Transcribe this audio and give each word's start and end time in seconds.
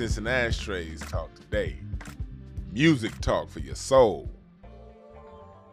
incense 0.00 0.16
and 0.16 0.28
ashtrays 0.28 1.00
talk 1.00 1.28
today. 1.34 1.76
Music 2.72 3.12
talk 3.20 3.50
for 3.50 3.58
your 3.58 3.74
soul. 3.74 4.30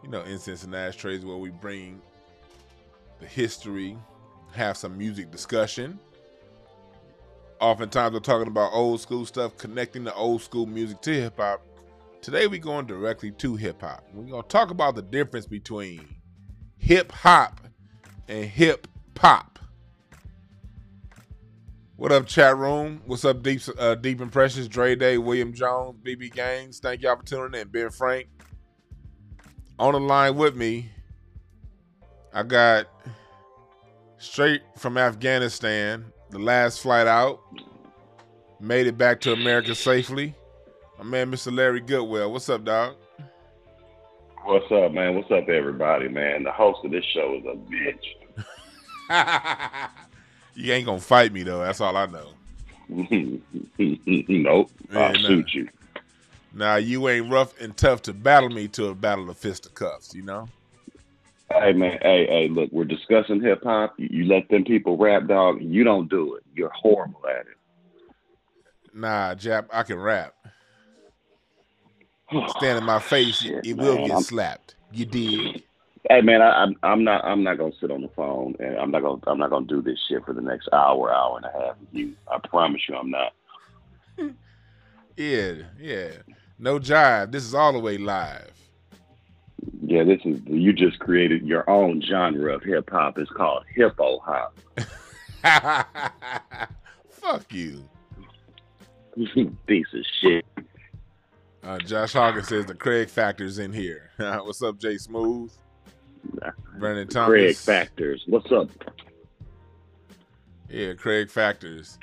You 0.02 0.10
know, 0.10 0.20
incense 0.24 0.64
and 0.64 0.74
ashtrays 0.74 1.24
where 1.24 1.38
we 1.38 1.48
bring 1.48 2.02
the 3.20 3.26
history, 3.26 3.96
have 4.52 4.76
some 4.76 4.98
music 4.98 5.30
discussion. 5.30 5.98
Oftentimes 7.58 8.12
we're 8.12 8.20
talking 8.20 8.48
about 8.48 8.70
old 8.74 9.00
school 9.00 9.24
stuff, 9.24 9.56
connecting 9.56 10.04
the 10.04 10.12
old 10.12 10.42
school 10.42 10.66
music 10.66 11.00
to 11.02 11.22
hip 11.22 11.38
hop. 11.38 11.62
Today 12.20 12.46
we're 12.48 12.60
going 12.60 12.84
directly 12.84 13.30
to 13.30 13.56
hip 13.56 13.80
hop. 13.80 14.04
We're 14.12 14.28
going 14.28 14.42
to 14.42 14.48
talk 14.48 14.70
about 14.70 14.94
the 14.94 15.02
difference 15.02 15.46
between 15.46 16.06
hip 16.76 17.12
hop 17.12 17.62
and 18.28 18.44
hip 18.44 18.88
pop. 19.14 19.57
What 21.98 22.12
up, 22.12 22.26
chat 22.28 22.56
room? 22.56 23.02
What's 23.06 23.24
up, 23.24 23.42
Deep 23.42 23.60
uh, 23.76 23.96
Deep 23.96 24.20
Impressions? 24.20 24.68
Dre 24.68 24.94
Day, 24.94 25.18
William 25.18 25.52
Jones, 25.52 25.98
BB 26.04 26.32
Gaines. 26.32 26.78
Thank 26.78 27.02
y'all 27.02 27.16
for 27.16 27.24
tuning 27.24 27.60
in. 27.60 27.66
Ben 27.66 27.90
Frank. 27.90 28.28
On 29.80 29.94
the 29.94 29.98
line 29.98 30.36
with 30.36 30.54
me, 30.54 30.92
I 32.32 32.44
got 32.44 32.86
straight 34.16 34.62
from 34.76 34.96
Afghanistan, 34.96 36.04
the 36.30 36.38
last 36.38 36.82
flight 36.82 37.08
out. 37.08 37.40
Made 38.60 38.86
it 38.86 38.96
back 38.96 39.20
to 39.22 39.32
America 39.32 39.74
safely. 39.74 40.36
My 40.98 41.04
man, 41.04 41.32
Mr. 41.32 41.52
Larry 41.52 41.80
Goodwell. 41.80 42.30
What's 42.30 42.48
up, 42.48 42.64
dog? 42.64 42.94
What's 44.44 44.70
up, 44.70 44.92
man? 44.92 45.16
What's 45.16 45.32
up, 45.32 45.48
everybody, 45.48 46.08
man? 46.08 46.44
The 46.44 46.52
host 46.52 46.78
of 46.84 46.92
this 46.92 47.04
show 47.12 47.34
is 47.34 47.44
a 47.44 47.56
bitch. 49.10 49.88
you 50.58 50.72
ain't 50.72 50.86
gonna 50.86 50.98
fight 50.98 51.32
me 51.32 51.44
though. 51.44 51.60
That's 51.60 51.80
all 51.80 51.96
I 51.96 52.06
know. 52.06 52.30
nope. 52.88 54.70
I'll 54.92 55.12
nah. 55.12 55.28
shoot 55.28 55.54
you. 55.54 55.68
Now 56.52 56.76
you 56.76 57.08
ain't 57.08 57.30
rough 57.30 57.58
and 57.60 57.76
tough 57.76 58.02
to 58.02 58.12
battle 58.12 58.48
me 58.48 58.66
to 58.68 58.86
a 58.86 58.94
battle 58.94 59.30
of 59.30 59.38
fisticuffs, 59.38 60.14
you 60.14 60.22
know? 60.22 60.48
Hey 61.50 61.72
man, 61.72 61.98
hey, 62.02 62.26
hey, 62.26 62.48
look, 62.48 62.70
we're 62.72 62.84
discussing 62.84 63.40
hip 63.40 63.62
hop. 63.62 63.94
You, 63.98 64.24
let 64.26 64.48
them 64.48 64.64
people 64.64 64.96
rap, 64.96 65.28
dog. 65.28 65.62
You 65.62 65.84
don't 65.84 66.10
do 66.10 66.34
it. 66.34 66.42
You're 66.54 66.72
horrible 66.74 67.22
at 67.26 67.46
it. 67.46 67.56
Nah, 68.92 69.34
Jap, 69.34 69.66
I 69.72 69.84
can 69.84 69.98
rap. 69.98 70.34
Stand 72.48 72.78
in 72.78 72.84
my 72.84 72.98
face, 72.98 73.44
it 73.44 73.76
will 73.76 74.06
get 74.06 74.20
slapped. 74.22 74.74
You 74.92 75.06
dig? 75.06 75.62
Hey 76.08 76.20
man, 76.20 76.42
I, 76.42 76.62
I'm 76.62 76.76
I'm 76.82 77.04
not 77.04 77.24
I'm 77.24 77.42
not 77.42 77.58
gonna 77.58 77.72
sit 77.80 77.90
on 77.90 78.02
the 78.02 78.08
phone 78.08 78.54
and 78.60 78.76
I'm 78.76 78.90
not 78.90 79.02
gonna 79.02 79.20
I'm 79.26 79.38
not 79.38 79.50
gonna 79.50 79.66
do 79.66 79.82
this 79.82 79.98
shit 80.08 80.24
for 80.24 80.32
the 80.32 80.40
next 80.40 80.68
hour, 80.72 81.12
hour 81.12 81.36
and 81.36 81.46
a 81.46 81.52
half 81.52 81.78
with 81.80 81.88
you. 81.92 82.14
I 82.30 82.38
promise 82.46 82.82
you, 82.88 82.96
I'm 82.96 83.10
not. 83.10 83.32
Yeah, 85.18 85.54
yeah. 85.80 86.10
No 86.60 86.78
jive. 86.78 87.32
This 87.32 87.42
is 87.42 87.52
all 87.52 87.72
the 87.72 87.80
way 87.80 87.98
live. 87.98 88.52
Yeah, 89.82 90.04
this 90.04 90.20
is 90.24 90.40
you 90.46 90.72
just 90.72 91.00
created 91.00 91.44
your 91.44 91.68
own 91.68 92.00
genre 92.00 92.54
of 92.54 92.62
hip 92.62 92.88
hop. 92.88 93.18
It's 93.18 93.28
called 93.32 93.64
hippo 93.74 94.20
hop. 94.20 94.56
Fuck 97.10 97.52
you. 97.52 97.82
Piece 99.66 99.86
of 99.92 100.04
shit. 100.20 100.46
Uh, 101.64 101.78
Josh 101.78 102.12
Hawkins 102.12 102.46
says 102.46 102.66
the 102.66 102.74
Craig 102.74 103.08
factor's 103.08 103.58
in 103.58 103.72
here. 103.72 104.10
What's 104.16 104.62
up, 104.62 104.78
Jay 104.78 104.98
Smooth? 104.98 105.50
Brandon 106.78 107.08
Thomas. 107.08 107.28
Craig 107.28 107.56
Factors. 107.56 108.24
What's 108.26 108.50
up? 108.52 108.68
Yeah, 110.68 110.94
Craig 110.94 111.30
Factors. 111.30 111.98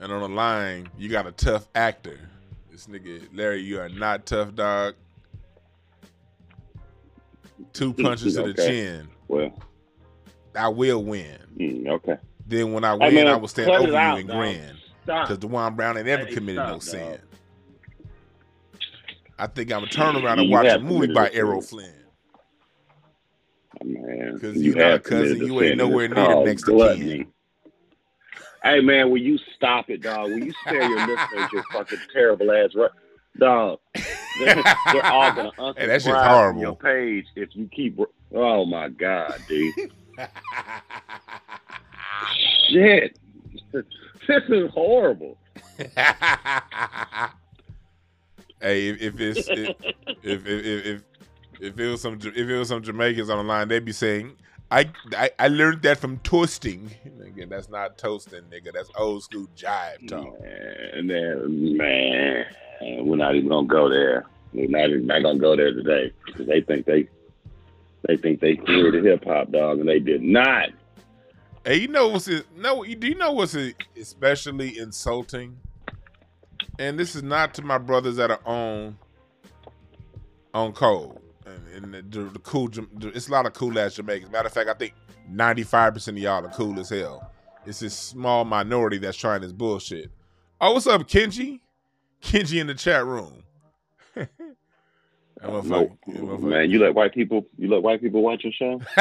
And 0.00 0.12
on 0.12 0.20
the 0.20 0.28
line, 0.28 0.88
you 0.98 1.08
got 1.08 1.26
a 1.26 1.32
tough 1.32 1.68
actor. 1.74 2.18
This 2.70 2.86
nigga, 2.86 3.22
Larry, 3.32 3.60
you 3.60 3.80
are 3.80 3.88
not 3.88 4.26
tough, 4.26 4.54
dog. 4.54 4.94
Two 7.72 7.92
punches 8.02 8.34
to 8.34 8.42
the 8.42 8.54
chin. 8.54 9.08
Well, 9.28 9.52
I 10.56 10.68
will 10.68 11.02
win. 11.02 11.38
mm, 11.56 11.88
okay. 11.88 12.16
Then 12.46 12.72
when 12.72 12.84
I 12.84 12.94
win, 12.94 13.14
man, 13.14 13.26
I 13.28 13.36
will 13.36 13.48
stand 13.48 13.70
over 13.70 13.88
you 13.88 13.96
out, 13.96 14.18
and 14.18 14.28
dog. 14.28 14.36
grin. 14.36 14.76
Stop. 15.04 15.28
Because 15.28 15.38
DeWan 15.38 15.76
Brown 15.76 15.96
ain't 15.96 16.08
ever 16.08 16.26
committed 16.26 16.56
no 16.66 16.78
stop, 16.78 16.82
sin. 16.82 17.18
I 19.38 19.46
think 19.46 19.72
I'm 19.72 19.80
gonna 19.80 19.90
turn 19.90 20.16
around 20.16 20.38
and 20.40 20.50
watch 20.50 20.66
a 20.66 20.78
movie 20.78 21.12
by. 21.12 21.30
Errol 21.32 21.60
Flynn. 21.60 22.03
Man, 23.84 24.38
'Cause 24.40 24.56
you 24.56 24.74
not 24.74 24.94
a 24.94 24.98
cousin, 24.98 25.46
you 25.46 25.60
ain't 25.62 25.76
nowhere 25.76 26.08
near 26.08 26.28
the 26.36 26.44
next 26.44 26.64
gluttony. 26.64 27.18
kin. 27.18 27.32
Hey 28.62 28.80
man, 28.80 29.10
will 29.10 29.18
you 29.20 29.38
stop 29.56 29.90
it, 29.90 30.02
dog? 30.02 30.30
Will 30.30 30.38
you 30.38 30.54
spare 30.64 30.84
your 30.84 31.00
listeners 31.00 31.52
your 31.52 31.62
fucking 31.72 32.00
terrible 32.12 32.50
ass 32.50 32.70
right? 32.74 32.90
Dog, 33.38 33.78
they're, 34.38 34.54
they're 34.92 35.04
all 35.12 35.32
gonna 35.34 35.52
unsubscribe 35.58 35.76
Hey, 35.76 35.86
that 35.86 36.02
shit's 36.02 36.16
horrible. 36.16 36.60
your 36.62 36.76
page 36.76 37.26
if 37.36 37.50
you 37.52 37.68
keep. 37.74 37.98
Oh 38.34 38.64
my 38.64 38.88
god, 38.88 39.44
dude! 39.48 39.74
Shit, 42.70 43.18
this 43.72 44.42
is 44.48 44.70
horrible. 44.72 45.36
hey, 48.60 48.88
if, 48.88 49.00
if 49.02 49.20
it's 49.20 49.48
if, 49.48 49.70
if, 50.22 50.46
if 50.46 50.86
if 50.86 51.02
if 51.60 51.78
it 51.78 51.90
was 51.90 52.02
some 52.02 52.14
if 52.14 52.36
it 52.36 52.58
was 52.58 52.68
some 52.68 52.82
Jamaicans 52.82 53.30
on 53.30 53.38
the 53.38 53.44
line, 53.44 53.68
they'd 53.68 53.84
be 53.84 53.92
saying, 53.92 54.36
"I 54.70 54.90
I, 55.12 55.30
I 55.38 55.48
learned 55.48 55.82
that 55.82 55.98
from 55.98 56.18
toasting." 56.18 56.90
Nigga, 57.18 57.48
that's 57.48 57.68
not 57.68 57.98
toasting, 57.98 58.42
nigga. 58.42 58.72
That's 58.72 58.90
old 58.96 59.24
school 59.24 59.48
jive 59.56 60.06
talk. 60.08 60.40
Man, 60.40 61.06
man, 61.06 61.76
man, 61.76 62.46
we're 63.06 63.16
not 63.16 63.34
even 63.34 63.48
gonna 63.48 63.66
go 63.66 63.88
there. 63.88 64.24
We're 64.52 64.68
not 64.68 64.90
even 64.90 65.06
not 65.06 65.22
gonna 65.22 65.38
go 65.38 65.56
there 65.56 65.72
today 65.72 66.12
because 66.26 66.46
they 66.46 66.60
think 66.60 66.86
they 66.86 67.08
they 68.06 68.16
think 68.16 68.40
they 68.40 68.56
created 68.56 69.04
hip 69.04 69.24
hop, 69.24 69.50
dog, 69.50 69.80
and 69.80 69.88
they 69.88 69.98
did 69.98 70.22
not. 70.22 70.68
Hey, 71.64 71.76
you 71.76 71.88
know 71.88 72.08
what's 72.08 72.28
it? 72.28 72.46
No, 72.56 72.84
do 72.84 73.08
you 73.08 73.14
know 73.14 73.32
what's 73.32 73.56
especially 73.96 74.78
insulting? 74.78 75.58
And 76.78 76.98
this 76.98 77.16
is 77.16 77.22
not 77.22 77.54
to 77.54 77.62
my 77.62 77.78
brothers 77.78 78.16
that 78.16 78.30
are 78.30 78.40
on 78.44 78.98
on 80.52 80.72
code 80.72 81.18
and, 81.46 81.94
and 81.94 82.12
the, 82.12 82.20
the 82.24 82.38
cool, 82.40 82.70
it's 83.14 83.28
a 83.28 83.32
lot 83.32 83.46
of 83.46 83.52
cool 83.52 83.78
ass 83.78 83.94
Jamaicans. 83.94 84.30
Matter 84.32 84.46
of 84.48 84.52
fact, 84.52 84.68
I 84.68 84.74
think 84.74 84.94
ninety 85.28 85.62
five 85.62 85.94
percent 85.94 86.16
of 86.16 86.22
y'all 86.22 86.44
are 86.44 86.50
cool 86.50 86.78
as 86.80 86.88
hell. 86.90 87.30
It's 87.66 87.80
this 87.80 87.94
small 87.96 88.44
minority 88.44 88.98
that's 88.98 89.16
trying 89.16 89.40
this 89.40 89.52
bullshit. 89.52 90.10
Oh, 90.60 90.72
what's 90.74 90.86
up, 90.86 91.02
Kenji? 91.02 91.60
Kenji 92.22 92.60
in 92.60 92.66
the 92.66 92.74
chat 92.74 93.04
room. 93.04 93.42
That 95.40 95.50
motherfucker- 95.50 95.68
No, 95.68 95.98
that 96.06 96.22
motherfucker- 96.22 96.40
man, 96.42 96.70
you 96.70 96.78
let 96.78 96.94
white 96.94 97.12
people 97.12 97.44
you 97.58 97.68
let 97.68 97.82
white 97.82 98.00
people 98.00 98.22
watch 98.22 98.44
your 98.44 98.52
show? 98.52 98.80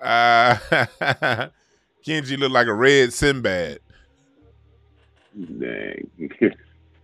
uh, 0.00 0.54
Kenji 2.06 2.38
look 2.38 2.52
like 2.52 2.66
a 2.68 2.74
red 2.74 3.12
Sinbad. 3.12 3.80
Dang, 5.58 6.10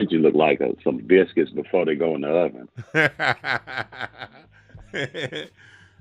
you 0.00 0.18
look 0.18 0.34
like 0.34 0.60
uh 0.60 0.68
some 0.82 0.98
biscuits 0.98 1.50
before 1.50 1.84
they 1.84 1.94
go 1.94 2.14
in 2.14 2.22
the 2.22 2.28
oven. 2.28 2.68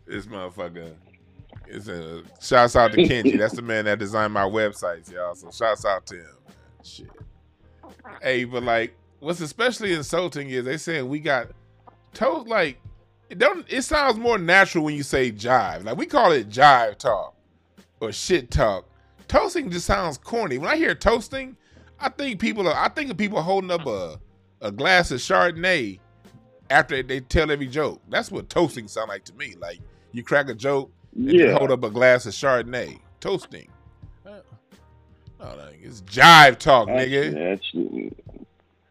this 0.06 0.25
motherfucker. 0.25 0.94
It's 1.68 1.88
a 1.88 2.24
shouts 2.42 2.75
out 2.75 2.92
to 2.94 2.98
Kenji. 2.98 3.38
That's 3.38 3.56
the 3.56 3.62
man 3.62 3.86
that 3.86 4.00
designed 4.00 4.34
my 4.34 4.44
websites, 4.44 5.12
y'all. 5.12 5.36
So 5.36 5.50
shouts 5.51 5.86
out 5.86 6.06
to 6.07 6.16
him. 6.16 6.38
Shit. 6.84 7.10
Hey, 8.22 8.44
but 8.44 8.63
like, 8.63 8.95
what's 9.19 9.40
especially 9.40 9.94
insulting 9.94 10.50
is 10.50 10.66
they 10.66 10.78
saying 10.78 11.07
we 11.07 11.19
got 11.19 11.48
told 12.13 12.48
like 12.48 12.80
it 13.30 13.40
don't. 13.40 13.66
It 13.72 13.84
sounds 13.84 14.18
more 14.18 14.38
natural 14.38 14.84
when 14.84 14.95
you 14.95 15.04
say 15.04 15.31
jive. 15.31 15.86
Like 15.86 15.98
we 15.98 16.06
call 16.06 16.31
it 16.31 16.50
jive 16.50 16.98
talk 16.98 17.36
or 18.00 18.12
shit 18.12 18.51
talk. 18.51 18.86
Toasting 19.28 19.72
just 19.72 19.86
sounds 19.86 20.18
corny. 20.18 20.57
When 20.57 20.69
I 20.69 20.75
hear 20.75 20.94
toasting, 20.94 21.56
I 22.03 22.09
think 22.09 22.39
people 22.39 22.67
are. 22.67 22.75
I 22.75 22.89
think 22.89 23.09
of 23.11 23.17
people 23.17 23.41
holding 23.41 23.71
up 23.71 23.85
a 23.88 24.19
a 24.61 24.71
glass 24.71 25.11
of 25.11 25.19
Chardonnay 25.19 26.00
after 26.69 27.01
they 27.01 27.19
tell 27.21 27.50
every 27.51 27.67
joke. 27.67 28.01
That's 28.09 28.31
what 28.31 28.50
toasting 28.50 28.88
sound 28.88 29.09
like 29.09 29.23
to 29.25 29.33
me. 29.35 29.55
Like 29.59 29.79
you 30.11 30.23
crack 30.23 30.50
a 30.50 30.53
joke 30.53 30.91
and 31.15 31.31
Yeah, 31.31 31.53
hold 31.57 31.71
up 31.71 31.83
a 31.83 31.89
glass 31.89 32.25
of 32.25 32.33
Chardonnay. 32.33 33.00
Toasting. 33.19 33.69
Uh, 34.25 34.31
Oh, 35.39 35.55
no, 35.57 35.67
it's 35.81 36.01
jive 36.03 36.57
talk, 36.57 36.88
that's, 36.88 37.09
nigga. 37.09 37.33
that's 37.33 38.13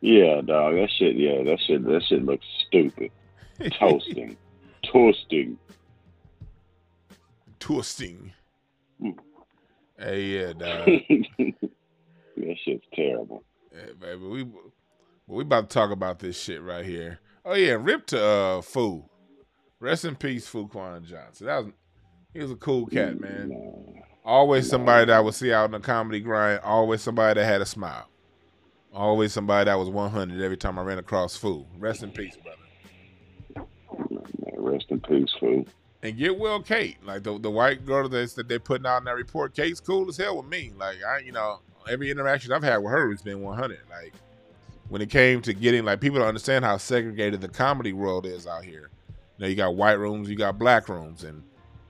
yeah, 0.02 0.42
dog. 0.42 0.74
That 0.74 0.90
shit, 0.98 1.16
yeah, 1.16 1.42
that 1.44 1.58
shit, 1.66 1.82
that 1.84 2.02
shit 2.06 2.24
looks 2.26 2.44
stupid. 2.66 3.10
Toasting, 3.78 4.36
toasting. 4.92 5.56
Toasting. 7.58 8.32
Mm. 9.00 9.18
Hey, 9.98 10.22
yeah, 10.24 10.52
dog. 10.52 10.88
that 12.36 12.56
shit's 12.64 12.84
terrible. 12.94 13.44
Yeah, 13.72 13.92
baby, 13.98 14.26
we 14.26 14.42
Well, 14.44 14.62
we 15.26 15.42
about 15.42 15.70
to 15.70 15.74
talk 15.74 15.90
about 15.90 16.18
this 16.18 16.40
shit 16.40 16.62
right 16.62 16.84
here. 16.84 17.20
Oh 17.44 17.54
yeah, 17.54 17.76
rip 17.78 18.06
to 18.08 18.22
uh 18.22 18.62
Fu. 18.62 19.04
Rest 19.80 20.04
in 20.04 20.14
peace, 20.14 20.48
Fuquan 20.48 21.04
Johnson. 21.04 21.46
That 21.46 21.64
was 21.64 21.72
he 22.32 22.40
was 22.40 22.50
a 22.50 22.56
cool 22.56 22.86
cat, 22.86 23.20
man. 23.20 24.02
Always 24.24 24.68
somebody 24.68 25.06
that 25.06 25.16
I 25.16 25.20
would 25.20 25.34
see 25.34 25.52
out 25.52 25.66
in 25.66 25.72
the 25.72 25.80
comedy 25.80 26.20
grind. 26.20 26.60
Always 26.60 27.02
somebody 27.02 27.40
that 27.40 27.46
had 27.46 27.60
a 27.60 27.66
smile. 27.66 28.08
Always 28.94 29.32
somebody 29.32 29.66
that 29.66 29.74
was 29.74 29.88
100 29.88 30.40
every 30.40 30.56
time 30.56 30.78
I 30.78 30.82
ran 30.82 30.98
across 30.98 31.36
Fu. 31.36 31.66
Rest 31.78 32.02
in 32.02 32.10
peace, 32.10 32.36
brother. 32.36 33.68
Rest 34.56 34.86
in 34.90 35.00
peace, 35.00 35.34
Fu. 35.40 35.66
And 36.02 36.16
get 36.16 36.38
well, 36.38 36.62
Kate. 36.62 37.04
Like 37.04 37.22
the 37.22 37.38
the 37.38 37.50
white 37.50 37.84
girl 37.84 38.08
that 38.08 38.30
that 38.36 38.48
they 38.48 38.58
putting 38.58 38.86
out 38.86 38.98
in 38.98 39.04
that 39.04 39.16
report, 39.16 39.54
Kate's 39.54 39.80
cool 39.80 40.08
as 40.08 40.16
hell 40.16 40.36
with 40.36 40.46
me. 40.46 40.72
Like 40.76 40.96
I, 41.02 41.18
you 41.18 41.32
know, 41.32 41.60
every 41.88 42.10
interaction 42.10 42.52
I've 42.52 42.62
had 42.62 42.78
with 42.78 42.92
her 42.92 43.10
has 43.10 43.22
been 43.22 43.40
100. 43.42 43.80
Like 43.90 44.12
when 44.88 45.00
it 45.02 45.10
came 45.10 45.40
to 45.42 45.54
getting 45.54 45.84
like 45.84 46.00
people 46.00 46.18
to 46.18 46.26
understand 46.26 46.64
how 46.64 46.76
segregated 46.76 47.40
the 47.40 47.48
comedy 47.48 47.92
world 47.92 48.26
is 48.26 48.46
out 48.46 48.64
here. 48.64 48.90
You 49.38 49.42
know, 49.42 49.46
you 49.48 49.56
got 49.56 49.74
white 49.74 49.92
rooms, 49.98 50.28
you 50.28 50.36
got 50.36 50.58
black 50.58 50.88
rooms, 50.88 51.24
and 51.24 51.42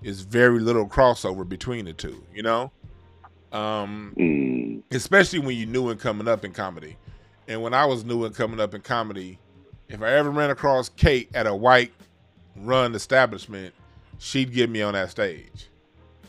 it's 0.02 0.20
very 0.20 0.60
little 0.60 0.86
crossover 0.88 1.48
between 1.48 1.84
the 1.86 1.92
two. 1.92 2.22
You 2.34 2.42
know, 2.42 2.72
um, 3.52 4.14
Mm. 4.16 4.82
especially 4.90 5.38
when 5.40 5.56
you're 5.56 5.68
new 5.68 5.90
and 5.90 6.00
coming 6.00 6.28
up 6.28 6.44
in 6.44 6.52
comedy. 6.52 6.96
And 7.48 7.60
when 7.62 7.74
I 7.74 7.84
was 7.86 8.04
new 8.04 8.24
and 8.24 8.34
coming 8.34 8.60
up 8.60 8.72
in 8.74 8.80
comedy, 8.82 9.38
if 9.88 10.00
I 10.00 10.10
ever 10.12 10.30
ran 10.30 10.50
across 10.50 10.88
Kate 10.88 11.28
at 11.34 11.46
a 11.46 11.54
white 11.54 11.92
run 12.56 12.94
establishment, 12.94 13.74
she'd 14.18 14.52
get 14.52 14.70
me 14.70 14.80
on 14.80 14.94
that 14.94 15.10
stage. 15.10 15.68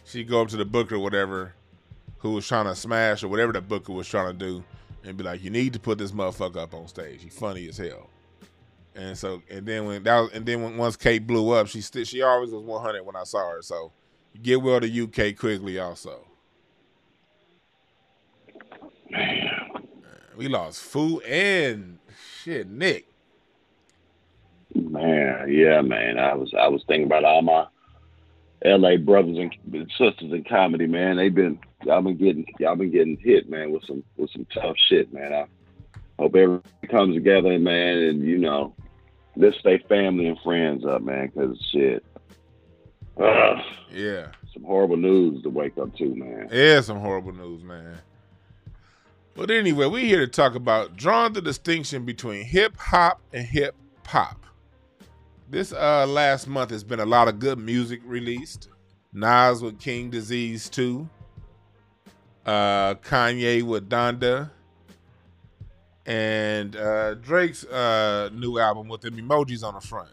She'd 0.05 0.27
go 0.27 0.41
up 0.41 0.49
to 0.49 0.57
the 0.57 0.65
booker 0.65 0.95
or 0.95 0.99
whatever 0.99 1.53
who 2.23 2.31
was 2.31 2.47
trying 2.47 2.65
to 2.65 2.75
smash 2.75 3.21
or 3.21 3.27
whatever 3.27 3.51
the 3.51 3.61
booker 3.61 3.91
was 3.91 4.07
trying 4.07 4.31
to 4.31 4.45
do 4.45 4.63
and 5.03 5.17
be 5.17 5.23
like, 5.23 5.43
You 5.43 5.51
need 5.51 5.73
to 5.73 5.79
put 5.79 5.99
this 5.99 6.11
motherfucker 6.13 6.57
up 6.57 6.73
on 6.73 6.87
stage. 6.87 7.21
He's 7.21 7.37
funny 7.37 7.67
as 7.67 7.77
hell. 7.77 8.09
And 8.95 9.17
so 9.17 9.43
and 9.49 9.65
then 9.65 9.85
when 9.85 10.03
that 10.03 10.19
was, 10.19 10.31
and 10.31 10.45
then 10.45 10.63
when 10.63 10.77
once 10.77 10.95
Kate 10.95 11.25
blew 11.27 11.51
up, 11.51 11.67
she 11.67 11.81
still 11.81 12.05
she 12.05 12.21
always 12.21 12.49
was 12.51 12.63
100 12.63 13.03
when 13.03 13.15
I 13.15 13.23
saw 13.23 13.51
her. 13.51 13.61
So 13.61 13.91
get 14.41 14.61
well 14.61 14.79
to 14.79 15.03
UK 15.03 15.35
Quigley 15.35 15.77
also. 15.77 16.25
Man. 19.11 19.49
We 20.37 20.47
lost 20.47 20.81
Fu 20.81 21.19
and 21.21 21.99
shit, 22.41 22.69
Nick. 22.69 23.05
Man, 24.73 25.51
yeah, 25.51 25.81
man. 25.81 26.17
I 26.17 26.33
was 26.33 26.53
I 26.57 26.67
was 26.69 26.83
thinking 26.87 27.05
about 27.05 27.25
all 27.25 27.41
my 27.41 27.65
LA 28.65 28.97
brothers 28.97 29.37
and 29.37 29.51
sisters 29.97 30.31
in 30.31 30.43
comedy, 30.47 30.87
man. 30.87 31.17
They've 31.17 31.33
been 31.33 31.59
y'all 31.83 32.01
been 32.01 32.17
getting 32.17 32.45
y'all 32.59 32.75
been 32.75 32.91
getting 32.91 33.17
hit, 33.17 33.49
man, 33.49 33.71
with 33.71 33.83
some 33.85 34.03
with 34.17 34.31
some 34.31 34.45
tough 34.53 34.75
shit, 34.87 35.11
man. 35.13 35.33
I 35.33 35.45
hope 36.19 36.35
everyone 36.35 36.63
comes 36.89 37.15
together, 37.15 37.57
man, 37.59 37.97
and 37.97 38.23
you 38.23 38.37
know, 38.37 38.73
let's 39.35 39.57
stay 39.59 39.83
family 39.89 40.27
and 40.27 40.39
friends 40.43 40.85
up, 40.85 41.01
man, 41.01 41.31
because 41.33 41.57
shit. 41.71 42.05
Yeah. 43.91 44.29
some 44.53 44.63
horrible 44.63 44.97
news 44.97 45.43
to 45.43 45.49
wake 45.49 45.77
up 45.77 45.95
to, 45.97 46.15
man. 46.15 46.49
Yeah, 46.51 46.81
some 46.81 46.99
horrible 46.99 47.33
news, 47.33 47.63
man. 47.63 47.97
But 49.35 49.51
anyway, 49.51 49.87
we're 49.87 50.05
here 50.05 50.19
to 50.19 50.27
talk 50.27 50.55
about 50.55 50.95
drawing 50.95 51.33
the 51.33 51.41
distinction 51.41 52.05
between 52.05 52.43
hip 52.43 52.77
hop 52.77 53.21
and 53.33 53.45
hip 53.45 53.75
pop. 54.03 54.45
This 55.53 55.71
uh 55.71 56.07
last 56.07 56.47
month 56.47 56.71
has 56.71 56.83
been 56.83 56.99
a 56.99 57.05
lot 57.05 57.27
of 57.27 57.37
good 57.37 57.59
music 57.59 58.01
released. 58.05 58.69
Nas 59.13 59.61
with 59.61 59.79
King 59.79 60.09
Disease 60.09 60.67
2. 60.67 61.07
Uh 62.43 62.95
Kanye 62.95 63.61
with 63.61 63.87
Donda. 63.87 64.49
And 66.07 66.75
uh 66.75 67.13
Drake's 67.13 67.65
uh 67.65 68.31
new 68.33 68.57
album 68.57 68.87
with 68.87 69.01
them 69.01 69.15
emojis 69.15 69.63
on 69.63 69.75
the 69.75 69.79
front. 69.79 70.09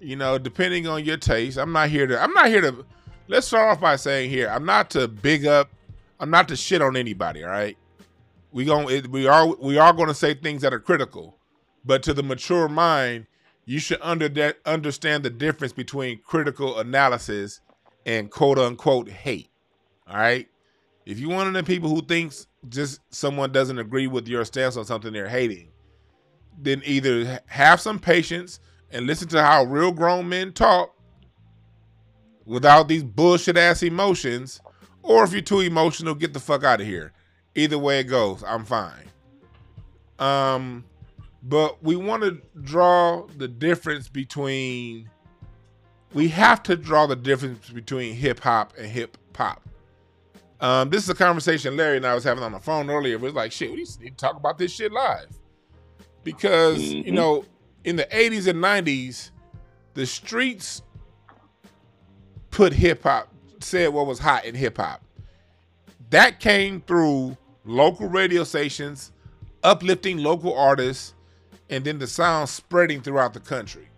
You 0.00 0.16
know, 0.16 0.36
depending 0.36 0.86
on 0.86 1.02
your 1.02 1.16
taste, 1.16 1.56
I'm 1.56 1.72
not 1.72 1.88
here 1.88 2.06
to 2.06 2.22
I'm 2.22 2.34
not 2.34 2.48
here 2.48 2.60
to 2.60 2.84
let's 3.28 3.46
start 3.46 3.70
off 3.70 3.80
by 3.80 3.96
saying 3.96 4.28
here, 4.28 4.50
I'm 4.50 4.66
not 4.66 4.90
to 4.90 5.08
big 5.08 5.46
up, 5.46 5.70
I'm 6.20 6.28
not 6.28 6.48
to 6.48 6.56
shit 6.56 6.82
on 6.82 6.94
anybody, 6.94 7.42
all 7.42 7.48
right? 7.48 7.78
We 8.52 8.66
going 8.66 9.10
we 9.10 9.26
are 9.26 9.46
we 9.46 9.78
are 9.78 9.94
going 9.94 10.08
to 10.08 10.14
say 10.14 10.34
things 10.34 10.60
that 10.60 10.74
are 10.74 10.80
critical, 10.80 11.38
but 11.86 12.02
to 12.02 12.12
the 12.12 12.22
mature 12.22 12.68
mind, 12.68 13.28
you 13.64 13.78
should 13.78 13.98
under 14.02 14.28
that 14.28 14.58
understand 14.66 15.24
the 15.24 15.30
difference 15.30 15.72
between 15.72 16.20
critical 16.22 16.78
analysis 16.78 17.60
and 18.06 18.30
quote 18.30 18.58
unquote 18.58 19.08
hate. 19.08 19.48
All 20.08 20.16
right? 20.16 20.48
If 21.06 21.18
you're 21.18 21.34
one 21.34 21.46
of 21.46 21.54
the 21.54 21.62
people 21.62 21.88
who 21.88 22.02
thinks 22.02 22.46
just 22.68 23.00
someone 23.10 23.52
doesn't 23.52 23.78
agree 23.78 24.06
with 24.06 24.28
your 24.28 24.44
stance 24.44 24.76
on 24.76 24.84
something 24.84 25.12
they're 25.12 25.28
hating, 25.28 25.68
then 26.58 26.82
either 26.84 27.40
have 27.46 27.80
some 27.80 27.98
patience 27.98 28.60
and 28.90 29.06
listen 29.06 29.28
to 29.28 29.42
how 29.42 29.64
real 29.64 29.90
grown 29.90 30.28
men 30.28 30.52
talk 30.52 30.94
without 32.44 32.88
these 32.88 33.02
bullshit 33.02 33.56
ass 33.56 33.82
emotions, 33.82 34.60
or 35.02 35.24
if 35.24 35.32
you're 35.32 35.40
too 35.40 35.60
emotional, 35.60 36.14
get 36.14 36.32
the 36.32 36.40
fuck 36.40 36.64
out 36.64 36.80
of 36.80 36.86
here. 36.86 37.12
Either 37.54 37.78
way 37.78 38.00
it 38.00 38.04
goes, 38.04 38.42
I'm 38.44 38.64
fine. 38.64 39.10
Um, 40.18 40.84
but 41.42 41.82
we 41.82 41.96
want 41.96 42.22
to 42.22 42.40
draw 42.62 43.26
the 43.36 43.48
difference 43.48 44.08
between. 44.08 45.08
We 46.14 46.28
have 46.28 46.62
to 46.64 46.76
draw 46.76 47.06
the 47.06 47.16
difference 47.16 47.70
between 47.70 48.14
hip 48.14 48.40
hop 48.40 48.74
and 48.76 48.86
hip 48.86 49.16
hop. 49.36 49.62
Um, 50.60 50.90
this 50.90 51.02
is 51.02 51.08
a 51.08 51.14
conversation 51.14 51.76
Larry 51.76 51.96
and 51.96 52.06
I 52.06 52.14
was 52.14 52.22
having 52.22 52.44
on 52.44 52.52
the 52.52 52.60
phone 52.60 52.88
earlier. 52.90 53.14
It 53.14 53.20
was 53.20 53.32
like, 53.34 53.50
shit, 53.50 53.70
we 53.70 53.78
need 53.78 53.86
to 53.86 54.10
talk 54.10 54.36
about 54.36 54.58
this 54.58 54.70
shit 54.72 54.92
live. 54.92 55.26
Because, 56.22 56.80
you 56.80 57.04
Mhm. 57.04 57.12
know, 57.14 57.44
in 57.82 57.96
the 57.96 58.06
80s 58.16 58.46
and 58.46 58.60
90s, 58.60 59.32
the 59.94 60.06
streets 60.06 60.82
put 62.50 62.72
hip 62.74 63.02
hop, 63.02 63.28
said 63.60 63.88
what 63.88 64.06
was 64.06 64.20
hot 64.20 64.44
in 64.44 64.54
hip 64.54 64.76
hop. 64.76 65.02
That 66.10 66.38
came 66.38 66.80
through 66.82 67.36
local 67.64 68.08
radio 68.08 68.44
stations, 68.44 69.10
uplifting 69.64 70.18
local 70.18 70.54
artists, 70.56 71.14
and 71.72 71.86
then 71.86 71.98
the 71.98 72.06
sound 72.06 72.50
spreading 72.50 73.00
throughout 73.00 73.32
the 73.32 73.40
country. 73.40 73.88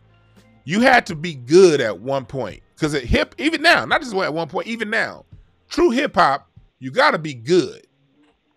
You 0.63 0.81
had 0.81 1.07
to 1.07 1.17
be 1.17 1.35
good 1.35 1.81
at 1.81 2.01
one 2.01 2.25
point. 2.25 2.63
Because 2.75 2.95
at 2.95 3.03
hip, 3.03 3.35
even 3.37 3.63
now, 3.63 3.85
not 3.85 4.01
just 4.01 4.15
at 4.15 4.33
one 4.33 4.49
point, 4.49 4.69
even 4.69 4.91
now, 4.91 5.25
true 5.69 5.91
hip 5.91 6.15
hop, 6.15 6.49
you 6.79 6.93
got 6.93 7.11
to 7.11 7.19
be 7.19 7.35
good 7.35 7.87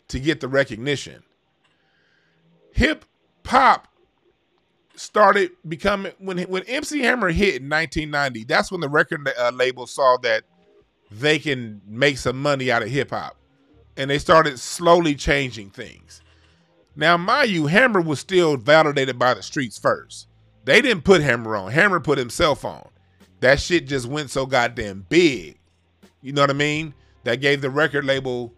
to 0.10 0.20
get 0.20 0.40
the 0.40 0.48
recognition. 0.48 1.24
Hip 2.74 3.06
hop 3.46 3.88
started 4.96 5.52
becoming 5.68 6.12
when 6.20 6.40
when 6.44 6.64
MC 6.64 7.00
Hammer 7.00 7.30
hit 7.30 7.62
in 7.62 7.70
1990. 7.70 8.44
That's 8.44 8.72
when 8.72 8.82
the 8.82 8.90
record 8.90 9.28
uh, 9.38 9.52
label 9.54 9.88
saw 9.88 10.18
that 10.22 10.44
they 11.10 11.40
can 11.40 11.82
make 11.88 12.18
some 12.20 12.40
money 12.40 12.72
out 12.72 12.84
of 12.84 12.90
hip 12.90 13.10
hop, 13.10 13.36
and 13.96 14.10
they 14.10 14.20
started 14.20 14.60
slowly 14.60 15.16
changing 15.16 15.72
things. 15.72 16.22
Now, 16.98 17.16
mind 17.16 17.52
you, 17.52 17.68
Hammer 17.68 18.02
was 18.02 18.20
still 18.20 18.58
validated 18.58 19.20
by 19.20 19.36
the 19.36 19.44
streets 19.44 19.78
first. 19.78 20.28
They 20.66 20.82
didn't 20.82 21.04
put 21.04 21.22
Hammer 21.22 21.56
on. 21.56 21.72
Hammer 21.72 22.00
put 22.00 22.18
himself 22.18 22.66
on. 22.66 22.90
That 23.40 23.60
shit 23.60 23.88
just 23.88 24.08
went 24.08 24.32
so 24.32 24.48
goddamn 24.48 25.06
big. 25.08 25.60
You 26.24 26.34
know 26.34 26.42
what 26.42 26.50
I 26.50 26.54
mean? 26.54 26.96
That 27.24 27.36
gave 27.36 27.62
the 27.62 27.70
record 27.70 28.04
label, 28.04 28.52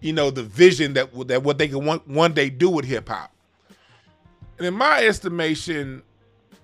you 0.00 0.12
know, 0.12 0.30
the 0.30 0.44
vision 0.44 0.92
that 0.94 1.10
that 1.26 1.42
what 1.42 1.58
they 1.58 1.66
could 1.66 1.84
one, 1.84 2.00
one 2.06 2.32
day 2.32 2.48
do 2.48 2.70
with 2.70 2.84
hip 2.84 3.08
hop. 3.08 3.34
And 4.58 4.66
in 4.66 4.74
my 4.74 5.04
estimation, 5.04 6.02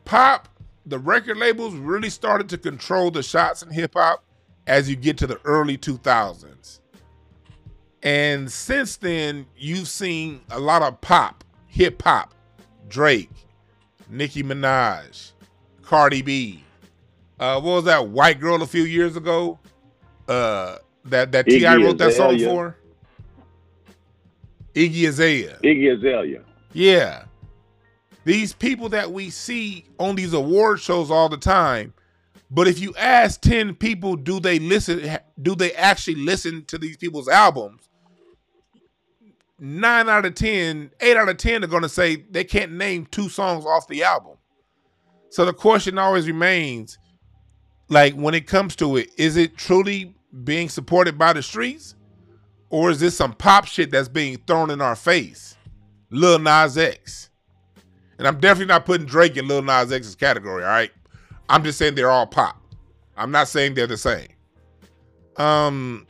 pop, 0.05 0.49
the 0.87 0.99
record 0.99 1.39
labels 1.39 1.75
really 1.75 2.11
started 2.11 2.49
to 2.51 2.59
control 2.59 3.11
the 3.11 3.23
shots 3.23 3.63
in 3.63 3.71
hip 3.71 3.95
hop 3.97 4.23
as 4.69 4.89
you 4.89 4.95
get 4.95 5.19
to 5.19 5.27
the 5.27 5.41
early 5.45 5.77
2000s. 5.77 6.79
And 8.05 8.53
since 8.53 8.97
then, 8.97 9.47
you've 9.57 9.89
seen 9.89 10.43
a 10.51 10.61
lot 10.61 10.83
of 10.83 11.01
pop, 11.01 11.43
hip 11.67 12.03
hop, 12.03 12.35
Drake, 12.87 13.31
Nicki 14.11 14.43
Minaj, 14.43 15.33
Cardi 15.83 16.21
B. 16.21 16.65
Uh, 17.41 17.61
what 17.61 17.73
was 17.73 17.85
that 17.85 18.09
white 18.09 18.39
girl 18.41 18.63
a 18.63 18.67
few 18.67 18.85
years 18.85 19.17
ago? 19.17 19.59
Uh, 20.29 20.77
that 21.07 21.33
that 21.33 21.47
T.I. 21.47 21.77
wrote 21.77 21.99
that 21.99 22.13
song 22.13 22.39
for. 22.39 22.77
Iggy 24.75 25.09
Azalea. 25.09 25.59
Iggy 25.63 25.97
Azalea. 25.97 26.43
Yeah. 26.75 27.25
These 28.25 28.53
people 28.53 28.89
that 28.91 29.13
we 29.13 29.31
see 29.31 29.85
on 29.99 30.17
these 30.17 30.33
award 30.33 30.81
shows 30.81 31.11
all 31.11 31.29
the 31.29 31.37
time, 31.37 31.95
but 32.51 32.67
if 32.69 32.81
you 32.81 32.95
ask 32.99 33.41
10 33.43 33.75
people 33.75 34.17
do 34.17 34.41
they 34.41 34.59
listen 34.59 35.19
do 35.41 35.55
they 35.55 35.73
actually 35.75 36.17
listen 36.17 36.65
to 36.67 36.79
these 36.79 36.97
people's 36.97 37.29
albums? 37.29 37.89
9 39.59 40.09
out 40.09 40.27
of 40.27 40.35
10, 40.35 40.91
8 41.01 41.17
out 41.17 41.29
of 41.29 41.37
10 41.37 41.65
are 41.65 41.69
going 41.69 41.83
to 41.83 41.89
say 41.89 42.17
they 42.31 42.45
can't 42.45 42.73
name 42.73 43.07
two 43.07 43.29
songs 43.29 43.65
off 43.65 43.89
the 43.89 44.03
album. 44.03 44.37
So 45.31 45.45
the 45.45 45.53
question 45.53 45.99
always 45.99 46.27
remains 46.27 46.99
like 47.89 48.15
when 48.15 48.35
it 48.35 48.47
comes 48.47 48.77
to 48.77 48.97
it, 48.97 49.11
is 49.17 49.37
it 49.37 49.57
truly 49.57 50.15
being 50.43 50.69
supported 50.69 51.19
by 51.19 51.33
the 51.33 51.43
streets 51.43 51.95
or 52.71 52.91
is 52.91 53.01
this 53.01 53.17
some 53.17 53.33
pop 53.33 53.67
shit 53.67 53.91
that's 53.91 54.09
being 54.09 54.39
thrown 54.47 54.71
in 54.71 54.81
our 54.81 54.97
face? 54.97 55.57
Lil 56.11 56.39
Nas 56.39 56.79
X. 56.79 57.31
And 58.19 58.27
I'm 58.27 58.39
definitely 58.39 58.73
not 58.73 58.87
putting 58.87 59.07
Drake 59.07 59.37
in 59.37 59.49
Lil 59.49 59.63
Nas 59.63 59.93
X's 59.93 60.15
category, 60.15 60.65
all 60.65 60.71
right? 60.71 60.91
I'm 61.49 61.63
just 61.63 61.79
saying 61.79 61.95
they're 61.95 62.11
all 62.11 62.27
pop. 62.27 62.61
I'm 63.17 63.31
not 63.31 63.49
saying 63.49 63.75
they're 63.75 63.87
the 63.87 63.97
same. 63.97 64.29
Um 65.37 66.07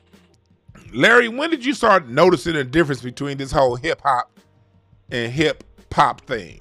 Larry, 0.94 1.28
when 1.28 1.50
did 1.50 1.64
you 1.64 1.74
start 1.74 2.08
noticing 2.08 2.52
the 2.54 2.62
difference 2.62 3.02
between 3.02 3.36
this 3.36 3.50
whole 3.50 3.74
hip 3.74 4.00
hop 4.02 4.30
and 5.10 5.32
hip 5.32 5.64
pop 5.90 6.20
thing? 6.20 6.60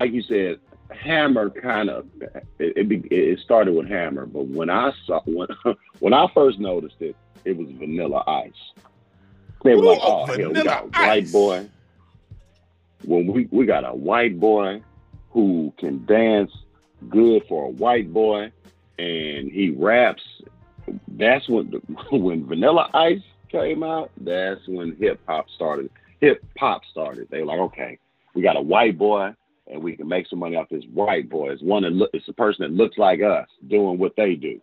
Like 0.00 0.10
you 0.10 0.22
said, 0.22 0.58
Hammer 0.90 1.48
kind 1.50 1.88
of 1.90 2.06
it, 2.58 2.76
it, 2.76 3.12
it 3.12 3.38
started 3.38 3.74
with 3.74 3.86
Hammer, 3.86 4.26
but 4.26 4.48
when 4.48 4.68
I 4.68 4.90
saw 5.06 5.20
when 5.24 5.46
when 6.00 6.12
I 6.12 6.26
first 6.34 6.58
noticed 6.58 6.96
it, 6.98 7.14
it 7.44 7.56
was 7.56 7.68
Vanilla 7.70 8.24
Ice. 8.26 8.52
They 9.62 9.76
were 9.76 9.82
Ooh, 9.82 9.88
like, 9.90 10.00
"Oh 10.02 10.26
hell, 10.26 10.52
we 10.52 10.62
got 10.64 10.84
a 10.84 10.88
white 10.88 11.30
boy." 11.30 11.68
When 13.04 13.26
we 13.28 13.48
we 13.52 13.64
got 13.64 13.84
a 13.84 13.94
white 13.94 14.40
boy 14.40 14.82
who 15.30 15.72
can 15.78 16.04
dance 16.04 16.50
good 17.08 17.44
for 17.48 17.66
a 17.66 17.70
white 17.70 18.12
boy, 18.12 18.50
and 18.98 19.52
he 19.52 19.70
raps. 19.70 20.22
That's 21.08 21.48
when 21.48 21.70
the, 21.70 21.78
when 22.16 22.46
Vanilla 22.46 22.90
Ice 22.94 23.22
came 23.50 23.82
out. 23.82 24.10
That's 24.20 24.60
when 24.66 24.96
hip 24.98 25.20
hop 25.26 25.46
started. 25.54 25.90
Hip 26.20 26.44
hop 26.58 26.82
started. 26.90 27.28
They 27.30 27.40
were 27.40 27.46
like, 27.46 27.60
"Okay, 27.60 27.98
we 28.34 28.42
got 28.42 28.56
a 28.56 28.62
white 28.62 28.98
boy." 28.98 29.34
And 29.68 29.82
we 29.82 29.96
can 29.96 30.08
make 30.08 30.26
some 30.26 30.40
money 30.40 30.56
off 30.56 30.68
this 30.68 30.84
white 30.92 31.30
boy. 31.30 31.50
It's 31.50 31.62
one 31.62 31.84
that 31.84 31.92
look, 31.92 32.10
it's 32.12 32.28
a 32.28 32.32
person 32.32 32.64
that 32.64 32.72
looks 32.72 32.98
like 32.98 33.22
us 33.22 33.46
doing 33.68 33.96
what 33.96 34.12
they 34.16 34.34
do. 34.34 34.60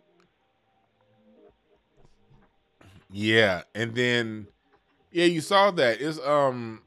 Yeah, 3.10 3.62
and 3.74 3.94
then 3.94 4.46
yeah, 5.10 5.24
you 5.24 5.40
saw 5.40 5.70
that. 5.72 6.00
It's 6.00 6.20
um 6.20 6.82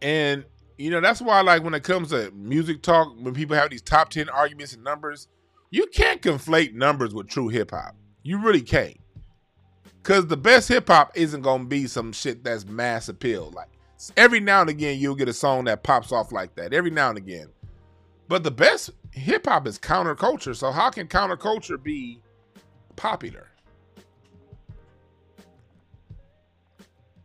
and 0.00 0.44
you 0.78 0.90
know, 0.90 1.00
that's 1.00 1.20
why 1.20 1.40
like 1.40 1.62
when 1.62 1.74
it 1.74 1.82
comes 1.82 2.10
to 2.10 2.30
music 2.32 2.82
talk, 2.82 3.14
when 3.20 3.34
people 3.34 3.56
have 3.56 3.70
these 3.70 3.82
top 3.82 4.10
10 4.10 4.28
arguments 4.28 4.72
and 4.72 4.82
numbers, 4.82 5.28
you 5.70 5.86
can't 5.86 6.22
conflate 6.22 6.74
numbers 6.74 7.14
with 7.14 7.28
true 7.28 7.48
hip 7.48 7.70
hop. 7.70 7.96
You 8.24 8.38
really 8.38 8.62
can't. 8.62 8.96
Cause 10.02 10.26
the 10.26 10.36
best 10.36 10.68
hip 10.68 10.88
hop 10.88 11.12
isn't 11.14 11.42
gonna 11.42 11.64
be 11.64 11.86
some 11.86 12.12
shit 12.12 12.42
that's 12.42 12.66
mass 12.66 13.08
appeal. 13.08 13.50
Like 13.54 13.68
every 14.16 14.40
now 14.40 14.60
and 14.60 14.68
again 14.68 14.98
you'll 14.98 15.14
get 15.14 15.28
a 15.28 15.32
song 15.32 15.64
that 15.64 15.82
pops 15.82 16.10
off 16.10 16.32
like 16.32 16.54
that. 16.56 16.72
Every 16.74 16.90
now 16.90 17.10
and 17.10 17.18
again. 17.18 17.48
But 18.28 18.42
the 18.42 18.50
best 18.50 18.90
hip 19.12 19.46
hop 19.46 19.66
is 19.66 19.78
counterculture. 19.78 20.56
So 20.56 20.72
how 20.72 20.90
can 20.90 21.06
counterculture 21.06 21.80
be 21.82 22.20
popular? 22.96 23.48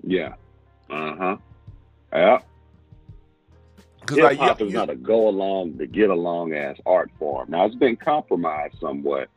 Yeah. 0.03 0.35
Uh 0.89 1.15
huh. 1.15 1.37
Yeah. 2.13 2.39
Because 3.99 4.17
Hip 4.17 4.23
like 4.25 4.37
hop 4.39 4.59
you- 4.59 4.67
is 4.67 4.73
not 4.73 4.89
a 4.89 4.95
go 4.95 5.27
along 5.27 5.77
to 5.77 5.85
get 5.87 6.09
along 6.09 6.53
ass 6.53 6.77
art 6.85 7.11
form. 7.19 7.51
Now 7.51 7.65
it's 7.65 7.75
been 7.75 7.95
compromised 7.97 8.79
somewhat, 8.79 9.29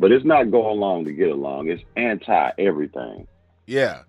but 0.00 0.10
it's 0.10 0.24
not 0.24 0.50
go 0.50 0.70
along 0.70 1.04
to 1.04 1.12
get 1.12 1.30
along. 1.30 1.68
It's 1.68 1.82
anti 1.94 2.50
everything. 2.58 3.28
Yeah. 3.66 4.02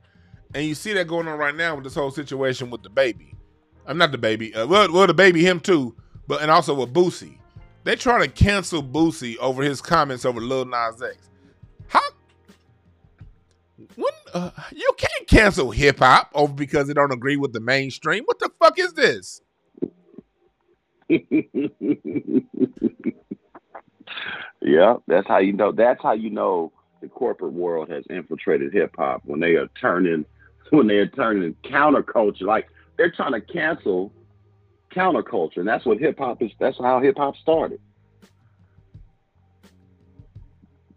And 0.56 0.66
you 0.66 0.74
see 0.74 0.94
that 0.94 1.08
going 1.08 1.28
on 1.28 1.38
right 1.38 1.56
now 1.56 1.76
with 1.76 1.84
this 1.84 1.96
whole 1.96 2.12
situation 2.12 2.70
with 2.70 2.82
DaBaby. 2.82 3.36
I'm 3.86 3.98
not 3.98 4.12
DaBaby. 4.12 4.58
Uh, 4.58 4.68
well, 4.68 4.92
well, 4.92 5.08
DaBaby, 5.08 5.42
him 5.42 5.60
too, 5.60 5.96
but 6.28 6.42
and 6.42 6.50
also 6.50 6.74
with 6.74 6.94
Boosie. 6.94 7.38
They 7.84 7.96
try 7.96 8.26
to 8.26 8.32
cancel 8.32 8.82
Boosie 8.82 9.38
over 9.38 9.64
his 9.64 9.82
comments 9.82 10.24
over 10.24 10.40
Lil 10.40 10.66
Nas 10.66 11.02
X. 11.02 11.30
How? 11.88 12.00
When 13.96 14.14
uh, 14.34 14.52
you 14.72 14.90
can't 14.98 15.28
cancel 15.28 15.72
hip 15.72 16.00
hop 16.00 16.32
over 16.34 16.54
because 16.54 16.90
it 16.90 16.94
don't 16.94 17.12
agree 17.12 17.36
with 17.36 17.52
the 17.52 17.60
mainstream. 17.60 18.24
What 18.26 18.40
the 18.40 18.50
fuck 18.60 18.80
is 18.80 18.94
this? 18.94 19.42
yeah, 24.62 24.98
that's 25.08 25.28
how 25.28 25.40
you 25.40 25.54
know. 25.54 25.72
That's 25.72 26.02
how 26.02 26.14
you 26.14 26.30
know 26.30 26.72
the 27.02 27.08
corporate 27.08 27.54
world 27.54 27.90
has 27.90 28.04
infiltrated 28.10 28.74
hip 28.74 28.96
hop 28.98 29.22
when 29.26 29.40
they 29.40 29.56
are 29.56 29.68
turning 29.80 30.26
when 30.70 30.88
they 30.88 30.98
are 30.98 31.08
turning 31.08 31.56
counterculture. 31.64 32.44
Like 32.44 32.68
they're 32.98 33.12
trying 33.12 33.34
to 33.34 33.42
cancel 33.42 34.14
counterculture, 34.94 35.58
and 35.58 35.68
that's 35.68 35.86
what 35.86 36.00
hip 36.00 36.20
hop 36.20 36.42
is. 36.42 36.52
That's 36.60 36.78
how 36.78 37.02
hip 37.02 37.18
hop 37.18 37.36
started. 37.38 37.80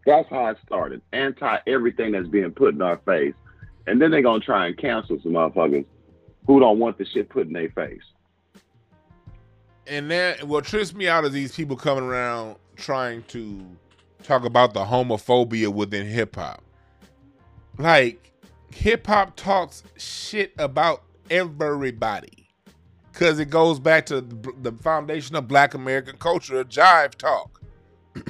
That's 0.07 0.29
how 0.29 0.49
it 0.49 0.59
started. 0.67 1.01
Anti 1.13 1.59
everything 1.67 2.13
that's 2.13 2.29
being 2.29 2.51
put 2.51 2.75
in 2.75 2.83
our 2.83 2.99
face, 2.99 3.35
and 3.87 4.01
then 4.01 4.11
they're 4.11 4.21
gonna 4.21 4.41
try 4.41 4.67
and 4.67 4.77
cancel 4.77 5.19
some 5.23 5.33
motherfuckers 5.33 5.87
who 6.47 6.61
don't 6.61 6.79
want 6.79 6.99
the 6.99 7.07
shit 7.07 7.31
put 7.31 7.47
in 7.47 7.55
their 7.55 7.71
face. 7.71 8.03
And 9.87 10.11
that 10.11 10.45
what 10.45 10.65
trips 10.65 10.93
me 10.93 11.09
out 11.09 11.25
is 11.25 11.33
these 11.33 11.55
people 11.55 11.77
coming 11.77 12.05
around 12.05 12.57
trying 12.77 13.23
to 13.25 13.65
talk 14.23 14.45
about 14.45 14.75
the 14.75 14.85
homophobia 14.85 15.69
within 15.69 16.07
hip 16.07 16.37
hop. 16.37 16.63
Like 17.79 18.33
hip 18.73 19.07
hop 19.07 19.37
talks 19.37 19.83
shit 19.97 20.53
about 20.59 21.03
everybody 21.31 22.49
because 23.13 23.39
it 23.39 23.51
goes 23.51 23.79
back 23.79 24.07
to 24.07 24.21
the, 24.21 24.73
foundation 24.73 25.37
of 25.37 25.47
Black 25.47 25.75
American 25.75 26.17
culture, 26.17 26.65
jive 26.65 27.15
talk. 27.15 27.63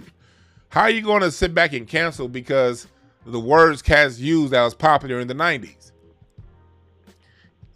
How 0.69 0.83
are 0.83 0.91
you 0.91 1.03
going 1.03 1.23
to 1.23 1.31
sit 1.31 1.55
back 1.55 1.73
and 1.73 1.87
cancel 1.87 2.29
because 2.29 2.87
the 3.25 3.41
words 3.41 3.81
cats 3.81 4.19
used 4.19 4.53
that 4.53 4.63
was 4.63 4.75
popular 4.75 5.21
in 5.21 5.29
the 5.29 5.35
'90s? 5.35 5.93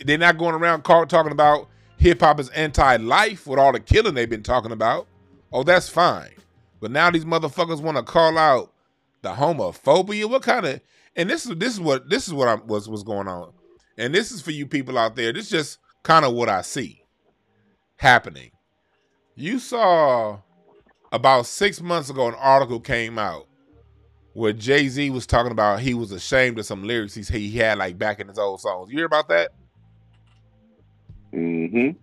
They're 0.04 0.18
not 0.18 0.38
going 0.38 0.54
around 0.54 0.82
talking 0.82 1.32
about 1.32 1.68
hip 1.96 2.20
hop 2.20 2.40
is 2.40 2.48
anti-life 2.50 3.46
with 3.46 3.58
all 3.58 3.72
the 3.72 3.80
killing 3.80 4.14
they've 4.14 4.28
been 4.28 4.42
talking 4.42 4.72
about. 4.72 5.06
Oh, 5.52 5.62
that's 5.62 5.88
fine. 5.88 6.30
But 6.80 6.90
now 6.90 7.10
these 7.10 7.24
motherfuckers 7.24 7.80
want 7.80 7.96
to 7.96 8.02
call 8.02 8.38
out 8.38 8.72
the 9.22 9.32
homophobia. 9.32 10.28
What 10.28 10.42
kind 10.42 10.66
of 10.66 10.80
and 11.16 11.28
this 11.28 11.46
is 11.46 11.56
this 11.56 11.74
is 11.74 11.80
what 11.80 12.08
this 12.08 12.28
is 12.28 12.34
what 12.34 12.48
I'm 12.48 12.66
was 12.66 12.88
what's 12.88 13.02
going 13.02 13.28
on. 13.28 13.52
And 13.96 14.14
this 14.14 14.30
is 14.30 14.40
for 14.40 14.52
you 14.52 14.66
people 14.66 14.96
out 14.96 15.16
there. 15.16 15.32
This 15.32 15.46
is 15.46 15.50
just 15.50 15.78
kind 16.02 16.24
of 16.24 16.32
what 16.34 16.48
I 16.48 16.62
see 16.62 17.02
happening. 17.96 18.50
You 19.34 19.58
saw 19.58 20.38
about 21.10 21.46
six 21.46 21.80
months 21.80 22.10
ago 22.10 22.28
an 22.28 22.34
article 22.34 22.80
came 22.80 23.18
out 23.18 23.48
where 24.34 24.52
Jay-Z 24.52 25.10
was 25.10 25.26
talking 25.26 25.50
about 25.50 25.80
he 25.80 25.94
was 25.94 26.12
ashamed 26.12 26.58
of 26.58 26.66
some 26.66 26.84
lyrics 26.84 27.14
he 27.14 27.22
he 27.22 27.56
had 27.56 27.78
like 27.78 27.98
back 27.98 28.20
in 28.20 28.28
his 28.28 28.38
old 28.38 28.60
songs. 28.60 28.90
You 28.90 28.98
hear 28.98 29.06
about 29.06 29.28
that? 29.28 29.50
Mm-hmm. 31.32 31.98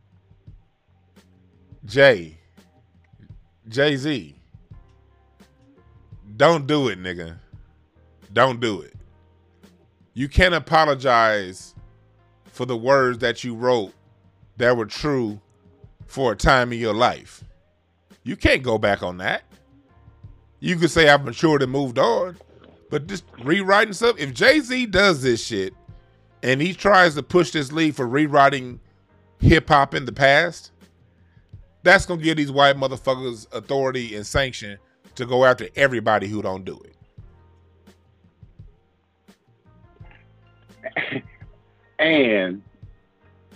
Jay, 1.86 2.38
Jay 3.70 3.96
Z, 3.96 4.35
don't 6.36 6.68
do 6.68 6.90
it, 6.90 7.02
nigga. 7.02 7.38
Don't 8.34 8.60
do 8.60 8.82
it. 8.82 8.94
You 10.14 10.28
can't 10.28 10.54
apologize 10.54 11.76
for 12.46 12.66
the 12.66 12.78
words 12.78 13.20
that 13.20 13.44
you 13.44 13.56
wrote 13.56 13.94
that 14.58 14.76
were 14.76 14.86
true 14.86 15.40
for 16.08 16.32
a 16.32 16.36
time 16.36 16.72
in 16.72 16.80
your 16.80 16.94
life. 16.94 17.44
You 18.24 18.36
can't 18.36 18.64
go 18.64 18.78
back 18.78 19.04
on 19.04 19.18
that. 19.18 19.44
You 20.60 20.78
could 20.78 20.90
say 20.90 21.10
I've 21.10 21.26
matured 21.26 21.62
and 21.62 21.72
moved 21.72 22.00
on, 22.00 22.38
but 22.90 23.08
just 23.08 23.26
rewriting 23.44 23.94
stuff. 23.94 24.18
If 24.18 24.34
Jay 24.34 24.60
Z 24.62 24.88
does 24.88 25.22
this 25.22 25.44
shit 25.46 25.74
and 26.42 26.62
he 26.62 26.74
tries 26.74 27.16
to 27.16 27.24
push 27.24 27.52
this 27.52 27.72
lead 27.72 27.96
for 27.96 28.08
rewriting 28.08 28.80
hip 29.40 29.68
hop 29.68 29.94
in 29.94 30.06
the 30.06 30.14
past, 30.14 30.72
that's 31.84 32.06
gonna 32.06 32.22
give 32.22 32.38
these 32.38 32.52
white 32.52 32.78
motherfuckers 32.78 33.54
authority 33.54 34.16
and 34.16 34.26
sanction 34.26 34.80
to 35.16 35.26
go 35.26 35.46
after 35.46 35.68
everybody 35.76 36.28
who 36.28 36.42
don't 36.42 36.66
do 36.66 36.82
it. 36.84 36.92
And 41.98 42.62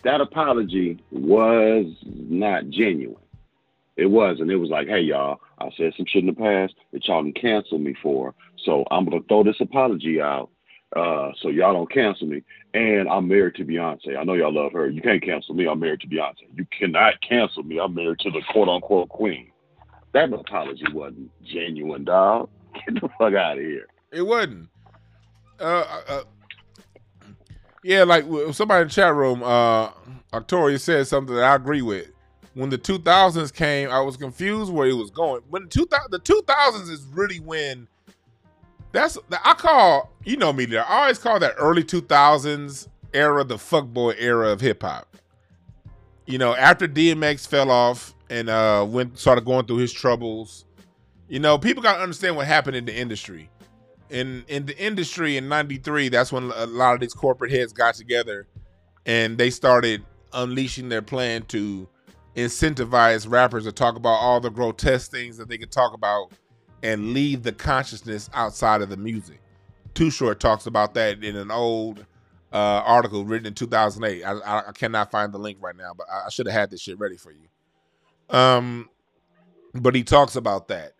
that 0.04 0.22
apology 0.22 1.04
was 1.12 1.94
not 2.04 2.70
genuine. 2.70 3.22
It 3.98 4.06
wasn't. 4.06 4.50
It 4.50 4.56
was 4.56 4.70
like, 4.70 4.88
hey, 4.88 5.01
y'all, 5.01 5.42
I 5.60 5.70
said 5.75 5.94
some 5.98 6.06
shit 6.06 6.24
in 6.24 6.28
the 6.28 6.34
past 6.34 6.74
that 6.94 7.06
y'all 7.06 7.22
can 7.22 7.34
cancel 7.34 7.80
me 7.80 7.94
for. 8.01 8.34
So 8.63 8.86
I'm 8.92 9.06
going 9.06 9.22
to 9.22 9.28
throw 9.28 9.44
this 9.44 9.60
apology 9.60 10.22
out 10.22 10.50
uh, 10.96 11.32
so 11.42 11.50
y'all 11.50 11.74
don't 11.74 11.92
cancel 11.92 12.28
me. 12.28 12.44
And 12.74 13.10
I'm 13.10 13.28
married 13.28 13.56
to 13.56 13.66
Beyonce. 13.66 14.18
I 14.18 14.24
know 14.24 14.36
y'all 14.36 14.54
love 14.54 14.72
her. 14.72 14.89
You 14.89 15.01
can't 15.01 15.22
cancel 15.22 15.54
me. 15.54 15.68
I'm 15.68 15.80
married 15.80 16.01
to 16.01 16.08
Beyonce. 16.08 16.48
You 16.56 16.66
cannot 16.78 17.16
cancel 17.22 17.63
me. 17.63 17.80
I'm 17.80 17.94
married 17.94 18.20
to 18.20 18.32
the 18.32 18.42
quote 18.51 18.70
unquote 18.70 19.10
queen. 19.10 19.51
That 20.13 20.34
apology 20.34 20.86
wasn't 20.94 21.32
genuine, 21.44 22.04
dog. 22.04 22.50
Get 22.74 22.96
the 23.01 23.10
fuck 23.18 23.34
out 23.34 23.58
of 23.58 23.63
here. 23.63 23.88
It 24.12 24.24
wasn't. 24.24 24.70
Uh, 25.60 26.01
uh, 26.08 26.24
yeah, 27.84 28.04
like 28.04 28.25
somebody 28.51 28.82
in 28.82 28.88
the 28.88 28.94
chat 28.94 29.13
room, 29.13 29.44
uh, 29.44 29.89
Octoria 30.34 30.80
said 30.80 31.08
something 31.08 31.36
that 31.36 31.44
I 31.44 31.56
agree 31.56 31.82
with. 31.82 32.08
When 32.56 32.70
the 32.70 32.78
2000s 32.78 33.54
came, 33.54 33.89
I 33.89 34.01
was 34.01 34.18
confused 34.18 34.72
where 34.72 34.88
it 34.88 34.94
was 34.94 35.12
going. 35.12 35.42
When 35.50 35.63
the 35.63 35.70
2000, 35.70 36.12
the 36.12 36.20
2000s 36.20 36.89
is 36.89 37.06
really 37.13 37.39
when 37.39 37.88
that's 38.92 39.18
I 39.46 39.54
call 39.54 40.12
you 40.25 40.36
know 40.38 40.51
me. 40.51 40.75
I 40.78 40.84
always 41.01 41.20
call 41.20 41.39
that 41.39 41.54
early 41.58 41.84
2000s 41.84 42.88
era 43.13 43.44
the 43.44 43.56
fuckboy 43.56 44.16
era 44.18 44.50
of 44.50 44.62
hip 44.62 44.82
hop. 44.82 45.08
you 46.25 46.38
know, 46.38 46.56
after 46.56 46.88
DMX 46.88 47.48
fell 47.48 47.72
off 47.72 48.13
and 48.29 48.50
uh 48.50 48.86
went 48.88 49.17
started 49.17 49.45
going 49.45 49.65
through 49.65 49.77
his 49.77 49.93
troubles, 49.93 50.65
you 51.27 51.39
know, 51.39 51.57
people 51.57 51.83
got 51.83 51.98
to 51.98 52.03
understand 52.03 52.36
what 52.36 52.48
happened 52.48 52.75
in 52.75 52.86
the 52.86 52.95
industry. 52.95 53.50
In 54.09 54.43
in 54.48 54.65
the 54.65 54.77
industry 54.77 55.38
in 55.38 55.48
93, 55.48 56.09
that's 56.09 56.31
when 56.31 56.51
a 56.55 56.65
lot 56.65 56.95
of 56.95 57.00
these 57.00 57.13
corporate 57.13 57.51
heads 57.51 57.74
got 57.74 57.95
together 57.95 58.48
and 59.05 59.38
they 59.38 59.50
started 59.50 60.03
unleashing 60.33 60.89
their 60.89 61.01
plan 61.01 61.43
to 61.43 61.88
incentivize 62.36 63.29
rappers 63.29 63.65
to 63.65 63.71
talk 63.71 63.95
about 63.95 64.15
all 64.15 64.39
the 64.39 64.50
grotesque 64.50 65.12
things 65.12 65.38
that 65.38 65.50
they 65.50 65.57
could 65.57 65.71
talk 65.71 65.93
about 65.93 66.31
and 66.83 67.13
leave 67.13 67.43
the 67.43 67.51
consciousness 67.51 68.30
outside 68.34 68.82
of 68.82 68.89
the 68.89 68.97
music. 68.97 69.41
Too 69.93 70.10
Short 70.10 70.39
talks 70.39 70.65
about 70.65 70.93
that 70.93 71.23
in 71.23 71.36
an 71.36 71.51
old 71.51 72.06
uh, 72.54 72.82
article 72.86 73.25
written 73.25 73.47
in 73.47 73.54
2008. 73.54 74.23
I, 74.23 74.60
I, 74.67 74.71
cannot 74.71 75.12
find 75.12 75.34
the 75.34 75.38
link 75.38 75.58
right 75.62 75.75
now, 75.75 75.93
but 75.95 76.08
I, 76.12 76.27
I 76.27 76.30
should 76.30 76.47
have 76.47 76.54
had 76.54 76.69
this 76.71 76.82
shit 76.82 76.97
ready 76.97 77.17
for 77.17 77.32
you. 77.32 77.47
Um, 78.30 78.89
but 79.74 79.96
he 79.96 80.04
talks 80.04 80.36
about 80.36 80.68
that, 80.70 80.94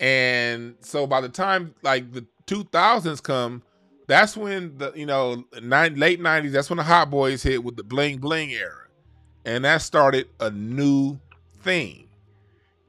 and 0.00 0.76
so 0.80 1.06
by 1.06 1.20
the 1.20 1.28
time 1.28 1.74
like 1.82 2.12
the 2.12 2.26
2000s 2.46 3.22
come, 3.22 3.62
that's 4.06 4.36
when 4.36 4.78
the 4.78 4.92
you 4.94 5.06
know 5.06 5.44
nine, 5.62 5.96
late 5.96 6.20
90s. 6.20 6.52
That's 6.52 6.70
when 6.70 6.76
the 6.76 6.82
Hot 6.82 7.10
Boys 7.10 7.42
hit 7.42 7.62
with 7.62 7.76
the 7.76 7.84
bling 7.84 8.18
bling 8.18 8.50
era, 8.50 8.88
and 9.44 9.64
that 9.64 9.82
started 9.82 10.28
a 10.40 10.50
new 10.50 11.18
thing. 11.62 12.08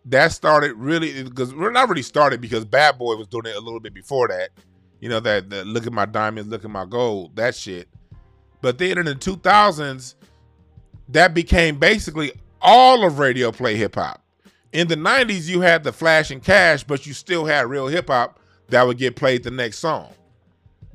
That 0.05 0.31
started 0.31 0.73
really 0.73 1.23
because 1.23 1.53
we're 1.53 1.71
not 1.71 1.89
really 1.89 2.01
started 2.01 2.41
because 2.41 2.65
Bad 2.65 2.97
Boy 2.97 3.15
was 3.15 3.27
doing 3.27 3.45
it 3.45 3.55
a 3.55 3.61
little 3.61 3.79
bit 3.79 3.93
before 3.93 4.27
that 4.27 4.49
you 5.03 5.09
know 5.09 5.19
that, 5.19 5.49
that 5.49 5.67
look 5.67 5.85
at 5.85 5.91
my 5.91 6.05
diamonds, 6.05 6.49
look 6.49 6.63
at 6.63 6.71
my 6.71 6.85
gold, 6.85 7.35
that 7.35 7.53
shit. 7.55 7.89
But 8.61 8.77
then 8.77 8.97
in 8.97 9.05
the 9.05 9.15
2000s, 9.15 10.15
that 11.09 11.33
became 11.33 11.77
basically 11.77 12.31
all 12.63 13.05
of 13.05 13.19
radio 13.19 13.51
play 13.51 13.75
hip 13.75 13.95
hop. 13.95 14.23
In 14.71 14.87
the 14.87 14.95
90s, 14.95 15.47
you 15.47 15.61
had 15.61 15.83
the 15.83 15.93
flash 15.93 16.31
and 16.31 16.43
cash, 16.43 16.83
but 16.83 17.05
you 17.05 17.13
still 17.13 17.45
had 17.45 17.67
real 17.67 17.87
hip 17.87 18.07
hop 18.07 18.39
that 18.69 18.87
would 18.87 18.97
get 18.97 19.15
played 19.15 19.43
the 19.43 19.51
next 19.51 19.77
song. 19.77 20.11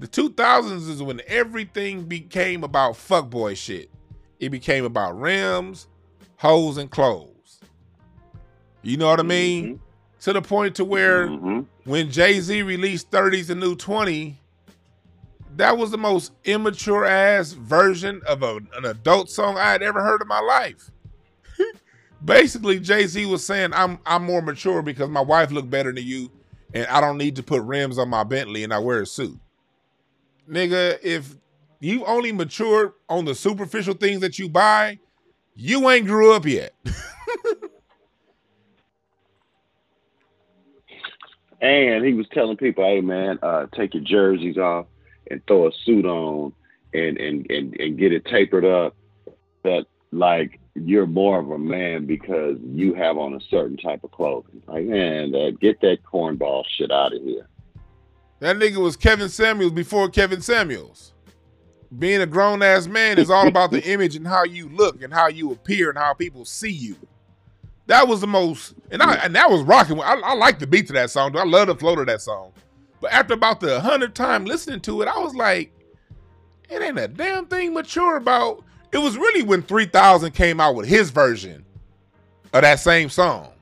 The 0.00 0.08
2000s 0.08 0.88
is 0.88 1.02
when 1.02 1.22
everything 1.28 2.04
became 2.04 2.64
about 2.64 2.94
fuckboy 2.94 3.56
shit. 3.56 3.90
It 4.40 4.48
became 4.48 4.84
about 4.84 5.18
rims, 5.18 5.86
hoes, 6.36 6.76
and 6.76 6.90
clothes. 6.90 7.60
You 8.82 8.96
know 8.96 9.08
what 9.08 9.20
I 9.20 9.24
mean? 9.24 9.64
Mm-hmm. 9.64 9.82
To 10.20 10.32
the 10.32 10.42
point 10.42 10.74
to 10.76 10.84
where 10.84 11.28
mm-hmm 11.28 11.60
when 11.88 12.10
Jay 12.10 12.38
Z 12.38 12.62
released 12.62 13.10
30's 13.10 13.48
and 13.48 13.60
New 13.60 13.74
20, 13.74 14.36
that 15.56 15.78
was 15.78 15.90
the 15.90 15.96
most 15.96 16.32
immature 16.44 17.06
ass 17.06 17.52
version 17.52 18.20
of 18.28 18.42
a, 18.42 18.56
an 18.76 18.84
adult 18.84 19.30
song 19.30 19.56
I 19.56 19.72
had 19.72 19.82
ever 19.82 20.02
heard 20.02 20.20
in 20.20 20.28
my 20.28 20.40
life. 20.40 20.90
Basically, 22.24 22.80
Jay 22.80 23.06
Z 23.06 23.26
was 23.26 23.44
saying, 23.44 23.72
I'm 23.74 23.98
I'm 24.06 24.24
more 24.24 24.42
mature 24.42 24.82
because 24.82 25.08
my 25.08 25.20
wife 25.20 25.50
looked 25.50 25.70
better 25.70 25.92
than 25.92 26.04
you, 26.04 26.30
and 26.74 26.86
I 26.88 27.00
don't 27.00 27.18
need 27.18 27.36
to 27.36 27.42
put 27.42 27.62
rims 27.62 27.98
on 27.98 28.08
my 28.08 28.24
Bentley 28.24 28.64
and 28.64 28.72
I 28.74 28.78
wear 28.78 29.02
a 29.02 29.06
suit. 29.06 29.38
Nigga, 30.50 30.98
if 31.02 31.36
you 31.80 32.04
only 32.06 32.32
mature 32.32 32.94
on 33.08 33.24
the 33.24 33.34
superficial 33.34 33.94
things 33.94 34.20
that 34.20 34.38
you 34.38 34.48
buy, 34.48 34.98
you 35.54 35.88
ain't 35.90 36.06
grew 36.06 36.32
up 36.32 36.46
yet. 36.46 36.74
And 41.60 42.04
he 42.04 42.14
was 42.14 42.26
telling 42.32 42.56
people, 42.56 42.84
"Hey 42.84 43.00
man, 43.00 43.38
uh, 43.42 43.66
take 43.74 43.94
your 43.94 44.04
jerseys 44.04 44.58
off 44.58 44.86
and 45.30 45.44
throw 45.46 45.66
a 45.66 45.72
suit 45.84 46.04
on, 46.04 46.52
and 46.94 47.16
and 47.18 47.50
and 47.50 47.74
and 47.80 47.98
get 47.98 48.12
it 48.12 48.24
tapered 48.26 48.64
up. 48.64 48.94
That 49.64 49.86
like 50.12 50.60
you're 50.74 51.06
more 51.06 51.38
of 51.38 51.50
a 51.50 51.58
man 51.58 52.06
because 52.06 52.58
you 52.62 52.94
have 52.94 53.18
on 53.18 53.34
a 53.34 53.40
certain 53.50 53.76
type 53.76 54.04
of 54.04 54.10
clothing. 54.10 54.62
Like 54.66 54.84
man, 54.84 55.34
uh, 55.34 55.50
get 55.60 55.80
that 55.80 55.98
cornball 56.02 56.64
shit 56.76 56.90
out 56.90 57.14
of 57.14 57.22
here." 57.22 57.48
That 58.40 58.56
nigga 58.56 58.76
was 58.76 58.96
Kevin 58.96 59.28
Samuels 59.28 59.72
before 59.72 60.08
Kevin 60.08 60.40
Samuels. 60.40 61.12
Being 61.98 62.20
a 62.20 62.26
grown 62.26 62.62
ass 62.62 62.86
man 62.86 63.18
is 63.18 63.30
all 63.30 63.48
about 63.48 63.70
the 63.70 63.82
image 63.90 64.14
and 64.14 64.26
how 64.26 64.44
you 64.44 64.68
look 64.68 65.02
and 65.02 65.12
how 65.12 65.28
you 65.28 65.52
appear 65.52 65.88
and 65.88 65.98
how 65.98 66.12
people 66.14 66.44
see 66.44 66.70
you. 66.70 66.96
That 67.86 68.06
was 68.06 68.20
the 68.20 68.26
most, 68.26 68.74
and 68.90 69.02
I 69.02 69.14
and 69.14 69.34
that 69.34 69.50
was 69.50 69.62
rocking. 69.62 69.98
I, 70.00 70.20
I 70.22 70.34
like 70.34 70.58
the 70.58 70.66
beat 70.66 70.86
to 70.88 70.92
that 70.92 71.10
song. 71.10 71.36
I 71.36 71.44
love 71.44 71.68
the 71.68 71.74
flow 71.74 71.96
to 71.96 72.04
that 72.04 72.20
song. 72.20 72.52
But 73.00 73.12
after 73.12 73.34
about 73.34 73.60
the 73.60 73.80
hundredth 73.80 74.14
time 74.14 74.44
listening 74.44 74.80
to 74.80 75.02
it, 75.02 75.08
I 75.08 75.18
was 75.18 75.34
like, 75.34 75.72
it 76.68 76.82
ain't 76.82 76.98
a 76.98 77.08
damn 77.08 77.46
thing 77.46 77.72
mature 77.72 78.16
about. 78.16 78.64
It 78.92 78.98
was 78.98 79.16
really 79.16 79.42
when 79.42 79.62
3000 79.62 80.32
came 80.32 80.60
out 80.60 80.74
with 80.74 80.88
his 80.88 81.10
version 81.10 81.64
of 82.52 82.62
that 82.62 82.80
same 82.80 83.10
song. 83.10 83.52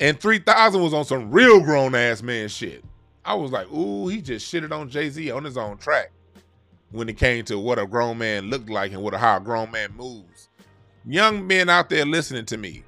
And 0.00 0.18
3000 0.18 0.82
was 0.82 0.94
on 0.94 1.04
some 1.04 1.30
real 1.30 1.60
grown 1.60 1.94
ass 1.94 2.22
man 2.22 2.48
shit. 2.48 2.82
I 3.24 3.34
was 3.34 3.52
like, 3.52 3.70
ooh, 3.72 4.08
he 4.08 4.20
just 4.20 4.52
shitted 4.52 4.72
on 4.72 4.88
Jay 4.88 5.10
Z 5.10 5.30
on 5.30 5.44
his 5.44 5.56
own 5.56 5.78
track 5.78 6.10
when 6.90 7.08
it 7.08 7.16
came 7.16 7.44
to 7.44 7.58
what 7.58 7.78
a 7.78 7.86
grown 7.86 8.18
man 8.18 8.50
looked 8.50 8.68
like 8.68 8.92
and 8.92 9.02
what 9.02 9.14
a 9.14 9.18
how 9.18 9.36
a 9.36 9.40
grown 9.40 9.70
man 9.70 9.92
moves. 9.96 10.48
Young 11.04 11.46
men 11.46 11.68
out 11.68 11.88
there 11.88 12.04
listening 12.04 12.46
to 12.46 12.56
me, 12.56 12.82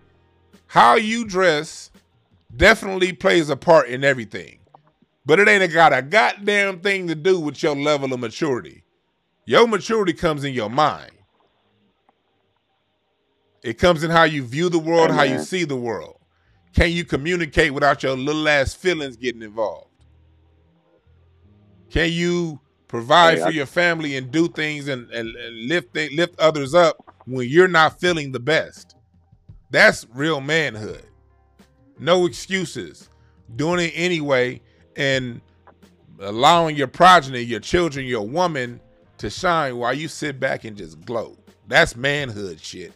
how 0.66 0.94
you 0.94 1.24
dress 1.24 1.90
definitely 2.56 3.12
plays 3.12 3.50
a 3.50 3.56
part 3.56 3.88
in 3.88 4.04
everything. 4.04 4.58
But 5.26 5.40
it 5.40 5.48
ain't 5.48 5.72
got 5.72 5.92
a 5.92 6.02
goddamn 6.02 6.80
thing 6.80 7.06
to 7.08 7.14
do 7.14 7.40
with 7.40 7.62
your 7.62 7.74
level 7.74 8.12
of 8.12 8.20
maturity. 8.20 8.82
Your 9.46 9.66
maturity 9.66 10.12
comes 10.12 10.44
in 10.44 10.52
your 10.52 10.70
mind. 10.70 11.12
It 13.64 13.78
comes 13.78 14.04
in 14.04 14.10
how 14.10 14.24
you 14.24 14.44
view 14.44 14.68
the 14.68 14.78
world, 14.78 15.10
how 15.10 15.22
you 15.22 15.38
see 15.38 15.64
the 15.64 15.74
world. 15.74 16.20
Can 16.74 16.92
you 16.92 17.02
communicate 17.02 17.72
without 17.72 18.02
your 18.02 18.14
little 18.14 18.46
ass 18.46 18.74
feelings 18.74 19.16
getting 19.16 19.40
involved? 19.40 19.88
Can 21.88 22.12
you 22.12 22.60
provide 22.88 23.38
hey, 23.38 23.40
for 23.40 23.48
I, 23.48 23.52
your 23.52 23.66
family 23.66 24.16
and 24.16 24.30
do 24.30 24.48
things 24.48 24.86
and, 24.88 25.10
and, 25.10 25.34
and 25.34 25.68
lift 25.68 25.96
lift 25.96 26.38
others 26.38 26.74
up 26.74 27.10
when 27.24 27.48
you're 27.48 27.66
not 27.66 27.98
feeling 27.98 28.32
the 28.32 28.40
best? 28.40 28.96
That's 29.70 30.06
real 30.12 30.42
manhood. 30.42 31.06
No 31.98 32.26
excuses. 32.26 33.08
Doing 33.56 33.86
it 33.86 33.92
anyway 33.94 34.60
and 34.94 35.40
allowing 36.20 36.76
your 36.76 36.88
progeny, 36.88 37.40
your 37.40 37.60
children, 37.60 38.04
your 38.04 38.26
woman 38.26 38.78
to 39.18 39.30
shine 39.30 39.78
while 39.78 39.94
you 39.94 40.08
sit 40.08 40.38
back 40.38 40.64
and 40.64 40.76
just 40.76 41.00
glow. 41.06 41.38
That's 41.66 41.96
manhood 41.96 42.60
shit. 42.60 42.92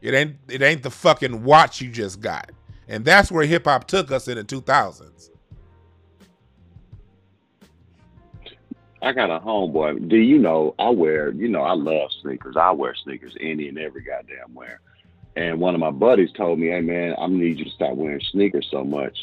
It 0.00 0.14
ain't 0.14 0.36
it 0.48 0.62
ain't 0.62 0.82
the 0.82 0.90
fucking 0.90 1.44
watch 1.44 1.80
you 1.80 1.90
just 1.90 2.20
got. 2.20 2.50
And 2.88 3.04
that's 3.04 3.30
where 3.30 3.44
hip 3.44 3.66
hop 3.66 3.86
took 3.86 4.10
us 4.10 4.28
in 4.28 4.36
the 4.36 4.44
2000s. 4.44 5.30
I 9.02 9.12
got 9.12 9.30
a 9.30 9.38
homeboy. 9.40 10.08
Do 10.08 10.16
you 10.16 10.38
know 10.38 10.74
I 10.78 10.90
wear, 10.90 11.30
you 11.30 11.48
know, 11.48 11.62
I 11.62 11.72
love 11.72 12.10
sneakers. 12.22 12.56
I 12.56 12.70
wear 12.72 12.94
sneakers 12.94 13.36
any 13.40 13.68
and 13.68 13.78
every 13.78 14.02
goddamn 14.02 14.54
wear. 14.54 14.80
And 15.36 15.60
one 15.60 15.74
of 15.74 15.80
my 15.80 15.90
buddies 15.90 16.32
told 16.32 16.58
me, 16.58 16.68
"Hey 16.68 16.80
man, 16.80 17.12
I'm 17.12 17.32
gonna 17.32 17.44
need 17.44 17.58
you 17.58 17.64
to 17.64 17.70
stop 17.70 17.94
wearing 17.94 18.20
sneakers 18.20 18.68
so 18.70 18.84
much 18.84 19.16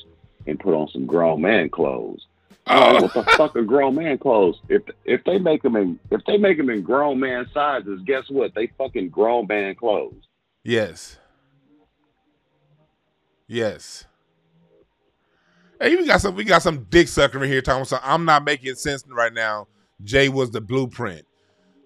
and 0.46 0.60
put 0.60 0.74
on 0.74 0.88
some 0.90 1.06
grown 1.06 1.42
man 1.42 1.70
clothes." 1.70 2.26
Oh. 2.70 2.80
Like, 2.80 3.02
what 3.02 3.14
the 3.14 3.20
oh. 3.20 3.38
fuck 3.38 3.56
are 3.56 3.64
grown 3.64 3.96
man 3.96 4.18
clothes? 4.18 4.60
If 4.70 4.84
if 5.06 5.24
they 5.26 5.38
make 5.38 5.64
them 5.64 5.76
in 5.76 6.00
if 6.12 6.24
they 6.26 6.38
make 6.38 6.58
them 6.58 6.70
in 6.70 6.82
grown 6.82 7.20
man 7.20 7.48
sizes, 7.54 8.02
guess 8.06 8.30
what? 8.30 8.56
They 8.56 8.68
fucking 8.78 9.10
grown 9.10 9.48
man 9.48 9.76
clothes. 9.76 10.28
Yes. 10.68 11.18
Yes. 13.48 14.04
Hey, 15.80 15.96
we 15.96 16.06
got 16.06 16.20
some 16.20 16.36
we 16.36 16.44
got 16.44 16.62
some 16.62 16.86
dick 16.90 17.08
sucker 17.08 17.42
in 17.42 17.50
here 17.50 17.62
talking 17.62 17.86
so 17.86 17.98
I'm 18.04 18.26
not 18.26 18.44
making 18.44 18.76
sense 18.76 19.06
right 19.08 19.34
now. 19.34 19.70
Jay 20.04 20.28
was 20.28 20.52
the 20.52 20.60
blueprint. 20.60 21.26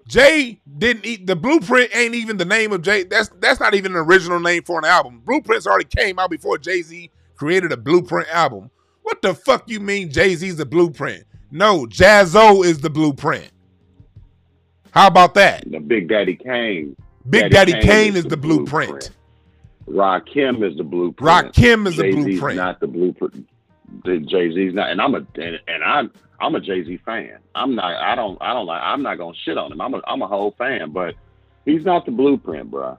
Jay 0.07 0.59
didn't 0.79 1.05
eat 1.05 1.27
the 1.27 1.35
blueprint 1.35 1.95
ain't 1.95 2.15
even 2.15 2.37
the 2.37 2.45
name 2.45 2.71
of 2.71 2.81
Jay. 2.81 3.03
That's 3.03 3.29
that's 3.39 3.59
not 3.59 3.75
even 3.75 3.91
an 3.91 3.99
original 3.99 4.39
name 4.39 4.63
for 4.63 4.79
an 4.79 4.85
album. 4.85 5.21
Blueprints 5.27 5.67
already 5.67 5.85
came 5.85 6.17
out 6.17 6.31
before 6.31 6.57
Jay-Z 6.57 7.11
created 7.35 7.71
a 7.71 7.77
blueprint 7.77 8.29
album. 8.33 8.71
What 9.03 9.21
the 9.21 9.35
fuck 9.35 9.69
you 9.69 9.79
mean 9.79 10.09
Jay-Z's 10.09 10.55
the 10.55 10.65
blueprint? 10.65 11.25
No, 11.51 11.85
Jaz-O 11.85 12.63
is 12.63 12.79
the 12.79 12.89
blueprint. 12.89 13.51
How 14.89 15.05
about 15.05 15.35
that? 15.35 15.69
The 15.69 15.79
Big 15.79 16.09
Daddy 16.09 16.35
Kane. 16.35 16.95
Big 17.31 17.51
Daddy, 17.51 17.71
Daddy 17.71 17.71
Kane, 17.73 17.81
Kane, 17.81 18.15
is, 18.17 18.23
the, 18.23 18.29
the 18.29 18.37
blueprint. 18.37 19.11
blueprint. 19.87 20.25
Rakim 20.25 20.69
is 20.69 20.77
the 20.77 20.83
blueprint. 20.83 21.53
Rakim 21.53 21.87
is 21.87 21.95
Jay-Z's 21.95 22.15
the 22.15 22.23
blueprint. 22.23 22.57
Not 22.57 22.79
the 22.79 22.87
blueprint. 22.87 23.47
Jay 24.05 24.51
Z's 24.51 24.73
not, 24.73 24.89
and 24.89 25.01
I'm 25.01 25.15
a 25.15 25.25
and, 25.35 25.59
and 25.67 25.83
I'm 25.83 26.11
I'm 26.39 26.55
a 26.55 26.59
Jay 26.59 26.83
Z 26.83 26.97
fan. 27.05 27.37
I'm 27.55 27.75
not. 27.75 27.95
I 27.95 28.15
don't. 28.15 28.37
I 28.41 28.53
don't 28.53 28.65
like. 28.65 28.81
I'm 28.81 29.01
not 29.01 29.17
gonna 29.17 29.35
shit 29.43 29.57
on 29.57 29.71
him. 29.71 29.81
I'm 29.81 29.93
a. 29.93 30.01
I'm 30.07 30.21
a 30.21 30.27
whole 30.27 30.55
fan, 30.57 30.91
but 30.91 31.15
he's 31.65 31.83
not 31.83 32.05
the 32.05 32.11
blueprint, 32.11 32.71
bro. 32.71 32.97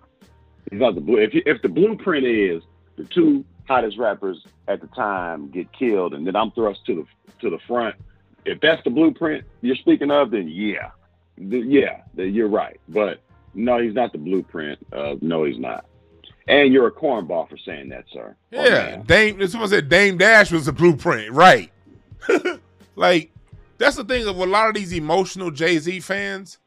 He's 0.71 0.81
not 0.81 0.95
the 0.95 1.01
blue. 1.01 1.19
If 1.19 1.35
you, 1.35 1.43
if 1.47 1.63
the 1.63 1.69
blueprint 1.69 2.27
is 2.27 2.63
the 2.97 3.05
two 3.05 3.45
hottest 3.67 3.99
rappers 3.99 4.45
at 4.69 4.81
the 4.81 4.87
time 4.89 5.51
get 5.51 5.73
killed, 5.73 6.15
and 6.15 6.27
then 6.27 6.37
I'm 6.37 6.51
thrust 6.53 6.85
to 6.87 6.95
the 6.95 7.07
to 7.41 7.51
the 7.51 7.59
front. 7.67 7.97
If 8.45 8.61
that's 8.61 8.83
the 8.85 8.91
blueprint 8.91 9.45
you're 9.61 9.77
speaking 9.77 10.11
of, 10.11 10.31
then 10.33 10.49
yeah, 10.49 10.91
the, 11.39 11.59
yeah, 11.59 12.03
the, 12.15 12.29
you're 12.29 12.49
right. 12.49 12.81
But 12.89 13.21
No, 13.55 13.79
he's 13.81 13.95
not 13.95 14.13
the 14.13 14.19
blueprint. 14.19 14.79
Uh, 14.93 15.15
no, 15.21 15.45
he's 15.45 15.59
not. 15.59 15.87
And 16.49 16.73
you're 16.73 16.89
a 16.89 16.93
cornball 16.93 17.49
for 17.49 17.57
saying 17.59 17.91
that, 17.91 18.05
sir. 18.13 18.37
Oh, 18.53 18.65
yeah, 18.65 18.97
oh, 18.99 19.03
Dame. 19.05 19.47
Someone 19.47 19.71
said 19.71 19.89
Dame 19.89 20.19
Dash 20.19 20.51
was 20.51 20.67
the 20.67 20.73
blueprint, 20.73 21.33
right? 21.33 21.71
like 22.97 23.31
that's 23.79 23.97
the 23.97 24.05
thing 24.05 24.27
of 24.27 24.37
a 24.37 24.47
lot 24.47 24.69
of 24.69 24.75
these 24.75 24.93
emotional 24.93 25.51
Jay 25.51 25.79
Z 25.79 26.01
fans. 26.01 26.59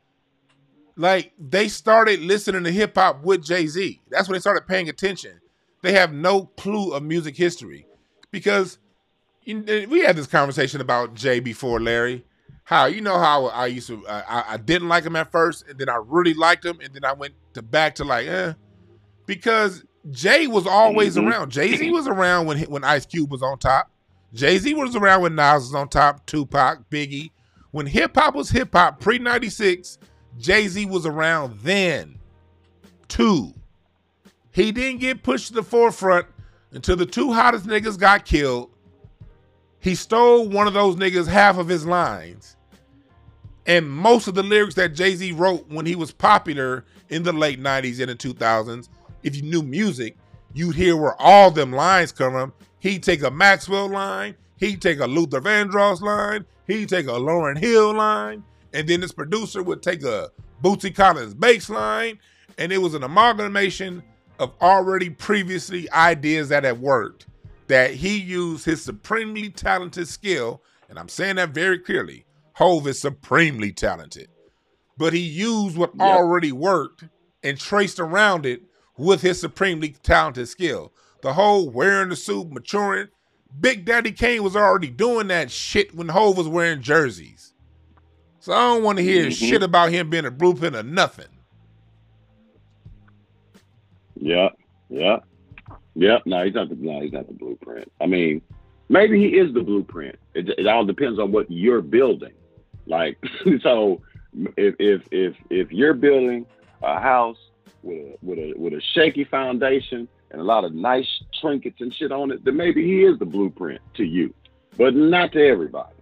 Like 0.96 1.34
they 1.38 1.68
started 1.68 2.22
listening 2.22 2.64
to 2.64 2.72
hip 2.72 2.96
hop 2.96 3.24
with 3.24 3.44
Jay 3.44 3.68
Z. 3.68 4.02
That's 4.10 4.30
when 4.30 4.36
they 4.36 4.42
started 4.42 4.68
paying 4.68 4.88
attention. 4.88 5.42
They 5.82 5.92
have 5.94 6.14
no 6.14 6.46
clue 6.58 6.94
of 6.94 7.04
music 7.04 7.36
history 7.36 7.86
because 8.32 8.80
we 9.46 10.00
had 10.00 10.16
this 10.16 10.28
conversation 10.28 10.82
about 10.82 11.14
Jay 11.14 11.40
before, 11.40 11.80
Larry. 11.80 12.26
How 12.66 12.86
you 12.88 13.02
know 13.02 13.20
how 13.20 13.46
I 13.46 13.68
used 13.68 13.88
to 13.88 14.06
I, 14.08 14.54
I 14.54 14.58
didn't 14.58 14.88
like 14.90 15.04
him 15.04 15.16
at 15.16 15.32
first, 15.32 15.68
and 15.70 15.78
then 15.78 15.88
I 15.88 16.00
really 16.04 16.34
liked 16.34 16.66
him, 16.66 16.80
and 16.84 16.92
then 16.94 17.06
I 17.06 17.14
went 17.14 17.36
to 17.54 17.62
back 17.62 17.96
to 17.96 18.04
like 18.04 18.26
eh, 18.26 18.54
because 19.28 19.84
Jay 20.10 20.48
was 20.48 20.66
always 20.66 21.16
mm-hmm. 21.16 21.28
around. 21.28 21.52
Jay 21.52 21.76
Z 21.76 21.92
was 21.92 22.08
around 22.08 22.48
when 22.48 22.60
when 22.64 22.84
Ice 22.84 23.06
Cube 23.06 23.32
was 23.32 23.44
on 23.44 23.60
top. 23.60 23.92
Jay 24.34 24.58
Z 24.58 24.74
was 24.74 24.96
around 24.96 25.22
when 25.22 25.36
Nas 25.36 25.62
was 25.62 25.76
on 25.76 25.90
top. 25.90 26.26
Tupac, 26.26 26.90
Biggie. 26.90 27.30
When 27.70 27.86
hip 27.86 28.16
hop 28.16 28.34
was 28.34 28.50
hip 28.50 28.74
hop 28.74 29.00
pre 29.00 29.20
ninety 29.20 29.50
six, 29.50 30.00
Jay 30.40 30.68
Z 30.68 30.88
was 30.88 31.06
around 31.06 31.60
then. 31.60 32.18
Two. 33.08 33.54
He 34.52 34.72
didn't 34.72 35.02
get 35.02 35.22
pushed 35.22 35.50
to 35.50 35.54
the 35.54 35.62
forefront 35.64 36.26
until 36.72 36.96
the 36.96 37.06
two 37.06 37.32
hottest 37.32 37.68
niggas 37.68 38.00
got 38.00 38.26
killed. 38.26 38.72
He 39.86 39.94
stole 39.94 40.50
one 40.50 40.66
of 40.66 40.74
those 40.74 40.96
niggas 40.96 41.28
half 41.28 41.60
of 41.60 41.68
his 41.68 41.86
lines. 41.86 42.56
And 43.68 43.88
most 43.88 44.28
of 44.28 44.34
the 44.34 44.42
lyrics 44.42 44.74
that 44.74 44.96
Jay 44.96 45.14
Z 45.14 45.32
wrote 45.34 45.70
when 45.70 45.86
he 45.86 45.96
was 45.96 46.12
popular 46.12 46.86
in 47.10 47.22
the 47.22 47.32
late 47.32 47.62
90s 47.62 48.00
and 48.00 48.10
the 48.10 48.16
2000s, 48.16 48.90
if 49.22 49.36
you 49.36 49.44
knew 49.44 49.62
music, 49.62 50.18
you'd 50.56 50.76
hear 50.76 50.98
where 50.98 51.16
all 51.22 51.52
them 51.52 51.72
lines 51.72 52.12
come 52.12 52.32
from. 52.32 52.54
He'd 52.80 53.04
take 53.04 53.22
a 53.22 53.30
Maxwell 53.30 53.88
line, 53.88 54.34
he'd 54.58 54.82
take 54.82 55.02
a 55.02 55.06
Luther 55.06 55.40
Vandross 55.40 56.02
line, 56.02 56.46
he'd 56.66 56.90
take 56.90 57.06
a 57.06 57.12
Lauryn 57.12 57.56
Hill 57.56 57.94
line, 57.94 58.44
and 58.74 58.90
then 58.90 59.02
this 59.02 59.12
producer 59.12 59.62
would 59.62 59.84
take 59.84 60.02
a 60.02 60.32
Bootsy 60.64 60.96
Collins 60.96 61.36
bass 61.36 61.70
line, 61.70 62.18
and 62.58 62.74
it 62.74 62.80
was 62.80 62.96
an 62.96 63.04
amalgamation 63.04 64.02
of 64.40 64.52
already 64.64 65.12
previously 65.12 65.88
ideas 65.92 66.50
that 66.50 66.64
had 66.64 66.82
worked 66.82 67.28
that 67.68 67.92
he 67.96 68.18
used 68.18 68.66
his 68.66 68.84
supremely 68.84 69.50
talented 69.50 70.08
skill, 70.08 70.62
and 70.90 71.00
I'm 71.00 71.10
saying 71.10 71.38
that 71.38 71.50
very 71.50 71.80
clearly. 71.80 72.26
Hov 72.54 72.88
is 72.88 73.00
supremely 73.02 73.72
talented, 73.72 74.30
but 74.98 75.14
he 75.14 75.20
used 75.20 75.78
what 75.78 75.92
yep. 75.96 76.08
already 76.08 76.52
worked 76.52 77.04
and 77.44 77.60
traced 77.60 78.00
around 78.00 78.46
it 78.46 78.62
with 78.98 79.22
his 79.22 79.40
supremely 79.42 79.90
talented 80.04 80.48
skill. 80.48 80.94
The 81.22 81.34
whole 81.34 81.70
wearing 81.70 82.10
the 82.10 82.16
suit, 82.16 82.52
maturing. 82.52 83.10
Big 83.60 83.86
Daddy 83.86 84.12
Kane 84.12 84.44
was 84.44 84.56
already 84.56 84.90
doing 84.90 85.28
that 85.28 85.50
shit 85.50 85.96
when 85.96 86.10
Hov 86.10 86.38
was 86.38 86.48
wearing 86.48 86.82
jerseys. 86.82 87.54
So 88.40 88.54
I 88.54 88.58
don't 88.58 88.84
want 88.84 89.00
to 89.00 89.04
hear 89.04 89.24
mm-hmm. 89.26 89.32
shit 89.32 89.64
about 89.64 89.92
him 89.92 90.10
being 90.10 90.26
a 90.26 90.32
blueprint 90.32 90.76
or 90.76 90.84
nothing. 90.84 91.26
Yeah, 94.16 94.50
yeah, 94.90 95.18
yeah. 95.96 96.20
No, 96.26 96.44
he's 96.44 96.54
not 96.54 96.70
the 96.70 96.76
no, 96.76 97.02
he's 97.02 97.14
not 97.14 97.28
the 97.28 97.34
blueprint. 97.34 97.92
I 98.00 98.06
mean, 98.06 98.42
maybe 98.90 99.20
he 99.20 99.38
is 99.38 99.54
the 99.54 99.62
blueprint. 99.62 100.18
It, 100.34 100.50
it 100.58 100.68
all 100.68 100.86
depends 100.86 101.20
on 101.20 101.32
what 101.32 101.50
you're 101.50 101.82
building. 101.82 102.34
Like, 102.86 103.18
so 103.62 104.02
if 104.58 104.76
if 104.80 105.02
if 105.12 105.36
if 105.50 105.72
you're 105.72 105.94
building 105.94 106.46
a 106.84 107.00
house 107.00 107.38
with 107.84 107.98
a 107.98 108.18
with 108.22 108.40
a 108.40 108.54
with 108.58 108.74
a 108.74 108.82
shaky 108.94 109.24
foundation 109.24 110.08
and 110.32 110.42
a 110.42 110.44
lot 110.44 110.66
of 110.66 110.74
nice 110.74 111.08
trinkets 111.40 111.78
and 111.80 111.94
shit 111.94 112.12
on 112.12 112.32
it, 112.32 112.44
then 112.44 112.58
maybe 112.58 112.84
he 112.84 113.04
is 113.04 113.18
the 113.20 113.26
blueprint 113.26 113.82
to 113.96 114.04
you, 114.04 114.34
but 114.78 114.94
not 114.96 115.32
to 115.32 115.48
everybody. 115.48 115.94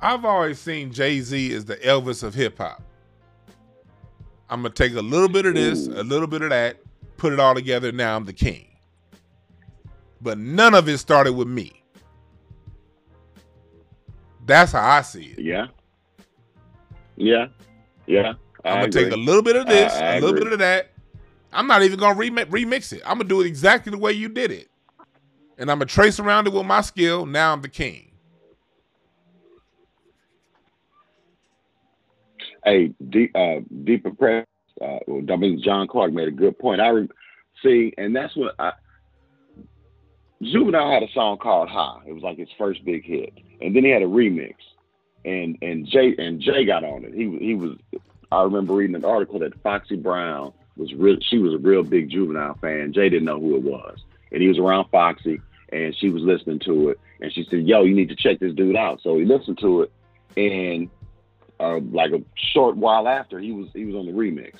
I've 0.00 0.24
always 0.24 0.58
seen 0.58 0.92
Jay 0.92 1.20
Z 1.20 1.54
as 1.54 1.64
the 1.64 1.76
Elvis 1.76 2.22
of 2.22 2.34
hip 2.34 2.58
hop. 2.58 2.82
I'm 4.48 4.62
gonna 4.62 4.74
take 4.74 4.94
a 4.94 5.00
little 5.00 5.28
bit 5.28 5.46
of 5.46 5.54
this, 5.54 5.88
Ooh. 5.88 6.00
a 6.00 6.02
little 6.02 6.26
bit 6.26 6.42
of 6.42 6.50
that, 6.50 6.78
put 7.16 7.32
it 7.32 7.40
all 7.40 7.54
together. 7.54 7.92
Now 7.92 8.16
I'm 8.16 8.24
the 8.24 8.32
king. 8.32 8.65
But 10.26 10.38
none 10.38 10.74
of 10.74 10.88
it 10.88 10.98
started 10.98 11.34
with 11.34 11.46
me. 11.46 11.84
That's 14.44 14.72
how 14.72 14.84
I 14.84 15.02
see 15.02 15.26
it. 15.26 15.38
Yeah. 15.38 15.68
Yeah. 17.14 17.46
Yeah. 18.08 18.32
I 18.64 18.70
am 18.70 18.80
gonna 18.80 18.90
take 18.90 19.12
a 19.12 19.16
little 19.16 19.40
bit 19.40 19.54
of 19.54 19.68
this, 19.68 19.92
I, 19.92 19.98
I 19.98 20.08
a 20.08 20.14
little 20.14 20.30
agree. 20.30 20.42
bit 20.42 20.52
of 20.54 20.58
that. 20.58 20.90
I'm 21.52 21.68
not 21.68 21.84
even 21.84 22.00
gonna 22.00 22.18
remix, 22.18 22.46
remix 22.46 22.92
it. 22.92 23.02
I'm 23.06 23.18
gonna 23.18 23.28
do 23.28 23.40
it 23.40 23.46
exactly 23.46 23.92
the 23.92 23.98
way 23.98 24.10
you 24.14 24.28
did 24.28 24.50
it, 24.50 24.68
and 25.58 25.70
I'm 25.70 25.78
gonna 25.78 25.86
trace 25.86 26.18
around 26.18 26.48
it 26.48 26.52
with 26.52 26.66
my 26.66 26.80
skill. 26.80 27.24
Now 27.24 27.52
I'm 27.52 27.62
the 27.62 27.68
king. 27.68 28.10
Hey, 32.64 32.92
deep, 33.10 33.30
uh, 33.36 33.60
deeper 33.84 34.10
press 34.10 34.46
uh, 34.80 34.98
I 35.08 35.36
mean, 35.36 35.62
John 35.62 35.86
Clark 35.86 36.12
made 36.12 36.28
a 36.28 36.32
good 36.32 36.58
point. 36.58 36.80
I 36.80 36.88
re- 36.88 37.08
see, 37.62 37.94
and 37.96 38.14
that's 38.14 38.36
what 38.36 38.56
I. 38.58 38.72
Juvenile 40.42 40.90
had 40.90 41.02
a 41.02 41.12
song 41.12 41.38
called 41.38 41.68
"High." 41.68 42.00
It 42.06 42.12
was 42.12 42.22
like 42.22 42.38
his 42.38 42.48
first 42.58 42.84
big 42.84 43.04
hit, 43.04 43.32
and 43.60 43.74
then 43.74 43.84
he 43.84 43.90
had 43.90 44.02
a 44.02 44.06
remix, 44.06 44.54
and 45.24 45.56
and 45.62 45.86
Jay 45.86 46.14
and 46.18 46.40
Jay 46.40 46.64
got 46.64 46.84
on 46.84 47.04
it. 47.04 47.14
He 47.14 47.36
he 47.38 47.54
was. 47.54 47.76
I 48.30 48.42
remember 48.42 48.74
reading 48.74 48.96
an 48.96 49.04
article 49.04 49.38
that 49.38 49.54
Foxy 49.62 49.96
Brown 49.96 50.52
was 50.76 50.92
real. 50.94 51.16
She 51.20 51.38
was 51.38 51.54
a 51.54 51.58
real 51.58 51.82
big 51.82 52.10
Juvenile 52.10 52.58
fan. 52.60 52.92
Jay 52.92 53.08
didn't 53.08 53.24
know 53.24 53.40
who 53.40 53.56
it 53.56 53.62
was, 53.62 53.98
and 54.32 54.42
he 54.42 54.48
was 54.48 54.58
around 54.58 54.88
Foxy, 54.90 55.40
and 55.72 55.96
she 55.96 56.10
was 56.10 56.22
listening 56.22 56.58
to 56.60 56.90
it, 56.90 57.00
and 57.20 57.32
she 57.32 57.46
said, 57.50 57.66
"Yo, 57.66 57.84
you 57.84 57.94
need 57.94 58.08
to 58.10 58.16
check 58.16 58.38
this 58.38 58.54
dude 58.54 58.76
out." 58.76 59.00
So 59.02 59.16
he 59.18 59.24
listened 59.24 59.58
to 59.60 59.82
it, 59.82 59.92
and 60.36 60.90
uh, 61.60 61.80
like 61.92 62.12
a 62.12 62.22
short 62.52 62.76
while 62.76 63.08
after, 63.08 63.38
he 63.38 63.52
was 63.52 63.68
he 63.72 63.84
was 63.86 63.94
on 63.94 64.06
the 64.06 64.12
remix, 64.12 64.52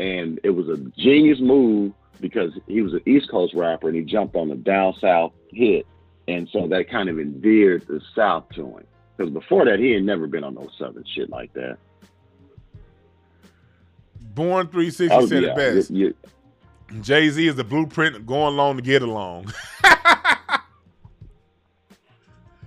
and 0.00 0.40
it 0.42 0.50
was 0.50 0.68
a 0.68 0.76
genius 0.98 1.38
move 1.40 1.92
because 2.20 2.52
he 2.66 2.80
was 2.80 2.94
an 2.94 3.02
East 3.06 3.30
Coast 3.30 3.54
rapper 3.54 3.88
and 3.88 3.96
he 3.96 4.02
jumped 4.02 4.36
on 4.36 4.50
a 4.50 4.56
down 4.56 4.94
south 5.00 5.32
hit, 5.52 5.86
and 6.28 6.48
so 6.52 6.66
that 6.68 6.90
kind 6.90 7.08
of 7.08 7.18
endeared 7.18 7.86
the 7.86 8.00
South 8.14 8.44
to 8.54 8.62
him. 8.62 8.84
Because 9.16 9.32
before 9.32 9.64
that, 9.66 9.78
he 9.78 9.92
had 9.92 10.02
never 10.02 10.26
been 10.26 10.42
on 10.42 10.54
no 10.54 10.68
Southern 10.78 11.04
shit 11.14 11.30
like 11.30 11.52
that. 11.54 11.78
Born 14.34 14.66
360 14.66 15.14
oh, 15.14 15.26
said 15.26 15.42
yeah, 15.44 15.50
it 15.50 15.56
best. 15.56 15.92
Jay 17.00 17.28
Z 17.30 17.46
is 17.46 17.54
the 17.56 17.64
blueprint 17.64 18.26
going 18.26 18.54
along 18.54 18.76
to 18.76 18.82
get 18.82 19.02
along. 19.02 19.52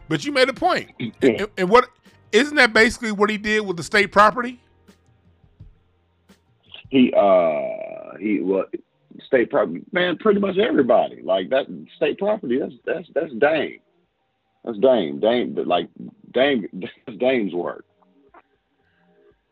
but 0.07 0.25
you 0.25 0.31
made 0.31 0.49
a 0.49 0.53
point. 0.53 0.91
and, 1.21 1.47
and, 1.57 1.69
what 1.69 1.89
isn't 2.31 2.55
that 2.55 2.73
basically 2.73 3.11
what 3.11 3.29
he 3.29 3.37
did 3.37 3.65
with 3.65 3.77
the 3.77 3.83
state 3.83 4.11
property? 4.11 4.59
He 6.89 7.13
uh 7.13 8.17
he 8.17 8.39
well 8.39 8.65
state 9.27 9.49
property 9.49 9.83
man, 9.91 10.17
pretty 10.17 10.39
much 10.39 10.57
everybody. 10.57 11.21
Like 11.21 11.49
that 11.49 11.67
state 11.95 12.17
property, 12.17 12.59
that's 12.59 12.73
that's 12.85 13.07
that's 13.13 13.33
Dame. 13.39 13.79
That's 14.63 14.79
Dame. 14.79 15.19
Dame 15.19 15.53
but 15.53 15.67
like 15.67 15.89
Dame 16.33 16.67
that's 16.73 17.17
Dame's 17.19 17.53
work. 17.53 17.85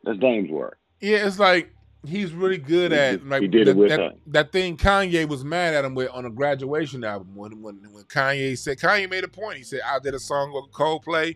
That's 0.04 0.20
Dame's 0.20 0.50
work. 0.50 0.78
Yeah, 1.02 1.28
it's 1.28 1.40
like 1.40 1.72
he's 2.06 2.34
really 2.34 2.58
good 2.58 2.92
he 2.92 2.98
at 2.98 3.26
like 3.26 3.52
did 3.52 3.68
that, 3.68 3.72
it 3.72 3.78
with 3.78 3.90
that, 3.90 4.14
that, 4.28 4.52
thing 4.52 4.78
Kanye 4.78 5.28
was 5.28 5.44
mad 5.44 5.74
at 5.74 5.84
him 5.84 5.96
with 5.96 6.10
on 6.12 6.26
a 6.26 6.30
graduation 6.30 7.04
album 7.04 7.36
when 7.36 7.62
when 7.62 7.76
when 7.92 8.04
Kanye 8.06 8.58
said 8.58 8.80
Kanye 8.80 9.10
made 9.10 9.24
a 9.24 9.28
point. 9.28 9.58
He 9.58 9.64
said 9.64 9.82
I 9.86 10.00
did 10.00 10.14
a 10.14 10.20
song 10.20 10.54
with 10.54 10.72
Coldplay 10.72 11.36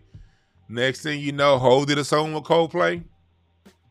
Next 0.70 1.00
thing 1.00 1.18
you 1.18 1.32
know, 1.32 1.58
Ho 1.58 1.84
did 1.84 1.98
a 1.98 2.04
song 2.04 2.32
with 2.32 2.44
Coldplay. 2.44 3.02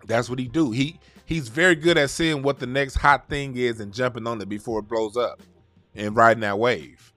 That's 0.07 0.29
what 0.29 0.39
he 0.39 0.47
do. 0.47 0.71
He 0.71 0.97
he's 1.29 1.47
very 1.47 1.75
good 1.75 1.95
at 1.95 2.09
seeing 2.09 2.41
what 2.41 2.57
the 2.57 2.65
next 2.65 2.95
hot 2.95 3.29
thing 3.29 3.55
is 3.55 3.79
and 3.79 3.93
jumping 3.93 4.25
on 4.25 4.41
it 4.41 4.49
before 4.49 4.79
it 4.79 4.87
blows 4.87 5.15
up 5.15 5.39
and 5.93 6.15
riding 6.15 6.41
that 6.41 6.57
wave. 6.57 7.13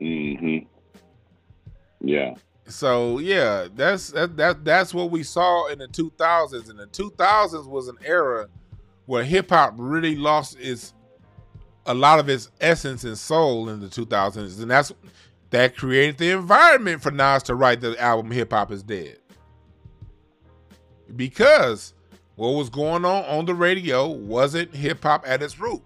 Mhm. 0.00 0.66
Yeah. 2.00 2.34
So 2.66 3.18
yeah, 3.18 3.68
that's 3.72 4.10
that, 4.10 4.36
that 4.36 4.64
that's 4.64 4.92
what 4.92 5.12
we 5.12 5.22
saw 5.22 5.68
in 5.68 5.78
the 5.78 5.86
2000s. 5.86 6.68
And 6.68 6.78
the 6.78 6.86
2000s 6.88 7.68
was 7.68 7.86
an 7.86 7.98
era 8.04 8.48
where 9.06 9.22
hip 9.22 9.50
hop 9.50 9.74
really 9.76 10.16
lost 10.16 10.58
its 10.58 10.92
a 11.86 11.94
lot 11.94 12.18
of 12.18 12.28
its 12.28 12.50
essence 12.60 13.04
and 13.04 13.16
soul 13.16 13.68
in 13.68 13.80
the 13.80 13.86
2000s, 13.86 14.60
and 14.60 14.70
that's 14.70 14.92
that 15.50 15.76
created 15.76 16.18
the 16.18 16.32
environment 16.32 17.00
for 17.00 17.12
Nas 17.12 17.44
to 17.44 17.54
write 17.54 17.80
the 17.80 17.98
album 18.02 18.32
Hip 18.32 18.52
Hop 18.52 18.72
Is 18.72 18.82
Dead. 18.82 19.17
Because 21.16 21.94
what 22.36 22.50
was 22.50 22.70
going 22.70 23.04
on 23.04 23.24
on 23.24 23.46
the 23.46 23.54
radio 23.54 24.06
wasn't 24.08 24.74
hip 24.74 25.02
hop 25.02 25.24
at 25.26 25.42
its 25.42 25.58
root. 25.58 25.82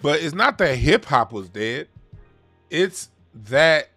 But 0.00 0.20
it's 0.20 0.34
not 0.34 0.58
that 0.58 0.76
hip 0.76 1.04
hop 1.04 1.32
was 1.32 1.48
dead, 1.48 1.88
it's 2.70 3.08
that 3.34 3.90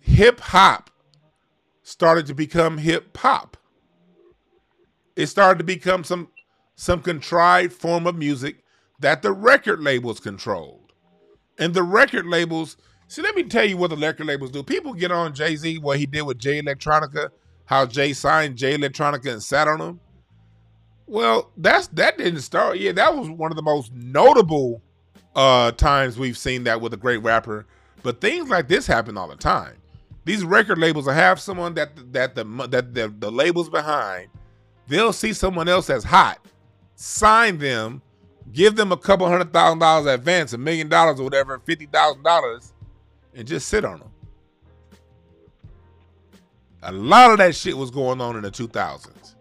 hip 0.00 0.40
hop 0.40 0.90
started 1.82 2.26
to 2.26 2.34
become 2.34 2.78
hip 2.78 3.16
hop. 3.16 3.56
It 5.16 5.26
started 5.26 5.58
to 5.58 5.64
become 5.64 6.04
some 6.04 6.28
some 6.74 7.00
contrived 7.00 7.72
form 7.72 8.06
of 8.06 8.16
music 8.16 8.64
that 8.98 9.22
the 9.22 9.32
record 9.32 9.80
labels 9.80 10.20
controlled. 10.20 10.92
And 11.58 11.74
the 11.74 11.82
record 11.82 12.26
labels, 12.26 12.76
see, 13.08 13.22
let 13.22 13.34
me 13.34 13.44
tell 13.44 13.64
you 13.64 13.76
what 13.76 13.90
the 13.90 13.96
record 13.96 14.26
labels 14.26 14.50
do. 14.50 14.62
People 14.62 14.94
get 14.94 15.12
on 15.12 15.34
Jay 15.34 15.56
Z, 15.56 15.78
what 15.78 15.98
he 15.98 16.06
did 16.06 16.22
with 16.22 16.38
Jay 16.38 16.60
Electronica, 16.60 17.30
how 17.64 17.86
Jay 17.86 18.12
signed 18.12 18.56
Jay 18.56 18.76
Electronica 18.76 19.32
and 19.32 19.42
sat 19.42 19.68
on 19.68 19.80
him. 19.80 20.00
Well, 21.06 21.50
that's 21.56 21.88
that 21.88 22.18
didn't 22.18 22.40
start. 22.40 22.78
Yeah, 22.78 22.92
that 22.92 23.14
was 23.16 23.28
one 23.28 23.50
of 23.50 23.56
the 23.56 23.62
most 23.62 23.92
notable 23.92 24.82
uh 25.34 25.72
times 25.72 26.18
we've 26.18 26.38
seen 26.38 26.64
that 26.64 26.80
with 26.80 26.94
a 26.94 26.96
great 26.96 27.22
rapper. 27.22 27.66
But 28.02 28.20
things 28.20 28.48
like 28.48 28.68
this 28.68 28.86
happen 28.86 29.16
all 29.16 29.28
the 29.28 29.36
time. 29.36 29.76
These 30.24 30.44
record 30.44 30.78
labels 30.78 31.06
have 31.06 31.40
someone 31.40 31.74
that 31.74 32.12
that 32.12 32.34
the 32.34 32.44
that 32.70 32.94
the, 32.94 33.14
the 33.18 33.30
labels 33.30 33.68
behind. 33.68 34.28
They'll 34.88 35.12
see 35.12 35.32
someone 35.32 35.68
else 35.68 35.86
that's 35.88 36.04
hot, 36.04 36.38
sign 36.96 37.58
them, 37.58 38.02
give 38.52 38.76
them 38.76 38.92
a 38.92 38.96
couple 38.96 39.28
hundred 39.28 39.52
thousand 39.52 39.80
dollars 39.80 40.06
advance, 40.06 40.52
a 40.52 40.58
million 40.58 40.88
dollars 40.88 41.20
or 41.20 41.24
whatever, 41.24 41.58
fifty 41.60 41.86
thousand 41.86 42.22
dollars, 42.22 42.72
and 43.34 43.46
just 43.46 43.68
sit 43.68 43.84
on 43.84 44.00
them. 44.00 44.11
A 46.82 46.92
lot 46.92 47.30
of 47.30 47.38
that 47.38 47.54
shit 47.54 47.76
was 47.76 47.90
going 47.90 48.20
on 48.20 48.36
in 48.36 48.42
the 48.42 48.50
2000s. 48.50 49.34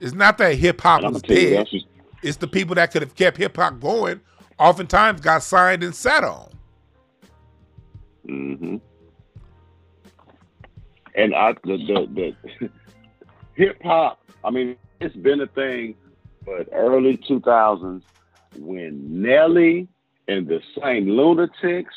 It's 0.00 0.14
not 0.14 0.38
that 0.38 0.56
hip 0.56 0.80
hop 0.80 1.02
was 1.04 1.22
dead. 1.22 1.68
Just... 1.70 1.86
It's 2.22 2.36
the 2.36 2.48
people 2.48 2.74
that 2.74 2.90
could 2.90 3.02
have 3.02 3.14
kept 3.14 3.36
hip 3.36 3.56
hop 3.56 3.78
going. 3.80 4.20
Oftentimes 4.58 5.20
got 5.20 5.42
signed 5.42 5.82
and 5.82 5.94
sat 5.94 6.24
on. 6.24 6.50
Mm-hmm. 8.28 8.76
And 11.14 11.34
I 11.34 11.52
the 11.64 11.76
the, 11.76 12.34
the 12.60 12.70
hip 13.54 13.80
hop. 13.82 14.20
I 14.44 14.50
mean, 14.50 14.76
it's 15.00 15.14
been 15.16 15.40
a 15.40 15.46
thing, 15.46 15.94
but 16.44 16.68
early 16.72 17.16
two 17.28 17.40
thousands 17.40 18.02
when 18.58 19.22
Nelly 19.22 19.88
and 20.28 20.46
the 20.46 20.60
Saint 20.80 21.06
Lunatics. 21.06 21.94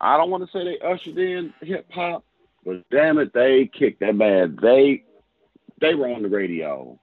I 0.00 0.16
don't 0.16 0.30
want 0.30 0.44
to 0.44 0.50
say 0.52 0.64
they 0.64 0.78
ushered 0.86 1.18
in 1.18 1.52
hip 1.60 1.86
hop, 1.90 2.24
but 2.68 2.84
damn 2.90 3.16
it, 3.16 3.32
they 3.32 3.66
kicked 3.66 4.00
that 4.00 4.14
man. 4.14 4.58
They 4.60 5.02
they 5.80 5.94
were 5.94 6.08
on 6.08 6.22
the 6.22 6.28
radio 6.28 7.00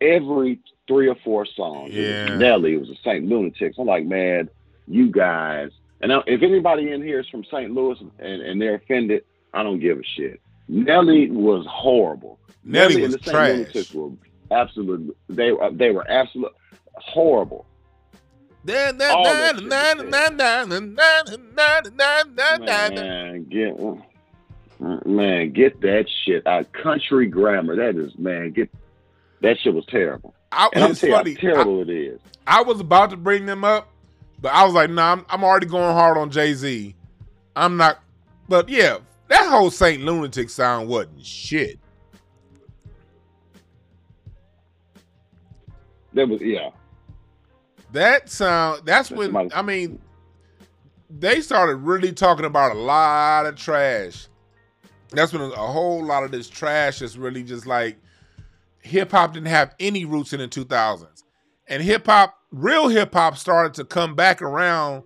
every 0.00 0.58
three 0.88 1.06
or 1.06 1.16
four 1.22 1.44
songs. 1.44 1.92
Yeah. 1.92 2.02
It 2.02 2.30
was 2.30 2.40
Nelly, 2.40 2.74
it 2.74 2.80
was 2.80 2.88
the 2.88 2.96
Saint 3.04 3.26
Lunatics. 3.26 3.76
I'm 3.78 3.86
like, 3.86 4.06
man, 4.06 4.48
you 4.88 5.10
guys. 5.10 5.70
And 6.00 6.12
if 6.26 6.42
anybody 6.42 6.92
in 6.92 7.02
here 7.02 7.20
is 7.20 7.28
from 7.28 7.44
St. 7.44 7.70
Louis 7.72 7.98
and, 8.18 8.42
and 8.42 8.60
they're 8.60 8.76
offended, 8.76 9.24
I 9.52 9.62
don't 9.62 9.80
give 9.80 9.98
a 9.98 10.02
shit. 10.02 10.40
Nelly 10.68 11.30
was 11.30 11.66
horrible. 11.68 12.38
Nelly, 12.64 12.94
Nelly 12.94 13.02
was 13.02 13.14
and 13.14 13.22
the 13.22 13.30
trash. 13.30 13.48
Saint 13.48 13.58
Lunatics 13.58 13.94
were 13.94 14.10
absolutely 14.50 15.14
they 15.28 15.50
uh, 15.50 15.70
they 15.74 15.90
were 15.90 16.10
absolute 16.10 16.52
horrible. 16.94 17.66
Man, 23.04 23.44
get 23.44 23.76
man, 24.78 25.52
get 25.52 25.80
that 25.80 26.06
shit 26.24 26.46
out. 26.46 26.72
Country 26.72 27.26
grammar. 27.26 27.76
That 27.76 28.00
is 28.00 28.16
man, 28.18 28.52
get 28.52 28.70
that 29.40 29.58
shit 29.60 29.74
was 29.74 29.86
terrible. 29.86 30.34
I, 30.52 30.68
and 30.72 30.84
I'm 30.84 30.94
telling 30.94 31.26
you 31.26 31.34
how 31.34 31.40
terrible 31.40 31.78
I, 31.78 31.82
it 31.82 31.90
is. 31.90 32.20
I 32.46 32.62
was 32.62 32.80
about 32.80 33.10
to 33.10 33.16
bring 33.16 33.46
them 33.46 33.64
up, 33.64 33.88
but 34.40 34.52
I 34.52 34.64
was 34.64 34.74
like, 34.74 34.90
nah, 34.90 35.12
I'm, 35.12 35.26
I'm 35.28 35.44
already 35.44 35.66
going 35.66 35.92
hard 35.92 36.16
on 36.16 36.30
Jay 36.30 36.54
Z. 36.54 36.94
I'm 37.54 37.76
not. 37.76 38.00
But 38.48 38.68
yeah, 38.68 38.98
that 39.28 39.48
whole 39.50 39.70
Saint 39.70 40.04
Lunatic 40.04 40.50
sound 40.50 40.88
wasn't 40.88 41.24
shit. 41.24 41.78
That 46.14 46.28
was 46.28 46.40
yeah. 46.40 46.70
That 47.92 48.28
sound. 48.30 48.82
That's, 48.84 49.08
that's 49.08 49.18
when 49.18 49.26
somebody. 49.28 49.52
I 49.52 49.62
mean, 49.62 50.00
they 51.10 51.40
started 51.40 51.76
really 51.76 52.12
talking 52.12 52.44
about 52.44 52.72
a 52.72 52.78
lot 52.78 53.46
of 53.46 53.56
trash. 53.56 54.28
That's 55.10 55.32
when 55.32 55.42
a 55.42 55.54
whole 55.54 56.04
lot 56.04 56.24
of 56.24 56.30
this 56.30 56.48
trash 56.48 57.00
is 57.02 57.16
really 57.16 57.42
just 57.42 57.66
like 57.66 57.98
hip 58.80 59.10
hop 59.12 59.34
didn't 59.34 59.48
have 59.48 59.74
any 59.78 60.04
roots 60.04 60.32
in 60.32 60.40
the 60.40 60.48
2000s. 60.48 61.22
And 61.68 61.82
hip 61.82 62.06
hop, 62.06 62.38
real 62.50 62.88
hip 62.88 63.12
hop 63.12 63.36
started 63.36 63.74
to 63.74 63.84
come 63.84 64.14
back 64.14 64.40
around 64.42 65.04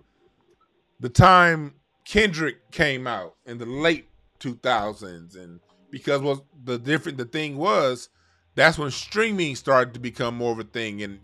the 0.99 1.09
time 1.09 1.75
Kendrick 2.05 2.71
came 2.71 3.07
out 3.07 3.35
in 3.45 3.57
the 3.57 3.65
late 3.65 4.07
2000s 4.39 5.35
and 5.35 5.59
because 5.91 6.21
was 6.21 6.41
the 6.63 6.79
different 6.79 7.17
the 7.17 7.25
thing 7.25 7.57
was 7.57 8.09
that's 8.55 8.77
when 8.77 8.91
streaming 8.91 9.55
started 9.55 9.93
to 9.93 9.99
become 9.99 10.35
more 10.35 10.51
of 10.51 10.59
a 10.59 10.63
thing. 10.63 11.01
And 11.03 11.19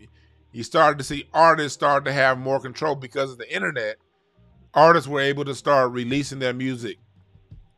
you 0.52 0.62
started 0.62 0.98
to 0.98 1.04
see 1.04 1.28
artists 1.34 1.74
start 1.74 2.04
to 2.06 2.12
have 2.12 2.38
more 2.38 2.60
control 2.60 2.94
because 2.94 3.32
of 3.32 3.38
the 3.38 3.54
internet. 3.54 3.96
Artists 4.74 5.08
were 5.08 5.20
able 5.20 5.44
to 5.44 5.54
start 5.54 5.92
releasing 5.92 6.38
their 6.38 6.54
music 6.54 6.98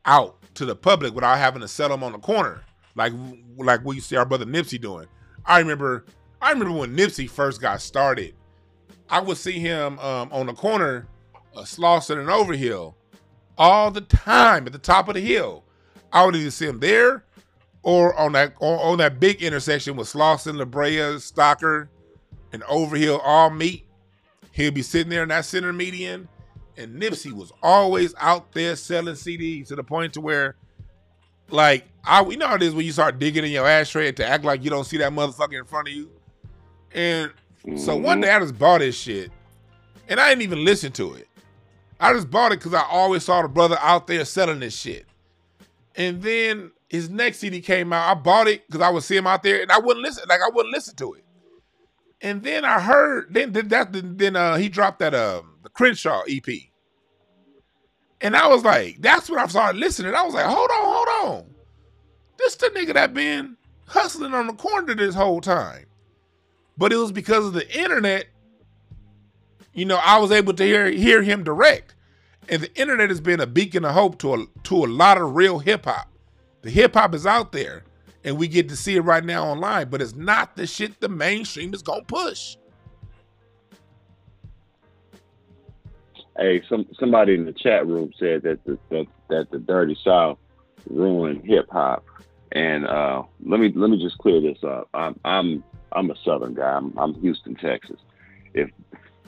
out 0.05 0.40
to 0.61 0.67
the 0.67 0.77
public 0.77 1.15
without 1.15 1.39
having 1.39 1.61
to 1.61 1.69
sell 1.69 1.89
them 1.89 2.05
on 2.05 2.13
the 2.13 2.19
corner 2.19 2.63
like 2.95 3.13
like 3.57 3.85
we 3.85 4.01
see 4.01 4.17
our 4.17 4.27
brother 4.27 4.45
Nipsey 4.45 4.81
doing. 4.81 5.07
I 5.45 5.59
remember 5.59 6.05
I 6.41 6.53
remember 6.53 6.79
when 6.79 6.97
Nipsey 6.97 7.29
first 7.29 7.61
got 7.61 7.81
started. 7.81 8.35
I 9.09 9.21
would 9.21 9.37
see 9.37 9.59
him 9.59 9.99
um, 9.99 10.31
on 10.33 10.47
the 10.47 10.53
corner 10.53 11.07
of 11.55 11.65
Slauson 11.65 12.19
and 12.19 12.31
Overhill 12.31 12.97
all 13.59 13.91
the 13.91 14.03
time 14.03 14.67
at 14.67 14.73
the 14.73 14.79
top 14.79 15.09
of 15.09 15.15
the 15.15 15.21
hill. 15.21 15.65
I 16.13 16.25
would 16.25 16.37
either 16.37 16.51
see 16.51 16.67
him 16.67 16.81
there 16.81 17.25
or 17.83 18.15
on 18.15 18.33
that 18.33 18.55
on, 18.61 18.79
on 18.79 18.99
that 18.99 19.21
big 19.21 19.43
intersection 19.43 19.97
with 19.97 20.13
Slauson, 20.13 20.57
La 20.57 20.65
Brea, 20.65 21.17
Stocker, 21.19 21.89
and 22.53 22.63
Overhill 22.65 23.19
all 23.19 23.51
meet. 23.51 23.87
He'll 24.53 24.73
be 24.73 24.83
sitting 24.83 25.11
there 25.11 25.23
in 25.23 25.29
that 25.29 25.45
center 25.45 25.73
median, 25.73 26.29
and 26.81 27.01
Nipsey 27.01 27.33
was 27.33 27.53
always 27.63 28.15
out 28.19 28.53
there 28.53 28.75
selling 28.75 29.15
CDs 29.15 29.69
to 29.69 29.77
the 29.77 29.85
point 29.85 30.15
to 30.15 30.21
where 30.21 30.57
like 31.51 31.85
I, 32.05 32.25
you 32.25 32.37
know 32.37 32.49
how 32.49 32.55
it 32.55 32.63
is 32.63 32.75
when 32.75 32.87
you 32.87 32.93
start 32.93 33.19
digging 33.19 33.45
in 33.45 33.51
your 33.51 33.67
ashtray 33.67 34.13
to 34.13 34.27
act 34.27 34.45
like 34.45 34.65
you 34.65 34.71
don't 34.71 34.85
see 34.85 34.97
that 34.99 35.13
motherfucker 35.13 35.59
in 35.59 35.65
front 35.65 35.89
of 35.89 35.95
you. 35.95 36.11
And 36.93 37.33
so 37.77 37.97
one 37.97 38.17
mm-hmm. 38.17 38.23
day 38.23 38.33
I 38.33 38.41
just 38.41 38.59
bought 38.59 38.79
this 38.79 38.97
shit, 38.97 39.31
and 40.09 40.19
I 40.19 40.31
didn't 40.31 40.43
even 40.43 40.65
listen 40.65 40.93
to 40.93 41.15
it. 41.15 41.29
I 42.01 42.15
just 42.15 42.31
bought 42.31 42.53
it 42.53 42.61
because 42.61 42.73
I 42.73 42.83
always 42.83 43.25
saw 43.25 43.43
the 43.43 43.49
brother 43.49 43.77
out 43.81 44.07
there 44.07 44.25
selling 44.25 44.61
this 44.61 44.75
shit. 44.75 45.07
And 45.97 46.23
then 46.23 46.73
his 46.89 47.11
next 47.11 47.39
CD 47.39 47.61
came 47.61 47.93
out. 47.93 48.11
I 48.11 48.19
bought 48.19 48.49
it 48.49 48.67
because 48.67 48.81
I 48.81 48.89
would 48.89 49.03
see 49.03 49.17
him 49.17 49.27
out 49.27 49.43
there, 49.43 49.61
and 49.61 49.71
I 49.71 49.79
wouldn't 49.79 50.03
listen. 50.03 50.25
Like 50.29 50.41
I 50.41 50.49
wouldn't 50.49 50.73
listen 50.75 50.97
to 50.97 51.13
it. 51.15 51.25
And 52.23 52.43
then 52.43 52.65
I 52.65 52.81
heard 52.81 53.33
then 53.35 53.53
that 53.53 53.89
then 53.93 54.37
uh, 54.37 54.57
he 54.57 54.69
dropped 54.69 55.01
that 55.01 55.15
um 55.15 55.59
the 55.63 55.69
Crenshaw 55.69 56.23
EP. 56.29 56.70
And 58.21 58.37
I 58.37 58.49
was 58.49 58.65
like, 58.65 59.01
that's 59.01 59.31
when 59.31 59.39
I 59.39 59.47
started 59.47 59.79
listening. 59.79 60.15
I 60.15 60.23
was 60.23 60.35
like, 60.35 60.45
hold 60.45 60.71
on, 60.71 60.85
hold 60.85 61.09
on. 61.25 61.55
This 62.39 62.57
the 62.57 62.67
nigga 62.69 62.95
that 62.95 63.15
been 63.15 63.57
hustling 63.87 64.35
on 64.35 64.47
the 64.47 64.53
corner 64.53 64.95
this 64.95 65.15
whole 65.15 65.41
time. 65.41 65.87
But 66.77 66.93
it 66.93 66.97
was 66.97 67.13
because 67.13 67.47
of 67.47 67.53
the 67.53 67.79
internet, 67.79 68.27
you 69.75 69.85
know, 69.85 70.01
I 70.03 70.19
was 70.19 70.33
able 70.33 70.55
to 70.55 70.65
hear 70.65 70.91
hear 70.91 71.23
him 71.23 71.45
direct. 71.45 71.95
And 72.49 72.63
the 72.63 72.75
internet 72.75 73.11
has 73.11 73.21
been 73.21 73.41
a 73.41 73.47
beacon 73.47 73.85
of 73.85 73.93
hope 73.93 74.19
to 74.21 74.35
a 74.35 74.47
to 74.65 74.85
a 74.85 74.87
lot 74.87 75.19
of 75.19 75.35
real 75.35 75.59
hip 75.59 75.85
hop. 75.85 76.09
The 76.63 76.71
hip 76.71 76.95
hop 76.95 77.15
is 77.15 77.27
out 77.27 77.53
there, 77.53 77.85
and 78.25 78.37
we 78.37 78.49
get 78.49 78.69
to 78.71 78.77
see 78.77 78.97
it 78.97 79.03
right 79.03 79.25
now 79.25 79.45
online, 79.45 79.89
but 79.89 80.03
it's 80.03 80.15
not 80.15 80.57
the 80.57 80.67
shit 80.67 81.01
the 81.01 81.09
mainstream 81.09 81.73
is 81.75 81.83
gonna 81.83 82.03
push. 82.05 82.57
Hey, 86.39 86.63
some 86.69 86.87
somebody 86.99 87.35
in 87.35 87.45
the 87.45 87.53
chat 87.53 87.87
room 87.87 88.13
said 88.19 88.43
that 88.43 88.65
the 88.65 88.79
that, 88.91 89.07
that 89.29 89.51
the 89.51 89.59
Dirty 89.59 89.97
South 90.03 90.39
ruined 90.89 91.45
hip 91.45 91.69
hop, 91.71 92.05
and 92.53 92.87
uh, 92.87 93.23
let 93.45 93.61
me 93.61 93.73
let 93.75 93.91
me 93.91 94.03
just 94.03 94.19
clear 94.19 94.41
this 94.41 94.63
up. 94.63 94.89
I'm 94.95 95.19
I'm 95.25 95.65
I'm 95.93 96.11
a 96.11 96.15
Southern 96.25 96.55
guy. 96.55 96.71
I'm, 96.71 96.97
I'm 96.97 97.15
Houston, 97.21 97.57
Texas. 97.57 97.99
If 98.55 98.71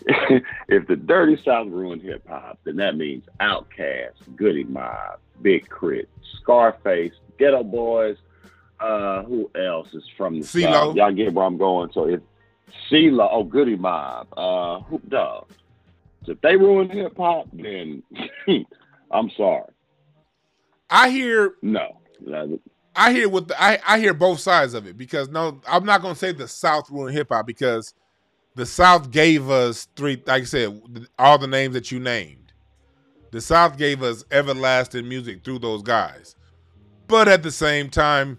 if 0.68 0.86
the 0.88 0.96
Dirty 0.96 1.40
South 1.42 1.68
ruined 1.68 2.02
hip 2.02 2.26
hop, 2.28 2.58
then 2.64 2.76
that 2.76 2.96
means 2.96 3.24
Outkast, 3.40 4.14
Goodie 4.36 4.64
Mob, 4.64 5.18
Big 5.42 5.68
K.R.I.T., 5.68 6.08
Scarface, 6.40 7.12
Geto 7.38 7.68
Boys. 7.68 8.16
Uh, 8.80 9.22
who 9.22 9.48
else 9.54 9.86
is 9.94 10.02
from 10.16 10.40
the 10.40 10.44
CeeLo. 10.44 10.72
South? 10.72 10.96
Y'all 10.96 11.12
get 11.12 11.32
where 11.32 11.44
I'm 11.44 11.56
going. 11.56 11.92
So 11.92 12.08
if 12.08 12.20
CeeLo, 12.90 13.28
oh 13.30 13.44
Goodie 13.44 13.76
Mob, 13.76 14.26
uh, 14.36 14.80
who 14.80 14.98
dog? 15.08 15.46
If 16.26 16.40
they 16.40 16.56
ruin 16.56 16.90
hip 16.90 17.16
hop, 17.16 17.48
then 17.52 18.02
I'm 19.10 19.30
sorry. 19.36 19.72
I 20.90 21.10
hear 21.10 21.54
no. 21.62 22.00
I 22.94 23.12
hear 23.12 23.28
what 23.28 23.48
the, 23.48 23.62
I 23.62 23.78
I 23.86 23.98
hear 23.98 24.14
both 24.14 24.40
sides 24.40 24.74
of 24.74 24.86
it 24.86 24.96
because 24.96 25.28
no, 25.28 25.60
I'm 25.66 25.84
not 25.84 26.02
gonna 26.02 26.14
say 26.14 26.32
the 26.32 26.48
South 26.48 26.90
ruined 26.90 27.16
hip 27.16 27.28
hop 27.30 27.46
because 27.46 27.94
the 28.54 28.66
South 28.66 29.10
gave 29.10 29.48
us 29.48 29.88
three, 29.96 30.22
like 30.26 30.42
I 30.42 30.44
said, 30.44 30.82
all 31.18 31.38
the 31.38 31.46
names 31.46 31.74
that 31.74 31.90
you 31.90 31.98
named. 31.98 32.52
The 33.30 33.40
South 33.40 33.78
gave 33.78 34.02
us 34.02 34.24
everlasting 34.30 35.08
music 35.08 35.42
through 35.42 35.60
those 35.60 35.82
guys. 35.82 36.36
But 37.08 37.28
at 37.28 37.42
the 37.42 37.50
same 37.50 37.88
time, 37.88 38.38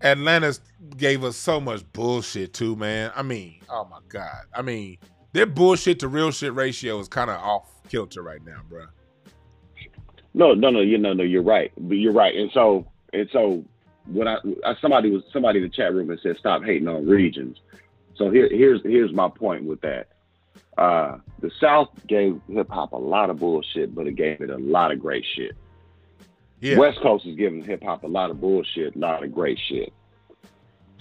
Atlanta 0.00 0.58
gave 0.96 1.22
us 1.22 1.36
so 1.36 1.60
much 1.60 1.84
bullshit 1.92 2.52
too, 2.52 2.74
man. 2.74 3.12
I 3.14 3.22
mean, 3.22 3.60
oh 3.70 3.86
my 3.88 4.00
god. 4.08 4.46
I 4.52 4.62
mean, 4.62 4.98
their 5.36 5.46
bullshit 5.46 6.00
to 6.00 6.08
real 6.08 6.30
shit 6.30 6.54
ratio 6.54 6.98
is 6.98 7.08
kind 7.08 7.30
of 7.30 7.36
off 7.40 7.68
kilter 7.88 8.22
right 8.22 8.44
now, 8.44 8.62
bro. 8.68 8.86
No, 10.32 10.54
no, 10.54 10.70
no, 10.70 10.80
you 10.80 10.96
know, 10.96 11.12
no, 11.12 11.22
you're 11.22 11.42
right. 11.42 11.72
But 11.76 11.94
you're 11.94 12.12
right. 12.12 12.34
And 12.34 12.50
so, 12.52 12.86
and 13.12 13.28
so, 13.32 13.64
when 14.06 14.28
I, 14.28 14.38
I 14.64 14.74
somebody 14.80 15.10
was 15.10 15.22
somebody 15.32 15.58
in 15.58 15.64
the 15.64 15.68
chat 15.68 15.92
room 15.92 16.10
and 16.10 16.18
said 16.22 16.36
stop 16.38 16.64
hating 16.64 16.88
on 16.88 17.06
regions. 17.06 17.58
So 18.16 18.30
here, 18.30 18.48
here's 18.50 18.80
here's 18.82 19.12
my 19.12 19.28
point 19.28 19.64
with 19.64 19.80
that. 19.82 20.08
Uh, 20.78 21.18
the 21.40 21.50
South 21.60 21.88
gave 22.06 22.40
hip 22.48 22.70
hop 22.70 22.92
a 22.92 22.96
lot 22.96 23.28
of 23.28 23.38
bullshit, 23.38 23.94
but 23.94 24.06
it 24.06 24.16
gave 24.16 24.40
it 24.40 24.50
a 24.50 24.58
lot 24.58 24.90
of 24.90 25.00
great 25.00 25.24
shit. 25.34 25.52
Yeah. 26.60 26.78
West 26.78 27.00
Coast 27.02 27.26
is 27.26 27.36
giving 27.36 27.62
hip 27.62 27.82
hop 27.82 28.04
a 28.04 28.08
lot 28.08 28.30
of 28.30 28.40
bullshit, 28.40 28.96
a 28.96 28.98
lot 28.98 29.22
of 29.22 29.32
great 29.32 29.58
shit. 29.68 29.92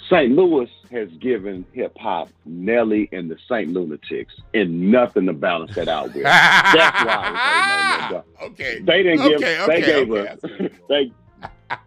St. 0.09 0.31
Louis 0.35 0.69
has 0.91 1.09
given 1.19 1.65
hip 1.71 1.97
hop 1.97 2.29
Nelly 2.45 3.09
and 3.11 3.29
the 3.29 3.37
St. 3.49 3.71
Lunatics 3.71 4.33
and 4.53 4.91
nothing 4.91 5.25
to 5.25 5.33
balance 5.33 5.73
that 5.75 5.87
out 5.87 6.13
with. 6.13 6.23
That's 6.23 7.05
why 7.05 8.23
Okay. 8.43 8.79
They 8.79 9.03
didn't 9.03 9.27
give 9.27 9.41
okay, 9.41 9.61
okay, 9.61 9.81
they 9.81 9.85
gave 9.85 10.11
okay. 10.11 10.27
us 10.27 10.71
they 10.89 11.11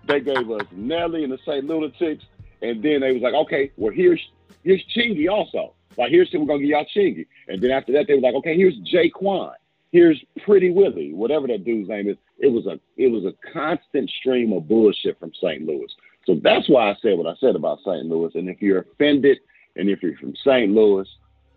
they 0.07 0.21
gave 0.21 0.51
us 0.51 0.67
Nelly 0.73 1.25
and 1.25 1.33
the 1.33 1.39
St. 1.39 1.65
Lunatics, 1.65 2.25
and 2.63 2.83
then 2.83 3.01
they 3.01 3.13
was 3.13 3.23
like, 3.23 3.35
okay, 3.35 3.71
well 3.77 3.93
here's 3.93 4.21
here's 4.65 4.85
Chingy 4.97 5.31
also. 5.31 5.75
Like 5.97 6.11
here's 6.11 6.31
we're 6.33 6.45
gonna 6.47 6.61
give 6.61 6.71
y'all 6.71 6.87
Chingy. 6.97 7.27
And 7.47 7.63
then 7.63 7.71
after 7.71 7.93
that 7.93 8.07
they 8.09 8.15
were 8.15 8.21
like, 8.21 8.35
okay, 8.35 8.57
here's 8.57 8.77
J-Kwon. 8.79 9.53
Here's 9.91 10.23
Pretty 10.45 10.71
Willie, 10.71 11.15
whatever 11.15 11.47
that 11.47 11.65
dude's 11.65 11.89
name 11.89 12.09
is. 12.09 12.17
It 12.39 12.49
was 12.49 12.67
a 12.67 12.79
it 12.97 13.09
was 13.09 13.25
a 13.25 13.35
constant 13.53 14.11
stream 14.11 14.53
of 14.53 14.69
bullshit 14.69 15.19
from 15.19 15.33
St. 15.35 15.65
Louis. 15.65 15.89
So 16.29 16.39
that's 16.43 16.69
why 16.69 16.91
I 16.91 16.97
said 17.01 17.17
what 17.17 17.27
I 17.27 17.35
said 17.41 17.57
about 17.57 17.79
St. 17.79 18.05
Louis. 18.05 18.31
And 18.35 18.51
if 18.51 18.61
you're 18.61 18.81
offended, 18.81 19.39
and 19.77 19.89
if 19.89 20.03
you're 20.03 20.15
from 20.19 20.35
St. 20.45 20.71
Louis, 20.71 21.09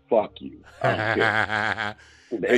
fuck 0.08 0.32
you. 0.40 0.64
hey, 0.82 1.94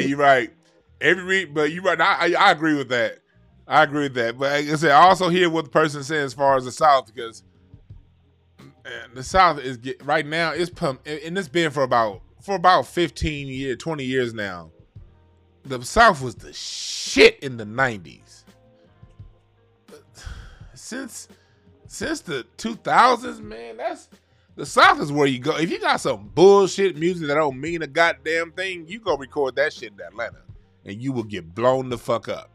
you're 0.07 0.16
right. 0.16 0.53
Every 1.00 1.44
but 1.44 1.72
you're 1.72 1.83
right. 1.83 2.00
I, 2.00 2.35
I 2.38 2.53
agree 2.53 2.77
with 2.77 2.88
that. 2.90 3.18
I 3.66 3.83
agree 3.83 4.05
with 4.05 4.14
that. 4.14 4.38
But 4.38 4.53
like 4.53 4.72
I 4.72 4.77
said, 4.77 4.92
I 4.92 5.00
also 5.00 5.29
hear 5.29 5.50
what 5.50 5.64
the 5.64 5.72
person 5.72 6.05
said 6.05 6.18
as 6.18 6.33
far 6.33 6.57
as 6.57 6.64
the 6.64 6.70
South 6.70 7.12
because 7.12 7.42
the 9.12 9.24
South 9.24 9.59
is 9.59 9.77
get, 9.79 10.00
right 10.05 10.24
now. 10.24 10.53
It's 10.53 10.70
and 10.81 11.37
it's 11.37 11.48
been 11.48 11.72
for 11.72 11.83
about 11.83 12.22
for 12.40 12.55
about 12.55 12.87
15 12.87 13.48
years, 13.48 13.77
20 13.79 14.05
years 14.05 14.33
now. 14.33 14.70
The 15.64 15.83
South 15.83 16.22
was 16.22 16.37
the 16.37 16.53
shit 16.53 17.40
in 17.40 17.57
the 17.57 17.66
90s. 17.66 18.44
Since 20.74 21.27
since 21.94 22.20
the 22.20 22.44
2000s, 22.59 23.40
man, 23.40 23.76
that's 23.76 24.09
the 24.57 24.66
South 24.66 25.00
is 25.00 25.12
where 25.12 25.26
you 25.26 25.38
go. 25.38 25.57
If 25.57 25.70
you 25.70 25.80
got 25.80 26.00
some 26.00 26.30
bullshit 26.35 26.96
music 26.96 27.28
that 27.28 27.35
don't 27.35 27.61
mean 27.61 27.83
a 27.83 27.87
goddamn 27.87 28.52
thing, 28.52 28.87
you 28.88 28.98
go 28.98 29.16
record 29.16 29.57
that 29.57 29.72
shit 29.72 29.92
in 29.92 30.00
Atlanta, 30.00 30.42
and 30.85 31.00
you 31.00 31.12
will 31.12 31.24
get 31.24 31.54
blown 31.54 31.88
the 31.88 31.98
fuck 31.98 32.28
up. 32.28 32.50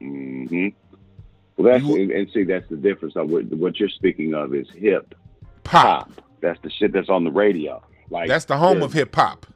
Mm 0.00 0.48
hmm 0.48 0.68
Well, 1.56 1.72
that's 1.72 1.84
you, 1.84 2.14
and 2.14 2.30
see 2.32 2.44
that's 2.44 2.68
the 2.70 2.76
difference. 2.76 3.14
Of 3.16 3.28
what, 3.28 3.44
what 3.52 3.78
you're 3.78 3.90
speaking 3.90 4.34
of 4.34 4.54
is 4.54 4.66
hip 4.70 5.14
pop. 5.62 6.08
pop. 6.08 6.24
That's 6.40 6.60
the 6.62 6.70
shit 6.70 6.92
that's 6.92 7.10
on 7.10 7.24
the 7.24 7.30
radio. 7.30 7.82
Like 8.08 8.28
that's 8.28 8.46
the 8.46 8.56
home 8.56 8.82
of 8.82 8.94
hip 8.94 9.14
hop. 9.14 9.46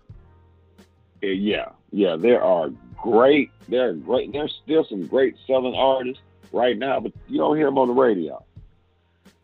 Yeah, 1.22 1.70
yeah. 1.90 2.16
There 2.16 2.42
are 2.42 2.68
great. 3.00 3.50
There 3.68 3.88
are 3.88 3.94
great. 3.94 4.32
There's 4.32 4.54
still 4.62 4.84
some 4.84 5.06
great 5.06 5.36
Southern 5.46 5.74
artists 5.74 6.22
right 6.52 6.76
now, 6.76 7.00
but 7.00 7.12
you 7.28 7.38
don't 7.38 7.56
hear 7.56 7.66
them 7.66 7.78
on 7.78 7.88
the 7.88 7.94
radio. 7.94 8.44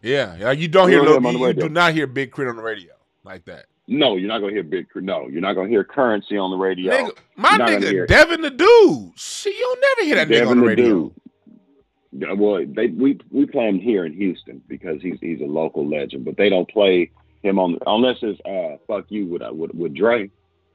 Yeah. 0.02 0.52
You 0.52 0.68
don't 0.68 0.88
hear, 0.88 1.04
hear 1.04 1.20
you, 1.20 1.46
you 1.46 1.52
do 1.52 1.68
not 1.68 1.92
hear 1.92 2.06
Big 2.06 2.32
K.R.I.T. 2.32 2.50
on 2.50 2.56
the 2.56 2.62
radio 2.62 2.92
like 3.24 3.44
that. 3.46 3.66
No, 3.86 4.16
you're 4.16 4.28
not 4.28 4.38
gonna 4.38 4.52
hear 4.52 4.62
Big 4.62 4.86
K.R.I.T. 4.92 5.04
No, 5.06 5.28
you're 5.28 5.40
not 5.40 5.54
gonna 5.54 5.68
hear 5.68 5.84
Currency 5.84 6.36
on 6.36 6.50
the 6.50 6.56
radio. 6.56 6.92
Nigga, 6.92 7.10
my 7.36 7.58
nigga, 7.58 8.06
Devin 8.06 8.40
the 8.40 8.50
Dude. 8.50 9.18
See, 9.18 9.54
you'll 9.58 9.76
never 9.80 10.04
hear 10.04 10.14
that 10.16 10.28
Devin 10.28 10.46
nigga 10.46 10.50
on 10.50 10.56
the, 10.56 10.62
the 10.62 10.68
radio. 10.68 10.86
Dude. 10.86 12.38
Well, 12.38 12.64
they 12.66 12.88
we 12.88 13.18
we 13.30 13.46
play 13.46 13.68
him 13.68 13.78
here 13.78 14.04
in 14.04 14.12
Houston 14.12 14.62
because 14.68 15.00
he's 15.00 15.18
he's 15.20 15.40
a 15.40 15.44
local 15.44 15.88
legend, 15.88 16.24
but 16.24 16.36
they 16.36 16.48
don't 16.48 16.68
play 16.68 17.10
him 17.42 17.58
on 17.58 17.78
unless 17.86 18.16
it's 18.22 18.40
uh 18.44 18.76
fuck 18.86 19.06
you 19.08 19.26
with 19.26 19.42
uh, 19.42 19.52
with 19.52 19.72
with 19.74 19.94
Dre. 19.94 20.30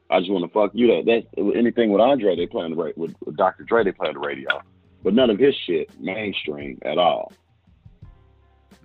I 0.09 0.19
just 0.19 0.31
want 0.31 0.45
to 0.45 0.51
fuck 0.51 0.71
you. 0.73 0.87
That 0.87 1.25
that 1.35 1.57
anything 1.57 1.91
with 1.91 2.01
Andre 2.01 2.35
they 2.35 2.47
play 2.47 2.63
on 2.63 2.71
the 2.71 2.77
radio 2.77 3.01
with, 3.01 3.15
with 3.25 3.35
Dr. 3.35 3.63
Dre 3.63 3.83
they 3.83 3.91
play 3.91 4.07
on 4.07 4.13
the 4.13 4.19
radio, 4.19 4.49
but 5.03 5.13
none 5.13 5.29
of 5.29 5.39
his 5.39 5.55
shit 5.65 5.89
mainstream 5.99 6.79
at 6.83 6.97
all. 6.97 7.33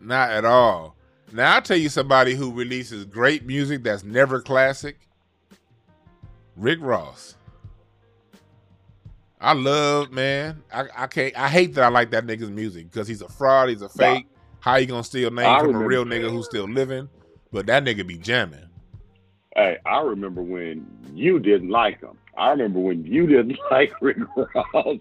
Not 0.00 0.30
at 0.30 0.44
all. 0.44 0.96
Now 1.32 1.54
I'll 1.54 1.62
tell 1.62 1.76
you 1.76 1.88
somebody 1.88 2.34
who 2.34 2.52
releases 2.52 3.04
great 3.04 3.46
music 3.46 3.82
that's 3.82 4.02
never 4.02 4.40
classic. 4.40 4.98
Rick 6.56 6.78
Ross. 6.82 7.36
I 9.40 9.54
love 9.54 10.10
man. 10.10 10.62
I, 10.72 10.84
I 10.96 11.06
can't. 11.06 11.36
I 11.38 11.48
hate 11.48 11.74
that 11.74 11.84
I 11.84 11.88
like 11.88 12.10
that 12.10 12.26
nigga's 12.26 12.50
music 12.50 12.90
because 12.90 13.08
he's 13.08 13.22
a 13.22 13.28
fraud. 13.28 13.70
He's 13.70 13.82
a 13.82 13.88
fake. 13.88 14.26
How 14.58 14.76
you 14.76 14.86
gonna 14.86 15.04
steal 15.04 15.30
name 15.30 15.46
I 15.46 15.60
from 15.60 15.76
a 15.76 15.86
real 15.86 16.04
nigga 16.04 16.30
who's 16.30 16.46
still 16.46 16.68
living? 16.68 17.08
But 17.50 17.66
that 17.66 17.84
nigga 17.84 18.06
be 18.06 18.18
jamming. 18.18 18.68
Hey, 19.56 19.78
I 19.86 20.00
remember 20.02 20.42
when 20.42 20.86
you 21.14 21.38
didn't 21.38 21.70
like 21.70 22.00
him. 22.00 22.18
I 22.36 22.50
remember 22.50 22.78
when 22.80 23.04
you 23.04 23.26
didn't 23.26 23.58
like 23.70 23.92
Rick 24.02 24.18
Ross, 24.36 24.98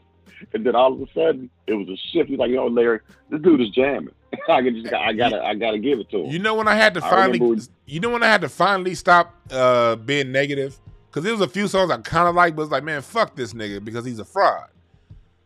and 0.53 0.65
then 0.65 0.75
all 0.75 0.93
of 0.93 1.01
a 1.01 1.11
sudden 1.13 1.49
it 1.67 1.73
was 1.73 1.89
a 1.89 1.97
shift. 2.11 2.29
He's 2.29 2.39
like, 2.39 2.49
you 2.49 2.55
know, 2.55 2.67
Larry, 2.67 3.01
this 3.29 3.41
dude 3.41 3.61
is 3.61 3.69
jamming. 3.71 4.13
I 4.49 4.61
just, 4.69 4.93
I 4.93 5.13
gotta, 5.13 5.43
I 5.43 5.55
gotta 5.55 5.79
give 5.79 5.99
it 5.99 6.09
to 6.11 6.19
him. 6.19 6.31
You 6.31 6.39
know 6.39 6.55
when 6.55 6.67
I 6.67 6.75
had 6.75 6.93
to 6.95 7.01
finally, 7.01 7.39
when, 7.39 7.61
you 7.85 7.99
know 7.99 8.09
when 8.09 8.23
I 8.23 8.27
had 8.27 8.41
to 8.41 8.49
finally 8.49 8.95
stop 8.95 9.35
uh, 9.51 9.95
being 9.95 10.31
negative 10.31 10.79
because 11.07 11.23
there 11.23 11.33
was 11.33 11.41
a 11.41 11.47
few 11.47 11.67
songs 11.67 11.91
I 11.91 11.97
kind 11.97 12.27
of 12.27 12.35
liked, 12.35 12.55
but 12.55 12.63
it's 12.63 12.71
like, 12.71 12.83
man, 12.83 13.01
fuck 13.01 13.35
this 13.35 13.53
nigga 13.53 13.83
because 13.83 14.05
he's 14.05 14.19
a 14.19 14.25
fraud. 14.25 14.69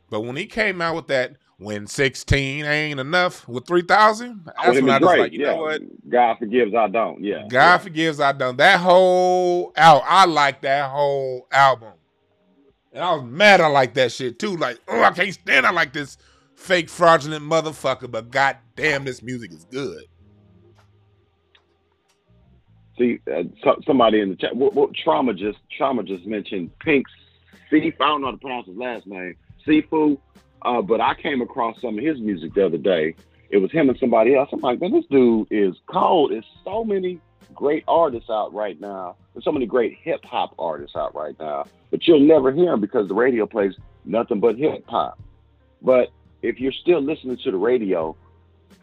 But 0.09 0.21
when 0.21 0.35
he 0.35 0.45
came 0.45 0.81
out 0.81 0.95
with 0.95 1.07
that, 1.07 1.37
when 1.57 1.87
sixteen 1.87 2.65
ain't 2.65 2.99
enough 2.99 3.47
with 3.47 3.65
three 3.65 3.83
thousand, 3.83 4.45
that's 4.45 4.81
when 4.81 4.89
I 4.89 4.99
was 4.99 5.17
like, 5.17 5.31
you 5.31 5.41
yeah. 5.41 5.47
know 5.47 5.57
what? 5.57 6.09
God 6.09 6.37
forgives, 6.37 6.73
I 6.75 6.87
don't. 6.87 7.23
Yeah. 7.23 7.47
God 7.47 7.51
yeah. 7.51 7.77
forgives, 7.77 8.19
I 8.19 8.31
don't. 8.33 8.57
That 8.57 8.79
whole 8.79 9.71
out, 9.77 10.03
I 10.05 10.25
like 10.25 10.61
that 10.61 10.89
whole 10.89 11.47
album, 11.51 11.93
and 12.91 13.03
I 13.03 13.13
was 13.13 13.23
mad. 13.23 13.61
I 13.61 13.67
like 13.67 13.93
that 13.93 14.11
shit 14.11 14.39
too. 14.39 14.57
Like, 14.57 14.79
oh, 14.87 15.01
I 15.03 15.11
can't 15.11 15.33
stand. 15.33 15.65
I 15.65 15.71
like 15.71 15.93
this 15.93 16.17
fake 16.63 16.89
fraudulent 16.89 17.43
motherfucker, 17.43 18.09
but 18.09 18.31
goddamn, 18.31 19.03
this 19.03 19.21
music 19.21 19.51
is 19.51 19.65
good. 19.65 20.05
See, 22.97 23.19
uh, 23.31 23.43
so, 23.61 23.79
somebody 23.85 24.21
in 24.21 24.29
the 24.29 24.35
chat, 24.35 24.55
what, 24.55 24.73
what, 24.73 24.93
trauma 24.93 25.33
just 25.33 25.57
trauma 25.75 26.03
just 26.03 26.25
mentioned 26.25 26.71
Pink 26.79 27.05
Siifu. 27.69 27.93
I 27.99 28.07
don't 28.07 28.21
know 28.21 28.27
how 28.27 28.31
to 28.31 28.37
pronounce 28.37 28.67
his 28.67 28.77
last 28.77 29.07
name, 29.07 29.35
Siifu. 29.67 30.17
Uh, 30.61 30.81
but 30.81 31.01
I 31.01 31.13
came 31.15 31.41
across 31.41 31.81
some 31.81 31.97
of 31.97 32.03
his 32.03 32.19
music 32.19 32.53
the 32.53 32.65
other 32.65 32.77
day. 32.77 33.15
It 33.49 33.57
was 33.57 33.71
him 33.71 33.89
and 33.89 33.99
somebody 33.99 34.35
else. 34.35 34.49
I'm 34.53 34.61
like, 34.61 34.79
man, 34.79 34.93
this 34.93 35.05
dude 35.11 35.47
is 35.51 35.75
cold. 35.87 36.31
There's 36.31 36.45
so 36.63 36.85
many 36.85 37.19
great 37.53 37.83
artists 37.87 38.29
out 38.29 38.53
right 38.53 38.79
now. 38.79 39.17
There's 39.33 39.43
so 39.43 39.51
many 39.51 39.65
great 39.65 39.97
hip 40.01 40.23
hop 40.23 40.55
artists 40.57 40.95
out 40.95 41.13
right 41.13 41.37
now, 41.39 41.65
but 41.91 42.07
you'll 42.07 42.21
never 42.21 42.53
hear 42.53 42.71
them 42.71 42.79
because 42.79 43.09
the 43.09 43.13
radio 43.13 43.45
plays 43.45 43.73
nothing 44.05 44.39
but 44.39 44.57
hip 44.57 44.85
hop. 44.87 45.19
But 45.81 46.09
if 46.43 46.59
you're 46.59 46.73
still 46.73 47.01
listening 47.01 47.37
to 47.37 47.51
the 47.51 47.57
radio 47.57 48.15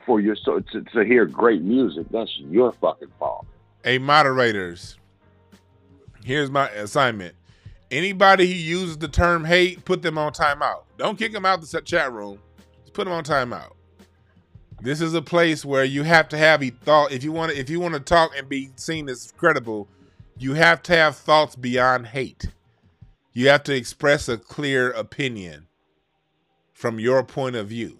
for 0.06 0.18
your 0.18 0.34
so 0.34 0.60
to, 0.72 0.82
to 0.82 1.04
hear 1.04 1.26
great 1.26 1.62
music, 1.62 2.06
that's 2.10 2.34
your 2.38 2.72
fucking 2.72 3.12
fault. 3.18 3.46
Hey, 3.84 3.98
moderators, 3.98 4.98
here's 6.24 6.50
my 6.50 6.68
assignment. 6.70 7.36
Anybody 7.90 8.46
who 8.46 8.54
uses 8.54 8.98
the 8.98 9.08
term 9.08 9.44
hate, 9.44 9.84
put 9.84 10.00
them 10.02 10.16
on 10.16 10.32
timeout. 10.32 10.82
Don't 10.96 11.18
kick 11.18 11.32
them 11.32 11.44
out 11.44 11.62
of 11.62 11.70
the 11.70 11.80
chat 11.82 12.12
room. 12.12 12.38
Just 12.82 12.94
put 12.94 13.04
them 13.04 13.12
on 13.12 13.24
timeout. 13.24 13.72
This 14.80 15.02
is 15.02 15.12
a 15.12 15.20
place 15.20 15.64
where 15.64 15.84
you 15.84 16.02
have 16.04 16.28
to 16.30 16.38
have 16.38 16.62
a 16.62 16.70
thought. 16.70 17.12
If 17.12 17.22
you 17.22 17.32
want 17.32 17.52
to, 17.52 17.58
if 17.58 17.68
you 17.68 17.80
want 17.80 17.94
to 17.94 18.00
talk 18.00 18.32
and 18.36 18.48
be 18.48 18.70
seen 18.76 19.08
as 19.10 19.32
credible, 19.36 19.88
you 20.38 20.54
have 20.54 20.82
to 20.84 20.96
have 20.96 21.16
thoughts 21.16 21.56
beyond 21.56 22.06
hate. 22.06 22.46
You 23.34 23.48
have 23.48 23.62
to 23.64 23.74
express 23.74 24.28
a 24.28 24.38
clear 24.38 24.90
opinion 24.92 25.66
from 26.80 26.98
your 26.98 27.22
point 27.22 27.54
of 27.56 27.68
view. 27.68 27.98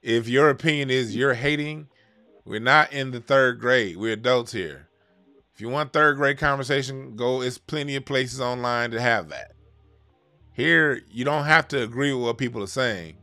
If 0.00 0.28
your 0.28 0.48
opinion 0.48 0.90
is 0.90 1.16
you're 1.16 1.34
hating, 1.34 1.88
we're 2.44 2.60
not 2.60 2.92
in 2.92 3.10
the 3.10 3.18
third 3.18 3.58
grade. 3.58 3.96
We're 3.96 4.12
adults 4.12 4.52
here. 4.52 4.86
If 5.52 5.60
you 5.60 5.68
want 5.68 5.92
third 5.92 6.16
grade 6.16 6.38
conversation, 6.38 7.16
go. 7.16 7.40
It's 7.42 7.58
plenty 7.58 7.96
of 7.96 8.04
places 8.04 8.40
online 8.40 8.92
to 8.92 9.00
have 9.00 9.28
that. 9.30 9.56
Here, 10.52 11.02
you 11.10 11.24
don't 11.24 11.46
have 11.46 11.66
to 11.68 11.82
agree 11.82 12.12
with 12.12 12.22
what 12.22 12.38
people 12.38 12.62
are 12.62 12.68
saying, 12.68 13.16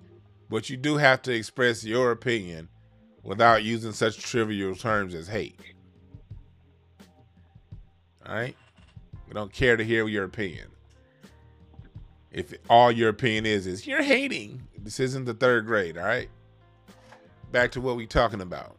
but 0.49 0.69
you 0.69 0.75
do 0.75 0.97
have 0.97 1.21
to 1.21 1.31
express 1.31 1.85
your 1.85 2.11
opinion 2.11 2.67
without 3.23 3.63
using 3.63 3.93
such 3.93 4.17
trivial 4.17 4.75
terms 4.75 5.15
as 5.15 5.29
hate. 5.29 5.61
All 8.27 8.35
right? 8.35 8.57
We 9.29 9.33
don't 9.33 9.53
care 9.53 9.77
to 9.77 9.83
hear 9.85 10.05
your 10.09 10.25
opinion 10.25 10.67
if 12.31 12.53
all 12.69 12.91
your 12.91 13.09
opinion 13.09 13.45
is 13.45 13.67
is 13.67 13.85
you're 13.87 14.01
hating, 14.03 14.63
this 14.77 14.99
isn't 14.99 15.25
the 15.25 15.33
third 15.33 15.65
grade, 15.65 15.97
all 15.97 16.05
right? 16.05 16.29
back 17.51 17.71
to 17.71 17.81
what 17.81 17.95
we 17.95 18.07
talking 18.07 18.41
about. 18.41 18.77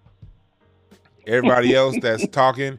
Everybody 1.26 1.74
else 1.76 1.96
that's 2.00 2.26
talking, 2.28 2.78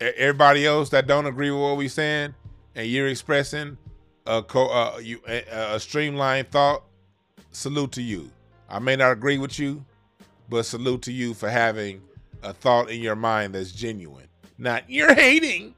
everybody 0.00 0.66
else 0.66 0.90
that 0.90 1.06
don't 1.06 1.26
agree 1.26 1.50
with 1.50 1.60
what 1.60 1.76
we 1.76 1.88
saying, 1.88 2.34
and 2.74 2.86
you're 2.86 3.08
expressing 3.08 3.78
a 4.26 4.42
co- 4.42 4.68
uh, 4.68 4.98
you, 4.98 5.20
a, 5.28 5.74
a 5.74 5.80
streamlined 5.80 6.50
thought. 6.50 6.84
Salute 7.52 7.92
to 7.92 8.02
you. 8.02 8.30
I 8.68 8.78
may 8.78 8.94
not 8.94 9.10
agree 9.10 9.38
with 9.38 9.58
you, 9.58 9.84
but 10.48 10.64
salute 10.64 11.02
to 11.02 11.12
you 11.12 11.34
for 11.34 11.48
having 11.48 12.00
a 12.42 12.52
thought 12.52 12.90
in 12.90 13.00
your 13.00 13.16
mind 13.16 13.54
that's 13.54 13.72
genuine. 13.72 14.28
Not 14.56 14.88
you're 14.88 15.14
hating. 15.14 15.74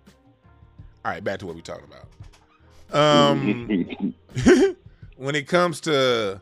All 1.04 1.12
right, 1.12 1.24
back 1.24 1.38
to 1.38 1.46
what 1.46 1.56
we 1.56 1.62
talking 1.62 1.84
about. 1.84 2.08
Um, 2.92 4.14
when 5.16 5.34
it 5.34 5.48
comes 5.48 5.80
to 5.82 6.40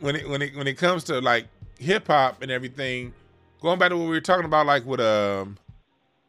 when 0.00 0.16
it 0.16 0.28
when 0.28 0.42
it 0.42 0.56
when 0.56 0.66
it 0.66 0.78
comes 0.78 1.04
to 1.04 1.20
like 1.20 1.46
hip 1.78 2.06
hop 2.06 2.42
and 2.42 2.50
everything, 2.50 3.12
going 3.60 3.78
back 3.78 3.90
to 3.90 3.96
what 3.96 4.04
we 4.04 4.10
were 4.10 4.20
talking 4.20 4.44
about, 4.44 4.66
like 4.66 4.84
with 4.86 5.00
um, 5.00 5.58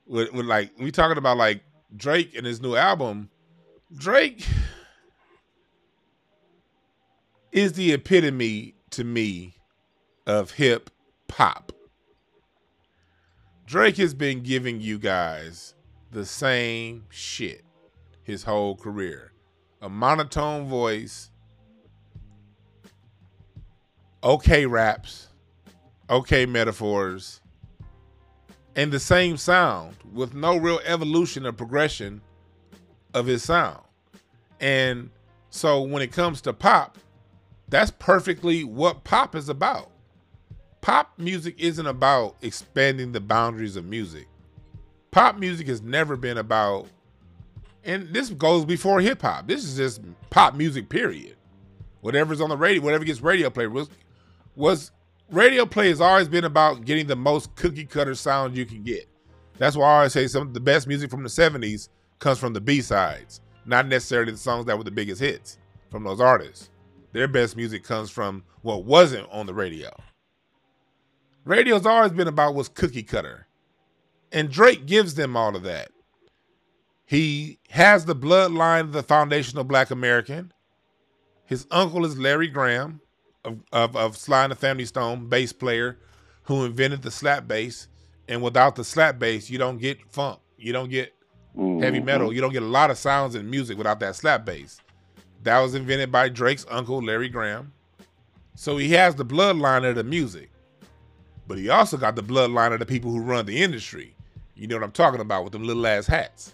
with, 0.07 0.33
with 0.33 0.45
like 0.45 0.71
we 0.77 0.91
talking 0.91 1.17
about 1.17 1.37
like 1.37 1.61
Drake 1.95 2.35
and 2.35 2.45
his 2.45 2.61
new 2.61 2.75
album. 2.75 3.29
Drake 3.95 4.45
is 7.51 7.73
the 7.73 7.93
epitome 7.93 8.75
to 8.91 9.03
me 9.03 9.55
of 10.27 10.51
hip 10.51 10.89
hop. 11.31 11.71
Drake 13.65 13.97
has 13.97 14.13
been 14.13 14.41
giving 14.41 14.81
you 14.81 14.97
guys 14.97 15.75
the 16.11 16.25
same 16.25 17.05
shit 17.09 17.63
his 18.29 18.43
whole 18.43 18.75
career. 18.75 19.33
A 19.81 19.89
monotone 19.89 20.67
voice, 20.67 21.31
okay 24.23 24.65
raps, 24.65 25.29
okay 26.09 26.45
metaphors, 26.45 27.41
and 28.75 28.91
the 28.91 28.99
same 28.99 29.35
sound 29.35 29.95
with 30.13 30.33
no 30.33 30.57
real 30.57 30.79
evolution 30.85 31.45
or 31.45 31.51
progression 31.51 32.21
of 33.13 33.25
his 33.25 33.43
sound. 33.43 33.81
And 34.59 35.09
so 35.49 35.81
when 35.81 36.01
it 36.01 36.11
comes 36.11 36.41
to 36.41 36.53
pop, 36.53 36.97
that's 37.67 37.91
perfectly 37.91 38.63
what 38.63 39.03
pop 39.03 39.35
is 39.35 39.49
about. 39.49 39.89
Pop 40.81 41.13
music 41.17 41.55
isn't 41.57 41.87
about 41.87 42.35
expanding 42.41 43.11
the 43.11 43.19
boundaries 43.19 43.75
of 43.75 43.85
music. 43.85 44.27
Pop 45.11 45.37
music 45.37 45.67
has 45.67 45.81
never 45.81 46.15
been 46.15 46.37
about, 46.37 46.87
and 47.89 48.13
this 48.13 48.29
goes 48.29 48.65
before 48.65 49.01
hip 49.01 49.23
hop. 49.23 49.47
This 49.47 49.63
is 49.63 49.75
just 49.75 50.01
pop 50.29 50.53
music, 50.53 50.89
period. 50.89 51.35
Whatever's 52.01 52.39
on 52.39 52.49
the 52.49 52.57
radio, 52.57 52.83
whatever 52.83 53.03
gets 53.03 53.19
radio 53.19 53.49
play 53.49 53.65
was 53.65 53.89
was 54.55 54.91
radio 55.31 55.65
play 55.65 55.89
has 55.89 55.99
always 55.99 56.27
been 56.27 56.45
about 56.45 56.85
getting 56.85 57.07
the 57.07 57.15
most 57.15 57.55
cookie 57.55 57.85
cutter 57.85 58.13
sound 58.13 58.55
you 58.55 58.65
can 58.65 58.83
get. 58.83 59.09
That's 59.57 59.75
why 59.75 59.87
I 59.87 59.95
always 59.97 60.13
say 60.13 60.27
some 60.27 60.47
of 60.47 60.53
the 60.53 60.59
best 60.59 60.87
music 60.87 61.09
from 61.09 61.23
the 61.23 61.29
70s 61.29 61.89
comes 62.19 62.37
from 62.37 62.53
the 62.53 62.61
B 62.61 62.81
sides, 62.81 63.41
not 63.65 63.87
necessarily 63.87 64.31
the 64.31 64.37
songs 64.37 64.65
that 64.65 64.77
were 64.77 64.83
the 64.83 64.91
biggest 64.91 65.19
hits 65.19 65.57
from 65.89 66.03
those 66.03 66.21
artists. 66.21 66.69
Their 67.11 67.27
best 67.27 67.57
music 67.57 67.83
comes 67.83 68.11
from 68.11 68.43
what 68.61 68.85
wasn't 68.85 69.27
on 69.31 69.47
the 69.47 69.53
radio. 69.53 69.89
Radio's 71.43 71.87
always 71.87 72.11
been 72.11 72.27
about 72.27 72.53
what's 72.53 72.69
cookie 72.69 73.01
cutter. 73.01 73.47
And 74.31 74.51
Drake 74.51 74.85
gives 74.85 75.15
them 75.15 75.35
all 75.35 75.55
of 75.55 75.63
that. 75.63 75.89
He 77.09 77.57
has 77.71 78.05
the 78.05 78.15
bloodline 78.15 78.81
of 78.81 78.91
the 78.91 79.01
foundational 79.01 79.63
black 79.63 79.89
American. 79.89 80.53
His 81.47 81.65
uncle 81.71 82.05
is 82.05 82.19
Larry 82.19 82.47
Graham 82.47 83.01
of, 83.43 83.63
of, 83.71 83.95
of 83.95 84.15
Sly 84.15 84.43
and 84.43 84.51
the 84.51 84.55
Family 84.55 84.85
Stone, 84.85 85.27
bass 85.27 85.51
player 85.51 85.97
who 86.43 86.65
invented 86.65 87.01
the 87.01 87.09
slap 87.09 87.47
bass. 87.47 87.87
And 88.27 88.43
without 88.43 88.75
the 88.75 88.83
slap 88.83 89.17
bass, 89.17 89.49
you 89.49 89.57
don't 89.57 89.79
get 89.79 89.97
funk. 90.11 90.37
You 90.55 90.71
don't 90.71 90.91
get 90.91 91.15
mm-hmm. 91.57 91.81
heavy 91.81 91.99
metal. 91.99 92.31
You 92.31 92.41
don't 92.41 92.53
get 92.53 92.61
a 92.61 92.67
lot 92.67 92.91
of 92.91 92.97
sounds 92.99 93.33
in 93.33 93.49
music 93.49 93.79
without 93.79 93.99
that 94.01 94.15
slap 94.15 94.45
bass. 94.45 94.79
That 95.41 95.57
was 95.61 95.73
invented 95.73 96.11
by 96.11 96.29
Drake's 96.29 96.67
uncle, 96.69 97.03
Larry 97.03 97.29
Graham. 97.29 97.73
So 98.53 98.77
he 98.77 98.89
has 98.89 99.15
the 99.15 99.25
bloodline 99.25 99.83
of 99.89 99.95
the 99.95 100.03
music. 100.03 100.51
But 101.47 101.57
he 101.57 101.69
also 101.69 101.97
got 101.97 102.15
the 102.15 102.21
bloodline 102.21 102.71
of 102.71 102.77
the 102.77 102.85
people 102.85 103.09
who 103.09 103.19
run 103.19 103.47
the 103.47 103.63
industry. 103.63 104.15
You 104.53 104.67
know 104.67 104.75
what 104.75 104.83
I'm 104.83 104.91
talking 104.91 105.21
about 105.21 105.43
with 105.43 105.53
them 105.53 105.63
little 105.63 105.87
ass 105.87 106.05
hats. 106.05 106.53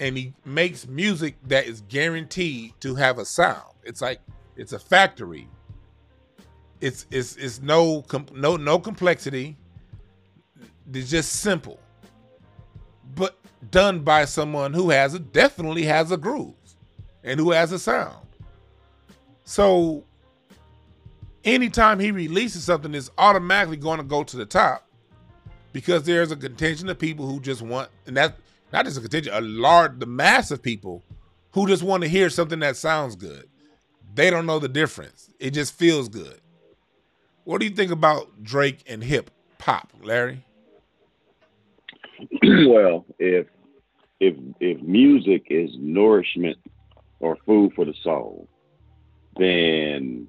And 0.00 0.16
he 0.16 0.34
makes 0.44 0.88
music 0.88 1.36
that 1.46 1.66
is 1.66 1.82
guaranteed 1.82 2.74
to 2.80 2.94
have 2.94 3.18
a 3.18 3.24
sound. 3.24 3.74
It's 3.84 4.00
like 4.00 4.20
it's 4.56 4.72
a 4.72 4.78
factory. 4.78 5.48
It's 6.80 7.06
it's 7.10 7.36
it's 7.36 7.62
no 7.62 8.04
no 8.32 8.56
no 8.56 8.78
complexity. 8.78 9.56
It's 10.92 11.10
just 11.10 11.32
simple. 11.34 11.78
But 13.14 13.36
done 13.70 14.00
by 14.00 14.24
someone 14.24 14.74
who 14.74 14.90
has 14.90 15.14
a 15.14 15.18
definitely 15.18 15.84
has 15.84 16.10
a 16.10 16.16
groove 16.16 16.54
and 17.22 17.38
who 17.38 17.52
has 17.52 17.72
a 17.72 17.78
sound. 17.78 18.26
So 19.44 20.04
anytime 21.44 22.00
he 22.00 22.10
releases 22.10 22.64
something, 22.64 22.94
it's 22.94 23.10
automatically 23.18 23.76
going 23.76 23.98
to 23.98 24.04
go 24.04 24.24
to 24.24 24.36
the 24.36 24.46
top 24.46 24.86
because 25.72 26.04
there's 26.04 26.30
a 26.30 26.36
contingent 26.36 26.90
of 26.90 26.98
people 26.98 27.26
who 27.26 27.40
just 27.40 27.62
want, 27.62 27.90
and 28.06 28.16
that 28.16 28.36
not 28.74 28.86
just 28.86 28.98
a 28.98 29.00
contingent, 29.00 29.36
a 29.36 29.40
large, 29.40 30.00
the 30.00 30.06
mass 30.06 30.50
of 30.50 30.60
people 30.60 31.04
who 31.52 31.68
just 31.68 31.84
want 31.84 32.02
to 32.02 32.08
hear 32.08 32.28
something 32.28 32.58
that 32.58 32.76
sounds 32.76 33.14
good. 33.14 33.48
They 34.16 34.30
don't 34.30 34.46
know 34.46 34.58
the 34.58 34.68
difference. 34.68 35.30
It 35.38 35.52
just 35.52 35.74
feels 35.74 36.08
good. 36.08 36.40
What 37.44 37.60
do 37.60 37.68
you 37.68 37.74
think 37.74 37.92
about 37.92 38.42
Drake 38.42 38.82
and 38.88 39.04
hip 39.04 39.30
hop, 39.60 39.92
Larry? 40.02 40.44
well, 42.42 43.06
if 43.20 43.46
if 44.18 44.34
if 44.58 44.82
music 44.82 45.46
is 45.50 45.70
nourishment 45.78 46.58
or 47.20 47.38
food 47.46 47.72
for 47.76 47.84
the 47.84 47.94
soul, 48.02 48.48
then 49.36 50.26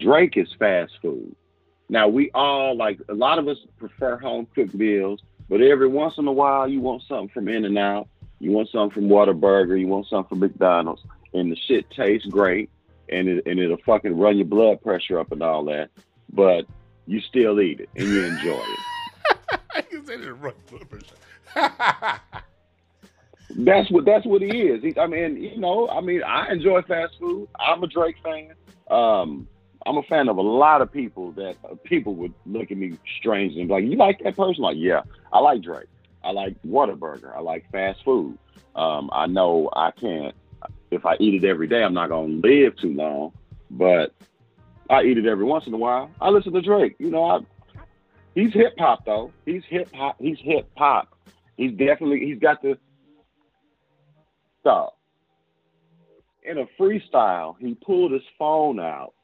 Drake 0.00 0.36
is 0.36 0.48
fast 0.58 0.94
food. 1.00 1.36
Now 1.88 2.08
we 2.08 2.32
all 2.32 2.76
like 2.76 2.98
a 3.08 3.14
lot 3.14 3.38
of 3.38 3.46
us 3.46 3.58
prefer 3.78 4.18
home 4.18 4.48
cooked 4.52 4.74
meals, 4.74 5.20
but 5.52 5.60
every 5.60 5.86
once 5.86 6.14
in 6.16 6.26
a 6.26 6.32
while 6.32 6.66
you 6.66 6.80
want 6.80 7.02
something 7.06 7.28
from 7.28 7.46
In 7.46 7.66
and 7.66 7.76
Out, 7.76 8.08
you 8.40 8.52
want 8.52 8.70
something 8.70 8.90
from 8.90 9.10
Whataburger, 9.10 9.78
you 9.78 9.86
want 9.86 10.06
something 10.06 10.30
from 10.30 10.38
McDonald's, 10.38 11.02
and 11.34 11.52
the 11.52 11.56
shit 11.68 11.90
tastes 11.90 12.26
great, 12.26 12.70
and 13.10 13.28
it 13.28 13.46
and 13.46 13.60
it'll 13.60 13.76
fucking 13.84 14.16
run 14.16 14.38
your 14.38 14.46
blood 14.46 14.80
pressure 14.80 15.18
up 15.18 15.30
and 15.30 15.42
all 15.42 15.66
that, 15.66 15.90
but 16.32 16.64
you 17.06 17.20
still 17.20 17.60
eat 17.60 17.80
it 17.80 17.90
and 17.94 18.08
you 18.08 18.24
enjoy 18.24 18.62
it. 18.62 19.84
you 19.92 20.02
said 20.06 20.22
it 20.22 20.32
run 20.32 20.54
blood 20.70 20.88
pressure. 20.88 22.20
That's 23.54 23.90
what 23.90 24.06
that's 24.06 24.24
what 24.24 24.40
he 24.40 24.62
is. 24.62 24.82
He, 24.82 24.98
I 24.98 25.06
mean, 25.06 25.36
you 25.36 25.58
know, 25.58 25.86
I 25.86 26.00
mean, 26.00 26.22
I 26.22 26.50
enjoy 26.50 26.80
fast 26.80 27.12
food. 27.20 27.48
I'm 27.60 27.82
a 27.82 27.86
Drake 27.86 28.16
fan. 28.24 28.54
Um, 28.90 29.46
I'm 29.86 29.96
a 29.96 30.02
fan 30.02 30.28
of 30.28 30.36
a 30.36 30.42
lot 30.42 30.82
of 30.82 30.92
people 30.92 31.32
that 31.32 31.56
uh, 31.64 31.74
people 31.84 32.14
would 32.16 32.34
look 32.46 32.70
at 32.70 32.76
me 32.76 32.98
strange 33.18 33.56
and 33.56 33.68
be 33.68 33.74
like, 33.74 33.84
"You 33.84 33.96
like 33.96 34.20
that 34.22 34.36
person?" 34.36 34.62
Like, 34.62 34.76
yeah, 34.78 35.02
I 35.32 35.40
like 35.40 35.62
Drake. 35.62 35.88
I 36.24 36.30
like 36.30 36.60
Whataburger. 36.62 37.34
I 37.36 37.40
like 37.40 37.70
fast 37.70 38.04
food. 38.04 38.38
Um, 38.76 39.10
I 39.12 39.26
know 39.26 39.70
I 39.74 39.90
can't. 39.90 40.34
If 40.90 41.04
I 41.06 41.16
eat 41.18 41.42
it 41.42 41.46
every 41.46 41.66
day, 41.66 41.82
I'm 41.82 41.94
not 41.94 42.10
gonna 42.10 42.32
live 42.32 42.76
too 42.76 42.92
long. 42.94 43.32
But 43.70 44.14
I 44.90 45.02
eat 45.02 45.18
it 45.18 45.26
every 45.26 45.44
once 45.44 45.66
in 45.66 45.74
a 45.74 45.78
while. 45.78 46.10
I 46.20 46.30
listen 46.30 46.52
to 46.52 46.60
Drake. 46.60 46.96
You 46.98 47.10
know, 47.10 47.24
I, 47.24 47.38
he's 48.34 48.52
hip 48.52 48.74
hop 48.78 49.04
though. 49.04 49.32
He's 49.46 49.62
hip 49.68 49.92
hop. 49.94 50.16
He's 50.20 50.38
hip 50.40 50.68
hop. 50.76 51.16
He's 51.56 51.72
definitely. 51.72 52.20
He's 52.20 52.38
got 52.38 52.62
the 52.62 52.78
stop. 54.60 54.98
In 56.44 56.58
a 56.58 56.66
freestyle, 56.78 57.54
he 57.58 57.74
pulled 57.74 58.12
his 58.12 58.22
phone 58.38 58.80
out 58.80 59.14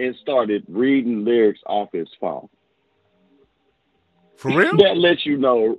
and 0.00 0.16
started 0.16 0.64
reading 0.68 1.24
lyrics 1.24 1.60
off 1.66 1.90
his 1.92 2.08
phone. 2.20 2.48
For 4.36 4.50
real? 4.56 4.76
that 4.78 4.96
lets 4.96 5.26
you 5.26 5.36
know 5.36 5.78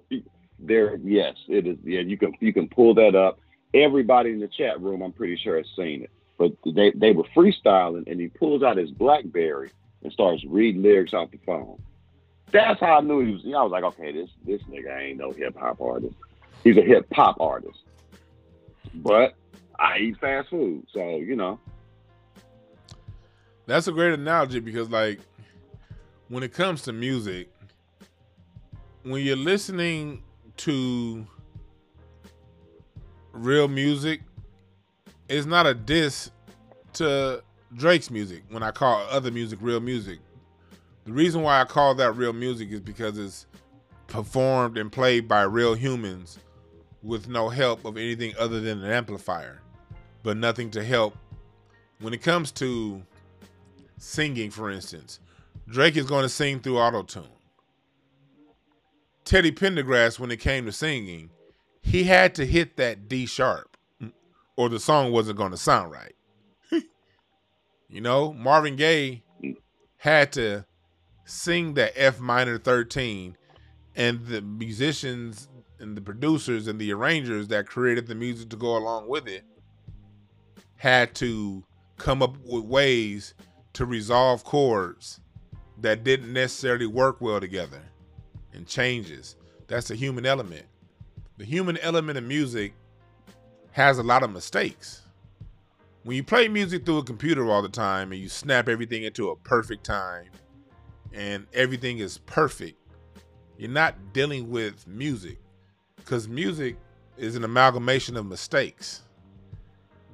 there 0.59 0.97
yes, 0.97 1.35
it 1.47 1.65
is 1.65 1.77
yeah, 1.83 2.01
you 2.01 2.17
can 2.17 2.33
you 2.39 2.53
can 2.53 2.67
pull 2.67 2.93
that 2.95 3.15
up. 3.15 3.39
Everybody 3.73 4.31
in 4.31 4.39
the 4.39 4.47
chat 4.47 4.79
room, 4.81 5.01
I'm 5.01 5.13
pretty 5.13 5.37
sure 5.37 5.57
has 5.57 5.65
seen 5.75 6.03
it. 6.03 6.11
But 6.37 6.51
they, 6.65 6.91
they 6.91 7.11
were 7.11 7.23
freestyling 7.35 8.09
and 8.09 8.19
he 8.19 8.27
pulls 8.27 8.63
out 8.63 8.77
his 8.77 8.91
Blackberry 8.91 9.71
and 10.03 10.11
starts 10.11 10.43
reading 10.45 10.81
lyrics 10.81 11.13
off 11.13 11.31
the 11.31 11.39
phone. 11.45 11.81
That's 12.51 12.79
how 12.79 12.97
I 12.97 13.01
knew 13.01 13.25
he 13.25 13.33
was. 13.33 13.43
You 13.43 13.51
know, 13.51 13.59
I 13.59 13.63
was 13.63 13.71
like, 13.71 13.83
okay, 13.83 14.11
this 14.11 14.29
this 14.45 14.61
nigga 14.63 14.99
ain't 14.99 15.19
no 15.19 15.31
hip 15.31 15.57
hop 15.57 15.81
artist. 15.81 16.15
He's 16.63 16.77
a 16.77 16.81
hip 16.81 17.07
hop 17.13 17.39
artist 17.39 17.79
but 18.93 19.35
I 19.79 19.97
eat 19.99 20.19
fast 20.19 20.49
food, 20.49 20.85
so 20.93 21.17
you 21.17 21.35
know. 21.35 21.59
That's 23.65 23.87
a 23.87 23.91
great 23.91 24.13
analogy 24.13 24.59
because, 24.59 24.89
like, 24.89 25.19
when 26.29 26.43
it 26.43 26.53
comes 26.53 26.81
to 26.83 26.93
music, 26.93 27.49
when 29.03 29.23
you're 29.23 29.35
listening 29.35 30.23
to 30.57 31.25
real 33.31 33.67
music, 33.67 34.21
it's 35.29 35.45
not 35.45 35.65
a 35.65 35.73
diss 35.73 36.31
to 36.93 37.43
Drake's 37.75 38.11
music 38.11 38.43
when 38.49 38.63
I 38.63 38.71
call 38.71 39.05
other 39.09 39.31
music 39.31 39.59
real 39.61 39.79
music. 39.79 40.19
The 41.05 41.13
reason 41.13 41.41
why 41.41 41.61
I 41.61 41.65
call 41.65 41.95
that 41.95 42.13
real 42.13 42.33
music 42.33 42.71
is 42.71 42.79
because 42.79 43.17
it's 43.17 43.45
performed 44.07 44.77
and 44.77 44.91
played 44.91 45.27
by 45.27 45.43
real 45.43 45.73
humans 45.73 46.37
with 47.01 47.27
no 47.27 47.49
help 47.49 47.85
of 47.85 47.97
anything 47.97 48.33
other 48.37 48.59
than 48.59 48.83
an 48.83 48.91
amplifier, 48.91 49.61
but 50.21 50.37
nothing 50.37 50.69
to 50.71 50.83
help. 50.83 51.15
When 51.99 52.13
it 52.13 52.21
comes 52.21 52.51
to 52.53 53.01
singing, 54.01 54.49
for 54.49 54.69
instance, 54.69 55.19
Drake 55.69 55.95
is 55.95 56.05
going 56.05 56.23
to 56.23 56.29
sing 56.29 56.59
through 56.59 56.79
auto 56.79 57.03
tune. 57.03 57.23
Teddy 59.23 59.51
Pendergrass, 59.51 60.19
when 60.19 60.31
it 60.31 60.39
came 60.39 60.65
to 60.65 60.71
singing, 60.71 61.29
he 61.81 62.03
had 62.03 62.35
to 62.35 62.45
hit 62.45 62.77
that 62.77 63.07
D 63.07 63.25
sharp, 63.25 63.77
or 64.55 64.69
the 64.69 64.79
song 64.79 65.11
wasn't 65.11 65.37
going 65.37 65.51
to 65.51 65.57
sound 65.57 65.91
right. 65.91 66.15
you 67.89 68.01
know, 68.01 68.33
Marvin 68.33 68.75
Gaye 68.75 69.23
had 69.97 70.31
to 70.33 70.65
sing 71.25 71.75
that 71.75 71.93
F 71.95 72.19
minor 72.19 72.57
13, 72.57 73.37
and 73.95 74.25
the 74.25 74.41
musicians 74.41 75.47
and 75.79 75.95
the 75.95 76.01
producers 76.01 76.67
and 76.67 76.79
the 76.79 76.91
arrangers 76.91 77.47
that 77.49 77.67
created 77.67 78.07
the 78.07 78.15
music 78.15 78.49
to 78.49 78.55
go 78.55 78.77
along 78.77 79.07
with 79.07 79.27
it 79.27 79.43
had 80.77 81.13
to 81.15 81.63
come 81.97 82.23
up 82.23 82.35
with 82.43 82.63
ways 82.65 83.35
to 83.73 83.85
resolve 83.85 84.43
chords 84.43 85.19
that 85.79 86.03
didn't 86.03 86.31
necessarily 86.31 86.85
work 86.85 87.21
well 87.21 87.39
together 87.39 87.81
and 88.53 88.67
changes. 88.67 89.35
That's 89.67 89.87
the 89.87 89.95
human 89.95 90.25
element. 90.25 90.65
The 91.37 91.45
human 91.45 91.77
element 91.77 92.17
of 92.17 92.23
music 92.23 92.73
has 93.71 93.97
a 93.97 94.03
lot 94.03 94.21
of 94.23 94.31
mistakes. 94.31 95.01
When 96.03 96.17
you 96.17 96.23
play 96.23 96.47
music 96.47 96.85
through 96.85 96.99
a 96.99 97.03
computer 97.03 97.49
all 97.49 97.61
the 97.61 97.69
time 97.69 98.11
and 98.11 98.21
you 98.21 98.27
snap 98.27 98.67
everything 98.67 99.03
into 99.03 99.29
a 99.29 99.35
perfect 99.35 99.83
time 99.83 100.27
and 101.13 101.47
everything 101.53 101.99
is 101.99 102.17
perfect, 102.19 102.77
you're 103.57 103.69
not 103.69 104.13
dealing 104.13 104.49
with 104.49 104.87
music 104.87 105.37
because 105.95 106.27
music 106.27 106.75
is 107.17 107.35
an 107.35 107.43
amalgamation 107.43 108.17
of 108.17 108.25
mistakes. 108.25 109.03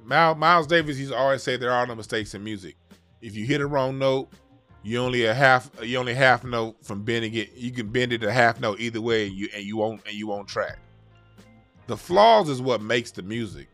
Miles 0.04 0.66
Davis 0.66 0.98
used 0.98 1.12
to 1.12 1.18
always 1.18 1.42
say 1.42 1.56
there 1.56 1.72
are 1.72 1.86
no 1.86 1.94
mistakes 1.94 2.34
in 2.34 2.44
music. 2.44 2.76
If 3.20 3.36
you 3.36 3.44
hit 3.46 3.60
a 3.60 3.66
wrong 3.66 3.98
note, 3.98 4.30
you 4.82 4.98
only 4.98 5.24
a 5.24 5.34
half 5.34 5.70
you 5.82 5.98
only 5.98 6.14
half 6.14 6.44
note 6.44 6.76
from 6.82 7.04
bending 7.04 7.34
it. 7.34 7.52
You 7.54 7.72
can 7.72 7.88
bend 7.88 8.12
it 8.12 8.22
a 8.22 8.32
half 8.32 8.60
note 8.60 8.80
either 8.80 9.00
way, 9.00 9.26
and 9.26 9.36
you 9.36 9.48
and 9.54 9.64
you 9.64 9.76
won't 9.76 10.06
and 10.06 10.14
you 10.14 10.26
won't 10.26 10.48
track. 10.48 10.78
The 11.86 11.96
flaws 11.96 12.48
is 12.48 12.60
what 12.62 12.80
makes 12.82 13.10
the 13.10 13.22
music. 13.22 13.68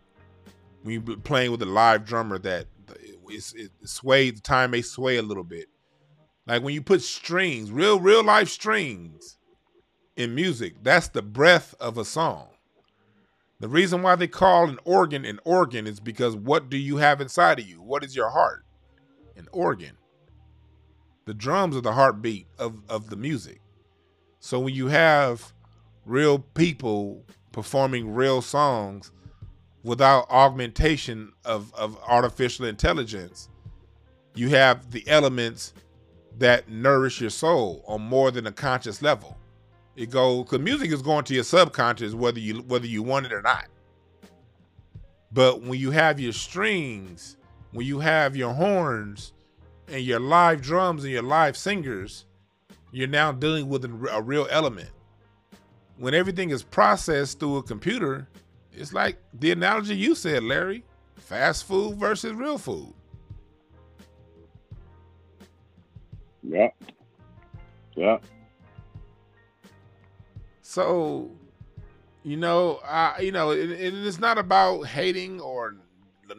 When 0.82 1.02
you're 1.06 1.16
playing 1.16 1.50
with 1.50 1.62
a 1.62 1.66
live 1.66 2.04
drummer, 2.04 2.38
that 2.38 2.66
it's, 3.28 3.52
it 3.54 3.70
sways. 3.84 4.34
The 4.34 4.40
time 4.40 4.70
may 4.70 4.82
sway 4.82 5.16
a 5.16 5.22
little 5.22 5.44
bit. 5.44 5.68
Like 6.46 6.62
when 6.62 6.74
you 6.74 6.82
put 6.82 7.02
strings, 7.02 7.70
real 7.70 7.98
real 7.98 8.22
life 8.22 8.48
strings, 8.48 9.38
in 10.16 10.34
music. 10.34 10.74
That's 10.82 11.08
the 11.08 11.22
breath 11.22 11.74
of 11.80 11.98
a 11.98 12.04
song. 12.04 12.48
The 13.60 13.68
reason 13.68 14.02
why 14.02 14.16
they 14.16 14.26
call 14.26 14.68
an 14.68 14.78
organ 14.84 15.24
an 15.24 15.40
organ 15.44 15.86
is 15.86 16.00
because 16.00 16.36
what 16.36 16.68
do 16.68 16.76
you 16.76 16.98
have 16.98 17.20
inside 17.20 17.58
of 17.58 17.68
you? 17.68 17.80
What 17.80 18.04
is 18.04 18.14
your 18.14 18.30
heart? 18.30 18.64
An 19.36 19.48
organ. 19.52 19.96
The 21.26 21.34
drums 21.34 21.76
are 21.76 21.80
the 21.80 21.92
heartbeat 21.92 22.46
of, 22.58 22.82
of 22.88 23.10
the 23.10 23.16
music. 23.16 23.60
So 24.40 24.60
when 24.60 24.74
you 24.74 24.88
have 24.88 25.52
real 26.04 26.38
people 26.38 27.24
performing 27.52 28.14
real 28.14 28.42
songs 28.42 29.10
without 29.82 30.30
augmentation 30.30 31.32
of, 31.44 31.72
of 31.74 31.98
artificial 32.06 32.66
intelligence, 32.66 33.48
you 34.34 34.50
have 34.50 34.90
the 34.90 35.08
elements 35.08 35.72
that 36.38 36.68
nourish 36.68 37.20
your 37.20 37.30
soul 37.30 37.84
on 37.86 38.02
more 38.02 38.30
than 38.30 38.46
a 38.46 38.52
conscious 38.52 39.00
level. 39.00 39.38
It 39.96 40.10
goes 40.10 40.44
because 40.44 40.58
music 40.60 40.90
is 40.90 41.02
going 41.02 41.24
to 41.24 41.34
your 41.34 41.44
subconscious 41.44 42.14
whether 42.14 42.40
you 42.40 42.56
whether 42.62 42.86
you 42.86 43.02
want 43.02 43.26
it 43.26 43.32
or 43.32 43.42
not. 43.42 43.66
But 45.32 45.62
when 45.62 45.78
you 45.78 45.92
have 45.92 46.18
your 46.18 46.32
strings, 46.32 47.36
when 47.74 47.86
you 47.86 47.98
have 48.00 48.34
your 48.34 48.54
horns, 48.54 49.34
and 49.88 50.02
your 50.02 50.20
live 50.20 50.62
drums 50.62 51.04
and 51.04 51.12
your 51.12 51.22
live 51.22 51.56
singers, 51.56 52.24
you're 52.90 53.08
now 53.08 53.32
dealing 53.32 53.68
with 53.68 53.84
a 53.84 54.22
real 54.22 54.46
element. 54.50 54.88
When 55.98 56.14
everything 56.14 56.50
is 56.50 56.62
processed 56.62 57.38
through 57.38 57.58
a 57.58 57.62
computer, 57.62 58.28
it's 58.72 58.92
like 58.92 59.18
the 59.34 59.50
analogy 59.50 59.94
you 59.94 60.14
said, 60.14 60.42
Larry 60.42 60.84
fast 61.16 61.64
food 61.64 61.96
versus 61.96 62.32
real 62.32 62.58
food. 62.58 62.92
Yeah. 66.42 66.68
Yeah. 67.96 68.18
So, 70.62 71.30
you 72.24 72.36
know, 72.36 72.80
I 72.84 73.20
you 73.20 73.32
know, 73.32 73.50
it, 73.50 73.70
it, 73.70 73.94
it's 73.94 74.18
not 74.18 74.38
about 74.38 74.82
hating 74.82 75.40
or 75.40 75.76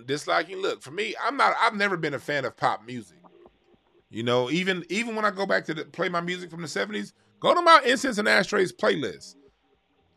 disliking. 0.06 0.62
Look, 0.62 0.82
for 0.82 0.92
me, 0.92 1.16
I'm 1.22 1.38
not. 1.38 1.56
I've 1.60 1.76
never 1.76 1.98
been 1.98 2.14
a 2.14 2.20
fan 2.20 2.46
of 2.46 2.58
pop 2.58 2.86
music. 2.86 3.18
You 4.10 4.24
know, 4.24 4.50
even 4.50 4.86
even 4.90 5.16
when 5.16 5.26
I 5.26 5.32
go 5.32 5.46
back 5.46 5.66
to 5.66 5.74
the, 5.74 5.86
play 5.86 6.10
my 6.10 6.22
music 6.22 6.50
from 6.50 6.62
the 6.62 6.68
'70s, 6.68 7.14
go 7.40 7.54
to 7.54 7.62
my 7.62 7.82
Incense 7.86 8.18
and 8.18 8.28
Ashtrays 8.28 8.72
playlist. 8.72 9.36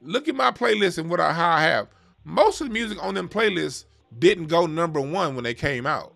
Look 0.01 0.29
at 0.29 0.35
my 0.35 0.51
playlist 0.51 0.99
and 0.99 1.11
what 1.11 1.21
I 1.21 1.33
how 1.33 1.51
I 1.51 1.63
have. 1.63 1.89
Most 2.25 2.61
of 2.61 2.69
the 2.69 2.73
music 2.73 3.03
on 3.03 3.15
them 3.15 3.29
playlists 3.29 3.87
didn't 4.19 4.47
go 4.47 4.67
number 4.67 5.01
one 5.01 5.35
when 5.35 5.45
they 5.45 5.55
came 5.55 5.87
out, 5.87 6.15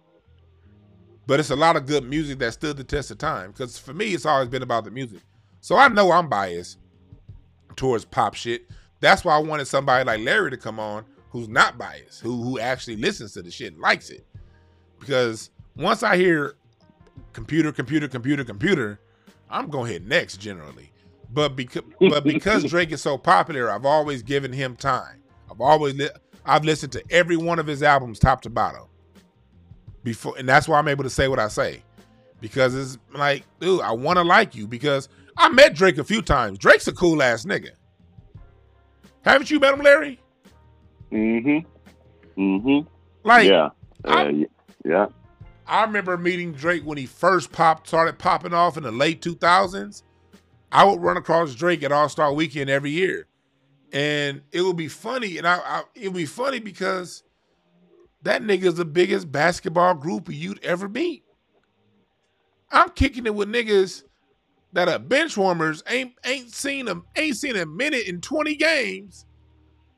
but 1.27 1.41
it's 1.41 1.51
a 1.51 1.57
lot 1.57 1.77
of 1.77 1.87
good 1.87 2.05
music 2.05 2.39
that 2.39 2.53
stood 2.53 2.77
the 2.77 2.85
test 2.85 3.11
of 3.11 3.19
time. 3.19 3.51
Because 3.51 3.79
for 3.79 3.95
me, 3.95 4.15
it's 4.15 4.27
always 4.27 4.49
been 4.49 4.63
about 4.63 4.85
the 4.85 4.91
music. 4.91 5.21
So 5.61 5.77
I 5.77 5.89
know 5.89 6.13
I'm 6.13 6.29
biased 6.29 6.79
towards 7.77 8.05
pop 8.05 8.35
shit. 8.35 8.69
That's 9.01 9.25
why 9.25 9.35
I 9.35 9.39
wanted 9.39 9.67
somebody 9.67 10.05
like 10.05 10.21
Larry 10.21 10.51
to 10.51 10.57
come 10.57 10.79
on 10.79 11.05
who's 11.33 11.49
not 11.49 11.79
biased, 11.79 12.21
who 12.21 12.43
who 12.43 12.59
actually 12.61 12.97
listens 12.97 13.33
to 13.33 13.43
the 13.43 13.51
shit 13.51 13.73
and 13.73 13.81
likes 13.81 14.11
it. 14.11 14.25
Because 15.01 15.51
once 15.75 16.03
I 16.03 16.17
hear 16.17 16.55
computer, 17.33 17.73
computer, 17.73 18.07
computer, 18.07 18.45
computer, 18.45 19.01
I'm 19.51 19.69
going 19.69 19.87
to 19.87 19.93
hit 19.95 20.07
next 20.07 20.37
generally. 20.37 20.93
But 21.33 21.57
because 21.57 21.83
but 21.99 22.23
because 22.23 22.65
Drake 22.71 22.93
is 22.93 23.01
so 23.01 23.17
popular, 23.17 23.71
I've 23.71 23.87
always 23.87 24.23
given 24.23 24.53
him 24.53 24.77
time. 24.77 25.23
I've 25.51 25.61
always 25.61 25.95
li- 25.95 26.11
I've 26.45 26.65
listened 26.65 26.93
to 26.93 27.03
every 27.11 27.37
one 27.39 27.59
of 27.59 27.67
his 27.67 27.83
albums 27.83 28.19
top 28.19 28.43
to 28.43 28.51
bottom. 28.51 28.85
Before 30.05 30.37
and 30.37 30.47
that's 30.49 30.69
why 30.69 30.79
I'm 30.79 30.89
able 30.89 31.05
to 31.05 31.11
say 31.11 31.29
what 31.29 31.39
I 31.39 31.49
say. 31.49 31.83
Because 32.41 32.75
it's 32.75 32.99
like, 33.15 33.45
dude, 33.61 33.81
I 33.81 33.93
want 33.93 34.19
to 34.19 34.25
like 34.25 34.55
you 34.55 34.67
because 34.67 35.09
I 35.37 35.49
met 35.49 35.75
Drake 35.75 35.97
a 35.97 36.05
few 36.05 36.21
times. 36.21 36.59
Drake's 36.59 36.89
a 36.89 36.93
cool 36.93 37.23
ass 37.23 37.45
nigga. 37.47 37.71
Haven't 39.23 39.51
you 39.51 39.61
met 39.61 39.73
him, 39.75 39.81
Larry? 39.81 40.19
Mm-hmm. 41.13 42.41
Mm-hmm. 42.41 42.89
Like 43.25 43.49
yeah. 43.49 43.71
Uh, 44.05 44.31
yeah. 44.85 45.07
I 45.67 45.85
remember 45.85 46.17
meeting 46.19 46.53
Drake 46.53 46.83
when 46.85 46.99
he 46.99 47.07
first 47.07 47.53
popped, 47.53 47.87
started 47.89 48.19
popping 48.19 48.53
off 48.53 48.77
in 48.77 48.83
the 48.83 48.91
late 48.91 49.23
2000s. 49.23 50.03
I 50.73 50.85
would 50.85 51.01
run 51.01 51.17
across 51.17 51.55
Drake 51.55 51.83
at 51.83 51.93
All 51.93 52.09
Star 52.09 52.33
Weekend 52.33 52.71
every 52.71 52.91
year, 52.91 53.27
and 53.93 54.43
it 54.51 54.63
would 54.63 54.77
be 54.77 54.89
funny. 54.89 55.39
And 55.39 55.47
I, 55.47 55.59
I 55.59 55.83
it 55.95 56.09
would 56.09 56.17
be 56.17 56.27
funny 56.27 56.59
because 56.59 57.23
that 58.23 58.43
nigga 58.43 58.65
is 58.65 58.75
the 58.75 58.85
biggest 58.85 59.31
basketball 59.31 59.95
group 59.95 60.29
you'd 60.31 60.65
ever 60.65 60.89
meet. 60.89 61.25
I'm 62.71 62.89
kicking 62.91 63.27
it 63.27 63.35
with 63.35 63.49
niggas 63.49 64.05
that 64.73 64.89
are 64.89 64.99
bench 64.99 65.37
warmers, 65.37 65.83
ain't 65.89 66.15
ain't 66.25 66.51
seen 66.51 66.87
them, 66.87 67.05
ain't 67.17 67.37
seen 67.37 67.57
a 67.57 67.67
minute 67.67 68.07
in 68.07 68.21
20 68.23 68.57
games. 68.57 69.27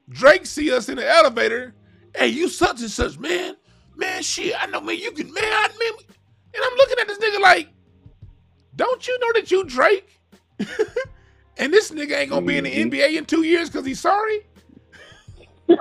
Drake 0.09 0.47
see 0.47 0.73
us 0.73 0.89
in 0.89 0.97
the 0.97 1.09
elevator. 1.09 1.75
Hey, 2.15 2.29
you 2.29 2.49
such 2.49 2.81
and 2.81 2.91
such, 2.91 3.19
man 3.19 3.57
man, 3.97 4.23
shit, 4.23 4.55
I 4.59 4.67
know, 4.67 4.81
man, 4.81 4.99
you 4.99 5.11
can, 5.13 5.33
man, 5.33 5.43
I 5.45 5.69
mean, 5.79 5.93
and 6.55 6.63
I'm 6.65 6.75
looking 6.77 6.99
at 7.01 7.09
this 7.09 7.19
nigga 7.19 7.41
like, 7.41 7.69
don't 8.77 9.07
you 9.07 9.19
know 9.19 9.33
that 9.35 9.51
you 9.51 9.65
Drake? 9.65 10.21
and 11.57 11.73
this 11.73 11.91
nigga 11.91 12.17
ain't 12.19 12.31
gonna 12.31 12.47
be 12.47 12.59
in 12.59 12.65
the 12.65 12.71
mm-hmm. 12.71 12.91
NBA 12.91 13.17
in 13.19 13.25
two 13.25 13.43
years 13.43 13.71
because 13.71 13.87
he's 13.87 14.01
sorry. 14.01 14.41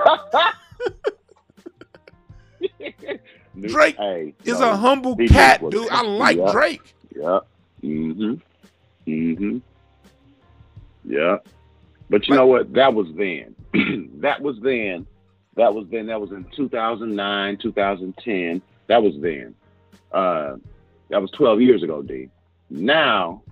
Drake 3.62 3.98
hey, 3.98 4.34
is 4.46 4.60
no, 4.60 4.72
a 4.72 4.76
humble 4.76 5.16
cat, 5.16 5.62
dude. 5.70 5.90
I 5.90 6.02
like 6.08 6.38
yeah, 6.38 6.52
Drake. 6.52 6.96
Yeah. 7.16 7.40
Mm-hmm. 7.84 8.34
Mm-hmm. 9.08 9.58
Yeah. 11.06 11.38
But 12.10 12.28
you 12.28 12.36
know 12.36 12.48
what? 12.48 12.74
That 12.74 12.94
was 12.94 13.08
then. 13.16 13.56
that 14.22 14.42
was 14.42 14.58
then. 14.62 15.08
That 15.56 15.74
was 15.74 15.88
then. 15.92 16.08
That 16.08 16.20
was 16.20 16.32
in 16.32 16.46
2009, 16.56 17.58
2010. 17.58 18.62
That 18.88 19.04
was 19.04 19.14
then. 19.20 19.56
Uh, 20.12 20.56
that 21.10 21.22
was 21.22 21.32
12 21.32 21.62
years 21.62 21.84
ago, 21.84 22.02
D. 22.02 22.30
Now, 22.70 23.44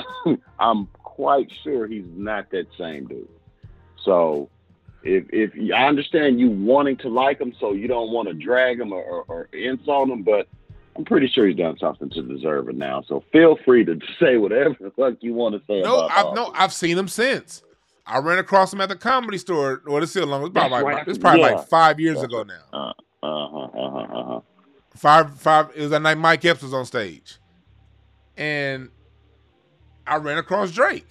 I'm 0.58 0.86
quite 1.02 1.50
sure 1.62 1.86
he's 1.86 2.04
not 2.14 2.50
that 2.50 2.66
same 2.78 3.06
dude. 3.06 3.28
So, 4.04 4.48
if 5.02 5.24
if 5.32 5.52
I 5.72 5.86
understand 5.86 6.40
you 6.40 6.50
wanting 6.50 6.96
to 6.98 7.08
like 7.08 7.40
him, 7.40 7.52
so 7.60 7.72
you 7.72 7.86
don't 7.86 8.10
want 8.10 8.28
to 8.28 8.34
drag 8.34 8.80
him 8.80 8.92
or, 8.92 9.02
or, 9.02 9.24
or 9.28 9.48
insult 9.52 10.08
him, 10.08 10.22
but 10.22 10.48
I'm 10.96 11.04
pretty 11.04 11.28
sure 11.28 11.46
he's 11.46 11.56
done 11.56 11.78
something 11.78 12.10
to 12.10 12.22
deserve 12.22 12.68
it 12.68 12.76
now. 12.76 13.02
So 13.06 13.22
feel 13.32 13.56
free 13.64 13.84
to 13.84 13.98
say 14.20 14.36
whatever 14.36 14.76
the 14.80 14.90
fuck 14.90 15.14
you 15.20 15.34
want 15.34 15.54
to 15.54 15.60
say. 15.66 15.82
No, 15.82 16.06
about 16.06 16.10
I've 16.10 16.26
Austin. 16.26 16.34
no, 16.34 16.52
I've 16.54 16.72
seen 16.72 16.98
him 16.98 17.08
since. 17.08 17.62
I 18.06 18.18
ran 18.18 18.38
across 18.38 18.72
him 18.72 18.80
at 18.80 18.88
the 18.88 18.96
comedy 18.96 19.38
store. 19.38 19.82
Well, 19.86 20.02
it's 20.02 20.12
still 20.12 20.26
long. 20.26 20.44
It's 20.44 20.52
probably, 20.52 20.70
like, 20.70 20.84
right. 20.84 21.08
it's 21.08 21.18
probably 21.18 21.40
Yeah. 21.40 21.54
like 21.56 21.68
five 21.68 21.98
years 21.98 22.16
That's 22.20 22.26
ago 22.32 22.42
now. 22.44 22.54
Uh 22.72 22.92
huh. 23.22 23.26
Uh 23.28 23.48
huh. 23.50 23.98
Uh 23.98 24.24
huh. 24.24 24.40
Five, 24.94 25.38
five. 25.40 25.70
It 25.74 25.82
was 25.82 25.90
that 25.90 26.02
night 26.02 26.16
Mike 26.18 26.44
Epps 26.44 26.62
was 26.62 26.72
on 26.72 26.86
stage, 26.86 27.38
and 28.36 28.90
I 30.06 30.16
ran 30.16 30.38
across 30.38 30.70
Drake, 30.70 31.08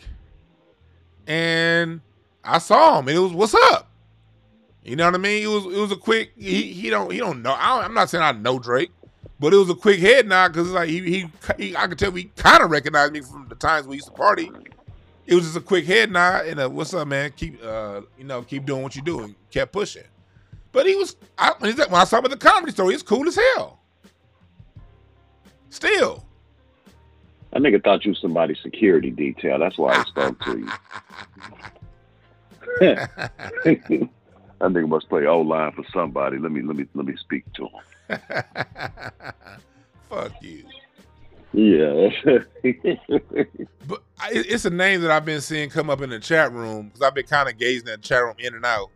and 1.27 2.01
I 2.43 2.59
saw 2.59 2.99
him, 2.99 3.07
and 3.07 3.17
it 3.17 3.21
was 3.21 3.33
what's 3.33 3.53
up. 3.71 3.89
You 4.83 4.95
know 4.95 5.05
what 5.05 5.15
I 5.15 5.17
mean? 5.17 5.43
It 5.43 5.47
was 5.47 5.65
it 5.65 5.79
was 5.79 5.91
a 5.91 5.95
quick. 5.97 6.31
He 6.37 6.71
he 6.73 6.89
don't 6.89 7.11
he 7.11 7.17
don't 7.17 7.41
know. 7.41 7.53
I 7.53 7.83
I'm 7.83 7.93
not 7.93 8.09
saying 8.09 8.23
I 8.23 8.31
know 8.31 8.59
Drake, 8.59 8.91
but 9.39 9.53
it 9.53 9.57
was 9.57 9.69
a 9.69 9.75
quick 9.75 9.99
head 9.99 10.27
nod 10.27 10.49
because 10.53 10.71
like 10.71 10.89
he, 10.89 11.01
he 11.01 11.25
he 11.57 11.75
I 11.75 11.87
could 11.87 11.97
tell 11.99 12.11
he 12.11 12.25
kind 12.35 12.63
of 12.63 12.69
recognized 12.71 13.11
me 13.13 13.21
from 13.21 13.47
the 13.49 13.55
times 13.55 13.87
we 13.87 13.95
used 13.95 14.07
to 14.07 14.13
party. 14.13 14.51
It 15.25 15.33
was 15.35 15.45
just 15.45 15.57
a 15.57 15.61
quick 15.61 15.85
head 15.85 16.11
nod 16.11 16.45
and 16.45 16.59
a 16.59 16.69
what's 16.69 16.93
up, 16.93 17.07
man? 17.07 17.31
Keep 17.35 17.63
uh 17.63 18.01
you 18.17 18.23
know 18.25 18.43
keep 18.43 18.65
doing 18.65 18.83
what 18.83 18.95
you're 18.95 19.05
doing. 19.05 19.35
Kept 19.51 19.71
pushing, 19.71 20.03
but 20.71 20.85
he 20.85 20.95
was 20.95 21.15
I, 21.37 21.53
when, 21.59 21.79
I 21.79 22.03
saw 22.03 22.19
him 22.19 22.25
at 22.25 22.31
the 22.31 22.37
comedy 22.37 22.71
store, 22.71 22.91
he's 22.91 23.03
cool 23.03 23.27
as 23.27 23.35
hell. 23.35 23.79
Still, 25.69 26.23
That 27.51 27.61
nigga 27.61 27.83
thought 27.83 28.05
you 28.05 28.11
was 28.11 28.21
somebody's 28.21 28.59
security 28.61 29.11
detail. 29.11 29.59
That's 29.59 29.77
why 29.77 29.93
I 29.95 30.03
spoke 30.07 30.39
to 30.45 30.59
you. 30.59 30.69
that 32.79 34.09
nigga 34.61 34.87
must 34.87 35.09
play 35.09 35.25
O 35.25 35.41
line 35.41 35.71
for 35.73 35.83
somebody. 35.93 36.37
Let 36.37 36.51
me 36.51 36.61
let 36.61 36.75
me 36.75 36.85
let 36.93 37.05
me 37.05 37.15
speak 37.17 37.45
to 37.53 37.67
him. 37.67 38.19
Fuck 40.09 40.33
you. 40.41 40.63
Yeah. 41.55 42.09
But 43.87 44.01
I, 44.19 44.31
it's 44.33 44.65
a 44.65 44.69
name 44.71 45.01
that 45.01 45.11
I've 45.11 45.25
been 45.25 45.41
seeing 45.41 45.69
come 45.69 45.91
up 45.91 46.01
in 46.01 46.09
the 46.09 46.19
chat 46.19 46.51
room 46.51 46.87
because 46.87 47.01
I've 47.03 47.13
been 47.13 47.27
kind 47.27 47.47
of 47.47 47.57
gazing 47.57 47.87
at 47.87 48.01
the 48.01 48.07
chat 48.07 48.23
room 48.23 48.35
in 48.39 48.55
and 48.55 48.65
out. 48.65 48.89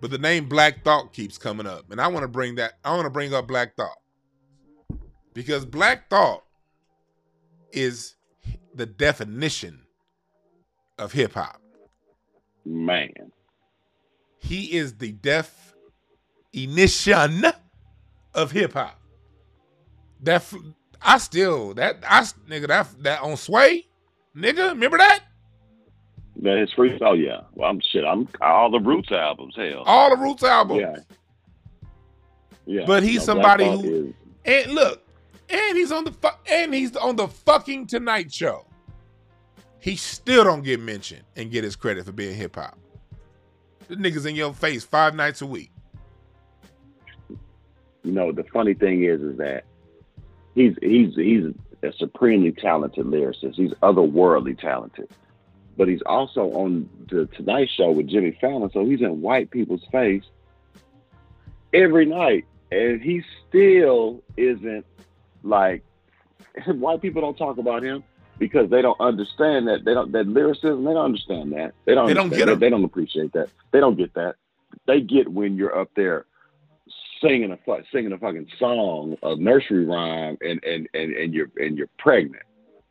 But 0.00 0.10
the 0.10 0.18
name 0.18 0.48
Black 0.48 0.84
Thought 0.84 1.14
keeps 1.14 1.38
coming 1.38 1.66
up, 1.66 1.90
and 1.90 1.98
I 2.00 2.08
want 2.08 2.24
to 2.24 2.28
bring 2.28 2.56
that. 2.56 2.74
I 2.84 2.94
want 2.94 3.06
to 3.06 3.10
bring 3.10 3.32
up 3.32 3.46
Black 3.48 3.74
Thought 3.74 3.96
because 5.32 5.64
Black 5.64 6.10
Thought 6.10 6.44
is 7.72 8.16
the 8.74 8.84
definition 8.84 9.86
of 10.98 11.12
hip 11.12 11.32
hop. 11.32 11.60
Man. 12.66 13.10
He 14.38 14.76
is 14.76 14.98
the 14.98 15.12
definition 15.12 15.62
of 18.34 18.50
hip 18.50 18.74
hop. 18.74 19.00
That 20.22 20.36
f- 20.36 20.54
I 21.04 21.18
still 21.18 21.74
that 21.74 21.98
I 22.08 22.22
nigga 22.48 22.68
that 22.68 22.88
that 23.02 23.20
on 23.22 23.36
Sway, 23.36 23.86
nigga, 24.36 24.70
remember 24.70 24.98
that? 24.98 25.20
That 26.42 26.58
his 26.58 26.72
free 26.72 26.98
oh 27.02 27.12
yeah. 27.12 27.42
Well 27.54 27.70
I'm 27.70 27.80
shit. 27.92 28.04
I'm 28.04 28.28
all 28.40 28.70
the 28.70 28.80
Roots 28.80 29.12
albums, 29.12 29.54
hell. 29.56 29.82
All 29.86 30.10
the 30.10 30.20
Roots 30.22 30.42
albums. 30.42 30.80
yeah. 30.80 30.96
Yeah. 32.66 32.84
But 32.86 33.02
he's 33.02 33.24
Black 33.24 33.26
somebody 33.26 33.64
who- 33.66 34.06
is- 34.08 34.14
And 34.66 34.72
look, 34.74 35.02
and 35.50 35.76
he's 35.76 35.92
on 35.92 36.04
the 36.04 36.12
fu- 36.12 36.50
and 36.50 36.72
he's 36.74 36.96
on 36.96 37.16
the 37.16 37.28
fucking 37.28 37.86
Tonight 37.86 38.32
Show. 38.32 38.66
He 39.80 39.96
still 39.96 40.44
don't 40.44 40.62
get 40.62 40.80
mentioned 40.80 41.24
and 41.36 41.50
get 41.50 41.62
his 41.64 41.76
credit 41.76 42.06
for 42.06 42.12
being 42.12 42.34
hip 42.34 42.56
hop. 42.56 42.78
The 43.88 43.96
niggas 43.96 44.24
in 44.26 44.34
your 44.34 44.54
face 44.54 44.82
five 44.82 45.14
nights 45.14 45.42
a 45.42 45.46
week. 45.46 45.70
you 48.02 48.12
know, 48.12 48.32
the 48.32 48.44
funny 48.44 48.74
thing 48.74 49.04
is 49.04 49.20
is 49.20 49.36
that 49.38 49.64
he's 50.54 50.76
he's 50.80 51.14
he's 51.14 51.44
a 51.82 51.92
supremely 51.92 52.52
talented 52.52 53.06
lyricist. 53.06 53.54
He's 53.54 53.72
otherworldly 53.82 54.58
talented. 54.58 55.08
But 55.76 55.88
he's 55.88 56.02
also 56.06 56.52
on 56.52 56.88
the 57.10 57.26
Tonight 57.26 57.68
Show 57.76 57.90
with 57.90 58.08
Jimmy 58.08 58.36
Fallon, 58.40 58.70
so 58.72 58.84
he's 58.84 59.00
in 59.00 59.20
white 59.20 59.50
people's 59.50 59.84
face 59.90 60.22
every 61.72 62.06
night. 62.06 62.46
And 62.70 63.02
he 63.02 63.22
still 63.48 64.22
isn't 64.36 64.86
like 65.42 65.82
white 66.66 67.02
people 67.02 67.22
don't 67.22 67.36
talk 67.36 67.58
about 67.58 67.82
him 67.82 68.04
because 68.38 68.70
they 68.70 68.82
don't 68.82 69.00
understand 69.00 69.68
that 69.68 69.84
they 69.84 69.94
don't 69.94 70.12
that 70.12 70.26
lyricism, 70.26 70.84
they 70.84 70.92
don't 70.92 71.04
understand 71.04 71.52
that. 71.52 71.74
They 71.84 71.94
don't 71.94 72.06
They 72.06 72.14
don't 72.14 72.30
get 72.30 72.46
that. 72.46 72.60
They 72.60 72.70
don't 72.70 72.84
appreciate 72.84 73.32
that. 73.32 73.48
They 73.72 73.80
don't 73.80 73.96
get 73.96 74.14
that. 74.14 74.36
They 74.86 75.00
get 75.00 75.28
when 75.28 75.56
you're 75.56 75.76
up 75.76 75.90
there 75.94 76.26
singing 77.24 77.52
a 77.52 77.58
singing 77.92 78.12
a 78.12 78.18
fucking 78.18 78.48
song, 78.58 79.16
a 79.22 79.36
nursery 79.36 79.84
rhyme, 79.84 80.36
and 80.40 80.62
and 80.64 80.88
and 80.94 81.12
and 81.14 81.34
you're 81.34 81.50
and 81.56 81.76
you're 81.76 81.88
pregnant 81.98 82.42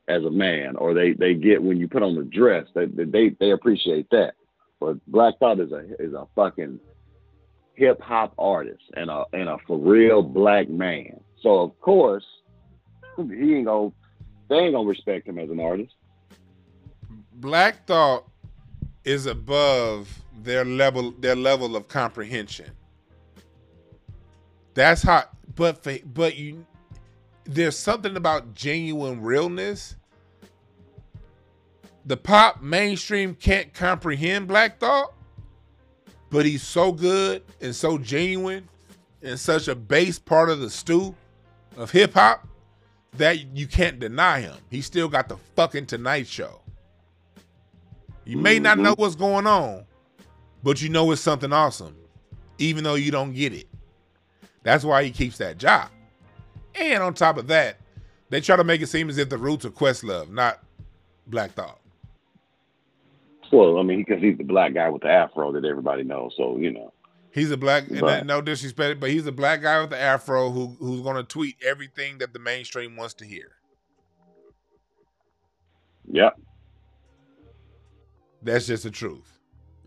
as 0.07 0.23
a 0.23 0.29
man, 0.29 0.75
or 0.75 0.93
they 0.93 1.13
they 1.13 1.34
get 1.34 1.61
when 1.61 1.77
you 1.77 1.88
put 1.88 2.03
on 2.03 2.15
the 2.15 2.23
dress. 2.23 2.65
They 2.73 2.86
they 2.86 3.36
they 3.39 3.51
appreciate 3.51 4.09
that. 4.11 4.34
But 4.79 5.05
Black 5.07 5.39
Thought 5.39 5.59
is 5.59 5.71
a 5.71 5.86
is 5.99 6.13
a 6.13 6.27
fucking 6.36 6.79
hip 7.75 8.01
hop 8.01 8.34
artist 8.38 8.84
and 8.95 9.09
a 9.09 9.25
and 9.34 9.49
a 9.49 9.57
for 9.67 9.77
real 9.77 10.21
black 10.21 10.69
man. 10.69 11.19
So 11.41 11.59
of 11.59 11.79
course 11.79 12.25
he 13.17 13.55
ain't 13.55 13.65
gonna 13.65 13.91
they 14.49 14.55
ain't 14.55 14.73
gonna 14.73 14.88
respect 14.88 15.27
him 15.27 15.39
as 15.39 15.49
an 15.49 15.59
artist. 15.59 15.93
Black 17.34 17.86
Thought 17.86 18.25
is 19.03 19.25
above 19.25 20.21
their 20.41 20.65
level 20.65 21.11
their 21.11 21.36
level 21.36 21.75
of 21.75 21.88
comprehension. 21.88 22.71
That's 24.74 25.03
how 25.03 25.26
but 25.55 25.86
but 26.13 26.36
you 26.36 26.65
there's 27.45 27.78
something 27.78 28.15
about 28.15 28.53
genuine 28.55 29.21
realness. 29.21 29.95
The 32.05 32.17
pop 32.17 32.61
mainstream 32.61 33.36
can't 33.36 33.74
comprehend 33.74 34.47
Black 34.47 34.80
Thought, 34.80 35.13
but 36.30 36.45
he's 36.45 36.63
so 36.63 36.91
good 36.91 37.43
and 37.61 37.76
so 37.76 37.97
genuine 37.97 38.67
and 39.21 39.39
such 39.39 39.67
a 39.67 39.76
base 39.76 40.19
part 40.19 40.49
of 40.49 40.59
the 40.59 40.69
stew 40.69 41.15
of 41.78 41.91
hip 41.91 42.13
hop 42.13 42.45
that 43.13 43.55
you 43.55 43.67
can't 43.67 43.99
deny 43.99 44.41
him. 44.41 44.55
He 44.69 44.82
still 44.82 45.07
got 45.07 45.30
the 45.30 45.38
fucking 45.55 45.86
Tonight 45.86 46.28
Show. 46.28 46.59
You 48.26 48.38
may 48.38 48.59
not 48.59 48.78
Mhm. 48.78 48.82
know 48.82 48.95
what's 48.97 49.15
going 49.15 49.47
on, 49.47 49.86
but 50.63 50.82
you 50.82 50.89
know 50.89 51.11
it's 51.11 51.21
something 51.21 51.53
awesome, 51.53 51.95
even 52.57 52.84
though 52.84 52.95
you 52.95 53.11
don't 53.11 53.34
get 53.34 53.53
it. 53.53 53.67
That's 54.64 54.84
why 54.84 55.03
he 55.03 55.11
keeps 55.11 55.38
that 55.38 55.57
job. 55.57 55.89
And 56.76 57.03
on 57.03 57.14
top 57.14 57.38
of 57.38 57.47
that, 57.47 57.78
they 58.30 58.41
try 58.41 58.55
to 58.55 58.64
make 58.64 58.82
it 58.82 58.88
seem 58.88 59.09
as 59.09 59.18
if 59.18 59.30
the 59.30 59.38
roots 59.38 59.66
are 59.66 59.70
Questlove, 59.70 60.30
not 60.30 60.59
Black 61.28 61.51
Thought. 61.51 61.80
Well, 63.51 63.78
I 63.78 63.84
mean, 63.84 64.03
because 64.03 64.22
he's 64.24 64.38
the 64.38 64.43
black 64.43 64.74
guy 64.74 64.89
with 64.89 65.03
the 65.03 65.09
afro 65.09 65.51
that 65.51 65.64
everybody 65.64 66.03
knows. 66.03 66.34
So 66.36 66.57
you 66.57 66.72
know, 66.72 66.91
He's 67.32 67.51
a 67.51 67.57
black, 67.57 67.88
and 67.89 68.01
Right. 68.01 68.26
no 68.26 68.41
disrespect, 68.41 68.99
but 68.99 69.09
he's 69.11 69.26
a 69.28 69.32
black 69.32 69.61
guy 69.61 69.80
with 69.82 69.91
the 69.91 69.99
afro 69.99 70.49
who 70.49 70.76
who's 70.80 71.01
going 71.01 71.18
to 71.18 71.24
tweet 71.24 71.55
everything 71.64 72.18
that 72.20 72.34
the 72.34 72.39
mainstream 72.39 72.95
wants 72.95 73.14
to 73.16 73.26
hear. 73.26 73.51
yep. 76.11 76.36
That's 78.41 78.66
just 78.68 78.84
the 78.84 78.91
truth. 78.91 79.39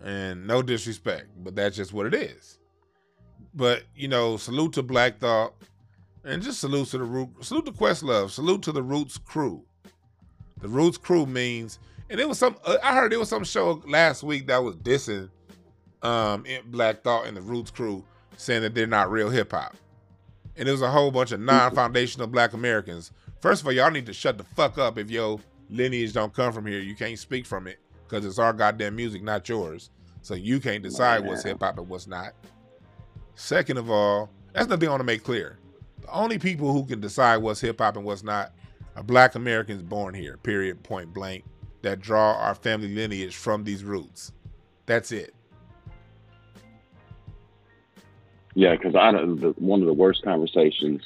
And 0.02 0.46
no 0.46 0.62
disrespect, 0.62 1.26
but 1.42 1.54
that's 1.56 1.76
just 1.76 1.92
what 1.92 2.06
it 2.06 2.14
is. 2.14 2.55
But, 3.56 3.84
you 3.96 4.06
know, 4.06 4.36
salute 4.36 4.74
to 4.74 4.82
Black 4.82 5.18
Thought 5.18 5.54
and 6.24 6.42
just 6.42 6.60
salute 6.60 6.88
to 6.88 6.98
the 6.98 7.04
root 7.04 7.30
salute 7.40 7.64
to 7.66 7.72
Questlove, 7.72 8.30
salute 8.30 8.62
to 8.62 8.72
the 8.72 8.82
Roots 8.82 9.16
crew. 9.16 9.64
The 10.60 10.68
Roots 10.68 10.98
crew 10.98 11.24
means 11.24 11.78
and 12.10 12.20
it 12.20 12.28
was 12.28 12.38
some 12.38 12.56
uh, 12.64 12.76
I 12.82 12.94
heard 12.94 13.12
it 13.12 13.18
was 13.18 13.30
some 13.30 13.44
show 13.44 13.82
last 13.86 14.22
week 14.22 14.46
that 14.48 14.62
was 14.62 14.76
dissing 14.76 15.30
um 16.02 16.44
Black 16.66 17.02
Thought 17.02 17.26
and 17.26 17.36
the 17.36 17.40
Roots 17.40 17.70
crew 17.70 18.04
saying 18.36 18.62
that 18.62 18.74
they're 18.74 18.86
not 18.86 19.10
real 19.10 19.30
hip 19.30 19.52
hop. 19.52 19.74
And 20.56 20.66
there 20.66 20.74
was 20.74 20.82
a 20.82 20.90
whole 20.90 21.10
bunch 21.10 21.32
of 21.32 21.40
non-foundational 21.40 22.26
black 22.28 22.52
Americans. 22.54 23.12
First 23.40 23.60
of 23.60 23.66
all, 23.66 23.72
y'all 23.72 23.90
need 23.90 24.06
to 24.06 24.12
shut 24.12 24.38
the 24.38 24.44
fuck 24.44 24.78
up 24.78 24.98
if 24.98 25.10
your 25.10 25.38
lineage 25.68 26.12
don't 26.14 26.32
come 26.32 26.52
from 26.52 26.66
here. 26.66 26.80
You 26.80 26.96
can't 26.96 27.18
speak 27.18 27.44
from 27.46 27.66
it 27.66 27.78
because 28.08 28.24
it's 28.24 28.38
our 28.38 28.52
goddamn 28.52 28.96
music, 28.96 29.22
not 29.22 29.48
yours. 29.48 29.90
So 30.22 30.34
you 30.34 30.58
can't 30.60 30.82
decide 30.82 31.24
what's 31.24 31.42
hip 31.44 31.60
hop 31.60 31.78
and 31.78 31.88
what's 31.88 32.06
not. 32.06 32.32
Second 33.36 33.76
of 33.76 33.90
all, 33.90 34.30
that's 34.52 34.66
the 34.66 34.78
thing 34.78 34.88
I 34.88 34.92
want 34.92 35.00
to 35.00 35.04
make 35.04 35.22
clear. 35.22 35.58
The 36.00 36.10
only 36.10 36.38
people 36.38 36.72
who 36.72 36.84
can 36.84 37.00
decide 37.00 37.36
what's 37.36 37.60
hip 37.60 37.78
hop 37.78 37.96
and 37.96 38.04
what's 38.04 38.24
not 38.24 38.52
are 38.96 39.02
black 39.02 39.34
Americans 39.34 39.82
born 39.82 40.14
here, 40.14 40.38
period, 40.38 40.82
point 40.82 41.12
blank, 41.12 41.44
that 41.82 42.00
draw 42.00 42.32
our 42.32 42.54
family 42.54 42.88
lineage 42.88 43.36
from 43.36 43.62
these 43.62 43.84
roots. 43.84 44.32
That's 44.86 45.12
it. 45.12 45.34
Yeah, 48.54 48.74
because 48.74 48.94
I 48.94 49.12
the, 49.12 49.54
one 49.58 49.82
of 49.82 49.86
the 49.86 49.92
worst 49.92 50.22
conversations, 50.22 51.02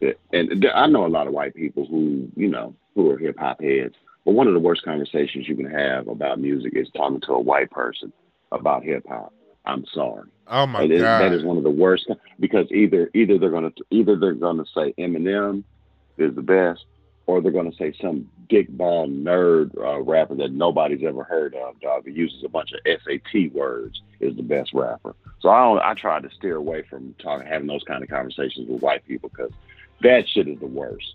that, 0.00 0.18
and 0.32 0.66
I 0.74 0.88
know 0.88 1.06
a 1.06 1.08
lot 1.08 1.28
of 1.28 1.32
white 1.32 1.54
people 1.54 1.86
who 1.86 2.28
you 2.34 2.48
know 2.48 2.74
who 2.96 3.08
are 3.12 3.18
hip 3.18 3.38
hop 3.38 3.62
heads, 3.62 3.94
but 4.24 4.32
one 4.32 4.48
of 4.48 4.54
the 4.54 4.60
worst 4.60 4.82
conversations 4.82 5.46
you 5.46 5.54
can 5.54 5.70
have 5.70 6.08
about 6.08 6.40
music 6.40 6.72
is 6.74 6.88
talking 6.96 7.20
to 7.20 7.32
a 7.34 7.40
white 7.40 7.70
person 7.70 8.12
about 8.50 8.82
hip 8.82 9.06
hop. 9.08 9.32
I'm 9.64 9.84
sorry. 9.94 10.28
Oh 10.50 10.66
my 10.66 10.82
It 10.82 10.90
is- 10.90 11.00
god. 11.02 11.22
that 11.22 11.32
is 11.32 11.42
one 11.44 11.56
of 11.56 11.62
the 11.62 11.70
worst 11.70 12.10
because 12.40 12.66
either 12.72 13.10
either 13.14 13.38
they're 13.38 13.50
gonna 13.50 13.72
either 13.90 14.16
they're 14.16 14.32
gonna 14.34 14.64
say 14.74 14.92
Eminem 14.98 15.62
is 16.18 16.34
the 16.34 16.42
best, 16.42 16.84
or 17.26 17.40
they're 17.40 17.52
going 17.52 17.70
to 17.70 17.76
say 17.78 17.94
some 18.02 18.28
dick 18.50 18.68
ball 18.70 19.08
nerd 19.08 19.70
uh, 19.78 20.00
rapper 20.02 20.34
that 20.34 20.52
nobody's 20.52 21.02
ever 21.06 21.22
heard 21.24 21.54
of, 21.54 21.80
dog, 21.80 22.04
who 22.04 22.10
uses 22.10 22.42
a 22.44 22.48
bunch 22.48 22.72
of 22.72 22.80
SAT 22.84 23.52
words 23.54 24.02
is 24.18 24.36
the 24.36 24.42
best 24.42 24.74
rapper. 24.74 25.14
So 25.40 25.48
I 25.48 25.60
don't, 25.62 25.78
I 25.78 25.94
try 25.94 26.20
to 26.20 26.28
steer 26.36 26.56
away 26.56 26.82
from 26.82 27.14
talking, 27.22 27.46
having 27.46 27.68
those 27.68 27.84
kind 27.84 28.02
of 28.02 28.10
conversations 28.10 28.68
with 28.68 28.82
white 28.82 29.06
people 29.06 29.30
because 29.30 29.52
that 30.02 30.28
shit 30.28 30.48
is 30.48 30.58
the 30.58 30.66
worst. 30.66 31.14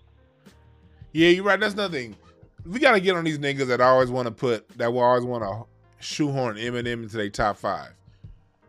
Yeah, 1.12 1.28
you're 1.28 1.44
right. 1.44 1.60
That's 1.60 1.76
nothing. 1.76 2.16
We 2.64 2.80
got 2.80 2.92
to 2.92 3.00
get 3.00 3.14
on 3.14 3.24
these 3.24 3.38
niggas 3.38 3.68
that 3.68 3.80
always 3.80 4.10
want 4.10 4.26
to 4.26 4.32
put, 4.32 4.68
that 4.78 4.92
will 4.92 5.02
always 5.02 5.24
want 5.24 5.44
to 5.44 5.64
shoehorn 6.04 6.56
Eminem 6.56 7.02
into 7.04 7.16
their 7.16 7.28
top 7.28 7.58
five. 7.58 7.90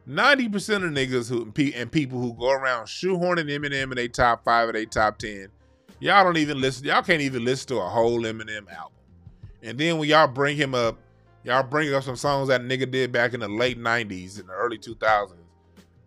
90% 0.08 0.86
of 0.86 0.92
niggas 0.92 1.30
who 1.30 1.52
and 1.76 1.92
people 1.92 2.20
who 2.20 2.34
go 2.34 2.52
around 2.52 2.86
shoehorning 2.86 3.50
Eminem 3.50 3.84
in 3.84 3.96
their 3.96 4.08
top 4.08 4.44
five 4.46 4.70
or 4.70 4.74
their 4.74 4.86
top 4.86 5.18
10 5.18 5.50
Y'all 6.00 6.24
don't 6.24 6.38
even 6.38 6.62
listen. 6.62 6.86
Y'all 6.86 7.02
can't 7.02 7.22
even 7.22 7.44
listen 7.44 7.68
to 7.70 7.78
a 7.78 7.90
whole 7.90 8.22
Eminem 8.22 8.72
album. 8.72 8.94
And 9.64 9.78
then 9.78 9.98
when 9.98 10.08
y'all 10.08 10.28
bring 10.28 10.56
him 10.56 10.76
up, 10.76 11.00
y'all 11.44 11.64
bring 11.64 11.94
up 11.94 12.04
some 12.04 12.16
songs 12.16 12.50
that 12.50 12.62
nigga 12.62 12.90
did 12.90 13.12
back 13.12 13.34
in 13.34 13.40
the 13.40 13.48
late 13.48 13.80
90s 13.80 14.40
and 14.40 14.48
the 14.48 14.54
early 14.54 14.78
2000s. 14.78 15.34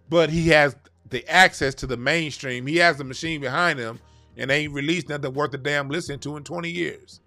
But 0.08 0.30
he 0.30 0.48
has 0.48 0.76
the 1.08 1.28
access 1.28 1.74
to 1.76 1.86
the 1.86 1.96
mainstream. 1.96 2.66
He 2.66 2.76
has 2.76 2.98
the 2.98 3.04
machine 3.04 3.40
behind 3.40 3.78
him 3.78 3.98
and 4.36 4.50
ain't 4.50 4.72
released 4.72 5.08
nothing 5.08 5.34
worth 5.34 5.54
a 5.54 5.58
damn 5.58 5.88
listening 5.88 6.20
to 6.20 6.36
in 6.36 6.44
20 6.44 6.70
years. 6.70 7.20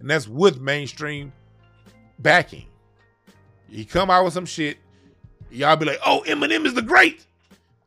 And 0.00 0.10
that's 0.10 0.26
with 0.26 0.60
mainstream 0.60 1.32
backing. 2.18 2.66
He 3.68 3.84
come 3.84 4.10
out 4.10 4.24
with 4.24 4.34
some 4.34 4.46
shit. 4.46 4.78
Y'all 5.50 5.76
be 5.76 5.86
like, 5.86 6.00
oh, 6.04 6.22
Eminem 6.26 6.66
is 6.66 6.74
the 6.74 6.82
great. 6.82 7.24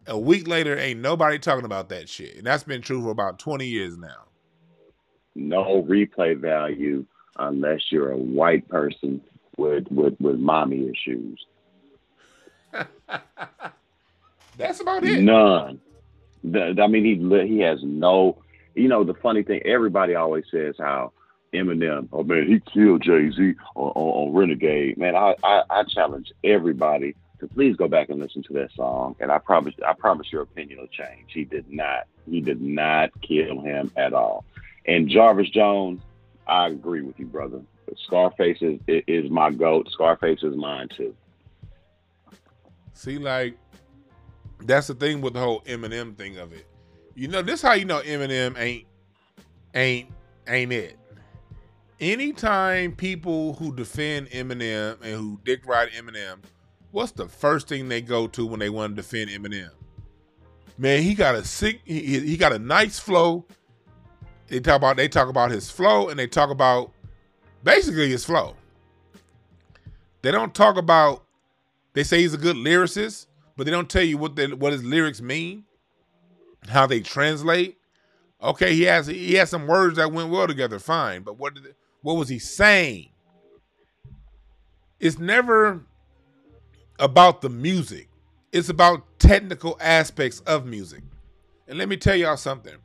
A 0.08 0.18
week 0.18 0.48
later, 0.48 0.78
ain't 0.78 1.00
nobody 1.00 1.38
talking 1.38 1.66
about 1.66 1.90
that 1.90 2.10
shit. 2.10 2.36
And 2.38 2.46
that's 2.46 2.64
been 2.64 2.82
true 2.82 3.02
for 3.04 3.12
about 3.12 3.38
20 3.40 3.68
years 3.68 3.98
now. 3.98 4.26
No 5.36 5.84
replay 5.84 6.38
value 6.38 7.06
unless 7.38 7.92
you're 7.92 8.12
a 8.12 8.18
white 8.18 8.68
person 8.68 9.22
with 9.58 9.86
with, 9.90 10.20
with 10.20 10.40
mommy 10.40 10.90
issues. 10.90 11.46
that's 14.58 14.82
about 14.82 15.04
it. 15.04 15.22
None. 15.22 15.80
I 16.44 16.88
mean, 16.88 17.06
he 17.06 17.48
he 17.48 17.60
has 17.60 17.80
no. 17.84 18.38
You 18.74 18.88
know, 18.88 19.04
the 19.04 19.14
funny 19.14 19.44
thing, 19.44 19.62
everybody 19.66 20.16
always 20.16 20.46
says 20.50 20.76
how 20.80 21.12
Eminem, 21.54 22.08
oh 22.14 22.24
man, 22.24 22.48
he 22.48 22.62
killed 22.74 23.04
Jay 23.04 23.30
Z 23.30 23.54
on, 23.76 23.92
on, 23.96 24.30
on, 24.30 24.34
Renegade. 24.34 24.98
Man, 24.98 25.16
I, 25.16 25.36
I, 25.44 25.64
I 25.70 25.84
challenge 25.84 26.32
everybody 26.44 27.16
to 27.42 27.48
please 27.48 27.76
go 27.76 27.88
back 27.88 28.10
and 28.10 28.20
listen 28.20 28.44
to 28.44 28.54
that 28.54 28.72
song. 28.76 29.16
And 29.20 29.32
I 29.32 29.40
promise, 29.40 29.74
I 29.86 29.94
promise 29.94 30.28
your 30.32 30.44
opinion 30.44 30.80
will 30.80 30.88
change. 30.88 31.32
He 31.34 31.44
did 31.44 31.70
not, 31.70 32.08
he 32.30 32.40
did 32.40 32.62
not 32.62 33.10
kill 33.22 33.60
him 33.60 33.92
at 33.98 34.14
all. 34.14 34.46
And 34.86 35.10
Jarvis 35.10 35.50
Jones, 35.50 36.02
I 36.48 36.68
agree 36.68 37.02
with 37.02 37.20
you, 37.20 37.26
brother. 37.26 37.62
Scarface 38.06 38.60
is, 38.62 38.80
is 38.88 39.30
my 39.30 39.52
goat. 39.52 39.90
Scarface 39.92 40.44
is 40.44 40.56
mine 40.56 40.88
too. 40.96 41.14
See, 42.94 43.18
like 43.18 43.58
that's 44.62 44.88
the 44.88 44.94
thing 44.94 45.22
with 45.22 45.34
the 45.34 45.40
whole 45.40 45.62
Eminem 45.62 46.16
thing 46.16 46.38
of 46.38 46.54
it. 46.54 46.68
You 47.16 47.28
know, 47.28 47.42
this 47.42 47.62
how 47.62 47.74
you 47.74 47.86
know 47.86 48.02
Eminem 48.02 48.58
ain't 48.58 48.86
ain't 49.76 50.10
ain't 50.48 50.72
it. 50.72 50.98
Anytime 52.00 52.96
people 52.96 53.54
who 53.54 53.76
defend 53.76 54.30
Eminem 54.30 55.02
and 55.02 55.16
who 55.16 55.40
dick 55.44 55.66
ride 55.66 55.90
Eminem 55.90 56.38
what's 56.92 57.12
the 57.12 57.28
first 57.28 57.68
thing 57.68 57.90
they 57.90 58.02
go 58.02 58.28
to 58.28 58.46
when 58.46 58.60
they 58.60 58.70
want 58.70 58.96
to 58.96 59.02
defend 59.02 59.30
Eminem? 59.30 59.72
Man, 60.78 61.02
he 61.02 61.14
got 61.14 61.36
a 61.36 61.44
sick, 61.44 61.82
he, 61.86 62.20
he 62.20 62.38
got 62.38 62.54
a 62.54 62.60
nice 62.60 63.00
flow. 63.00 63.46
They 64.48 64.60
talk 64.60 64.78
about 64.78 64.98
they 64.98 65.08
talk 65.08 65.30
about 65.30 65.52
his 65.52 65.70
flow 65.70 66.10
and 66.10 66.20
they 66.20 66.28
talk 66.28 66.50
about 66.50 66.92
basically 67.64 68.10
his 68.10 68.26
flow. 68.26 68.56
They 70.22 70.32
don't 70.32 70.54
talk 70.54 70.78
about. 70.78 71.24
They 71.94 72.04
say 72.04 72.22
he's 72.22 72.34
a 72.34 72.38
good 72.38 72.56
lyricist, 72.56 73.28
but 73.56 73.66
they 73.66 73.72
don't 73.72 73.90
tell 73.90 74.04
you 74.04 74.18
what 74.18 74.38
what 74.58 74.74
his 74.74 74.84
lyrics 74.84 75.22
mean, 75.22 75.66
how 76.68 76.86
they 76.86 77.00
translate. 77.00 77.78
Okay, 78.42 78.76
he 78.76 78.84
has 78.84 79.08
he 79.08 79.36
has 79.36 79.50
some 79.50 79.68
words 79.68 79.98
that 79.98 80.12
went 80.12 80.30
well 80.30 80.48
together, 80.48 80.80
fine. 80.80 81.22
But 81.22 81.38
what 81.38 81.54
did, 81.54 81.76
what 82.02 82.16
was 82.16 82.28
he 82.30 82.40
saying? 82.40 83.10
It's 85.00 85.20
never 85.20 85.86
about 87.02 87.42
the 87.42 87.50
music. 87.50 88.08
It's 88.54 88.70
about 88.70 89.04
technical 89.20 89.78
aspects 89.82 90.40
of 90.42 90.66
music. 90.66 91.02
And 91.68 91.78
let 91.78 91.90
me 91.90 91.98
tell 91.98 92.16
y'all 92.16 92.38
something. 92.38 92.76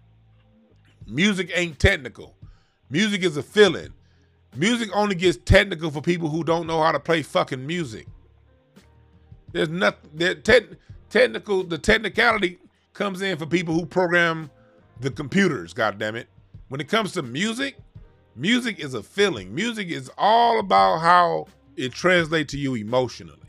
Music 1.07 1.53
ain't 1.55 1.79
technical. 1.79 2.35
Music 2.91 3.23
is 3.23 3.37
a 3.37 3.43
feeling. 3.43 3.93
Music 4.57 4.89
only 4.95 5.15
gets 5.15 5.39
technical 5.45 5.91
for 5.91 6.01
people 6.01 6.31
who 6.31 6.43
don't 6.43 6.67
know 6.67 6.83
how 6.83 6.93
to 6.93 6.99
play 6.99 7.23
fucking 7.23 7.65
music. 7.65 8.07
There's 9.53 9.69
nothing 9.69 10.11
there 10.15 10.35
te- 10.35 10.77
technical 11.11 11.63
the 11.63 11.79
technicality 11.79 12.59
comes 12.95 13.21
in 13.21 13.37
for 13.37 13.47
people 13.47 13.75
who 13.75 13.85
program 13.85 14.51
the 15.01 15.11
computers, 15.11 15.75
god 15.75 15.99
damn 15.99 16.17
it. 16.17 16.29
When 16.69 16.81
it 16.81 16.89
comes 16.89 17.13
to 17.13 17.23
music, 17.23 17.77
music 18.35 18.79
is 18.79 18.95
a 18.95 19.03
feeling. 19.03 19.55
Music 19.55 19.89
is 19.89 20.11
all 20.17 20.59
about 20.59 20.99
how 21.01 21.47
it 21.77 21.93
translates 21.93 22.53
to 22.53 22.59
you 22.59 22.75
emotionally. 22.77 23.46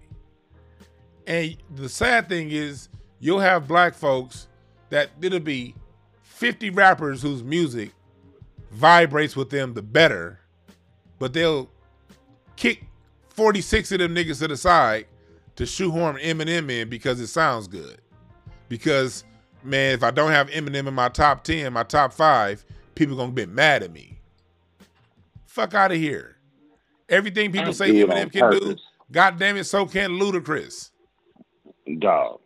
And 1.28 1.58
the 1.76 1.90
sad 1.90 2.30
thing 2.30 2.52
is, 2.52 2.88
you'll 3.20 3.42
have 3.42 3.68
black 3.68 3.94
folks 3.94 4.48
that 4.90 5.10
it'll 5.22 5.42
be 5.42 5.76
50 6.24 6.70
rappers 6.70 7.22
whose 7.22 7.44
music 7.44 7.92
vibrates 8.72 9.36
with 9.36 9.50
them 9.50 9.74
the 9.74 9.82
better, 9.82 10.40
but 11.20 11.34
they'll 11.34 11.70
kick 12.56 12.86
46 13.30 13.92
of 13.92 14.00
them 14.00 14.16
niggas 14.16 14.40
to 14.40 14.48
the 14.48 14.56
side 14.56 15.06
to 15.58 15.66
shoehorn 15.66 16.16
Eminem 16.18 16.72
in 16.72 16.88
because 16.90 17.20
it 17.20 17.28
sounds 17.28 17.68
good. 17.68 18.00
Because, 18.70 19.26
man, 19.64 19.94
if 19.94 20.04
I 20.04 20.12
don't 20.12 20.32
have 20.32 20.50
Eminem 20.50 20.88
in 20.88 20.94
my 20.94 21.10
top 21.10 21.44
10, 21.44 21.74
my 21.74 21.84
top 21.84 22.14
five, 22.14 22.64
people 22.96 23.18
gonna 23.18 23.34
be 23.34 23.46
mad 23.46 23.84
at 23.84 23.92
me. 23.92 24.22
Fuck 25.46 25.74
out 25.74 25.92
of 25.92 25.98
here. 25.98 26.38
Everything 27.10 27.52
people 27.52 27.74
say 27.74 27.92
Eminem 27.92 28.32
can 28.32 28.42
purpose. 28.42 28.60
do, 28.60 28.76
God 29.12 29.38
damn 29.38 29.58
it, 29.58 29.66
so 29.66 29.86
can 29.86 30.12
Ludacris 30.12 30.92
dog. 31.96 32.40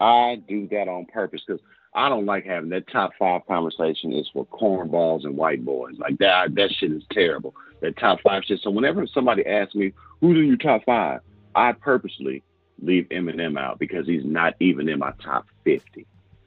I 0.00 0.42
do 0.48 0.68
that 0.68 0.88
on 0.88 1.06
purpose 1.06 1.42
because 1.46 1.62
I 1.94 2.08
don't 2.08 2.26
like 2.26 2.44
having 2.44 2.70
that 2.70 2.88
top 2.88 3.12
five 3.18 3.46
conversation 3.46 4.12
is 4.12 4.28
for 4.32 4.44
cornballs 4.46 5.24
and 5.24 5.36
white 5.36 5.64
boys. 5.64 5.94
Like 5.98 6.18
that 6.18 6.54
that 6.56 6.72
shit 6.72 6.92
is 6.92 7.04
terrible. 7.10 7.54
That 7.80 7.96
top 7.96 8.20
five 8.22 8.42
shit. 8.44 8.60
So 8.60 8.70
whenever 8.70 9.06
somebody 9.06 9.46
asks 9.46 9.74
me 9.74 9.92
who's 10.20 10.36
in 10.36 10.46
your 10.46 10.56
top 10.56 10.84
five, 10.84 11.20
I 11.54 11.72
purposely 11.72 12.42
leave 12.82 13.08
Eminem 13.10 13.58
out 13.58 13.78
because 13.78 14.06
he's 14.06 14.24
not 14.24 14.54
even 14.58 14.88
in 14.88 14.98
my 14.98 15.12
top 15.22 15.46
fifty. 15.62 16.06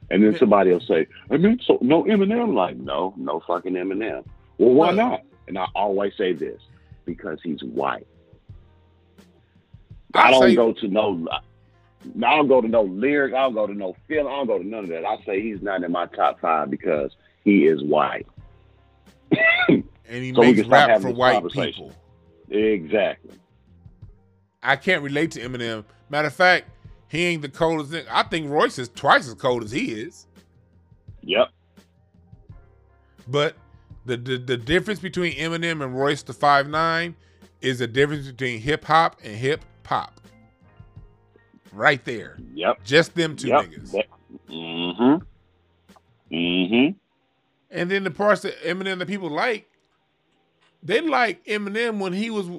And 0.09 0.23
then 0.23 0.37
somebody 0.37 0.71
will 0.71 0.79
say, 0.81 1.07
I 1.31 1.37
mean, 1.37 1.59
so 1.65 1.77
no 1.81 2.03
Eminem. 2.03 2.53
Like, 2.53 2.77
no, 2.77 3.13
no 3.17 3.41
fucking 3.47 3.73
Eminem. 3.73 4.25
Well, 4.57 4.73
why 4.73 4.91
not? 4.91 5.21
And 5.47 5.57
I 5.57 5.67
always 5.75 6.13
say 6.17 6.33
this 6.33 6.61
because 7.05 7.39
he's 7.41 7.63
white. 7.63 8.07
I 10.13 10.31
don't 10.31 10.55
go 10.55 10.73
to 10.73 10.87
no. 10.87 11.27
I 12.05 12.35
don't 12.35 12.47
go 12.47 12.61
to 12.61 12.67
no 12.67 12.83
lyric. 12.83 13.33
I 13.33 13.41
don't 13.41 13.53
go 13.53 13.67
to 13.67 13.73
no 13.73 13.95
feel. 14.07 14.27
I 14.27 14.31
don't 14.31 14.47
go 14.47 14.57
to 14.59 14.67
none 14.67 14.83
of 14.83 14.89
that. 14.89 15.05
I 15.05 15.17
say 15.25 15.41
he's 15.41 15.61
not 15.61 15.83
in 15.83 15.91
my 15.91 16.05
top 16.07 16.39
five 16.39 16.69
because 16.69 17.15
he 17.43 17.65
is 17.65 17.83
white. 17.83 18.27
and 19.31 19.83
he 20.07 20.33
so 20.35 20.41
makes 20.41 20.67
rap 20.67 21.01
for 21.01 21.11
white 21.11 21.43
people. 21.49 21.91
Exactly. 22.49 23.37
I 24.63 24.75
can't 24.75 25.03
relate 25.03 25.31
to 25.31 25.41
Eminem. 25.41 25.85
Matter 26.09 26.27
of 26.27 26.33
fact, 26.33 26.69
he 27.07 27.25
ain't 27.25 27.41
the 27.41 27.49
coldest 27.49 27.91
thing. 27.91 28.05
I 28.09 28.23
think 28.23 28.49
Royce 28.49 28.79
is 28.79 28.89
twice 28.89 29.27
as 29.27 29.33
cold 29.33 29.63
as 29.63 29.71
he 29.71 29.91
is. 29.91 30.27
Yep. 31.21 31.49
But 33.27 33.55
the 34.05 34.17
the, 34.17 34.37
the 34.37 34.57
difference 34.57 34.99
between 34.99 35.33
Eminem 35.33 35.83
and 35.83 35.97
Royce 35.97 36.23
the 36.23 36.33
five 36.33 36.69
nine 36.69 37.15
is 37.61 37.79
the 37.79 37.87
difference 37.87 38.27
between 38.27 38.61
hip 38.61 38.85
hop 38.85 39.19
and 39.23 39.35
hip 39.35 39.65
pop 39.83 40.16
right 41.71 42.03
there. 42.05 42.37
Yep. 42.53 42.83
Just 42.83 43.15
them 43.15 43.35
two 43.35 43.49
yep. 43.49 43.65
niggas. 43.65 44.03
Mm-hmm. 44.49 46.35
Mm-hmm. 46.35 46.97
And 47.69 47.91
then 47.91 48.03
the 48.03 48.11
parts 48.11 48.41
that 48.41 48.61
Eminem 48.63 48.99
that 48.99 49.07
people 49.07 49.29
like, 49.29 49.69
they 50.83 51.01
like 51.01 51.43
Eminem 51.45 51.99
when 51.99 52.13
he 52.13 52.29
was 52.29 52.49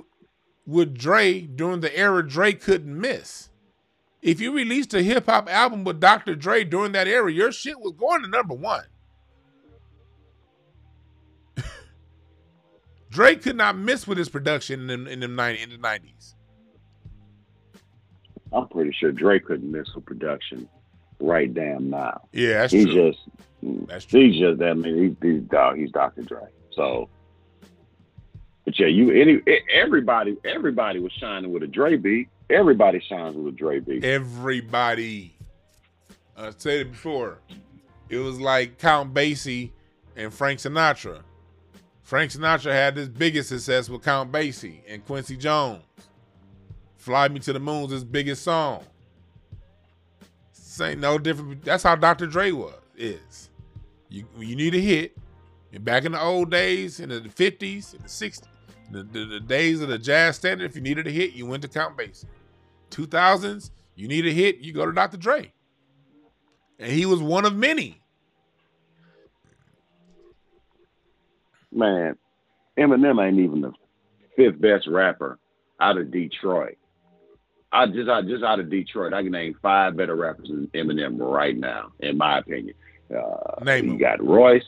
with 0.67 0.97
Dre 0.97 1.41
during 1.41 1.81
the 1.81 1.97
era 1.97 2.27
Dre 2.27 2.53
couldn't 2.53 3.01
miss. 3.01 3.49
If 4.21 4.41
you 4.41 4.53
released 4.53 4.93
a 4.95 5.03
hip 5.03 5.27
hop 5.27 5.49
album 5.49 5.85
with 5.85 6.01
Dr. 6.01 6.35
Dre 6.35 6.65
during 6.65 6.93
that 6.93 7.07
era, 7.07 7.33
your 7.33 7.53
shit 7.53 7.79
was 7.79 7.95
going 7.97 8.23
to 8.23 8.29
number 8.29 8.55
one. 8.55 8.85
Dre 13.11 13.37
could 13.37 13.57
not 13.57 13.79
miss 13.79 14.07
with 14.07 14.19
his 14.19 14.29
production 14.29 14.91
in, 14.91 15.07
in, 15.07 15.23
in 15.23 15.29
the 15.29 15.29
90s. 15.29 16.35
I'm 18.53 18.69
pretty 18.69 18.93
sure 18.99 19.13
Drake 19.13 19.45
couldn't 19.47 19.71
miss 19.71 19.95
with 19.95 20.05
production. 20.07 20.69
right 21.21 21.53
damn 21.53 21.91
now. 21.91 22.23
Yeah, 22.33 22.59
that's 22.61 22.73
He's 22.73 22.87
true. 22.87 23.11
just 23.13 23.19
That's 23.89 24.05
true. 24.05 24.21
he's 24.31 24.41
just 24.41 24.63
I 24.63 24.73
mean 24.75 25.17
he, 25.23 25.29
he's 25.29 25.43
dog 25.43 25.77
he's 25.77 25.91
Dr. 25.91 26.23
Dre. 26.23 26.43
So 26.73 27.09
but 28.65 28.79
yeah, 28.79 28.87
you 28.87 29.11
any 29.11 29.41
everybody 29.73 30.37
everybody 30.45 31.01
was 31.01 31.13
shining 31.13 31.53
with 31.53 31.63
a 31.63 31.67
Dre 31.67 31.97
beat. 31.97 32.29
Everybody 32.51 33.01
shines 33.09 33.37
with 33.37 33.47
a 33.55 33.57
Dre 33.57 33.81
beat. 33.81 34.05
Everybody. 34.05 35.35
Uh, 36.37 36.47
I 36.47 36.51
said 36.57 36.81
it 36.81 36.93
before. 36.93 37.39
It 38.09 38.19
was 38.19 38.41
like 38.41 38.79
Count 38.79 39.13
Basie 39.13 39.71
and 40.17 40.33
Frank 40.33 40.61
Sinatra. 40.61 41.21
Frank 42.03 42.31
Sinatra 42.31 42.73
had 42.73 42.97
his 42.97 43.09
biggest 43.09 43.51
success 43.51 43.91
with 43.91 44.03
Count 44.03 44.33
Basie 44.33 44.81
and 44.89 45.05
Quincy 45.05 45.37
Jones. 45.37 45.83
Fly 47.09 47.27
Me 47.29 47.41
to 47.41 47.55
the 47.55 47.59
Moon's 47.59 47.91
his 47.91 48.05
biggest 48.05 48.43
song. 48.43 48.85
Ain't 50.79 51.01
no 51.01 51.17
different. 51.19 51.65
That's 51.65 51.83
how 51.83 51.97
Dr. 51.97 52.27
Dre 52.27 52.53
was 52.53 52.75
is. 52.99 53.49
You 54.11 54.27
you 54.39 54.55
need 54.55 54.75
a 54.75 54.79
hit. 54.79 55.17
And 55.73 55.83
back 55.83 56.05
in 56.05 56.13
the 56.13 56.21
old 56.21 56.51
days, 56.51 57.01
in 57.01 57.09
the 57.09 57.21
50s, 57.21 57.95
in 57.95 58.03
the 58.03 58.09
60s, 58.09 58.43
the, 58.91 59.03
the, 59.05 59.25
the 59.25 59.41
days 59.41 59.81
of 59.81 59.89
the 59.89 59.99
jazz 59.99 60.37
standard, 60.37 60.67
if 60.67 60.77
you 60.77 60.83
needed 60.83 61.07
a 61.07 61.11
hit, 61.11 61.33
you 61.33 61.47
went 61.47 61.63
to 61.63 61.69
Count 61.69 61.97
Basie. 61.97 62.27
2000s, 62.91 63.71
you 63.97 64.07
need 64.07 64.27
a 64.27 64.31
hit, 64.31 64.59
you 64.59 64.75
go 64.75 64.85
to 64.85 64.93
Dr. 64.93 65.17
Dre. 65.17 65.51
And 66.79 66.93
he 66.93 67.07
was 67.07 67.21
one 67.21 67.47
of 67.47 67.57
many. 67.57 68.03
Man, 71.73 72.17
Eminem 72.79 73.27
ain't 73.27 73.41
even 73.41 73.63
the 73.63 73.73
fifth 74.37 74.61
best 74.61 74.87
rapper 74.87 75.39
out 75.81 75.97
of 75.97 76.11
Detroit. 76.11 76.77
I 77.73 77.87
just 77.87 78.09
I 78.09 78.23
just 78.23 78.43
out 78.43 78.61
of 78.61 78.71
Detroit, 78.71 79.13
I 79.13 79.23
can 79.23 79.33
name 79.33 79.57
five 79.61 79.97
better 79.97 80.17
rappers 80.17 80.49
than 80.49 80.69
Eminem 80.69 81.19
right 81.19 81.57
now, 81.57 81.93
in 82.01 82.17
my 82.17 82.39
opinion. 82.39 82.75
Uh, 83.15 83.65
Name 83.65 83.93
you 83.93 83.99
got 83.99 84.23
Royce, 84.25 84.65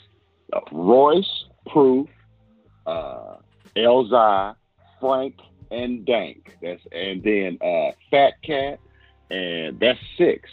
uh, 0.53 0.61
Royce, 0.73 1.45
Proof, 1.67 2.09
uh, 2.87 3.37
Elzhi, 3.77 4.55
Frank, 5.01 5.37
and 5.71 6.05
Dank. 6.05 6.57
That's 6.63 6.83
and 6.93 7.23
then 7.23 7.59
uh, 7.63 7.93
Fat 8.11 8.35
Cat, 8.43 8.81
and 9.31 9.79
that's 9.81 10.01
six. 10.19 10.51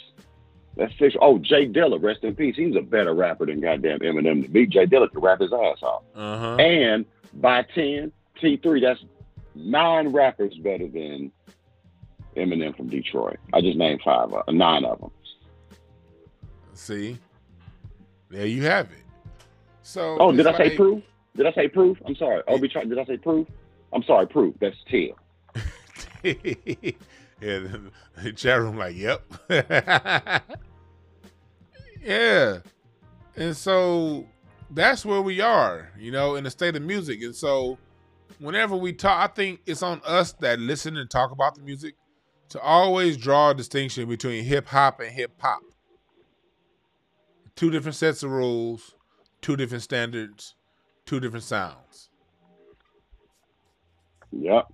That's 0.78 0.98
six. 1.00 1.16
Oh, 1.20 1.40
Jay 1.40 1.68
Dilla, 1.68 2.02
rest 2.02 2.24
in 2.24 2.36
peace. 2.36 2.56
He's 2.56 2.76
a 2.76 2.82
better 2.82 3.14
rapper 3.14 3.48
than 3.48 3.60
goddamn 3.60 4.00
Eminem 4.00 4.44
to 4.44 4.50
be. 4.50 4.68
Jay 4.68 4.86
Dilla 4.86 5.12
could 5.12 5.24
rap 5.24 5.42
his 5.42 5.52
ass 5.52 5.82
off. 5.82 6.04
Uh-huh. 6.16 6.56
And 6.58 7.04
by 7.34 7.64
10, 7.64 8.12
T3, 8.40 8.82
that's 8.82 9.04
nine 9.56 10.10
rappers 10.10 10.56
better 10.60 10.88
than 10.88 11.32
Eminem 12.38 12.76
from 12.76 12.88
Detroit. 12.90 13.38
I 13.54 13.62
just 13.62 13.78
named 13.78 14.02
five, 14.04 14.34
uh, 14.34 14.44
nine 14.52 14.86
of 14.86 15.00
them. 15.00 15.12
See? 16.74 17.18
There 18.30 18.46
you 18.46 18.64
have 18.64 18.88
it. 18.92 19.04
So 19.84 20.18
Oh, 20.20 20.32
did 20.32 20.48
I 20.48 20.58
say 20.58 20.76
proof? 20.76 21.04
Did 21.36 21.46
I 21.46 21.54
say 21.54 21.68
proof? 21.68 21.98
I'm 22.06 22.16
sorry. 22.16 22.42
Obi, 22.48 22.68
did 22.68 23.00
I 23.00 23.06
say 23.06 23.18
proof? 23.18 23.48
I'm 23.94 24.04
sorry, 24.04 24.28
proof. 24.28 24.56
That's 24.60 24.76
10. 24.90 25.12
yeah, 26.24 27.60
the 28.22 28.34
chat 28.36 28.60
room 28.60 28.78
like, 28.78 28.96
yep. 28.96 29.24
yeah. 32.04 32.60
And 33.36 33.56
so 33.56 34.26
that's 34.72 35.06
where 35.06 35.22
we 35.22 35.40
are, 35.42 35.92
you 35.98 36.12
know, 36.12 36.36
in 36.36 36.44
the 36.44 36.50
state 36.50 36.76
of 36.76 36.82
music. 36.82 37.22
And 37.22 37.36
so 37.36 37.78
whenever 38.40 38.76
we 38.76 38.94
talk, 38.94 39.30
I 39.30 39.34
think 39.34 39.62
it's 39.66 39.84
on 39.84 40.02
us 40.06 40.34
that 40.34 40.60
listen 40.60 40.98
and 40.98 41.10
talk 41.10 41.32
about 41.32 41.56
the 41.56 41.62
music 41.62 41.96
to 42.50 42.60
always 42.60 43.18
draw 43.18 43.52
a 43.52 43.54
distinction 43.54 44.08
between 44.08 44.44
hip 44.44 44.68
hop 44.68 45.00
and 45.00 45.12
hip 45.12 45.32
hop. 45.40 45.62
Two 47.56 47.70
different 47.72 47.96
sets 47.96 48.24
of 48.24 48.32
rules, 48.32 48.96
two 49.42 49.56
different 49.56 49.84
standards, 49.84 50.56
two 51.06 51.20
different 51.20 51.44
sounds. 51.44 52.10
Yep. 54.32 54.72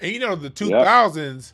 And 0.00 0.12
you 0.12 0.18
know, 0.18 0.34
the 0.34 0.50
2000s, 0.50 1.52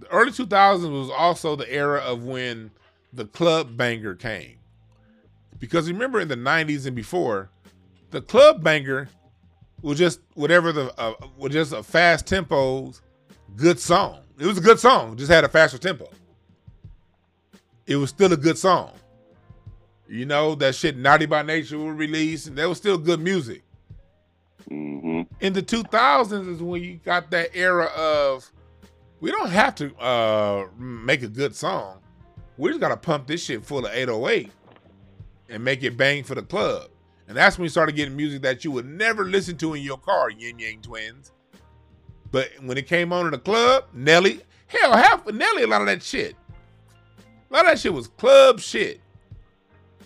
the 0.00 0.06
early 0.08 0.32
2000s 0.32 0.90
was 0.90 1.10
also 1.10 1.56
the 1.56 1.72
era 1.72 2.00
of 2.00 2.24
when 2.24 2.70
the 3.12 3.24
club 3.24 3.76
banger 3.76 4.14
came. 4.14 4.56
Because 5.58 5.90
remember 5.90 6.20
in 6.20 6.28
the 6.28 6.36
90s 6.36 6.86
and 6.86 6.96
before, 6.96 7.50
the 8.10 8.20
club 8.20 8.62
banger 8.62 9.08
was 9.82 9.98
just 9.98 10.20
whatever 10.34 10.72
the, 10.72 10.92
uh, 10.98 11.14
was 11.36 11.52
just 11.52 11.72
a 11.72 11.82
fast 11.82 12.26
tempo, 12.26 12.92
good 13.56 13.78
song. 13.78 14.20
It 14.40 14.46
was 14.46 14.58
a 14.58 14.62
good 14.62 14.80
song, 14.80 15.16
just 15.16 15.30
had 15.30 15.44
a 15.44 15.48
faster 15.48 15.78
tempo. 15.78 16.08
It 17.86 17.96
was 17.96 18.10
still 18.10 18.32
a 18.32 18.36
good 18.36 18.58
song. 18.58 18.92
You 20.08 20.26
know, 20.26 20.56
that 20.56 20.74
shit 20.74 20.96
Naughty 20.96 21.26
by 21.26 21.42
Nature 21.42 21.78
was 21.78 21.94
released, 21.94 22.48
and 22.48 22.58
that 22.58 22.68
was 22.68 22.78
still 22.78 22.98
good 22.98 23.20
music. 23.20 23.62
Hmm 24.68 25.10
in 25.40 25.52
the 25.52 25.62
2000s 25.62 26.48
is 26.48 26.62
when 26.62 26.82
you 26.82 27.00
got 27.04 27.30
that 27.30 27.50
era 27.54 27.86
of 27.96 28.50
we 29.20 29.30
don't 29.30 29.50
have 29.50 29.74
to 29.76 29.94
uh 29.96 30.66
make 30.78 31.22
a 31.22 31.28
good 31.28 31.54
song. 31.54 31.98
We 32.56 32.70
just 32.70 32.80
gotta 32.80 32.96
pump 32.96 33.26
this 33.26 33.44
shit 33.44 33.64
full 33.64 33.86
of 33.86 33.92
808 33.92 34.50
and 35.48 35.64
make 35.64 35.82
it 35.82 35.96
bang 35.96 36.24
for 36.24 36.34
the 36.34 36.42
club. 36.42 36.90
And 37.26 37.36
that's 37.36 37.58
when 37.58 37.62
we 37.64 37.68
started 37.68 37.96
getting 37.96 38.16
music 38.16 38.42
that 38.42 38.64
you 38.64 38.72
would 38.72 38.86
never 38.86 39.24
listen 39.24 39.56
to 39.58 39.74
in 39.74 39.82
your 39.82 39.98
car 39.98 40.30
ying 40.30 40.58
yang 40.60 40.82
twins 40.82 41.32
but 42.30 42.48
when 42.62 42.78
it 42.78 42.86
came 42.86 43.12
on 43.12 43.26
in 43.26 43.32
the 43.32 43.38
club 43.38 43.84
nelly 43.92 44.40
hell 44.66 44.92
half 44.92 45.26
of 45.26 45.34
nelly 45.34 45.62
a 45.62 45.66
lot 45.66 45.80
of 45.80 45.86
that 45.86 46.02
shit 46.02 46.36
a 47.50 47.52
lot 47.52 47.64
of 47.64 47.72
that 47.72 47.78
shit 47.78 47.92
was 47.92 48.08
club 48.08 48.60
shit 48.60 49.00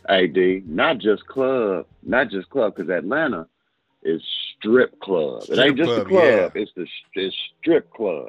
AD, 0.09 0.69
not 0.69 0.99
just 0.99 1.27
club, 1.27 1.87
not 2.03 2.29
just 2.31 2.51
club, 2.51 2.75
because 2.75 2.91
Atlanta 2.91 3.47
is 4.03 4.21
strip 4.59 4.99
club. 5.01 5.45
it 5.49 5.59
ain't 5.59 5.77
just 5.77 5.89
club, 5.89 5.99
the 6.01 6.05
club, 6.05 6.53
yeah. 6.55 6.63
it's 6.63 6.71
the 6.77 6.87
it's 7.15 7.35
strip 7.61 7.91
club. 7.91 8.29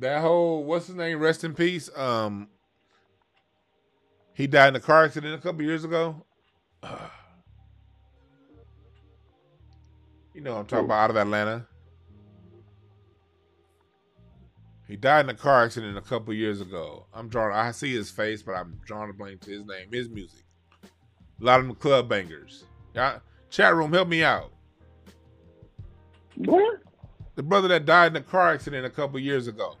that 0.00 0.22
whole 0.22 0.64
what's 0.64 0.86
his 0.86 0.96
name 0.96 1.18
rest 1.18 1.44
in 1.44 1.54
peace 1.54 1.90
um 1.96 2.48
he 4.32 4.46
died 4.46 4.68
in 4.68 4.76
a 4.76 4.80
car 4.80 5.04
accident 5.04 5.34
a 5.34 5.38
couple 5.38 5.62
years 5.62 5.84
ago 5.84 6.24
you 10.34 10.40
know 10.40 10.52
what 10.54 10.60
i'm 10.60 10.66
talking 10.66 10.78
Who? 10.80 10.84
about 10.86 11.04
out 11.04 11.10
of 11.10 11.16
atlanta 11.16 11.66
he 14.88 14.96
died 14.96 15.26
in 15.26 15.30
a 15.30 15.34
car 15.34 15.64
accident 15.64 15.96
a 15.96 16.00
couple 16.02 16.32
years 16.34 16.60
ago 16.60 17.06
i'm 17.14 17.28
drawing 17.28 17.54
i 17.54 17.70
see 17.70 17.92
his 17.94 18.10
face 18.10 18.42
but 18.42 18.52
i'm 18.52 18.80
drawing 18.84 19.10
a 19.10 19.12
blank 19.12 19.40
to 19.42 19.50
his 19.50 19.64
name 19.64 19.88
his 19.92 20.08
music 20.08 20.44
a 21.40 21.44
lot 21.44 21.60
of 21.60 21.66
them 21.66 21.74
club 21.76 22.08
bangers 22.08 22.64
yeah 22.94 23.18
chat 23.50 23.74
room 23.74 23.92
help 23.92 24.08
me 24.08 24.22
out 24.22 24.52
What? 26.36 26.80
the 27.34 27.42
brother 27.42 27.68
that 27.68 27.84
died 27.86 28.12
in 28.12 28.16
a 28.16 28.24
car 28.24 28.52
accident 28.52 28.86
a 28.86 28.90
couple 28.90 29.18
years 29.18 29.46
ago 29.46 29.76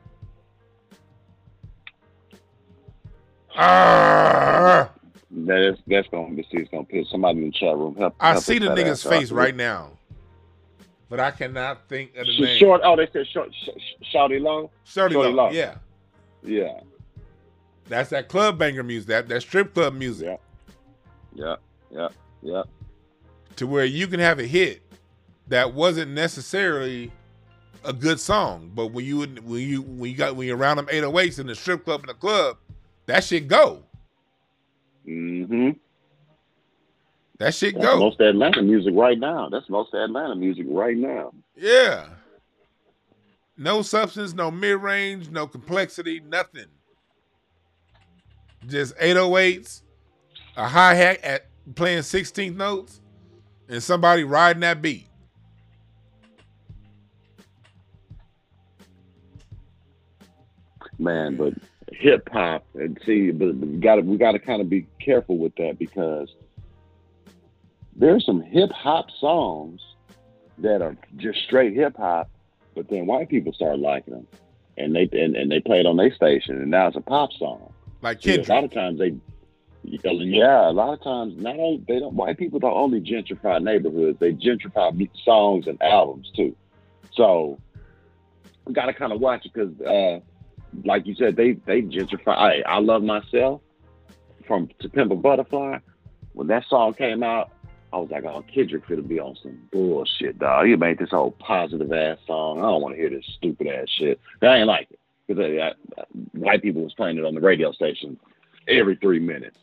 Ah! 3.54 4.90
That 5.30 5.58
is 5.58 5.78
that's 5.86 6.08
gonna 6.08 6.34
be 6.34 6.46
it's 6.50 6.70
gonna 6.70 6.84
piss 6.84 7.10
somebody 7.10 7.38
in 7.38 7.44
the 7.46 7.50
chat 7.52 7.76
room. 7.76 7.94
Help, 7.96 8.14
I 8.20 8.32
help 8.32 8.44
see 8.44 8.58
the 8.58 8.68
nigga's 8.68 9.02
face 9.02 9.30
out. 9.30 9.36
right 9.36 9.54
now, 9.54 9.90
but 11.12 11.20
I 11.20 11.30
cannot 11.30 11.90
think 11.90 12.16
of 12.16 12.24
the 12.26 12.38
name. 12.40 12.58
Short. 12.58 12.80
Oh, 12.82 12.96
they 12.96 13.06
said 13.12 13.26
short. 13.26 13.50
Sh- 13.54 13.68
sh- 13.76 14.14
Shouty 14.16 14.40
Low. 14.40 14.70
Shorty 14.84 15.14
Shawty 15.14 15.24
Lo, 15.24 15.30
Low. 15.30 15.50
Yeah, 15.50 15.74
Yeah. 16.42 16.80
that's 17.86 18.08
that 18.08 18.28
club 18.28 18.56
banger 18.56 18.82
music. 18.82 19.08
That 19.08 19.28
that 19.28 19.42
strip 19.42 19.74
club 19.74 19.92
music. 19.92 20.40
Yeah. 21.34 21.56
Yeah. 21.90 21.98
Yeah. 22.00 22.08
Yeah. 22.40 22.62
To 23.56 23.66
where 23.66 23.84
you 23.84 24.06
can 24.06 24.20
have 24.20 24.38
a 24.38 24.44
hit 24.46 24.80
that 25.48 25.74
wasn't 25.74 26.12
necessarily 26.12 27.12
a 27.84 27.92
good 27.92 28.18
song, 28.18 28.70
but 28.74 28.86
when 28.86 29.04
you 29.04 29.20
when 29.20 29.60
you 29.60 29.82
when 29.82 30.10
you 30.10 30.16
got 30.16 30.34
when 30.34 30.46
you're 30.46 30.56
around 30.56 30.78
them 30.78 30.86
808s 30.86 31.38
in 31.38 31.46
the 31.46 31.54
strip 31.54 31.84
club 31.84 32.00
in 32.00 32.06
the 32.06 32.14
club, 32.14 32.56
that 33.04 33.22
shit 33.22 33.48
go. 33.48 33.82
Mm-hmm. 35.06 35.72
That 37.42 37.56
shit 37.56 37.74
That's 37.74 37.86
go. 37.86 37.98
most 37.98 38.20
Atlanta 38.20 38.62
music 38.62 38.94
right 38.94 39.18
now. 39.18 39.48
That's 39.48 39.68
most 39.68 39.92
Atlanta 39.94 40.36
music 40.36 40.64
right 40.68 40.96
now. 40.96 41.32
Yeah. 41.56 42.06
No 43.56 43.82
substance, 43.82 44.32
no 44.32 44.52
mid 44.52 44.80
range, 44.80 45.28
no 45.28 45.48
complexity, 45.48 46.20
nothing. 46.20 46.66
Just 48.68 48.96
808s, 48.96 49.82
a 50.56 50.68
hi 50.68 50.94
hat 50.94 51.18
at 51.24 51.46
playing 51.74 52.02
16th 52.02 52.54
notes, 52.54 53.00
and 53.68 53.82
somebody 53.82 54.22
riding 54.22 54.60
that 54.60 54.80
beat. 54.80 55.08
man. 61.00 61.36
But 61.36 61.54
hip 61.92 62.28
hop 62.32 62.64
and 62.74 62.96
see, 63.04 63.32
but 63.32 63.56
we 63.56 63.78
got 63.78 63.96
to 63.96 64.02
we 64.02 64.16
got 64.16 64.32
to 64.32 64.38
kind 64.38 64.60
of 64.60 64.70
be 64.70 64.86
careful 65.04 65.38
with 65.38 65.56
that 65.56 65.76
because 65.76 66.32
there's 67.96 68.24
some 68.24 68.40
hip 68.42 68.70
hop 68.72 69.06
songs 69.20 69.80
that 70.58 70.82
are 70.82 70.96
just 71.16 71.40
straight 71.44 71.74
hip 71.74 71.96
hop, 71.96 72.30
but 72.74 72.88
then 72.88 73.06
white 73.06 73.28
people 73.28 73.52
start 73.52 73.78
liking 73.78 74.14
them, 74.14 74.26
and 74.76 74.94
they 74.94 75.08
and, 75.12 75.36
and 75.36 75.50
they 75.50 75.60
play 75.60 75.80
it 75.80 75.86
on 75.86 75.96
their 75.96 76.12
station, 76.14 76.60
and 76.60 76.70
now 76.70 76.88
it's 76.88 76.96
a 76.96 77.00
pop 77.00 77.30
song. 77.38 77.72
Like 78.00 78.24
Yeah, 78.24 78.36
Kendrick. 78.36 78.48
a 78.48 78.52
lot 78.54 78.64
of 78.64 78.72
times 78.72 78.98
they, 78.98 79.14
yeah, 79.84 80.68
a 80.68 80.72
lot 80.72 80.92
of 80.92 81.02
times 81.02 81.34
not 81.36 81.56
only 81.58 81.82
they 81.86 81.98
don't 81.98 82.14
white 82.14 82.38
people 82.38 82.58
don't 82.58 82.76
only 82.76 83.00
gentrify 83.00 83.62
neighborhoods, 83.62 84.18
they 84.18 84.32
gentrify 84.32 85.08
songs 85.24 85.66
and 85.66 85.80
albums 85.82 86.30
too. 86.34 86.56
So 87.14 87.58
we 88.66 88.72
got 88.72 88.86
to 88.86 88.94
kind 88.94 89.12
of 89.12 89.20
watch 89.20 89.44
it 89.44 89.52
because, 89.52 89.80
uh, 89.80 90.20
like 90.84 91.06
you 91.06 91.14
said, 91.14 91.36
they 91.36 91.52
they 91.52 91.82
gentrify. 91.82 92.36
I, 92.36 92.62
I 92.66 92.78
love 92.78 93.02
myself 93.02 93.60
from 94.46 94.68
To 94.80 94.88
Pimp 94.88 95.12
a 95.12 95.16
Butterfly. 95.16 95.78
When 96.32 96.46
that 96.46 96.64
song 96.68 96.94
came 96.94 97.22
out, 97.22 97.50
I 97.92 97.98
was 97.98 98.08
like, 98.10 98.24
oh, 98.24 98.44
Kendrick 98.52 98.86
finna 98.86 99.06
be 99.06 99.20
on 99.20 99.36
some 99.42 99.58
bullshit, 99.70 100.38
dog. 100.38 100.66
He 100.66 100.76
made 100.76 100.98
this 100.98 101.10
whole 101.10 101.32
positive 101.32 101.92
ass 101.92 102.18
song. 102.26 102.58
I 102.58 102.62
don't 102.62 102.80
want 102.80 102.94
to 102.94 103.00
hear 103.00 103.10
this 103.10 103.24
stupid 103.36 103.66
ass 103.66 103.88
shit. 103.98 104.18
I 104.40 104.56
ain't 104.56 104.66
like 104.66 104.88
it 104.90 104.98
because 105.28 105.74
white 106.32 106.62
people 106.62 106.82
was 106.82 106.94
playing 106.94 107.18
it 107.18 107.24
on 107.24 107.34
the 107.34 107.40
radio 107.40 107.72
station 107.72 108.18
every 108.66 108.96
three 108.96 109.18
minutes. 109.20 109.58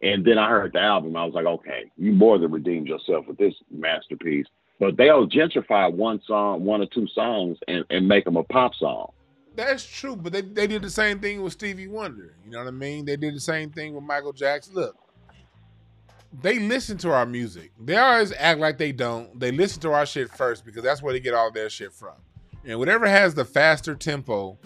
And 0.00 0.24
then 0.24 0.38
I 0.38 0.48
heard 0.48 0.72
the 0.72 0.80
album. 0.80 1.14
I 1.14 1.24
was 1.24 1.34
like, 1.34 1.46
okay, 1.46 1.90
you 1.96 2.12
more 2.12 2.38
than 2.38 2.50
redeemed 2.50 2.88
yourself 2.88 3.26
with 3.28 3.38
this 3.38 3.54
masterpiece. 3.70 4.46
But 4.80 4.96
they'll 4.96 5.28
gentrify 5.28 5.92
one 5.92 6.20
song, 6.26 6.64
one 6.64 6.80
or 6.80 6.86
two 6.86 7.06
songs, 7.14 7.58
and, 7.68 7.84
and 7.90 8.08
make 8.08 8.24
them 8.24 8.36
a 8.36 8.42
pop 8.42 8.74
song. 8.74 9.12
That's 9.54 9.84
true, 9.84 10.16
but 10.16 10.32
they, 10.32 10.40
they 10.40 10.66
did 10.66 10.82
the 10.82 10.90
same 10.90 11.20
thing 11.20 11.42
with 11.42 11.52
Stevie 11.52 11.86
Wonder. 11.86 12.34
You 12.44 12.50
know 12.50 12.58
what 12.58 12.68
I 12.68 12.72
mean? 12.72 13.04
They 13.04 13.16
did 13.16 13.34
the 13.34 13.40
same 13.40 13.70
thing 13.70 13.94
with 13.94 14.02
Michael 14.02 14.32
Jackson. 14.32 14.74
Look, 14.74 14.96
they 16.40 16.58
listen 16.58 16.96
to 16.98 17.12
our 17.12 17.26
music. 17.26 17.72
They 17.78 17.96
always 17.96 18.32
act 18.32 18.60
like 18.60 18.78
they 18.78 18.92
don't. 18.92 19.38
They 19.38 19.52
listen 19.52 19.82
to 19.82 19.92
our 19.92 20.06
shit 20.06 20.30
first 20.30 20.64
because 20.64 20.82
that's 20.82 21.02
where 21.02 21.12
they 21.12 21.20
get 21.20 21.34
all 21.34 21.50
their 21.50 21.68
shit 21.68 21.92
from. 21.92 22.14
And 22.64 22.78
whatever 22.78 23.06
has 23.06 23.34
the 23.34 23.44
faster 23.44 23.94
tempo, 23.94 24.58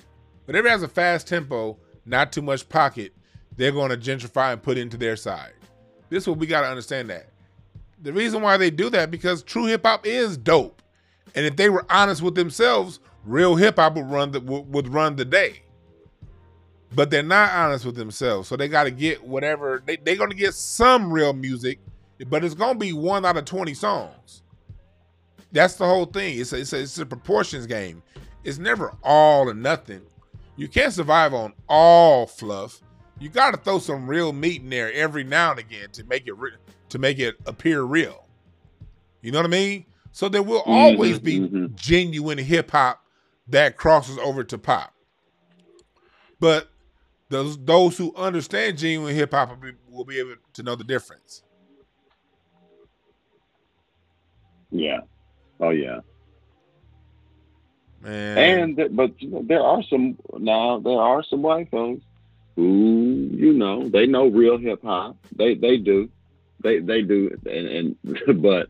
whatever 0.45 0.69
has 0.69 0.83
a 0.83 0.89
fast 0.89 1.27
tempo, 1.27 1.79
not 2.05 2.33
too 2.33 2.43
much 2.43 2.69
pocket, 2.69 3.15
they're 3.57 3.73
going 3.73 3.91
to 3.91 3.97
gentrify 3.97 4.53
and 4.53 4.63
put 4.63 4.79
into 4.79 4.97
their 4.97 5.17
side. 5.17 5.55
This 6.09 6.25
is 6.25 6.29
what 6.29 6.39
we 6.39 6.47
got 6.47 6.61
to 6.61 6.69
understand 6.69 7.11
that. 7.11 7.31
The 8.03 8.13
reason 8.13 8.43
why 8.43 8.57
they 8.59 8.71
do 8.71 8.91
that 8.91 9.11
because 9.11 9.43
true 9.43 9.65
hip 9.65 9.85
hop 9.85 10.07
is 10.07 10.37
dope. 10.37 10.83
And 11.35 11.45
if 11.45 11.57
they 11.57 11.69
were 11.69 11.85
honest 11.91 12.23
with 12.23 12.35
themselves, 12.35 13.01
real 13.25 13.57
hip 13.57 13.77
hop 13.77 13.97
would 13.97 14.09
run 14.11 14.31
the 14.31 14.41
would, 14.41 14.73
would 14.73 14.89
run 14.89 15.17
the 15.17 15.25
day. 15.25 15.63
But 16.95 17.11
they're 17.11 17.23
not 17.23 17.53
honest 17.53 17.85
with 17.85 17.97
themselves, 17.97 18.49
so 18.49 18.57
they 18.57 18.69
got 18.69 18.85
to 18.85 18.91
get 18.91 19.25
whatever 19.25 19.83
they 19.85 19.97
they're 19.97 20.17
gonna 20.17 20.35
get 20.35 20.55
some 20.55 21.13
real 21.13 21.33
music, 21.33 21.81
but 22.29 22.45
it's 22.45 22.55
gonna 22.55 22.79
be 22.79 22.93
one 22.93 23.27
out 23.27 23.37
of 23.37 23.45
twenty 23.45 23.75
songs. 23.75 24.43
That's 25.53 25.75
the 25.75 25.87
whole 25.87 26.07
thing. 26.07 26.39
It's 26.39 26.53
a, 26.53 26.59
it's 26.59 26.73
a, 26.73 26.81
it's 26.81 26.99
a 26.99 27.07
proportions 27.07 27.67
game. 27.67 28.03
It's 28.45 28.59
never 28.59 28.93
all 29.03 29.49
or 29.49 29.55
nothing. 29.55 30.03
You 30.57 30.69
can't 30.69 30.93
survive 30.93 31.35
on 31.35 31.53
all 31.69 32.27
fluff. 32.27 32.81
You 33.19 33.29
got 33.29 33.53
to 33.53 33.57
throw 33.57 33.79
some 33.79 34.07
real 34.07 34.33
meat 34.33 34.63
in 34.63 34.71
there 34.71 34.93
every 34.93 35.25
now 35.25 35.51
and 35.53 35.61
again 35.61 35.91
to 35.93 36.05
make 36.05 36.27
it 36.27 36.35
to 36.91 36.99
make 36.99 37.19
it 37.19 37.37
appear 37.47 37.83
real. 37.83 38.27
You 39.23 39.33
know 39.33 39.39
what 39.39 39.47
I 39.47 39.51
mean? 39.51 39.87
So 40.13 40.29
there 40.29 40.43
will 40.43 40.63
always 40.65 41.19
be 41.19 41.41
mhm. 41.41 41.75
genuine 41.75 42.39
hip 42.39 42.71
hop 42.71 43.03
that 43.49 43.77
crosses 43.77 44.19
over 44.19 44.45
to 44.45 44.59
pop. 44.59 44.95
But 46.41 46.69
those 47.29 47.59
those 47.65 47.99
who 47.99 48.15
understand 48.17 48.79
genuine 48.79 49.15
hip 49.15 49.33
hop 49.33 49.51
will 49.51 49.57
be, 49.57 49.73
will 49.91 50.05
be 50.05 50.19
able 50.19 50.35
to 50.55 50.63
know 50.63 50.77
the 50.77 50.85
difference. 50.85 51.43
Yeah. 54.71 55.01
Oh 55.61 55.71
yeah. 55.71 56.01
Man, 58.03 58.39
And 58.39 58.77
th- 58.77 58.91
but 58.93 59.21
you 59.21 59.31
know, 59.31 59.43
there 59.43 59.63
are 59.63 59.83
some 59.85 60.19
now 60.39 60.79
there 60.79 60.99
are 60.99 61.25
some 61.25 61.43
white 61.43 61.71
folks 61.71 62.05
who 62.55 63.29
you 63.33 63.53
know 63.53 63.89
they 63.89 64.07
know 64.07 64.27
real 64.29 64.59
hip 64.59 64.83
hop. 64.83 65.17
They 65.35 65.55
they 65.55 65.79
do, 65.79 66.11
they 66.63 66.81
they 66.81 67.03
do, 67.03 67.31
and, 67.47 67.97
and 68.07 68.43
but 68.43 68.69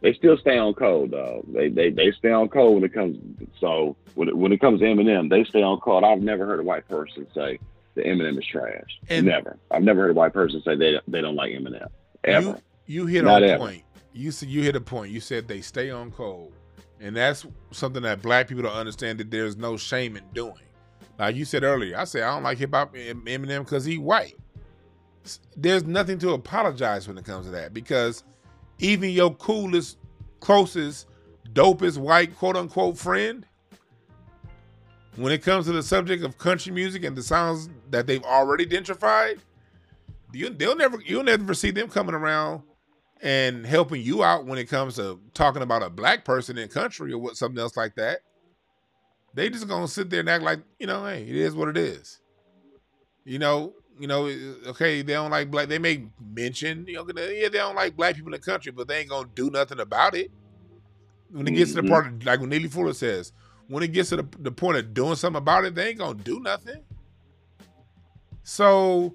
they 0.00 0.12
still 0.14 0.36
stay 0.36 0.58
on 0.58 0.74
code 0.74 1.10
though. 1.10 1.44
They 1.48 1.68
they 1.68 1.90
they 1.90 2.10
stay 2.12 2.30
on 2.32 2.48
code 2.48 2.74
when 2.74 2.84
it 2.84 2.92
comes. 2.92 3.16
So 3.60 3.96
when 4.14 4.28
it, 4.28 4.36
when 4.36 4.52
it 4.52 4.60
comes 4.60 4.80
to 4.80 4.86
Eminem, 4.86 5.30
they 5.30 5.44
stay 5.44 5.62
on 5.62 5.78
code. 5.80 6.04
I've 6.04 6.20
never 6.22 6.44
heard 6.46 6.60
a 6.60 6.64
white 6.64 6.88
person 6.88 7.26
say 7.34 7.58
that 7.94 8.04
Eminem 8.04 8.38
is 8.38 8.46
trash. 8.46 8.98
And- 9.08 9.26
never. 9.26 9.56
I've 9.70 9.82
never 9.82 10.02
heard 10.02 10.10
a 10.10 10.14
white 10.14 10.32
person 10.32 10.62
say 10.64 10.74
they 10.76 10.98
they 11.08 11.20
don't 11.20 11.36
like 11.36 11.52
Eminem 11.52 11.88
ever. 12.24 12.46
you 12.46 12.56
you 12.86 13.06
hit 13.06 13.24
Not 13.24 13.42
on 13.42 13.48
ever. 13.48 13.58
point. 13.58 13.82
You 14.12 14.30
said 14.30 14.48
you 14.48 14.62
hit 14.62 14.76
a 14.76 14.80
point. 14.80 15.10
You 15.12 15.20
said 15.20 15.48
they 15.48 15.60
stay 15.60 15.90
on 15.90 16.10
code, 16.10 16.52
and 17.00 17.16
that's 17.16 17.46
something 17.70 18.02
that 18.02 18.20
black 18.22 18.48
people 18.48 18.64
don't 18.64 18.72
understand 18.74 19.18
that 19.20 19.30
there's 19.30 19.56
no 19.56 19.76
shame 19.76 20.16
in 20.16 20.24
doing. 20.34 20.54
Like 21.18 21.36
you 21.36 21.44
said 21.44 21.62
earlier, 21.62 21.96
I 21.96 22.04
said 22.04 22.22
I 22.24 22.34
don't 22.34 22.42
like 22.42 22.58
hip 22.58 22.74
hop 22.74 22.94
Eminem 22.94 23.60
because 23.64 23.84
he 23.84 23.98
white. 23.98 24.36
There's 25.56 25.84
nothing 25.84 26.18
to 26.18 26.32
apologize 26.32 27.06
when 27.06 27.16
it 27.16 27.24
comes 27.24 27.46
to 27.46 27.52
that 27.52 27.72
because 27.72 28.24
even 28.82 29.10
your 29.10 29.34
coolest, 29.36 29.96
closest, 30.40 31.06
dopest 31.52 31.98
white 31.98 32.36
quote 32.36 32.56
unquote 32.56 32.98
friend, 32.98 33.46
when 35.16 35.32
it 35.32 35.42
comes 35.42 35.66
to 35.66 35.72
the 35.72 35.82
subject 35.82 36.24
of 36.24 36.36
country 36.36 36.72
music 36.72 37.04
and 37.04 37.16
the 37.16 37.22
sounds 37.22 37.70
that 37.90 38.06
they've 38.06 38.24
already 38.24 38.66
gentrified, 38.66 39.38
you 40.32 40.50
they'll 40.50 40.76
never 40.76 40.98
you'll 41.04 41.22
never 41.22 41.54
see 41.54 41.70
them 41.70 41.88
coming 41.88 42.14
around 42.14 42.62
and 43.20 43.64
helping 43.64 44.02
you 44.02 44.24
out 44.24 44.46
when 44.46 44.58
it 44.58 44.64
comes 44.64 44.96
to 44.96 45.20
talking 45.32 45.62
about 45.62 45.82
a 45.82 45.90
black 45.90 46.24
person 46.24 46.58
in 46.58 46.68
country 46.68 47.12
or 47.12 47.18
what 47.18 47.36
something 47.36 47.60
else 47.60 47.76
like 47.76 47.94
that. 47.94 48.20
They 49.34 49.48
just 49.48 49.68
gonna 49.68 49.86
sit 49.86 50.10
there 50.10 50.20
and 50.20 50.28
act 50.28 50.42
like 50.42 50.60
you 50.78 50.86
know, 50.86 51.04
hey, 51.04 51.22
it 51.22 51.36
is 51.36 51.54
what 51.54 51.68
it 51.68 51.76
is. 51.76 52.20
You 53.24 53.38
know, 53.38 53.74
you 54.02 54.08
know, 54.08 54.26
okay, 54.66 55.00
they 55.00 55.12
don't 55.12 55.30
like 55.30 55.48
black. 55.48 55.68
They 55.68 55.78
may 55.78 56.04
mention, 56.34 56.84
you 56.88 56.94
know, 56.94 57.06
yeah, 57.06 57.48
they 57.48 57.58
don't 57.58 57.76
like 57.76 57.96
black 57.96 58.16
people 58.16 58.34
in 58.34 58.40
the 58.40 58.44
country, 58.44 58.72
but 58.72 58.88
they 58.88 58.98
ain't 58.98 59.08
gonna 59.08 59.28
do 59.36 59.48
nothing 59.48 59.78
about 59.78 60.16
it. 60.16 60.32
When 61.30 61.46
it 61.46 61.52
gets 61.52 61.70
to 61.70 61.82
the 61.82 61.86
Mhm. 61.86 61.88
part, 61.88 62.06
of, 62.08 62.24
like 62.24 62.40
when 62.40 62.48
Neely 62.48 62.66
Fuller 62.66 62.94
says, 62.94 63.32
when 63.68 63.84
it 63.84 63.92
gets 63.92 64.08
to 64.08 64.16
the, 64.16 64.26
the 64.40 64.50
point 64.50 64.78
of 64.78 64.92
doing 64.92 65.14
something 65.14 65.38
about 65.38 65.64
it, 65.66 65.76
they 65.76 65.90
ain't 65.90 65.98
gonna 65.98 66.18
do 66.18 66.40
nothing. 66.40 66.82
So 68.42 69.14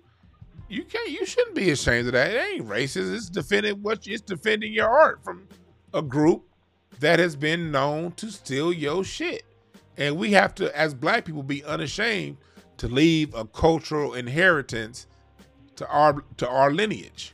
you 0.69 0.85
can't, 0.85 1.11
you 1.11 1.25
shouldn't 1.25 1.55
be 1.55 1.69
ashamed 1.71 2.07
of 2.07 2.13
that. 2.13 2.31
It 2.31 2.53
ain't 2.53 2.65
racist. 2.65 3.13
It's 3.13 3.29
defending 3.29 3.81
what 3.81 4.07
it's 4.07 4.21
defending 4.21 4.71
your 4.71 4.87
art 4.87 5.21
from 5.21 5.49
a 5.93 6.01
group 6.01 6.45
that 7.01 7.19
has 7.19 7.35
been 7.35 7.71
known 7.71 8.13
to 8.13 8.31
steal 8.31 8.71
your 8.71 9.03
shit. 9.03 9.43
And 9.97 10.15
we 10.15 10.31
have 10.31 10.55
to, 10.55 10.73
as 10.79 10.93
black 10.93 11.25
people, 11.25 11.43
be 11.43 11.61
unashamed 11.65 12.37
to 12.77 12.87
leave 12.87 13.33
a 13.33 13.45
cultural 13.45 14.13
inheritance 14.13 15.07
to 15.75 15.87
our 15.87 16.23
to 16.37 16.47
our 16.47 16.71
lineage. 16.71 17.33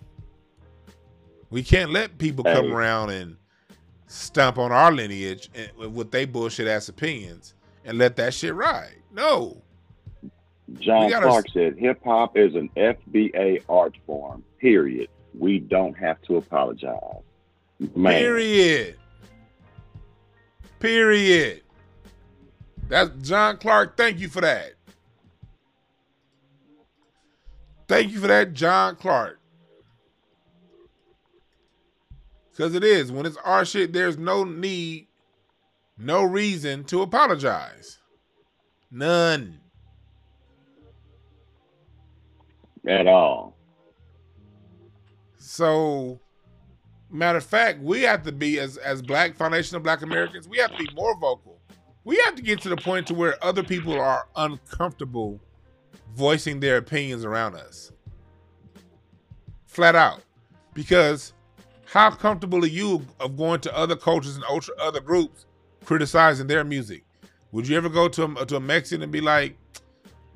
We 1.49 1.63
can't 1.63 1.91
let 1.91 2.17
people 2.17 2.43
come 2.43 2.65
Hey. 2.65 2.71
around 2.71 3.09
and 3.11 3.37
stomp 4.07 4.57
on 4.57 4.71
our 4.71 4.91
lineage 4.91 5.49
and, 5.53 5.93
with 5.93 6.11
their 6.11 6.27
bullshit 6.27 6.67
ass 6.67 6.89
opinions 6.89 7.53
and 7.85 7.97
let 7.97 8.15
that 8.15 8.33
shit 8.33 8.53
ride. 8.53 8.95
No. 9.11 9.61
John 10.79 11.09
gotta- 11.09 11.27
Clark 11.27 11.45
said 11.53 11.77
hip 11.77 12.01
hop 12.03 12.37
is 12.37 12.55
an 12.55 12.69
FBA 12.75 13.61
art 13.69 13.95
form. 14.05 14.43
Period. 14.59 15.09
We 15.37 15.59
don't 15.59 15.93
have 15.97 16.21
to 16.23 16.37
apologize. 16.37 17.21
Man, 17.95 18.13
Period. 18.19 18.95
Period. 20.79 21.61
That's 22.87 23.09
John 23.21 23.57
Clark. 23.57 23.97
Thank 23.97 24.19
you 24.19 24.27
for 24.29 24.41
that. 24.41 24.73
Thank 27.87 28.11
you 28.11 28.19
for 28.19 28.27
that, 28.27 28.53
John 28.53 28.95
Clark. 28.95 29.39
Because 32.51 32.75
it 32.75 32.83
is. 32.83 33.11
When 33.11 33.25
it's 33.25 33.37
our 33.43 33.65
shit, 33.65 33.93
there's 33.93 34.17
no 34.17 34.43
need, 34.43 35.07
no 35.97 36.23
reason 36.23 36.83
to 36.85 37.01
apologize. 37.01 37.99
None. 38.91 39.59
at 42.85 43.07
all. 43.07 43.55
So, 45.37 46.19
matter 47.09 47.37
of 47.37 47.45
fact, 47.45 47.79
we 47.81 48.01
have 48.01 48.23
to 48.23 48.31
be 48.31 48.59
as 48.59 48.77
as 48.77 49.01
Black 49.01 49.35
Foundation 49.35 49.77
of 49.77 49.83
Black 49.83 50.01
Americans, 50.01 50.47
we 50.47 50.57
have 50.57 50.71
to 50.71 50.77
be 50.77 50.89
more 50.93 51.17
vocal. 51.17 51.59
We 52.03 52.21
have 52.25 52.35
to 52.35 52.41
get 52.41 52.61
to 52.61 52.69
the 52.69 52.75
point 52.75 53.07
to 53.07 53.13
where 53.13 53.43
other 53.43 53.63
people 53.63 53.99
are 53.99 54.27
uncomfortable 54.35 55.39
voicing 56.15 56.59
their 56.59 56.77
opinions 56.77 57.25
around 57.25 57.55
us. 57.55 57.91
Flat 59.65 59.95
out. 59.95 60.21
Because 60.73 61.33
how 61.85 62.09
comfortable 62.11 62.63
are 62.63 62.67
you 62.67 63.05
of 63.19 63.37
going 63.37 63.61
to 63.61 63.77
other 63.77 63.95
cultures 63.95 64.35
and 64.35 64.45
ultra 64.45 64.73
other 64.79 64.99
groups 64.99 65.45
criticizing 65.85 66.47
their 66.47 66.63
music? 66.63 67.03
Would 67.51 67.67
you 67.67 67.77
ever 67.77 67.89
go 67.89 68.07
to 68.07 68.35
a, 68.39 68.45
to 68.45 68.55
a 68.55 68.59
Mexican 68.59 69.03
and 69.03 69.11
be 69.11 69.21
like, 69.21 69.57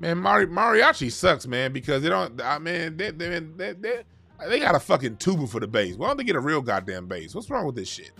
Man, 0.00 0.18
Mari- 0.18 0.46
mariachi 0.46 1.10
sucks, 1.10 1.46
man, 1.46 1.72
because 1.72 2.02
they 2.02 2.08
don't. 2.08 2.40
I 2.40 2.58
mean, 2.58 2.96
they 2.96 3.10
they, 3.10 3.40
they, 3.40 3.72
they 3.72 4.02
they 4.46 4.60
got 4.60 4.76
a 4.76 4.80
fucking 4.80 5.16
tuba 5.16 5.48
for 5.48 5.58
the 5.58 5.66
bass. 5.66 5.96
Why 5.96 6.06
don't 6.06 6.16
they 6.16 6.24
get 6.24 6.36
a 6.36 6.40
real 6.40 6.62
goddamn 6.62 7.06
bass? 7.06 7.34
What's 7.34 7.50
wrong 7.50 7.66
with 7.66 7.74
this 7.74 7.88
shit? 7.88 8.12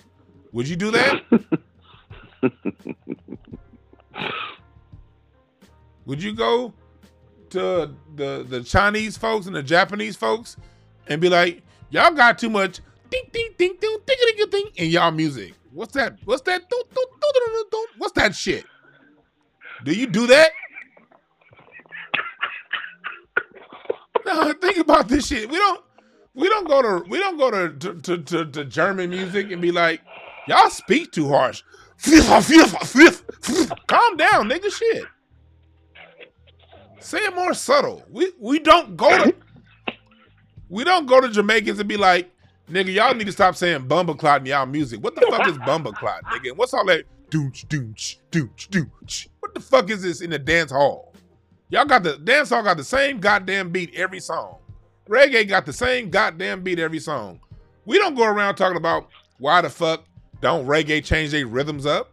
Would 0.53 0.69
you 0.69 0.75
do 0.75 0.91
that? 0.91 1.23
Would 6.07 6.21
you 6.23 6.35
go 6.35 6.73
to 7.51 7.91
the 8.15 8.45
the 8.49 8.63
Chinese 8.63 9.17
folks 9.17 9.47
and 9.47 9.55
the 9.57 9.63
Japanese 9.63 10.17
folks 10.17 10.57
and 11.09 11.21
be 11.21 11.29
like, 11.29 11.63
y'all 11.91 12.13
got 12.13 12.39
too 12.39 12.51
much 12.51 12.81
ding 13.11 13.25
ding 13.33 13.51
ding 13.59 13.77
ding 13.81 13.99
ding 14.07 14.17
ding 14.37 14.51
ding 14.51 14.69
in 14.77 14.91
y'all 14.91 15.11
music. 15.11 15.55
What's 15.73 15.93
that? 15.95 16.19
What's 16.25 16.43
that? 16.43 16.63
What's 17.99 18.13
that 18.15 18.35
shit? 18.35 18.65
Do 19.85 19.93
you 19.93 20.07
do 20.07 20.27
that? 20.27 20.51
No, 24.27 24.53
think 24.61 24.79
about 24.79 25.09
this 25.09 25.27
shit. 25.27 25.49
We 25.49 25.57
don't 25.57 25.85
we 26.35 26.49
don't 26.49 26.69
go 26.69 26.83
to 26.83 27.09
we 27.09 27.19
don't 27.19 27.39
go 27.39 27.51
to 27.51 27.95
to, 28.03 28.19
to, 28.19 28.45
to 28.47 28.65
German 28.65 29.11
music 29.11 29.51
and 29.51 29.63
be 29.63 29.73
like, 29.73 30.01
y'all 30.47 30.71
speak 30.71 31.13
too 31.13 31.29
harsh. 31.29 31.63
Calm 32.05 32.23
down, 34.17 34.49
nigga. 34.49 34.73
Shit. 34.73 35.05
Say 37.01 37.19
it 37.19 37.35
more 37.35 37.55
subtle. 37.55 38.05
We 38.11 38.33
we 38.39 38.59
don't 38.59 38.97
go 38.97 39.09
to 39.25 39.35
we 40.69 40.85
don't 40.85 41.07
go 41.07 41.21
to 41.21 41.29
Jamaicans 41.29 41.79
and 41.79 41.89
be 41.89 41.97
like, 41.97 42.31
nigga, 42.71 42.93
y'all 42.93 43.15
need 43.15 43.27
to 43.27 43.33
stop 43.33 43.57
saying 43.57 43.89
bumbleclot 43.89 44.41
in 44.41 44.47
y'all 44.47 44.67
music. 44.67 45.03
What 45.03 45.15
the 45.15 45.23
fuck 45.31 45.47
is 45.47 45.57
bumbleclot, 45.59 46.23
nigga? 46.23 46.57
What's 46.57 46.75
all 46.75 46.85
that 46.87 47.05
doonch 47.31 47.67
doonch 47.67 48.17
doonch 48.31 48.69
doonch? 48.69 49.29
What 49.41 49.55
the 49.55 49.61
fuck 49.61 49.91
is 49.91 50.03
this 50.03 50.21
in 50.21 50.31
the 50.31 50.39
dance 50.39 50.71
hall? 50.71 51.15
Y'all 51.71 51.85
got 51.85 52.03
the 52.03 52.17
dance 52.19 52.51
hall 52.51 52.63
got 52.63 52.77
the 52.77 52.85
same 52.85 53.21
goddamn 53.21 53.71
beat 53.71 53.95
every 53.95 54.21
song. 54.21 54.59
Reggae 55.09 55.49
got 55.49 55.65
the 55.67 55.73
same 55.73 56.11
goddamn 56.11 56.63
beat 56.63 56.79
every 56.79 56.99
song. 56.99 57.41
We 57.87 57.99
don't 57.99 58.15
go 58.15 58.25
around 58.25 58.57
talking 58.57 58.77
about 58.77 59.09
why 59.39 59.63
the 59.63 59.71
fuck 59.71 60.05
don't 60.41 60.67
reggae 60.67 61.03
change 61.03 61.31
their 61.31 61.47
rhythms 61.47 61.87
up. 61.87 62.13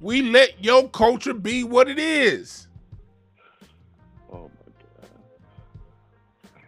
We 0.00 0.22
let 0.22 0.64
your 0.64 0.88
culture 0.88 1.34
be 1.34 1.62
what 1.62 1.88
it 1.88 1.98
is. 1.98 2.66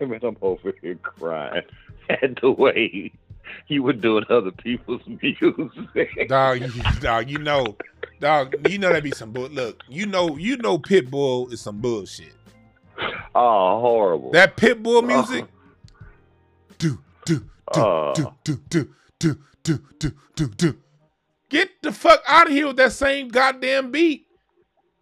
I 0.04 0.06
mean, 0.06 0.20
I'm 0.22 0.36
over 0.42 0.74
here 0.82 0.96
crying 0.96 1.62
at 2.10 2.40
the 2.40 2.50
way 2.50 3.10
you 3.68 3.82
were 3.82 3.92
doing 3.92 4.24
other 4.28 4.50
people's 4.50 5.00
music. 5.22 6.28
Dog, 6.28 6.60
you, 6.60 6.82
dog, 7.00 7.30
you 7.30 7.38
know, 7.38 7.76
dog, 8.20 8.54
you 8.68 8.78
know 8.78 8.92
that 8.92 9.02
be 9.02 9.12
some 9.12 9.32
bull. 9.32 9.48
Look, 9.48 9.82
you 9.88 10.06
know, 10.06 10.36
you 10.36 10.56
know, 10.58 10.78
Pitbull 10.78 11.52
is 11.52 11.60
some 11.60 11.80
bullshit. 11.80 12.34
Oh, 13.34 13.80
horrible! 13.80 14.30
That 14.32 14.56
Pitbull 14.56 14.98
oh. 14.98 15.02
music. 15.02 15.46
Do 16.78 16.98
do 17.24 17.44
do 17.72 17.72
do 17.72 17.80
uh. 17.80 18.12
do 18.12 18.32
do 18.44 18.88
do 19.18 19.38
do 19.62 19.78
do 19.98 20.12
do 20.36 20.48
do. 20.48 20.76
Get 21.48 21.70
the 21.82 21.92
fuck 21.92 22.22
out 22.26 22.46
of 22.46 22.52
here 22.52 22.66
with 22.66 22.76
that 22.76 22.92
same 22.92 23.28
goddamn 23.28 23.90
beat. 23.90 24.26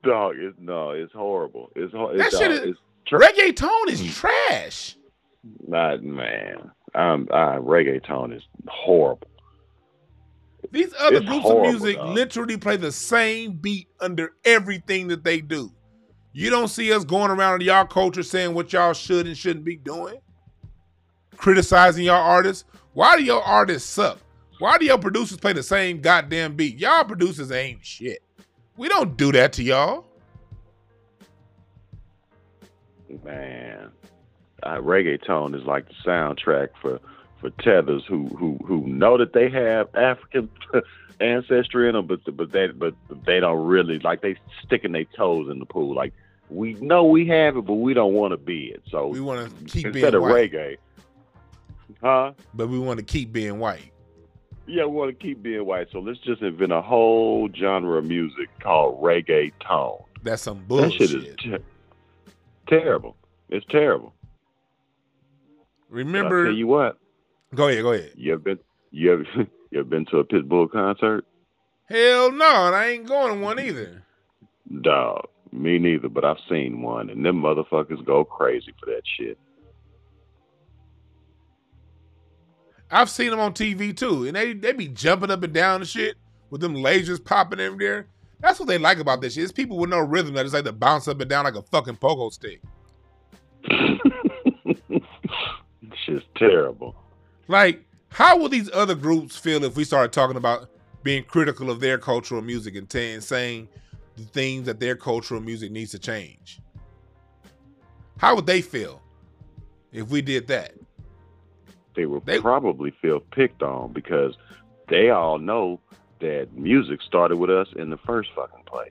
Dog, 0.02 0.36
it's 0.38 0.56
no, 0.58 0.90
it's 0.90 1.12
horrible. 1.12 1.70
It's, 1.76 1.92
it's 1.94 2.32
that 2.32 2.38
shit 2.38 2.50
is. 2.50 2.76
Tra- 3.06 3.20
reggaeton 3.20 3.88
is 3.88 4.14
trash. 4.14 4.96
Not 5.66 6.02
man. 6.02 6.70
Um, 6.94 7.28
uh, 7.30 7.58
reggaeton 7.58 8.36
is 8.36 8.42
horrible. 8.68 9.28
These 10.70 10.94
other 10.98 11.16
it's 11.16 11.26
groups 11.26 11.42
horrible, 11.42 11.66
of 11.66 11.70
music 11.72 11.96
dog. 11.96 12.14
literally 12.14 12.56
play 12.56 12.76
the 12.76 12.92
same 12.92 13.52
beat 13.52 13.88
under 14.00 14.32
everything 14.44 15.08
that 15.08 15.24
they 15.24 15.40
do. 15.40 15.72
You 16.32 16.48
don't 16.50 16.68
see 16.68 16.92
us 16.92 17.04
going 17.04 17.30
around 17.30 17.60
in 17.60 17.66
y'all 17.66 17.84
culture 17.84 18.22
saying 18.22 18.54
what 18.54 18.72
y'all 18.72 18.94
should 18.94 19.26
and 19.26 19.36
shouldn't 19.36 19.64
be 19.66 19.76
doing, 19.76 20.18
criticizing 21.36 22.04
y'all 22.06 22.22
artists. 22.22 22.64
Why 22.94 23.16
do 23.16 23.24
your 23.24 23.42
artists 23.42 23.88
suck? 23.88 24.18
Why 24.58 24.78
do 24.78 24.84
your 24.84 24.98
producers 24.98 25.38
play 25.38 25.52
the 25.52 25.62
same 25.62 26.00
goddamn 26.00 26.54
beat? 26.54 26.78
Y'all 26.78 27.04
producers 27.04 27.50
ain't 27.50 27.84
shit. 27.84 28.22
We 28.76 28.88
don't 28.88 29.16
do 29.16 29.32
that 29.32 29.52
to 29.54 29.62
y'all. 29.62 30.06
Man, 33.24 33.90
uh, 34.62 34.76
reggaeton 34.76 35.54
is 35.54 35.64
like 35.64 35.86
the 35.88 35.94
soundtrack 36.06 36.70
for 36.80 37.00
for 37.40 37.50
tethers 37.50 38.04
who 38.08 38.28
who 38.28 38.58
who 38.64 38.86
know 38.86 39.18
that 39.18 39.32
they 39.32 39.50
have 39.50 39.94
African 39.94 40.48
ancestry 41.20 41.88
in 41.88 41.94
them, 41.94 42.06
but 42.06 42.20
but 42.36 42.52
they 42.52 42.68
but 42.68 42.94
they 43.26 43.40
don't 43.40 43.66
really 43.66 43.98
like 43.98 44.22
they 44.22 44.36
sticking 44.64 44.92
their 44.92 45.04
toes 45.16 45.50
in 45.50 45.58
the 45.58 45.66
pool. 45.66 45.94
Like 45.94 46.12
we 46.48 46.74
know 46.74 47.04
we 47.04 47.26
have 47.28 47.56
it, 47.56 47.62
but 47.62 47.74
we 47.74 47.94
don't 47.94 48.14
want 48.14 48.32
to 48.32 48.36
be 48.36 48.66
it. 48.66 48.82
So 48.90 49.08
we 49.08 49.20
want 49.20 49.48
to 49.48 49.64
keep 49.64 49.86
instead 49.86 50.14
of 50.14 50.22
white. 50.22 50.52
reggae, 50.52 50.76
huh? 52.00 52.32
But 52.54 52.68
we 52.68 52.78
want 52.78 52.98
to 52.98 53.04
keep 53.04 53.32
being 53.32 53.58
white. 53.58 53.92
Yeah, 54.66 54.84
we 54.84 54.96
want 54.96 55.18
to 55.18 55.22
keep 55.22 55.42
being 55.42 55.66
white. 55.66 55.88
So 55.90 55.98
let's 55.98 56.20
just 56.20 56.40
invent 56.40 56.72
a 56.72 56.80
whole 56.80 57.48
genre 57.52 57.98
of 57.98 58.04
music 58.04 58.48
called 58.60 59.02
reggae 59.02 59.52
tone. 59.60 60.02
That's 60.22 60.42
some 60.42 60.62
bullshit. 60.64 61.10
That 61.10 61.40
shit 61.40 61.54
is 61.54 61.62
terrible. 62.68 63.16
It's 63.48 63.66
terrible. 63.70 64.14
Remember, 65.88 66.46
tell 66.46 66.54
you 66.54 66.66
what. 66.66 66.98
Go 67.54 67.68
ahead. 67.68 67.82
Go 67.82 67.92
ahead. 67.92 68.12
You 68.16 68.32
ever 68.32 68.42
been? 68.42 68.58
You 68.90 69.12
ever? 69.12 69.24
You 69.72 69.80
ever 69.80 69.88
been 69.88 70.04
to 70.10 70.18
a 70.18 70.24
Pitbull 70.24 70.70
concert? 70.70 71.24
Hell 71.88 72.30
no, 72.30 72.66
and 72.66 72.76
I 72.76 72.88
ain't 72.88 73.08
going 73.08 73.34
to 73.34 73.42
one 73.42 73.58
either. 73.58 74.02
Dog, 74.82 75.28
me 75.50 75.78
neither. 75.78 76.10
But 76.10 76.26
I've 76.26 76.36
seen 76.46 76.82
one, 76.82 77.08
and 77.08 77.24
them 77.24 77.40
motherfuckers 77.40 78.04
go 78.04 78.22
crazy 78.22 78.74
for 78.78 78.84
that 78.84 79.00
shit. 79.16 79.38
I've 82.90 83.08
seen 83.08 83.30
them 83.30 83.40
on 83.40 83.54
TV 83.54 83.96
too, 83.96 84.26
and 84.26 84.36
they 84.36 84.52
they 84.52 84.74
be 84.74 84.88
jumping 84.88 85.30
up 85.30 85.42
and 85.42 85.54
down 85.54 85.80
and 85.80 85.88
shit 85.88 86.16
with 86.50 86.60
them 86.60 86.74
lasers 86.74 87.24
popping 87.24 87.60
everywhere. 87.60 88.08
That's 88.42 88.58
what 88.58 88.68
they 88.68 88.76
like 88.76 88.98
about 88.98 89.20
this 89.20 89.34
shit. 89.34 89.44
It's 89.44 89.52
people 89.52 89.78
with 89.78 89.88
no 89.88 90.00
rhythm 90.00 90.34
that 90.34 90.42
just 90.42 90.52
like 90.52 90.64
to 90.64 90.72
bounce 90.72 91.06
up 91.06 91.20
and 91.20 91.30
down 91.30 91.44
like 91.44 91.54
a 91.54 91.62
fucking 91.62 91.96
pogo 91.96 92.32
stick. 92.32 92.60
shit's 96.04 96.24
terrible. 96.36 96.96
Like, 97.46 97.84
how 98.08 98.36
will 98.36 98.48
these 98.48 98.68
other 98.72 98.96
groups 98.96 99.36
feel 99.36 99.62
if 99.64 99.76
we 99.76 99.84
started 99.84 100.12
talking 100.12 100.36
about 100.36 100.68
being 101.04 101.22
critical 101.22 101.70
of 101.70 101.78
their 101.78 101.98
cultural 101.98 102.42
music 102.42 102.74
and, 102.74 102.90
t- 102.90 103.12
and 103.12 103.22
saying 103.22 103.68
the 104.16 104.24
things 104.24 104.66
that 104.66 104.80
their 104.80 104.96
cultural 104.96 105.40
music 105.40 105.70
needs 105.70 105.92
to 105.92 106.00
change? 106.00 106.60
How 108.18 108.34
would 108.34 108.46
they 108.46 108.60
feel 108.60 109.00
if 109.92 110.08
we 110.08 110.20
did 110.20 110.48
that? 110.48 110.72
They 111.94 112.06
would 112.06 112.26
they, 112.26 112.40
probably 112.40 112.90
feel 113.02 113.20
picked 113.20 113.62
on 113.62 113.92
because 113.92 114.34
they 114.88 115.10
all 115.10 115.38
know 115.38 115.78
that 116.22 116.48
music 116.54 117.02
started 117.02 117.36
with 117.36 117.50
us 117.50 117.68
in 117.76 117.90
the 117.90 117.98
first 117.98 118.30
fucking 118.34 118.64
place. 118.64 118.90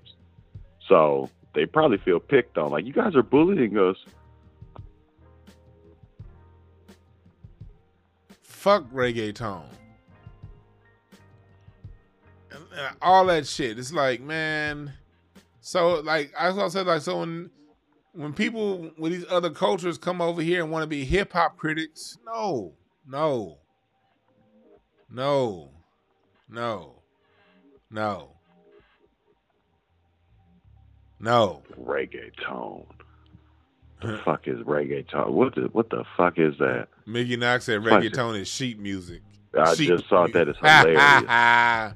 So 0.87 1.29
they 1.55 1.65
probably 1.65 1.97
feel 1.97 2.19
picked 2.19 2.57
on. 2.57 2.69
Like, 2.71 2.85
you 2.85 2.93
guys 2.93 3.15
are 3.15 3.23
bullying 3.23 3.77
us 3.77 3.97
fuck 8.61 8.83
reggaeton. 8.91 9.63
And, 12.51 12.63
and 12.77 12.95
all 13.01 13.25
that 13.25 13.47
shit. 13.47 13.79
It's 13.79 13.91
like, 13.91 14.21
man. 14.21 14.93
So 15.61 16.01
like 16.01 16.31
I 16.37 16.67
said, 16.69 16.85
like 16.85 17.01
so 17.01 17.19
when 17.19 17.49
when 18.13 18.33
people 18.33 18.91
with 18.97 19.13
these 19.13 19.25
other 19.29 19.49
cultures 19.49 19.97
come 19.97 20.21
over 20.21 20.41
here 20.41 20.61
and 20.61 20.71
want 20.71 20.83
to 20.83 20.87
be 20.87 21.05
hip 21.05 21.33
hop 21.33 21.57
critics, 21.57 22.17
no, 22.25 22.73
no, 23.07 23.57
no, 25.09 25.71
no, 26.49 27.00
no, 27.91 28.29
no. 31.19 31.61
Reggaeton. 31.79 32.85
The 34.01 34.17
fuck 34.25 34.47
is 34.47 34.57
reggaeton? 34.61 35.29
What 35.29 35.53
the 35.53 35.69
what 35.71 35.91
the 35.91 36.03
fuck 36.17 36.39
is 36.39 36.57
that? 36.57 36.87
Miggy 37.07 37.37
Knox 37.37 37.65
said 37.65 37.81
reggaeton 37.81 38.39
is 38.39 38.47
sheet 38.47 38.79
music. 38.79 39.21
I 39.57 39.75
sheet 39.75 39.89
just 39.89 40.09
saw 40.09 40.25
that. 40.27 40.47
It's 40.47 40.57
hilarious. 40.63 40.99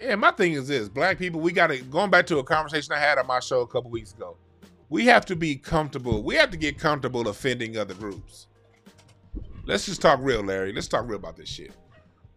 yeah, 0.00 0.16
my 0.16 0.32
thing 0.32 0.54
is 0.54 0.66
this: 0.66 0.88
black 0.88 1.18
people, 1.18 1.40
we 1.40 1.52
got 1.52 1.68
to 1.68 1.78
going 1.82 2.10
back 2.10 2.26
to 2.26 2.38
a 2.38 2.44
conversation 2.44 2.92
I 2.92 2.98
had 2.98 3.18
on 3.18 3.26
my 3.28 3.38
show 3.38 3.60
a 3.60 3.66
couple 3.68 3.90
weeks 3.90 4.12
ago. 4.12 4.36
We 4.88 5.06
have 5.06 5.24
to 5.26 5.36
be 5.36 5.54
comfortable. 5.54 6.24
We 6.24 6.34
have 6.36 6.50
to 6.50 6.56
get 6.56 6.78
comfortable 6.78 7.28
offending 7.28 7.76
other 7.76 7.94
groups. 7.94 8.48
Let's 9.66 9.86
just 9.86 10.00
talk 10.00 10.18
real, 10.22 10.42
Larry. 10.42 10.72
Let's 10.72 10.88
talk 10.88 11.06
real 11.06 11.18
about 11.18 11.36
this 11.36 11.48
shit. 11.48 11.72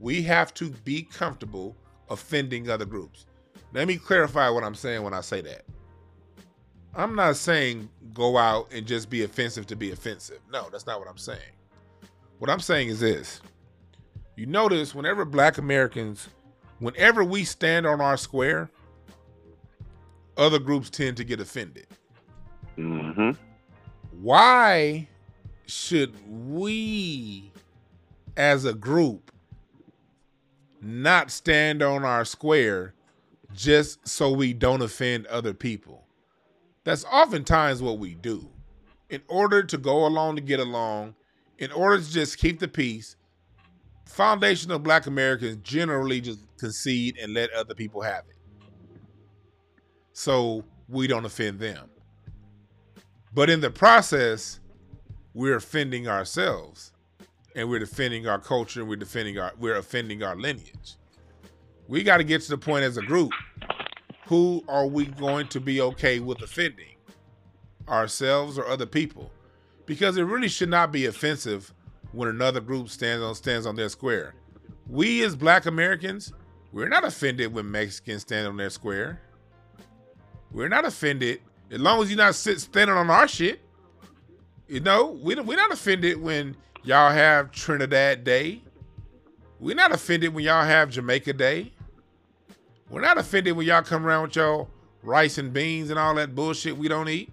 We 0.01 0.23
have 0.23 0.51
to 0.55 0.69
be 0.69 1.03
comfortable 1.03 1.77
offending 2.09 2.69
other 2.69 2.85
groups. 2.85 3.27
Let 3.71 3.87
me 3.87 3.97
clarify 3.97 4.49
what 4.49 4.63
I'm 4.63 4.73
saying 4.73 5.03
when 5.03 5.13
I 5.13 5.21
say 5.21 5.41
that. 5.41 5.61
I'm 6.95 7.15
not 7.15 7.37
saying 7.37 7.87
go 8.13 8.35
out 8.35 8.73
and 8.73 8.85
just 8.85 9.09
be 9.09 9.23
offensive 9.23 9.67
to 9.67 9.75
be 9.75 9.91
offensive. 9.91 10.39
No, 10.51 10.67
that's 10.71 10.87
not 10.87 10.99
what 10.99 11.07
I'm 11.07 11.19
saying. 11.19 11.39
What 12.39 12.49
I'm 12.49 12.59
saying 12.59 12.89
is 12.89 12.99
this. 12.99 13.41
You 14.35 14.47
notice 14.47 14.95
whenever 14.95 15.23
black 15.23 15.59
Americans, 15.59 16.27
whenever 16.79 17.23
we 17.23 17.43
stand 17.43 17.85
on 17.85 18.01
our 18.01 18.17
square, 18.17 18.71
other 20.35 20.57
groups 20.59 20.89
tend 20.89 21.15
to 21.17 21.23
get 21.23 21.39
offended. 21.39 21.85
Mm-hmm. 22.75 23.31
Why 24.19 25.07
should 25.67 26.15
we 26.27 27.51
as 28.35 28.65
a 28.65 28.73
group 28.73 29.30
not 30.81 31.31
stand 31.31 31.81
on 31.81 32.03
our 32.03 32.25
square 32.25 32.93
just 33.53 34.07
so 34.07 34.31
we 34.31 34.53
don't 34.53 34.81
offend 34.81 35.27
other 35.27 35.53
people? 35.53 36.05
That's 36.83 37.05
oftentimes 37.05 37.81
what 37.81 37.99
we 37.99 38.15
do. 38.15 38.49
In 39.09 39.21
order 39.27 39.61
to 39.63 39.77
go 39.77 40.05
along 40.05 40.37
to 40.37 40.41
get 40.41 40.59
along, 40.59 41.15
in 41.59 41.71
order 41.71 42.01
to 42.01 42.11
just 42.11 42.37
keep 42.37 42.59
the 42.59 42.67
peace, 42.67 43.15
foundational 44.05 44.79
black 44.79 45.05
Americans 45.05 45.57
generally 45.63 46.21
just 46.21 46.39
concede 46.57 47.17
and 47.17 47.33
let 47.33 47.51
other 47.53 47.75
people 47.75 48.01
have 48.01 48.23
it. 48.29 48.37
So 50.13 50.63
we 50.89 51.07
don't 51.07 51.25
offend 51.25 51.59
them. 51.59 51.89
But 53.33 53.49
in 53.49 53.61
the 53.61 53.69
process, 53.69 54.59
we're 55.33 55.55
offending 55.55 56.07
ourselves 56.07 56.91
and 57.55 57.69
we're 57.69 57.79
defending 57.79 58.27
our 58.27 58.39
culture 58.39 58.81
and 58.81 58.89
we're 58.89 58.95
defending 58.95 59.37
our 59.37 59.51
we're 59.59 59.77
offending 59.77 60.23
our 60.23 60.35
lineage. 60.35 60.95
We 61.87 62.03
got 62.03 62.17
to 62.17 62.23
get 62.23 62.41
to 62.43 62.49
the 62.49 62.57
point 62.57 62.83
as 62.83 62.97
a 62.97 63.01
group 63.01 63.31
who 64.31 64.63
are 64.69 64.87
we 64.87 65.07
going 65.07 65.45
to 65.49 65.59
be 65.59 65.81
okay 65.81 66.21
with 66.21 66.41
offending? 66.41 66.95
Ourselves 67.89 68.57
or 68.57 68.65
other 68.65 68.85
people? 68.85 69.29
Because 69.85 70.15
it 70.15 70.23
really 70.23 70.47
should 70.47 70.69
not 70.69 70.93
be 70.93 71.05
offensive 71.05 71.73
when 72.13 72.29
another 72.29 72.61
group 72.61 72.87
stands 72.87 73.21
on 73.21 73.35
stands 73.35 73.65
on 73.65 73.75
their 73.75 73.89
square. 73.89 74.33
We 74.87 75.23
as 75.23 75.35
black 75.35 75.65
Americans, 75.65 76.31
we're 76.71 76.87
not 76.87 77.03
offended 77.03 77.53
when 77.53 77.69
Mexicans 77.69 78.21
stand 78.21 78.47
on 78.47 78.55
their 78.55 78.69
square. 78.69 79.19
We're 80.51 80.69
not 80.69 80.85
offended 80.85 81.41
as 81.69 81.81
long 81.81 82.01
as 82.01 82.09
you're 82.09 82.17
not 82.17 82.35
sit 82.35 82.61
standing 82.61 82.95
on 82.95 83.09
our 83.09 83.27
shit. 83.27 83.59
You 84.69 84.79
know, 84.79 85.19
we 85.21 85.35
we're 85.35 85.57
not 85.57 85.73
offended 85.73 86.21
when 86.21 86.55
y'all 86.83 87.11
have 87.11 87.51
Trinidad 87.51 88.23
Day. 88.23 88.61
We're 89.59 89.75
not 89.75 89.91
offended 89.91 90.33
when 90.33 90.43
y'all 90.43 90.65
have 90.65 90.89
Jamaica 90.89 91.33
Day. 91.33 91.71
We're 92.89 93.01
not 93.01 93.17
offended 93.17 93.55
when 93.55 93.67
y'all 93.67 93.83
come 93.83 94.05
around 94.05 94.23
with 94.23 94.35
y'all 94.35 94.69
rice 95.03 95.37
and 95.37 95.53
beans 95.53 95.89
and 95.89 95.97
all 95.97 96.15
that 96.15 96.35
bullshit 96.35 96.77
we 96.77 96.87
don't 96.87 97.09
eat, 97.09 97.31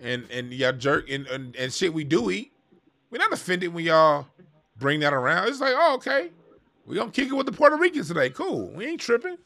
and 0.00 0.28
and 0.30 0.52
y'all 0.52 0.72
jerk 0.72 1.08
and, 1.08 1.26
and, 1.28 1.56
and 1.56 1.72
shit 1.72 1.94
we 1.94 2.04
do 2.04 2.30
eat. 2.30 2.52
We're 3.10 3.18
not 3.18 3.32
offended 3.32 3.72
when 3.72 3.84
y'all 3.84 4.26
bring 4.76 5.00
that 5.00 5.12
around. 5.12 5.48
It's 5.48 5.60
like, 5.60 5.74
oh, 5.76 5.94
okay, 5.96 6.30
we 6.86 6.96
gonna 6.96 7.10
kick 7.10 7.28
it 7.28 7.34
with 7.34 7.46
the 7.46 7.52
Puerto 7.52 7.76
Ricans 7.76 8.08
today. 8.08 8.30
Cool, 8.30 8.70
we 8.72 8.86
ain't 8.86 9.00
tripping. 9.00 9.38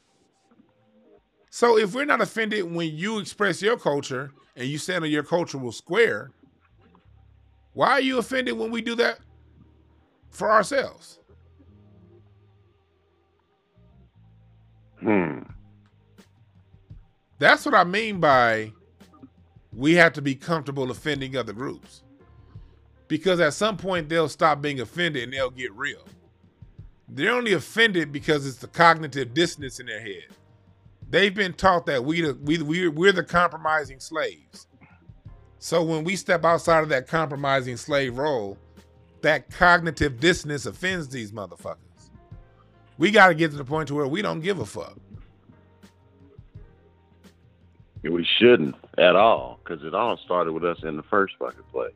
So 1.50 1.78
if 1.78 1.94
we're 1.94 2.04
not 2.04 2.20
offended 2.20 2.74
when 2.74 2.96
you 2.96 3.18
express 3.20 3.62
your 3.62 3.76
culture 3.76 4.32
and 4.56 4.66
you 4.66 4.76
stand 4.76 5.04
on 5.04 5.10
your 5.10 5.22
cultural 5.22 5.70
square, 5.70 6.32
why 7.74 7.90
are 7.90 8.00
you 8.00 8.18
offended 8.18 8.58
when 8.58 8.72
we 8.72 8.80
do 8.80 8.96
that 8.96 9.18
for 10.34 10.50
ourselves? 10.50 11.20
Hmm. 15.00 15.40
That's 17.38 17.64
what 17.64 17.74
I 17.74 17.84
mean 17.84 18.20
by 18.20 18.72
we 19.72 19.94
have 19.94 20.12
to 20.14 20.22
be 20.22 20.34
comfortable 20.34 20.90
offending 20.90 21.36
other 21.36 21.52
groups. 21.52 22.02
Because 23.08 23.40
at 23.40 23.54
some 23.54 23.76
point 23.76 24.08
they'll 24.08 24.28
stop 24.28 24.62
being 24.62 24.80
offended 24.80 25.24
and 25.24 25.32
they'll 25.32 25.50
get 25.50 25.72
real. 25.74 26.04
They're 27.08 27.32
only 27.32 27.52
offended 27.52 28.12
because 28.12 28.46
it's 28.46 28.56
the 28.56 28.66
cognitive 28.66 29.34
dissonance 29.34 29.78
in 29.78 29.86
their 29.86 30.00
head. 30.00 30.28
They've 31.10 31.34
been 31.34 31.52
taught 31.52 31.86
that 31.86 32.04
we 32.04 32.22
the, 32.22 32.34
we 32.42 32.58
we 32.62 32.88
we're 32.88 33.12
the 33.12 33.22
compromising 33.22 34.00
slaves. 34.00 34.66
So 35.58 35.82
when 35.82 36.02
we 36.02 36.16
step 36.16 36.44
outside 36.44 36.82
of 36.82 36.88
that 36.88 37.06
compromising 37.06 37.76
slave 37.76 38.18
role, 38.18 38.58
that 39.24 39.50
cognitive 39.50 40.20
dissonance 40.20 40.66
offends 40.66 41.08
these 41.08 41.32
motherfuckers. 41.32 41.78
We 42.98 43.10
got 43.10 43.28
to 43.28 43.34
get 43.34 43.50
to 43.50 43.56
the 43.56 43.64
point 43.64 43.88
to 43.88 43.94
where 43.94 44.06
we 44.06 44.22
don't 44.22 44.40
give 44.40 44.60
a 44.60 44.66
fuck. 44.66 44.96
We 48.02 48.26
shouldn't 48.38 48.76
at 48.98 49.16
all, 49.16 49.58
because 49.64 49.82
it 49.82 49.94
all 49.94 50.18
started 50.18 50.52
with 50.52 50.64
us 50.64 50.76
in 50.82 50.96
the 50.96 51.02
first 51.04 51.34
fucking 51.38 51.62
place. 51.72 51.94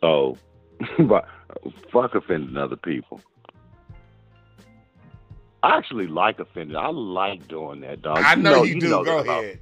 So, 0.00 0.38
but 1.00 1.26
fuck 1.92 2.14
offending 2.14 2.56
other 2.56 2.76
people. 2.76 3.20
I 5.62 5.76
actually 5.76 6.06
like 6.06 6.38
offending. 6.38 6.76
I 6.76 6.88
like 6.88 7.48
doing 7.48 7.80
that, 7.80 8.00
dog. 8.00 8.18
I 8.24 8.36
know, 8.36 8.50
you, 8.50 8.56
know, 8.56 8.62
you 8.62 8.80
do. 8.80 8.88
Know 8.90 9.04
Go 9.04 9.18
ahead. 9.18 9.60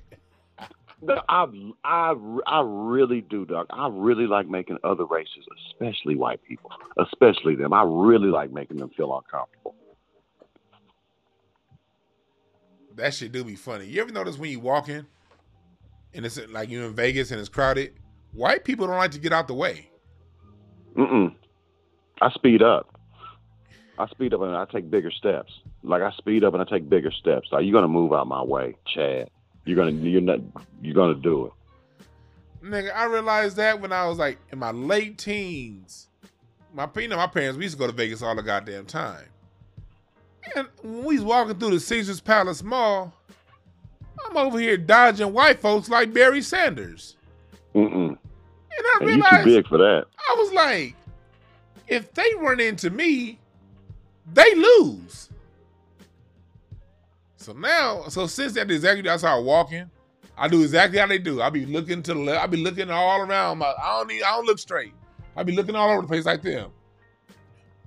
I, 1.29 1.47
I, 1.85 2.15
I 2.47 2.63
really 2.65 3.21
do, 3.21 3.45
Doc. 3.45 3.67
I 3.71 3.89
really 3.91 4.27
like 4.27 4.49
making 4.49 4.79
other 4.83 5.05
races, 5.05 5.47
especially 5.71 6.17
white 6.17 6.43
people, 6.43 6.71
especially 6.99 7.55
them. 7.55 7.73
I 7.73 7.85
really 7.85 8.29
like 8.29 8.51
making 8.51 8.79
them 8.79 8.91
feel 8.97 9.17
uncomfortable. 9.17 9.75
That 12.97 13.15
shit 13.15 13.31
do 13.31 13.45
be 13.45 13.55
funny. 13.55 13.87
You 13.87 14.03
ever 14.03 14.13
notice 14.13 14.39
when 14.39 14.51
you 14.51 14.59
walk 14.59 14.89
in, 14.89 15.07
and 16.15 16.27
it's 16.27 16.39
like 16.49 16.69
you 16.69 16.85
in 16.85 16.95
Vegas 16.95 17.31
and 17.31 17.39
it's 17.39 17.49
crowded, 17.49 17.93
white 18.33 18.65
people 18.65 18.89
don't 18.89 18.97
like 18.97 19.13
to 19.13 19.21
get 19.21 19.33
out 19.33 19.47
the 19.47 19.55
way. 19.55 19.89
Mm-mm. 20.97 21.33
I 22.21 22.31
speed 22.31 22.61
up. 22.61 22.99
I 23.99 24.09
speed 24.09 24.35
up 24.35 24.41
and 24.43 24.55
I 24.55 24.65
take 24.65 24.91
bigger 24.91 25.13
steps. 25.13 25.53
Like 25.83 26.03
I 26.03 26.11
speed 26.19 26.43
up 26.43 26.55
and 26.55 26.63
I 26.63 26.65
take 26.65 26.89
bigger 26.89 27.13
steps. 27.13 27.49
Are 27.53 27.63
you 27.63 27.73
gonna 27.73 27.89
move 27.89 28.13
out 28.13 28.27
my 28.27 28.43
way, 28.43 28.75
Chad? 28.93 29.31
You're 29.69 29.77
gonna 29.77 29.91
you're 29.91 30.23
not 30.23 30.41
you're 30.81 30.95
gonna 30.95 31.15
do 31.15 31.45
it. 31.45 31.53
Nigga, 32.65 32.95
I 32.95 33.05
realized 33.05 33.59
that 33.59 33.79
when 33.79 33.93
I 33.93 34.07
was 34.07 34.17
like 34.17 34.39
in 34.51 34.59
my 34.59 34.71
late 34.71 35.19
teens. 35.19 36.09
My 36.73 36.89
you 36.97 37.09
know, 37.09 37.19
my 37.19 37.27
parents 37.27 37.59
we 37.59 37.65
used 37.65 37.75
to 37.75 37.79
go 37.79 37.87
to 37.87 37.93
Vegas 37.93 38.23
all 38.23 38.35
the 38.35 38.43
goddamn 38.43 38.87
time. 38.87 39.27
And 40.57 40.69
when 40.83 41.05
we 41.05 41.17
was 41.17 41.25
walking 41.25 41.59
through 41.59 41.73
the 41.73 41.81
Caesar's 41.81 42.19
Palace 42.19 42.63
Mall, 42.63 43.13
I'm 44.25 44.39
over 44.39 44.59
here 44.59 44.79
dodging 44.79 45.35
white 45.35 45.61
folks 45.61 45.91
like 45.91 46.15
Barry 46.15 46.41
Sanders. 46.41 47.17
Mm-mm. 47.75 48.09
And 48.09 48.19
I 48.73 48.97
and 49.01 49.07
realized 49.07 49.33
you 49.47 49.53
too 49.53 49.59
big 49.59 49.69
for 49.69 49.77
that. 49.77 50.07
I 50.31 50.35
was 50.39 50.51
like, 50.55 50.95
if 51.89 52.15
they 52.15 52.33
run 52.39 52.59
into 52.59 52.89
me, 52.89 53.39
they 54.33 54.55
lose. 54.55 55.29
So 57.49 57.55
now, 57.55 58.03
so 58.09 58.27
since 58.27 58.53
that 58.53 58.71
exactly 58.71 59.09
I 59.09 59.39
walk 59.39 59.73
in, 59.73 59.91
I 60.37 60.49
do 60.49 60.61
exactly 60.61 60.99
how 60.99 61.07
they 61.07 61.17
do. 61.17 61.41
I 61.41 61.49
be 61.49 61.65
looking 61.65 62.03
to 62.03 62.13
the 62.13 62.21
left. 62.21 62.45
I 62.45 62.47
be 62.47 62.59
looking 62.59 62.91
all 62.91 63.23
around. 63.23 63.57
My, 63.57 63.73
I 63.83 63.97
don't 63.97 64.09
need. 64.09 64.23
I 64.23 64.33
don't 64.33 64.45
look 64.45 64.59
straight. 64.59 64.93
I 65.35 65.45
be 65.45 65.53
looking 65.53 65.75
all 65.75 65.89
over 65.89 66.03
the 66.03 66.09
place 66.09 66.27
like 66.27 66.43
them. 66.43 66.71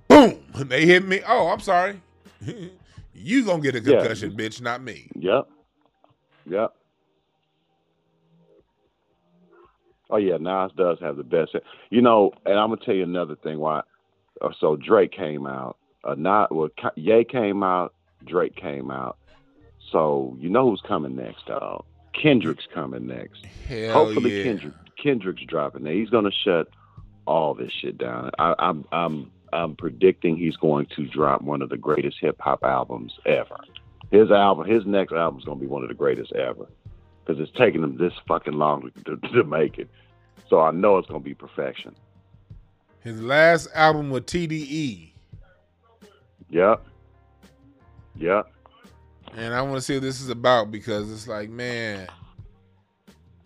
Boom! 0.08 0.40
They 0.66 0.84
hit 0.84 1.06
me. 1.06 1.20
Oh, 1.28 1.46
I'm 1.46 1.60
sorry. 1.60 2.02
you 3.14 3.44
gonna 3.44 3.62
get 3.62 3.76
a 3.76 3.80
concussion, 3.80 4.32
yeah. 4.32 4.36
bitch, 4.36 4.60
not 4.60 4.82
me. 4.82 5.08
Yep. 5.14 5.48
Yep. 6.50 6.74
Oh 10.10 10.16
yeah, 10.16 10.38
Nas 10.38 10.72
does 10.76 10.98
have 11.00 11.16
the 11.16 11.22
best. 11.22 11.54
You 11.90 12.02
know, 12.02 12.32
and 12.46 12.58
I'm 12.58 12.70
gonna 12.70 12.84
tell 12.84 12.96
you 12.96 13.04
another 13.04 13.36
thing. 13.36 13.60
Why? 13.60 13.82
Uh, 14.40 14.48
so 14.58 14.74
Drake 14.74 15.12
came 15.12 15.46
out. 15.46 15.76
Uh, 16.02 16.16
not 16.18 16.52
well. 16.52 16.68
Ye 16.96 17.22
came 17.22 17.62
out. 17.62 17.94
Drake 18.26 18.56
came 18.56 18.90
out. 18.90 19.18
So 19.92 20.36
you 20.40 20.48
know 20.48 20.70
who's 20.70 20.80
coming 20.80 21.14
next, 21.14 21.46
dog. 21.46 21.84
Kendrick's 22.14 22.66
coming 22.72 23.06
next. 23.06 23.44
Hell 23.68 23.92
Hopefully 23.92 24.38
yeah. 24.38 24.44
Kendrick 24.44 24.74
Kendrick's 25.00 25.42
dropping 25.42 25.84
there. 25.84 25.92
He's 25.92 26.10
gonna 26.10 26.32
shut 26.32 26.68
all 27.26 27.54
this 27.54 27.70
shit 27.72 27.98
down. 27.98 28.30
I, 28.38 28.54
I'm 28.58 28.84
I'm 28.90 29.30
I'm 29.52 29.76
predicting 29.76 30.36
he's 30.36 30.56
going 30.56 30.86
to 30.96 31.06
drop 31.06 31.42
one 31.42 31.62
of 31.62 31.68
the 31.68 31.76
greatest 31.76 32.16
hip 32.20 32.40
hop 32.40 32.64
albums 32.64 33.12
ever. 33.26 33.58
His 34.10 34.30
album, 34.30 34.66
his 34.66 34.86
next 34.86 35.12
album 35.12 35.38
is 35.38 35.44
gonna 35.44 35.60
be 35.60 35.66
one 35.66 35.82
of 35.82 35.88
the 35.88 35.94
greatest 35.94 36.32
ever 36.32 36.66
because 37.24 37.40
it's 37.40 37.56
taking 37.56 37.82
him 37.82 37.98
this 37.98 38.14
fucking 38.26 38.54
long 38.54 38.90
to, 39.04 39.16
to, 39.16 39.28
to 39.28 39.44
make 39.44 39.78
it. 39.78 39.88
So 40.48 40.60
I 40.60 40.70
know 40.70 40.98
it's 40.98 41.08
gonna 41.08 41.20
be 41.20 41.34
perfection. 41.34 41.94
His 43.00 43.20
last 43.20 43.68
album 43.74 44.10
with 44.10 44.26
TDE. 44.26 45.10
Yep. 46.50 46.86
Yep. 48.16 48.51
And 49.36 49.54
I 49.54 49.62
want 49.62 49.76
to 49.76 49.80
see 49.80 49.94
what 49.94 50.02
this 50.02 50.20
is 50.20 50.28
about 50.28 50.70
because 50.70 51.10
it's 51.10 51.26
like, 51.26 51.48
man, 51.48 52.06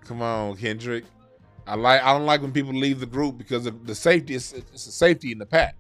come 0.05 0.21
on, 0.23 0.57
Kendrick. 0.57 1.05
I 1.67 1.75
like 1.75 2.03
I 2.03 2.13
don't 2.13 2.27
like 2.27 2.43
when 2.43 2.53
people 2.53 2.73
leave 2.73 3.01
the 3.01 3.07
group 3.07 3.39
because 3.39 3.67
of 3.67 3.87
the 3.87 3.95
safety. 3.95 4.35
It's, 4.35 4.53
it's 4.53 4.87
a 4.87 4.93
safety 4.93 5.33
in 5.33 5.39
the 5.39 5.47
pack, 5.47 5.75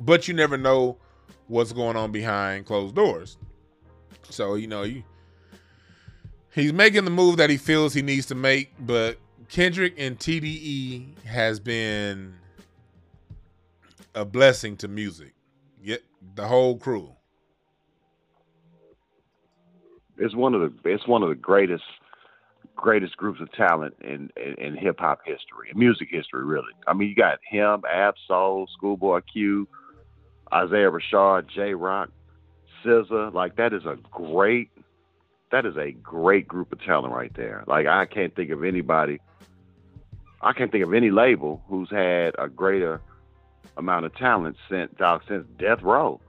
but 0.00 0.28
you 0.28 0.34
never 0.34 0.56
know 0.56 0.96
what's 1.48 1.72
going 1.72 1.96
on 1.96 2.12
behind 2.12 2.66
closed 2.66 2.94
doors. 2.94 3.36
So 4.30 4.54
you 4.54 4.68
know, 4.68 4.84
you, 4.84 5.02
he's 6.52 6.72
making 6.72 7.04
the 7.04 7.10
move 7.10 7.36
that 7.38 7.50
he 7.50 7.56
feels 7.56 7.94
he 7.94 8.02
needs 8.02 8.26
to 8.26 8.36
make, 8.36 8.72
but 8.78 9.18
Kendrick 9.48 9.94
and 9.98 10.18
TDE 10.18 11.24
has 11.24 11.58
been 11.58 12.34
a 14.14 14.24
blessing 14.24 14.76
to 14.78 14.88
music. 14.88 15.34
Yet 15.82 16.02
the 16.34 16.46
whole 16.46 16.78
crew. 16.78 17.15
It's 20.18 20.34
one 20.34 20.54
of 20.54 20.60
the 20.60 20.90
it's 20.90 21.06
one 21.06 21.22
of 21.22 21.28
the 21.28 21.34
greatest 21.34 21.84
greatest 22.74 23.16
groups 23.16 23.40
of 23.40 23.50
talent 23.52 23.94
in 24.02 24.30
in, 24.36 24.54
in 24.54 24.76
hip 24.76 24.98
hop 25.00 25.20
history, 25.24 25.70
in 25.70 25.78
music 25.78 26.08
history, 26.10 26.44
really. 26.44 26.72
I 26.86 26.92
mean, 26.94 27.08
you 27.08 27.14
got 27.14 27.38
him, 27.48 27.82
Ab 27.90 28.14
Soul, 28.26 28.68
Schoolboy 28.76 29.20
Q, 29.32 29.68
Isaiah 30.52 30.90
Rashad, 30.90 31.48
Jay 31.48 31.74
Rock, 31.74 32.10
SZA. 32.84 33.32
Like 33.32 33.56
that 33.56 33.72
is 33.72 33.84
a 33.84 33.96
great 34.10 34.70
that 35.52 35.64
is 35.64 35.76
a 35.76 35.92
great 35.92 36.48
group 36.48 36.72
of 36.72 36.82
talent 36.82 37.14
right 37.14 37.32
there. 37.34 37.64
Like 37.66 37.86
I 37.86 38.06
can't 38.06 38.34
think 38.34 38.50
of 38.50 38.64
anybody. 38.64 39.20
I 40.42 40.52
can't 40.52 40.70
think 40.70 40.84
of 40.84 40.92
any 40.92 41.10
label 41.10 41.62
who's 41.68 41.90
had 41.90 42.34
a 42.38 42.48
greater 42.48 43.00
amount 43.76 44.06
of 44.06 44.14
talent 44.16 44.56
since 44.68 44.92
dog 44.98 45.22
since 45.28 45.46
Death 45.58 45.82
Row. 45.82 46.20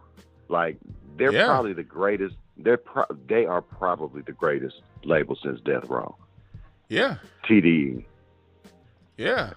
Like 0.49 0.77
they're 1.17 1.33
Yeah. 1.33 1.45
probably 1.47 1.73
the 1.73 1.83
greatest. 1.83 2.35
They're 2.59 2.77
pro- 2.77 3.05
they 3.27 3.45
are 3.45 3.61
probably 3.61 4.21
the 4.23 4.31
greatest 4.31 4.81
label 5.03 5.37
since 5.43 5.59
Death 5.61 5.85
Row. 5.87 6.15
Yeah, 6.89 7.17
TDE. 7.47 8.05
yeah, 9.17 9.51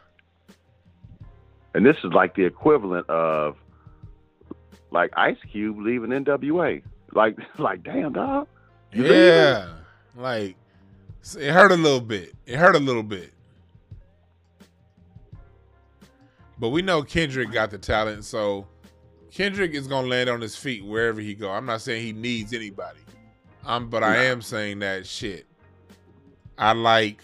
And 1.74 1.86
this 1.86 1.96
is 2.04 2.12
like 2.12 2.34
the 2.34 2.44
equivalent 2.44 3.08
of 3.08 3.56
like 4.90 5.12
Ice 5.16 5.36
Cube 5.50 5.78
leaving 5.78 6.10
NWA. 6.10 6.82
Like, 7.12 7.36
like, 7.58 7.82
damn, 7.84 8.12
dog. 8.12 8.48
You 8.92 9.04
leaving? 9.04 9.16
yeah. 9.18 9.68
Like 10.16 10.56
it 11.38 11.52
hurt 11.52 11.70
a 11.70 11.76
little 11.76 12.00
bit. 12.00 12.34
It 12.46 12.56
hurt 12.56 12.74
a 12.74 12.80
little 12.80 13.04
bit. 13.04 13.32
But 16.58 16.70
we 16.70 16.82
know 16.82 17.02
Kendrick 17.02 17.52
got 17.52 17.70
the 17.70 17.78
talent, 17.78 18.24
so 18.24 18.66
Kendrick 19.32 19.72
is 19.72 19.86
gonna 19.86 20.08
land 20.08 20.28
on 20.28 20.40
his 20.40 20.56
feet 20.56 20.84
wherever 20.84 21.20
he 21.20 21.34
go. 21.34 21.50
I'm 21.50 21.66
not 21.66 21.80
saying 21.80 22.04
he 22.04 22.12
needs 22.12 22.52
anybody. 22.52 23.00
Um, 23.64 23.88
but 23.88 24.02
I 24.02 24.24
am 24.24 24.42
saying 24.42 24.80
that 24.80 25.06
shit. 25.06 25.46
I 26.58 26.72
like 26.72 27.22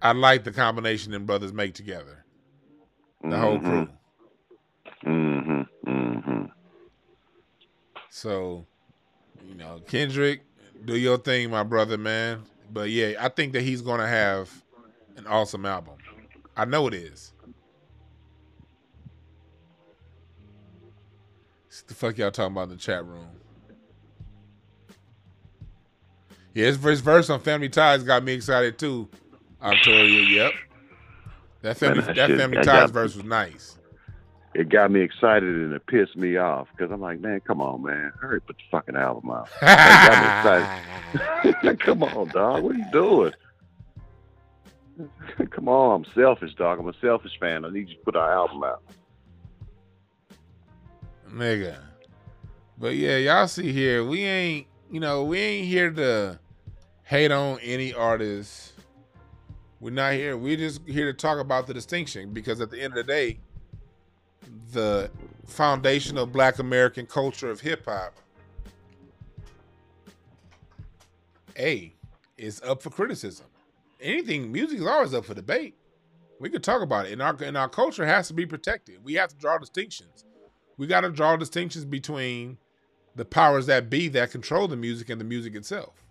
I 0.00 0.12
like 0.12 0.44
the 0.44 0.52
combination 0.52 1.12
them 1.12 1.26
brothers 1.26 1.52
make 1.52 1.74
together. 1.74 2.24
The 3.22 3.36
whole 3.38 3.58
crew. 3.60 3.88
Mm-hmm. 5.06 5.90
Mm-hmm. 5.90 6.44
So, 8.10 8.66
you 9.46 9.54
know, 9.54 9.80
Kendrick, 9.86 10.42
do 10.84 10.96
your 10.96 11.18
thing, 11.18 11.50
my 11.50 11.62
brother, 11.62 11.96
man. 11.96 12.42
But 12.72 12.90
yeah, 12.90 13.14
I 13.20 13.28
think 13.28 13.52
that 13.52 13.62
he's 13.62 13.82
gonna 13.82 14.08
have 14.08 14.50
an 15.16 15.26
awesome 15.26 15.66
album. 15.66 15.94
I 16.56 16.64
know 16.64 16.86
it 16.88 16.94
is. 16.94 17.31
The 21.88 21.94
fuck 21.94 22.18
y'all 22.18 22.30
talking 22.30 22.52
about 22.52 22.64
in 22.64 22.70
the 22.70 22.76
chat 22.76 23.04
room? 23.04 23.26
Yeah, 26.54 26.66
his 26.66 26.76
verse 26.76 27.30
on 27.30 27.40
Family 27.40 27.68
Ties 27.68 28.02
got 28.02 28.22
me 28.24 28.32
excited 28.34 28.78
too. 28.78 29.08
Octoria, 29.62 30.28
yep. 30.30 30.52
That 31.62 31.78
family 31.78 31.98
Man, 31.98 32.06
that 32.08 32.16
that 32.16 32.28
shit- 32.28 32.38
Family 32.40 32.56
that 32.56 32.64
Ties 32.64 32.80
got- 32.82 32.90
verse 32.90 33.14
was 33.16 33.24
nice. 33.24 33.78
It 34.54 34.68
got 34.68 34.90
me 34.90 35.00
excited 35.00 35.48
and 35.48 35.72
it 35.72 35.86
pissed 35.86 36.14
me 36.14 36.36
off 36.36 36.68
because 36.76 36.92
I'm 36.92 37.00
like, 37.00 37.20
man, 37.20 37.40
come 37.40 37.62
on, 37.62 37.82
man, 37.82 38.12
hurry, 38.20 38.38
put 38.42 38.56
the 38.58 38.62
fucking 38.70 38.96
album 38.96 39.30
out. 39.30 39.48
come 41.80 42.02
on, 42.02 42.28
dog, 42.28 42.62
what 42.62 42.74
are 42.74 42.78
you 42.78 42.84
doing? 42.92 43.32
come 45.50 45.68
on, 45.68 46.04
I'm 46.04 46.12
selfish, 46.12 46.54
dog. 46.54 46.80
I'm 46.80 46.88
a 46.88 46.92
selfish 47.00 47.32
fan. 47.40 47.64
I 47.64 47.70
need 47.70 47.88
you 47.88 47.94
to 47.94 48.00
put 48.04 48.14
our 48.14 48.30
album 48.30 48.62
out. 48.62 48.82
Nigga. 51.32 51.78
But 52.78 52.94
yeah, 52.94 53.16
y'all 53.18 53.48
see 53.48 53.72
here, 53.72 54.04
we 54.04 54.24
ain't, 54.24 54.66
you 54.90 55.00
know, 55.00 55.24
we 55.24 55.38
ain't 55.38 55.66
here 55.66 55.90
to 55.90 56.38
hate 57.04 57.30
on 57.30 57.58
any 57.60 57.94
artist. 57.94 58.72
We're 59.80 59.90
not 59.90 60.14
here. 60.14 60.36
We're 60.36 60.56
just 60.56 60.80
here 60.86 61.10
to 61.10 61.16
talk 61.16 61.38
about 61.38 61.66
the 61.66 61.74
distinction 61.74 62.32
because 62.32 62.60
at 62.60 62.70
the 62.70 62.80
end 62.80 62.96
of 62.96 63.06
the 63.06 63.12
day, 63.12 63.40
the 64.72 65.10
foundation 65.46 66.16
of 66.16 66.32
Black 66.32 66.58
American 66.58 67.06
culture 67.06 67.50
of 67.50 67.60
hip 67.60 67.84
hop, 67.84 68.14
a, 71.58 71.94
is 72.38 72.60
up 72.62 72.82
for 72.82 72.90
criticism. 72.90 73.46
Anything 74.00 74.50
music 74.50 74.78
is 74.78 74.86
always 74.86 75.14
up 75.14 75.24
for 75.24 75.34
debate. 75.34 75.74
We 76.40 76.48
could 76.48 76.64
talk 76.64 76.82
about 76.82 77.06
it, 77.06 77.12
and 77.12 77.22
our 77.22 77.36
and 77.42 77.56
our 77.56 77.68
culture 77.68 78.04
has 78.04 78.26
to 78.28 78.34
be 78.34 78.46
protected. 78.46 79.04
We 79.04 79.14
have 79.14 79.28
to 79.28 79.36
draw 79.36 79.58
distinctions 79.58 80.24
we 80.76 80.86
got 80.86 81.02
to 81.02 81.10
draw 81.10 81.36
distinctions 81.36 81.84
between 81.84 82.58
the 83.14 83.24
powers 83.24 83.66
that 83.66 83.90
be 83.90 84.08
that 84.08 84.30
control 84.30 84.68
the 84.68 84.76
music 84.76 85.10
and 85.10 85.20
the 85.20 85.24
music 85.24 85.54
itself. 85.54 86.02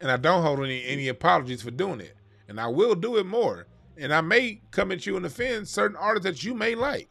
And 0.00 0.10
I 0.10 0.16
don't 0.16 0.42
hold 0.42 0.58
any 0.60 0.84
any 0.84 1.08
apologies 1.08 1.62
for 1.62 1.70
doing 1.70 2.00
it. 2.00 2.14
And 2.48 2.60
I 2.60 2.66
will 2.66 2.94
do 2.94 3.16
it 3.16 3.26
more. 3.26 3.66
And 3.96 4.12
I 4.12 4.20
may 4.20 4.60
come 4.70 4.90
at 4.90 5.06
you 5.06 5.16
and 5.16 5.24
offend 5.24 5.68
certain 5.68 5.96
artists 5.96 6.24
that 6.26 6.44
you 6.44 6.54
may 6.54 6.74
like. 6.74 7.10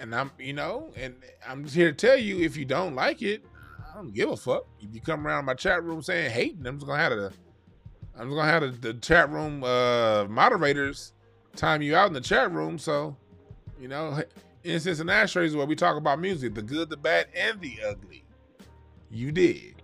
And 0.00 0.14
I'm, 0.14 0.30
you 0.38 0.52
know, 0.52 0.92
and 0.96 1.14
I'm 1.46 1.64
just 1.64 1.74
here 1.74 1.90
to 1.90 1.96
tell 1.96 2.16
you 2.16 2.40
if 2.40 2.56
you 2.56 2.64
don't 2.64 2.94
like 2.94 3.22
it, 3.22 3.44
I 3.78 3.96
don't 3.96 4.12
give 4.12 4.30
a 4.30 4.36
fuck. 4.36 4.66
If 4.80 4.94
you 4.94 5.00
come 5.00 5.26
around 5.26 5.44
my 5.44 5.54
chat 5.54 5.82
room 5.84 6.02
saying 6.02 6.30
hating, 6.30 6.66
I'm 6.66 6.76
just 6.76 6.86
gonna 6.86 7.02
have 7.02 7.12
the 7.12 7.32
I'm 8.18 8.28
just 8.28 8.36
gonna 8.36 8.50
have 8.50 8.62
the, 8.62 8.92
the 8.92 8.94
chat 8.94 9.30
room 9.30 9.62
uh 9.62 10.24
moderators 10.28 11.12
time 11.56 11.82
you 11.82 11.96
out 11.96 12.08
in 12.08 12.12
the 12.12 12.20
chat 12.20 12.52
room. 12.52 12.78
So, 12.78 13.16
you 13.80 13.88
know, 13.88 14.22
incense 14.64 15.00
and 15.00 15.10
ashtrays 15.10 15.50
is 15.50 15.56
where 15.56 15.66
we 15.66 15.76
talk 15.76 15.96
about 15.96 16.20
music, 16.20 16.54
the 16.54 16.62
good, 16.62 16.90
the 16.90 16.96
bad, 16.96 17.26
and 17.34 17.60
the 17.60 17.78
ugly. 17.86 18.24
You 19.10 19.32
did. 19.32 19.82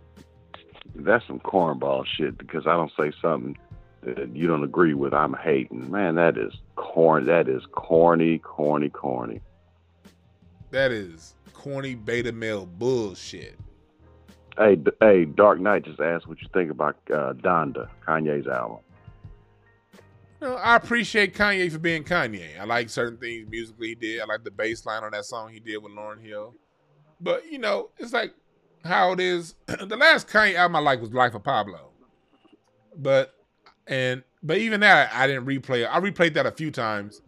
That's 0.94 1.26
some 1.26 1.40
cornball 1.40 2.04
shit 2.06 2.36
because 2.36 2.66
I 2.66 2.72
don't 2.72 2.92
say 2.98 3.12
something 3.22 3.56
that 4.02 4.34
you 4.34 4.46
don't 4.46 4.64
agree 4.64 4.94
with. 4.94 5.14
I'm 5.14 5.34
hating. 5.34 5.90
Man, 5.90 6.16
that 6.16 6.36
is 6.36 6.52
corn. 6.76 7.26
That 7.26 7.48
is 7.48 7.62
corny, 7.72 8.38
corny, 8.38 8.88
corny. 8.88 9.40
That 10.70 10.90
is 10.90 11.34
corny 11.52 11.94
beta 11.94 12.32
male 12.32 12.66
bullshit. 12.66 13.58
Hey, 14.58 14.76
hey, 15.00 15.24
Dark 15.24 15.60
Knight 15.60 15.84
just 15.84 16.00
asked 16.00 16.26
what 16.26 16.42
you 16.42 16.48
think 16.52 16.70
about 16.70 16.96
uh, 17.10 17.32
Donda, 17.34 17.88
Kanye's 18.06 18.46
album. 18.46 18.78
Know, 20.42 20.56
I 20.56 20.74
appreciate 20.74 21.36
Kanye 21.36 21.70
for 21.70 21.78
being 21.78 22.02
Kanye. 22.02 22.58
I 22.60 22.64
like 22.64 22.90
certain 22.90 23.16
things 23.16 23.48
musically 23.48 23.90
he 23.90 23.94
did. 23.94 24.20
I 24.20 24.24
like 24.24 24.42
the 24.42 24.50
bass 24.50 24.84
line 24.84 25.04
on 25.04 25.12
that 25.12 25.24
song 25.24 25.52
he 25.52 25.60
did 25.60 25.76
with 25.76 25.92
Lauryn 25.92 26.20
Hill. 26.20 26.54
But 27.20 27.50
you 27.50 27.58
know, 27.58 27.90
it's 27.96 28.12
like 28.12 28.34
how 28.84 29.12
it 29.12 29.20
is. 29.20 29.54
the 29.66 29.96
last 29.96 30.26
Kanye 30.26 30.56
album 30.56 30.74
I 30.74 30.80
like 30.80 31.00
was 31.00 31.12
Life 31.12 31.34
of 31.34 31.44
Pablo. 31.44 31.90
But 32.96 33.32
and 33.86 34.24
but 34.42 34.58
even 34.58 34.80
that 34.80 35.12
I 35.14 35.28
didn't 35.28 35.46
replay. 35.46 35.88
I 35.88 36.00
replayed 36.00 36.34
that 36.34 36.44
a 36.44 36.50
few 36.50 36.72
times. 36.72 37.22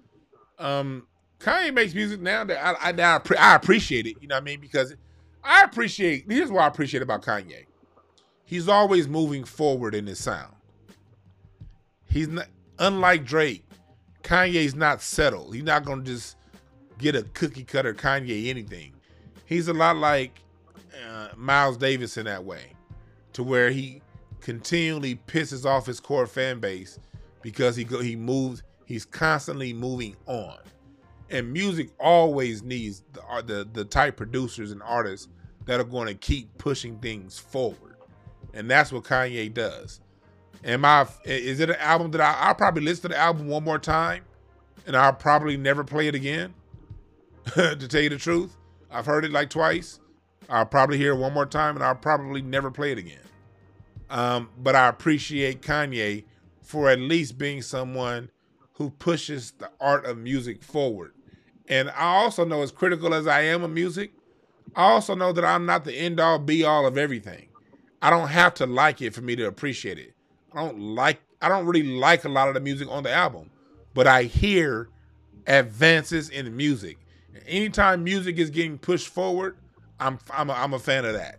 Um, 0.58 1.06
Kanye 1.38 1.72
makes 1.72 1.94
music 1.94 2.20
now 2.20 2.42
that 2.42 2.60
I 2.60 2.88
I, 2.88 2.92
that 2.92 3.30
I, 3.38 3.52
I 3.52 3.54
appreciate 3.54 4.08
it. 4.08 4.16
You 4.20 4.26
know 4.26 4.34
what 4.34 4.42
I 4.42 4.44
mean? 4.44 4.60
Because 4.60 4.92
I 5.44 5.62
appreciate. 5.62 6.24
Here's 6.28 6.50
what 6.50 6.64
I 6.64 6.66
appreciate 6.66 7.04
about 7.04 7.22
Kanye. 7.22 7.66
He's 8.44 8.68
always 8.68 9.06
moving 9.06 9.44
forward 9.44 9.94
in 9.94 10.08
his 10.08 10.18
sound. 10.18 10.52
He's 12.06 12.26
not 12.26 12.48
unlike 12.78 13.24
Drake. 13.24 13.64
Kanye's 14.22 14.74
not 14.74 15.02
settled. 15.02 15.54
He's 15.54 15.64
not 15.64 15.84
gonna 15.84 16.02
just 16.02 16.36
get 16.98 17.14
a 17.14 17.22
cookie 17.22 17.64
cutter 17.64 17.92
Kanye 17.94 18.48
anything. 18.48 18.94
He's 19.44 19.68
a 19.68 19.74
lot 19.74 19.96
like 19.96 20.40
uh, 21.06 21.28
Miles 21.36 21.76
Davis 21.76 22.16
in 22.16 22.24
that 22.24 22.44
way, 22.44 22.72
to 23.34 23.42
where 23.42 23.70
he 23.70 24.00
continually 24.40 25.16
pisses 25.26 25.64
off 25.64 25.86
his 25.86 26.00
core 26.00 26.26
fan 26.26 26.60
base 26.60 26.98
because 27.42 27.76
he 27.76 27.84
go 27.84 28.00
he 28.00 28.16
moves. 28.16 28.62
He's 28.86 29.04
constantly 29.04 29.72
moving 29.72 30.16
on, 30.26 30.58
and 31.30 31.52
music 31.52 31.90
always 32.00 32.62
needs 32.62 33.02
the 33.12 33.42
the 33.46 33.68
the 33.72 33.84
type 33.84 34.16
producers 34.16 34.72
and 34.72 34.82
artists 34.82 35.28
that 35.66 35.80
are 35.80 35.84
going 35.84 36.06
to 36.06 36.14
keep 36.14 36.56
pushing 36.58 36.98
things 36.98 37.38
forward, 37.38 37.96
and 38.52 38.70
that's 38.70 38.92
what 38.92 39.04
Kanye 39.04 39.52
does. 39.52 40.00
Am 40.64 40.84
I? 40.84 41.06
Is 41.24 41.60
it 41.60 41.68
an 41.68 41.76
album 41.76 42.10
that 42.12 42.20
I, 42.20 42.48
I'll 42.48 42.54
probably 42.54 42.82
listen 42.82 43.02
to 43.02 43.08
the 43.08 43.18
album 43.18 43.48
one 43.48 43.64
more 43.64 43.78
time, 43.78 44.24
and 44.86 44.96
I'll 44.96 45.12
probably 45.12 45.56
never 45.56 45.84
play 45.84 46.08
it 46.08 46.14
again. 46.14 46.54
to 47.54 47.76
tell 47.76 48.00
you 48.00 48.08
the 48.08 48.16
truth, 48.16 48.56
I've 48.90 49.04
heard 49.04 49.24
it 49.24 49.30
like 49.30 49.50
twice. 49.50 50.00
I'll 50.48 50.64
probably 50.66 50.96
hear 50.96 51.12
it 51.12 51.18
one 51.18 51.34
more 51.34 51.46
time, 51.46 51.76
and 51.76 51.84
I'll 51.84 51.94
probably 51.94 52.40
never 52.40 52.70
play 52.70 52.92
it 52.92 52.98
again. 52.98 53.18
Um, 54.08 54.48
but 54.58 54.74
I 54.74 54.88
appreciate 54.88 55.60
Kanye 55.60 56.24
for 56.62 56.88
at 56.88 56.98
least 56.98 57.36
being 57.36 57.60
someone 57.60 58.30
who 58.74 58.90
pushes 58.90 59.52
the 59.52 59.70
art 59.80 60.06
of 60.06 60.18
music 60.18 60.62
forward. 60.62 61.12
And 61.68 61.90
I 61.90 62.16
also 62.16 62.44
know, 62.44 62.62
as 62.62 62.72
critical 62.72 63.14
as 63.14 63.26
I 63.26 63.42
am 63.42 63.62
of 63.62 63.70
music, 63.70 64.12
I 64.74 64.84
also 64.84 65.14
know 65.14 65.32
that 65.32 65.44
I'm 65.44 65.66
not 65.66 65.84
the 65.84 65.94
end 65.94 66.20
all 66.20 66.38
be 66.38 66.64
all 66.64 66.86
of 66.86 66.98
everything. 66.98 67.48
I 68.02 68.10
don't 68.10 68.28
have 68.28 68.54
to 68.54 68.66
like 68.66 69.00
it 69.02 69.14
for 69.14 69.20
me 69.20 69.36
to 69.36 69.46
appreciate 69.46 69.98
it. 69.98 70.13
I 70.54 70.64
don't 70.64 70.78
like 70.78 71.20
I 71.42 71.48
don't 71.48 71.66
really 71.66 71.82
like 71.82 72.24
a 72.24 72.28
lot 72.28 72.48
of 72.48 72.54
the 72.54 72.60
music 72.60 72.88
on 72.90 73.02
the 73.02 73.12
album, 73.12 73.50
but 73.92 74.06
I 74.06 74.24
hear 74.24 74.88
advances 75.46 76.30
in 76.30 76.56
music. 76.56 76.98
Anytime 77.46 78.04
music 78.04 78.38
is 78.38 78.50
getting 78.50 78.78
pushed 78.78 79.08
forward, 79.08 79.56
I'm 80.00 80.18
I'm 80.30 80.50
a, 80.50 80.52
I'm 80.54 80.72
a 80.72 80.78
fan 80.78 81.04
of 81.04 81.14
that. 81.14 81.38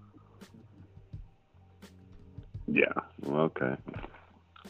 Yeah. 2.68 2.94
Okay. 3.28 3.76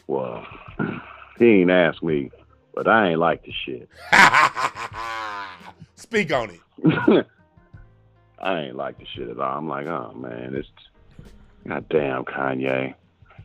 Well, 0.06 0.46
he 1.38 1.62
ain't 1.62 1.70
asked 1.70 2.02
me, 2.02 2.30
but 2.74 2.86
I 2.86 3.10
ain't 3.10 3.18
like 3.18 3.44
the 3.44 3.52
shit. 3.64 3.88
Speak 5.96 6.32
on 6.32 6.50
it. 6.50 6.60
I 8.38 8.60
ain't 8.60 8.76
like 8.76 8.98
the 8.98 9.06
shit 9.14 9.28
at 9.28 9.40
all. 9.40 9.58
I'm 9.58 9.68
like, 9.68 9.86
oh 9.86 10.12
man, 10.14 10.54
it's 10.54 10.68
goddamn 11.66 12.24
Kanye, 12.24 12.94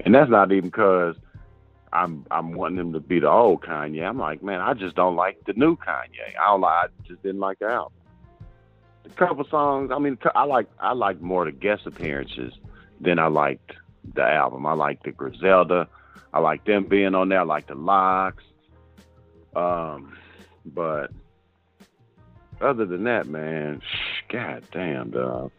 and 0.05 0.13
that's 0.13 0.29
not 0.29 0.51
even 0.51 0.69
because 0.69 1.15
I'm 1.93 2.25
I'm 2.31 2.53
wanting 2.53 2.77
him 2.77 2.93
to 2.93 2.99
be 2.99 3.19
the 3.19 3.29
old 3.29 3.61
Kanye. 3.61 4.07
I'm 4.07 4.17
like, 4.17 4.41
man, 4.43 4.61
I 4.61 4.73
just 4.73 4.95
don't 4.95 5.15
like 5.15 5.43
the 5.45 5.53
new 5.53 5.75
Kanye. 5.75 6.35
I 6.41 6.47
don't 6.47 6.61
like. 6.61 6.89
I 6.89 7.07
just 7.07 7.21
didn't 7.23 7.41
like 7.41 7.59
the 7.59 7.67
album. 7.67 7.93
A 9.05 9.09
couple 9.09 9.45
songs. 9.45 9.91
I 9.93 9.99
mean, 9.99 10.17
I 10.35 10.45
like 10.45 10.67
I 10.79 10.93
like 10.93 11.21
more 11.21 11.45
the 11.45 11.51
guest 11.51 11.85
appearances 11.85 12.53
than 12.99 13.19
I 13.19 13.27
liked 13.27 13.73
the 14.13 14.23
album. 14.23 14.65
I 14.65 14.73
like 14.73 15.03
the 15.03 15.11
Griselda. 15.11 15.87
I 16.33 16.39
like 16.39 16.63
them 16.65 16.85
being 16.85 17.13
on 17.13 17.29
there. 17.29 17.41
I 17.41 17.43
like 17.43 17.67
the 17.67 17.75
LOX. 17.75 18.43
Um, 19.53 20.17
but 20.65 21.11
other 22.61 22.85
than 22.85 23.03
that, 23.03 23.27
man, 23.27 23.81
god 24.29 24.63
damn, 24.71 25.11
dog, 25.11 25.51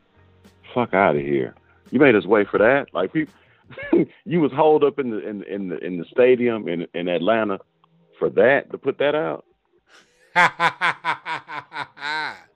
fuck 0.73 0.95
out 0.95 1.17
of 1.17 1.23
here. 1.23 1.55
You 1.91 1.99
made 2.01 2.15
us 2.15 2.25
wait 2.25 2.49
for 2.49 2.59
that. 2.59 2.95
Like 2.95 3.13
people, 3.13 3.35
you 4.25 4.41
was 4.41 4.53
holed 4.53 4.85
up 4.85 4.99
in 4.99 5.11
the 5.11 5.29
in 5.29 5.43
in 5.45 5.69
the 5.69 5.79
in 5.79 5.99
the 5.99 6.05
stadium 6.11 6.69
in 6.69 6.87
in 6.95 7.09
Atlanta 7.09 7.59
for 8.19 8.31
that 8.31 8.71
to 8.71 8.79
put 8.79 8.99
that 8.99 9.15
out. 9.15 9.45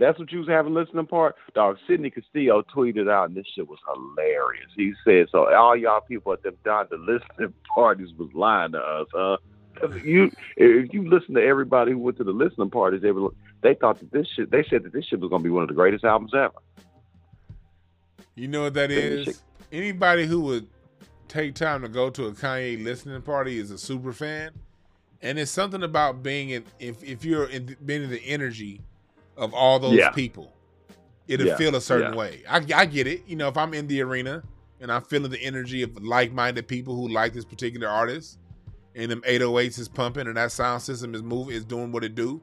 That's 0.00 0.18
what 0.18 0.32
you 0.32 0.38
was 0.38 0.48
having 0.48 0.72
listening 0.72 1.06
part. 1.06 1.36
Dog, 1.54 1.76
Sidney 1.86 2.10
Castillo 2.10 2.62
tweeted 2.74 3.10
out, 3.10 3.28
and 3.28 3.36
this 3.36 3.44
shit 3.54 3.68
was 3.68 3.78
hilarious. 3.86 4.70
He 4.74 4.94
said, 5.04 5.26
"So 5.30 5.54
all 5.54 5.76
y'all 5.76 6.00
people 6.00 6.32
at 6.32 6.42
them 6.42 6.56
down 6.64 6.86
the 6.90 6.96
listening 6.96 7.52
parties 7.74 8.08
was 8.18 8.30
lying 8.32 8.72
to 8.72 8.78
us, 8.78 9.06
huh? 9.12 9.36
You, 10.02 10.30
if 10.56 10.92
you 10.92 11.08
listen 11.08 11.34
to 11.34 11.42
everybody 11.42 11.92
who 11.92 11.98
went 11.98 12.16
to 12.18 12.24
the 12.24 12.32
listening 12.32 12.70
parties, 12.70 13.02
they 13.02 13.12
were, 13.12 13.30
they 13.62 13.74
thought 13.74 14.00
that 14.00 14.10
this 14.10 14.26
shit. 14.34 14.50
They 14.50 14.64
said 14.68 14.82
that 14.84 14.92
this 14.92 15.04
shit 15.04 15.20
was 15.20 15.30
gonna 15.30 15.44
be 15.44 15.50
one 15.50 15.62
of 15.62 15.68
the 15.68 15.74
greatest 15.74 16.04
albums 16.04 16.32
ever. 16.34 16.54
You 18.34 18.48
know 18.48 18.62
what 18.62 18.74
that 18.74 18.90
is? 18.90 19.42
Anybody 19.72 20.26
who 20.26 20.40
would 20.42 20.68
take 21.28 21.54
time 21.54 21.82
to 21.82 21.88
go 21.88 22.10
to 22.10 22.26
a 22.26 22.32
Kanye 22.32 22.82
listening 22.82 23.22
party 23.22 23.58
is 23.58 23.70
a 23.70 23.78
super 23.78 24.12
fan, 24.12 24.50
and 25.22 25.38
it's 25.38 25.50
something 25.50 25.82
about 25.82 26.22
being 26.22 26.50
in. 26.50 26.64
If 26.78 27.02
if 27.04 27.24
you're 27.24 27.46
in, 27.46 27.76
being 27.84 28.02
in 28.02 28.10
the 28.10 28.24
energy 28.24 28.80
of 29.36 29.54
all 29.54 29.78
those 29.78 29.94
yeah. 29.94 30.10
people, 30.10 30.52
it'll 31.28 31.46
yeah. 31.46 31.56
feel 31.56 31.76
a 31.76 31.80
certain 31.80 32.12
yeah. 32.12 32.18
way. 32.18 32.42
I, 32.48 32.64
I 32.74 32.86
get 32.86 33.06
it. 33.06 33.22
You 33.26 33.36
know, 33.36 33.48
if 33.48 33.56
I'm 33.56 33.72
in 33.74 33.86
the 33.86 34.02
arena 34.02 34.42
and 34.80 34.90
I'm 34.90 35.02
feeling 35.02 35.30
the 35.30 35.40
energy 35.40 35.82
of 35.82 36.02
like-minded 36.02 36.66
people 36.66 36.96
who 36.96 37.08
like 37.08 37.32
this 37.32 37.44
particular 37.44 37.88
artist, 37.88 38.38
and 38.94 39.10
them 39.10 39.22
808s 39.22 39.78
is 39.78 39.88
pumping 39.88 40.26
and 40.26 40.36
that 40.36 40.52
sound 40.52 40.82
system 40.82 41.14
is 41.14 41.22
moving, 41.22 41.54
is 41.54 41.64
doing 41.64 41.92
what 41.92 42.04
it 42.04 42.14
do, 42.14 42.40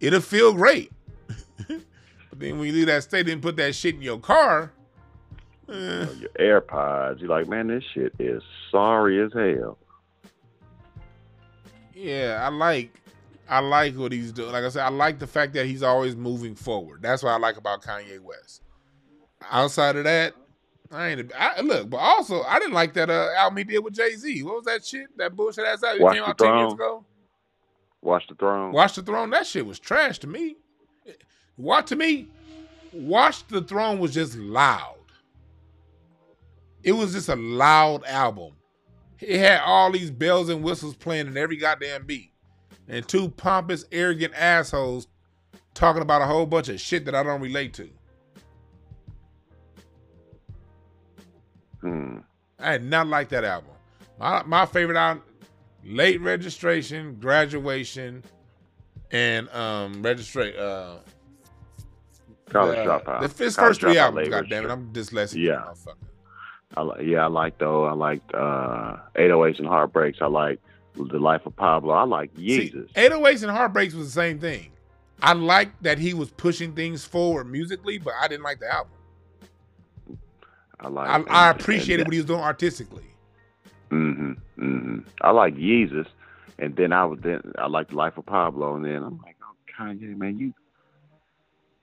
it'll 0.00 0.20
feel 0.20 0.52
great. 0.52 0.92
but 1.68 2.38
then 2.38 2.58
when 2.58 2.68
you 2.68 2.72
leave 2.72 2.86
that 2.86 3.02
state 3.02 3.28
and 3.28 3.42
put 3.42 3.56
that 3.56 3.74
shit 3.74 3.94
in 3.94 4.02
your 4.02 4.18
car, 4.18 4.72
eh. 5.68 6.06
your 6.18 6.60
AirPods, 6.60 7.20
you're 7.20 7.28
like, 7.28 7.48
man, 7.48 7.68
this 7.68 7.84
shit 7.94 8.12
is 8.18 8.42
sorry 8.70 9.22
as 9.22 9.32
hell. 9.32 9.78
Yeah, 11.94 12.42
I 12.44 12.48
like 12.48 12.90
I 13.48 13.60
like 13.60 13.94
what 13.96 14.12
he's 14.12 14.32
doing. 14.32 14.52
Like 14.52 14.64
I 14.64 14.68
said, 14.68 14.84
I 14.84 14.88
like 14.88 15.18
the 15.18 15.26
fact 15.26 15.54
that 15.54 15.66
he's 15.66 15.82
always 15.82 16.16
moving 16.16 16.54
forward. 16.54 17.02
That's 17.02 17.22
what 17.22 17.30
I 17.30 17.38
like 17.38 17.56
about 17.56 17.82
Kanye 17.82 18.20
West. 18.20 18.62
Outside 19.50 19.96
of 19.96 20.04
that, 20.04 20.34
I 20.90 21.08
ain't. 21.08 21.32
I, 21.38 21.60
look, 21.60 21.90
but 21.90 21.98
also 21.98 22.42
I 22.42 22.58
didn't 22.58 22.74
like 22.74 22.94
that 22.94 23.10
uh, 23.10 23.28
album 23.36 23.58
he 23.58 23.64
did 23.64 23.78
with 23.78 23.94
Jay 23.94 24.14
Z. 24.14 24.42
What 24.42 24.56
was 24.56 24.64
that 24.64 24.84
shit? 24.84 25.06
That 25.16 25.36
bullshit 25.36 25.64
ass 25.64 25.82
album 25.82 26.02
Watch 26.02 26.14
came 26.14 26.22
out 26.24 26.38
ten 26.38 26.58
years 26.58 26.72
ago. 26.72 27.04
Watch 28.02 28.26
the 28.28 28.34
Throne. 28.34 28.72
Watch 28.72 28.94
the 28.94 29.02
Throne. 29.02 29.30
That 29.30 29.46
shit 29.46 29.66
was 29.66 29.78
trash 29.78 30.18
to 30.20 30.26
me. 30.26 30.56
What 31.56 31.86
to 31.88 31.96
me? 31.96 32.28
Watch 32.92 33.46
the 33.48 33.62
Throne 33.62 33.98
was 33.98 34.14
just 34.14 34.36
loud. 34.36 34.95
It 36.86 36.92
was 36.92 37.12
just 37.12 37.28
a 37.28 37.34
loud 37.34 38.04
album. 38.04 38.52
It 39.18 39.40
had 39.40 39.60
all 39.62 39.90
these 39.90 40.12
bells 40.12 40.48
and 40.48 40.62
whistles 40.62 40.94
playing 40.94 41.26
in 41.26 41.36
every 41.36 41.56
goddamn 41.56 42.06
beat 42.06 42.30
and 42.88 43.06
two 43.08 43.28
pompous, 43.30 43.84
arrogant 43.90 44.32
assholes 44.36 45.08
talking 45.74 46.00
about 46.00 46.22
a 46.22 46.26
whole 46.26 46.46
bunch 46.46 46.68
of 46.68 46.80
shit 46.80 47.04
that 47.06 47.14
I 47.16 47.24
don't 47.24 47.40
relate 47.40 47.74
to. 47.74 47.90
Hmm. 51.80 52.18
I 52.60 52.78
did 52.78 52.86
not 52.86 53.08
like 53.08 53.30
that 53.30 53.42
album. 53.42 53.72
My 54.20 54.44
my 54.44 54.64
favorite 54.64 54.96
album, 54.96 55.24
late 55.84 56.20
registration, 56.20 57.16
graduation, 57.16 58.22
and 59.10 59.48
um 59.48 60.04
registrate 60.04 60.56
uh 60.56 60.98
college 62.48 62.78
uh, 62.78 62.84
dropout. 63.00 63.22
The 63.22 63.28
first, 63.28 63.56
first 63.56 63.80
three 63.80 63.98
albums, 63.98 64.28
god 64.28 64.48
damn 64.48 64.66
it, 64.66 64.70
I'm 64.70 64.92
dyslexic. 64.92 65.42
Yeah. 65.42 65.72
I 66.74 66.82
like 66.82 67.02
yeah, 67.02 67.24
I 67.24 67.26
like 67.28 67.58
though. 67.58 67.84
I 67.84 67.92
liked 67.92 68.34
uh 68.34 68.96
808s 69.14 69.58
and 69.58 69.68
Heartbreaks. 69.68 70.18
I 70.20 70.26
like 70.26 70.60
the 70.94 71.18
Life 71.18 71.46
of 71.46 71.54
Pablo. 71.56 71.92
I 71.94 72.04
like 72.04 72.34
Jesus. 72.34 72.90
See, 72.94 73.00
808s 73.00 73.42
and 73.42 73.52
Heartbreaks 73.52 73.94
was 73.94 74.06
the 74.06 74.20
same 74.20 74.38
thing. 74.38 74.72
I 75.22 75.32
liked 75.32 75.82
that 75.82 75.98
he 75.98 76.14
was 76.14 76.30
pushing 76.30 76.74
things 76.74 77.04
forward 77.04 77.50
musically, 77.50 77.98
but 77.98 78.14
I 78.20 78.28
didn't 78.28 78.44
like 78.44 78.60
the 78.60 78.72
album. 78.72 78.92
I 80.78 80.88
like. 80.88 81.30
I, 81.30 81.46
I 81.46 81.50
appreciated 81.50 82.06
what 82.06 82.12
he 82.12 82.18
was 82.18 82.26
doing 82.26 82.40
artistically. 82.40 83.04
Mm-hmm. 83.90 84.32
Mm-hmm. 84.62 84.98
I 85.22 85.30
like 85.30 85.56
Jesus, 85.56 86.06
and 86.58 86.76
then 86.76 86.92
I 86.92 87.04
was 87.04 87.18
then 87.22 87.40
I 87.58 87.66
like 87.68 87.88
the 87.88 87.96
Life 87.96 88.18
of 88.18 88.26
Pablo, 88.26 88.76
and 88.76 88.84
then 88.84 89.02
I'm 89.02 89.18
like, 89.24 89.36
oh 89.42 89.54
Kanye, 89.78 90.16
man, 90.16 90.38
you 90.38 90.52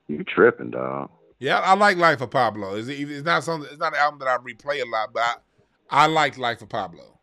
you 0.08 0.24
tripping, 0.24 0.72
dog. 0.72 1.10
Yeah, 1.44 1.60
I 1.60 1.74
like 1.74 1.98
Life 1.98 2.22
of 2.22 2.32
Pablo. 2.32 2.76
It's, 2.76 2.88
it's 2.88 3.26
not 3.26 3.44
something. 3.44 3.70
It's 3.70 3.78
not 3.78 3.92
an 3.92 4.00
album 4.00 4.20
that 4.20 4.30
I 4.30 4.38
replay 4.38 4.82
a 4.82 4.88
lot, 4.90 5.12
but 5.12 5.24
I, 5.90 6.06
I 6.06 6.06
like 6.06 6.38
Life 6.38 6.62
of 6.62 6.70
Pablo. 6.70 7.20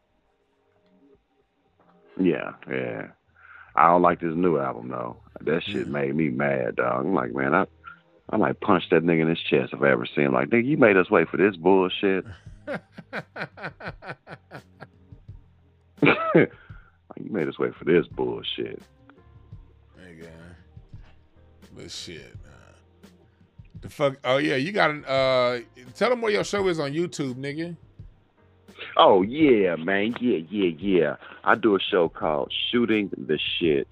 Yeah, 2.20 2.52
yeah. 2.70 3.06
I 3.74 3.86
don't 3.86 4.02
like 4.02 4.20
this 4.20 4.34
new 4.34 4.58
album 4.58 4.88
though. 4.90 5.16
That 5.40 5.62
shit 5.62 5.88
mm. 5.88 5.92
made 5.92 6.14
me 6.14 6.28
mad, 6.28 6.76
dog. 6.76 7.06
I'm 7.06 7.14
like, 7.14 7.32
man, 7.34 7.54
I 7.54 7.64
I 8.28 8.36
might 8.36 8.60
punch 8.60 8.84
that 8.90 9.04
nigga 9.04 9.22
in 9.22 9.28
his 9.30 9.40
chest 9.40 9.72
if 9.72 9.80
I 9.80 9.90
ever 9.90 10.04
see 10.04 10.20
him. 10.20 10.34
Like, 10.34 10.50
nigga, 10.50 10.66
you 10.66 10.76
made 10.76 10.98
us 10.98 11.10
wait 11.10 11.30
for 11.30 11.38
this 11.38 11.56
bullshit. 11.56 12.26
you 16.02 16.46
made 17.30 17.48
us 17.48 17.58
wait 17.58 17.74
for 17.74 17.86
this 17.86 18.06
bullshit. 18.08 18.82
Nigga. 19.98 20.28
But 21.74 21.90
shit. 21.90 22.36
The 23.80 23.88
fuck? 23.88 24.16
Oh 24.24 24.36
yeah, 24.36 24.56
you 24.56 24.72
got 24.72 24.90
an. 24.90 25.04
Uh, 25.04 25.60
tell 25.94 26.10
them 26.10 26.20
where 26.20 26.32
your 26.32 26.44
show 26.44 26.66
is 26.68 26.78
on 26.78 26.92
YouTube, 26.92 27.34
nigga. 27.34 27.76
Oh 28.96 29.22
yeah, 29.22 29.76
man. 29.76 30.14
Yeah, 30.20 30.38
yeah, 30.50 30.72
yeah. 30.78 31.16
I 31.44 31.54
do 31.54 31.76
a 31.76 31.80
show 31.80 32.08
called 32.08 32.52
Shooting 32.70 33.10
the 33.16 33.38
Shit, 33.58 33.88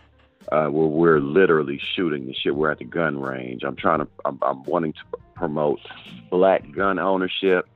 uh, 0.53 0.67
where 0.67 0.87
we're 0.87 1.21
literally 1.21 1.81
shooting 1.95 2.27
the 2.27 2.35
shit. 2.35 2.55
We're 2.55 2.71
at 2.71 2.79
the 2.79 2.85
gun 2.85 3.19
range. 3.19 3.63
I'm 3.65 3.77
trying 3.77 4.01
to. 4.01 4.09
I'm, 4.25 4.39
I'm 4.43 4.63
wanting 4.65 4.93
to 4.93 5.19
promote 5.35 5.81
black 6.31 6.71
gun 6.73 6.99
ownership, 6.99 7.67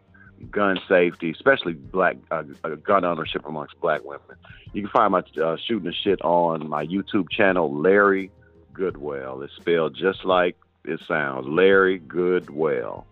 gun 0.51 0.79
safety, 0.89 1.31
especially 1.31 1.73
black 1.73 2.17
uh, 2.31 2.43
uh, 2.65 2.75
gun 2.77 3.05
ownership 3.07 3.47
amongst 3.47 3.81
black 3.81 4.05
women. 4.05 4.37
You 4.75 4.83
can 4.83 4.91
find 4.91 5.13
my 5.13 5.23
uh, 5.43 5.57
shooting 5.67 5.85
the 5.85 5.95
shit 5.95 6.21
on 6.23 6.69
my 6.69 6.87
YouTube 6.87 7.31
channel, 7.31 7.73
Larry 7.75 8.31
Goodwell. 8.75 9.43
It's 9.43 9.55
spelled 9.57 9.97
just 9.97 10.25
like 10.25 10.57
it 10.85 11.01
sounds, 11.07 11.47
Larry 11.49 11.99
Goodwell. 11.99 13.07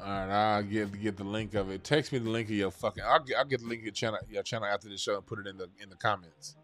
All 0.00 0.08
right, 0.08 0.56
I'll 0.56 0.62
get 0.64 1.00
get 1.00 1.16
the 1.16 1.24
link 1.24 1.54
of 1.54 1.70
it. 1.70 1.84
Text 1.84 2.12
me 2.12 2.18
the 2.18 2.30
link 2.30 2.48
of 2.48 2.54
your 2.54 2.72
fucking. 2.72 3.04
I'll 3.06 3.20
get, 3.20 3.36
I'll 3.36 3.44
get 3.44 3.60
the 3.60 3.66
link 3.66 3.82
of 3.82 3.84
your 3.84 3.92
channel 3.92 4.18
your 4.28 4.42
channel 4.42 4.66
after 4.66 4.88
the 4.88 4.98
show 4.98 5.16
and 5.16 5.24
put 5.24 5.38
it 5.38 5.46
in 5.46 5.56
the 5.56 5.68
in 5.80 5.90
the 5.90 5.96
comments. 5.96 6.56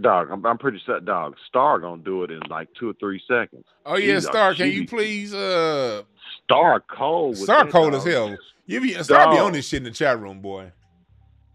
Dog, 0.00 0.28
I'm, 0.30 0.44
I'm 0.44 0.58
pretty 0.58 0.82
sure. 0.84 0.98
Dog, 1.00 1.36
Star 1.48 1.78
gonna 1.78 2.02
do 2.02 2.24
it 2.24 2.30
in 2.32 2.40
like 2.50 2.68
two 2.78 2.90
or 2.90 2.94
three 2.94 3.22
seconds. 3.28 3.64
Oh 3.86 3.96
yeah, 3.96 4.16
She's 4.16 4.26
Star, 4.26 4.54
can 4.54 4.70
you 4.70 4.86
please? 4.86 5.32
uh 5.32 6.02
Star 6.44 6.80
cold. 6.80 7.36
Star 7.36 7.66
cold 7.68 7.94
as 7.94 8.04
hell. 8.04 8.36
You 8.66 8.80
be 8.80 8.94
Star 9.02 9.30
be 9.30 9.38
on 9.38 9.52
this 9.52 9.68
shit 9.68 9.78
in 9.78 9.84
the 9.84 9.90
chat 9.92 10.18
room, 10.20 10.40
boy. 10.40 10.72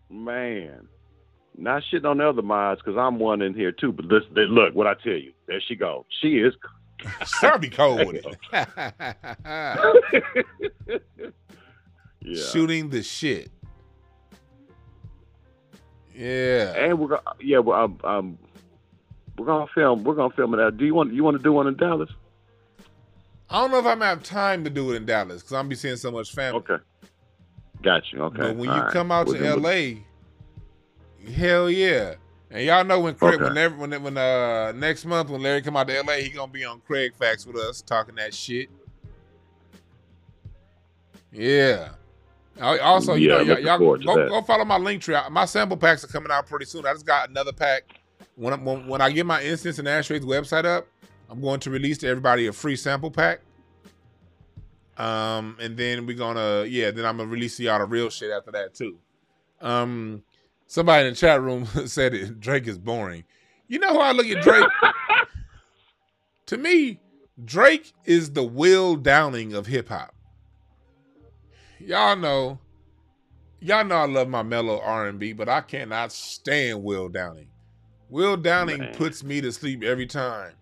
Man, 0.09 0.87
not 1.57 1.83
shitting 1.91 2.09
on 2.09 2.17
the 2.17 2.29
other 2.29 2.41
mods 2.41 2.81
because 2.83 2.97
I'm 2.97 3.19
one 3.19 3.41
in 3.41 3.53
here 3.53 3.71
too. 3.73 3.91
But 3.91 4.05
listen, 4.05 4.33
look 4.33 4.73
what 4.73 4.87
I 4.87 4.93
tell 5.03 5.13
you. 5.13 5.33
There 5.47 5.61
she 5.67 5.75
go. 5.75 6.05
She 6.21 6.39
is 6.39 6.53
Sir 7.25 7.57
be 7.57 7.69
cold 7.69 8.07
with 8.07 8.25
it. 8.25 8.37
yeah. 12.21 12.43
Shooting 12.51 12.89
the 12.89 13.03
shit. 13.03 13.49
Yeah. 16.15 16.73
And 16.75 16.99
we're 16.99 17.09
gonna 17.09 17.21
yeah, 17.41 17.59
well, 17.59 17.83
um, 17.83 17.99
um, 18.03 18.37
we're 19.37 19.45
gonna 19.45 19.67
film. 19.73 20.03
We're 20.03 20.15
gonna 20.15 20.33
film 20.33 20.53
it 20.53 20.59
out. 20.59 20.77
Do 20.77 20.85
you 20.85 20.93
want 20.93 21.13
you 21.13 21.23
want 21.23 21.37
to 21.37 21.43
do 21.43 21.51
one 21.51 21.67
in 21.67 21.75
Dallas? 21.75 22.09
I 23.49 23.61
don't 23.61 23.71
know 23.71 23.79
if 23.79 23.85
I'm 23.85 23.99
gonna 23.99 24.05
have 24.05 24.23
time 24.23 24.63
to 24.63 24.69
do 24.69 24.91
it 24.91 24.95
in 24.95 25.05
Dallas 25.05 25.41
because 25.41 25.53
I'm 25.53 25.69
be 25.69 25.75
seeing 25.75 25.97
so 25.97 26.11
much 26.11 26.31
family. 26.31 26.59
Okay. 26.59 26.83
Got 27.81 28.11
you. 28.11 28.21
Okay. 28.23 28.37
But 28.37 28.55
when 28.55 28.69
All 28.69 28.77
you 28.77 28.81
right. 28.83 28.93
come 28.93 29.11
out 29.11 29.27
we'll 29.27 29.37
to 29.37 29.55
LA, 29.55 30.01
hell 31.33 31.69
yeah. 31.69 32.15
And 32.53 32.63
y'all 32.63 32.83
know 32.83 32.99
when 32.99 33.15
Craig, 33.15 33.35
Okay. 33.35 33.43
whenever, 33.45 33.75
when, 33.75 34.03
when 34.03 34.15
uh 34.15 34.71
next 34.73 35.05
month 35.05 35.29
when 35.29 35.41
Larry 35.41 35.63
come 35.63 35.75
out 35.75 35.87
to 35.87 36.01
LA, 36.03 36.17
he 36.17 36.29
gonna 36.29 36.51
be 36.51 36.63
on 36.63 36.79
Craig 36.81 37.13
Facts 37.15 37.45
with 37.47 37.55
us 37.57 37.81
talking 37.81 38.13
that 38.15 38.33
shit. 38.33 38.69
Yeah. 41.31 41.89
Also, 42.61 43.15
you 43.15 43.29
Yeah, 43.29 43.37
know, 43.37 43.57
y'all, 43.57 43.59
y'all 43.59 43.97
go, 43.97 44.29
go 44.29 44.41
follow 44.43 44.63
my 44.65 44.77
link 44.77 45.01
tree. 45.01 45.17
My 45.31 45.45
sample 45.45 45.75
packs 45.77 46.03
are 46.03 46.07
coming 46.07 46.31
out 46.31 46.45
pretty 46.45 46.65
soon. 46.65 46.85
I 46.85 46.93
just 46.93 47.07
got 47.07 47.27
another 47.29 47.51
pack. 47.51 47.83
When, 48.35 48.53
I- 48.53 48.57
when 48.57 48.87
when 48.87 49.01
I 49.01 49.09
get 49.11 49.25
my 49.25 49.41
Incense 49.41 49.79
and 49.79 49.87
Ashtrays 49.87 50.23
website 50.23 50.65
up, 50.65 50.87
I'm 51.31 51.41
going 51.41 51.59
to 51.61 51.71
release 51.71 51.97
to 51.99 52.07
everybody 52.07 52.45
a 52.45 52.53
free 52.53 52.75
sample 52.75 53.09
pack. 53.09 53.39
Um, 54.95 55.57
and 55.59 55.75
then 55.75 56.05
we're 56.05 56.15
gonna 56.15 56.65
yeah, 56.65 56.91
then 56.91 57.03
I'm 57.05 57.17
gonna 57.17 57.27
release 57.29 57.57
to 57.57 57.63
y'all 57.63 57.79
the 57.79 57.85
real 57.85 58.11
shit 58.11 58.29
after 58.31 58.51
that 58.51 58.75
too. 58.75 58.99
Um, 59.59 60.21
somebody 60.67 61.07
in 61.07 61.13
the 61.13 61.17
chat 61.17 61.41
room 61.41 61.65
said 61.85 62.13
it. 62.13 62.39
Drake 62.39 62.67
is 62.67 62.77
boring. 62.77 63.23
You 63.67 63.79
know 63.79 63.93
how 63.93 64.01
I 64.01 64.11
look 64.11 64.27
at 64.27 64.43
Drake? 64.43 64.67
to 66.47 66.57
me, 66.57 66.99
Drake 67.43 67.93
is 68.05 68.31
the 68.31 68.43
Will 68.43 68.95
Downing 68.95 69.53
of 69.53 69.65
hip 69.65 69.89
hop. 69.89 70.13
Y'all 71.79 72.15
know, 72.15 72.59
y'all 73.59 73.83
know 73.83 73.95
I 73.95 74.05
love 74.05 74.29
my 74.29 74.43
mellow 74.43 74.79
R 74.79 75.07
and 75.07 75.19
B, 75.19 75.33
but 75.33 75.49
I 75.49 75.61
cannot 75.61 76.11
stand 76.11 76.83
Will 76.83 77.09
Downing. 77.09 77.47
Will 78.09 78.37
Downing 78.37 78.79
Man. 78.79 78.95
puts 78.95 79.23
me 79.23 79.41
to 79.41 79.51
sleep 79.51 79.83
every 79.83 80.05
time. 80.05 80.53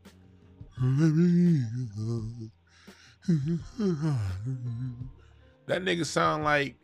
That 5.68 5.84
nigga 5.84 6.06
sound 6.06 6.44
like 6.44 6.76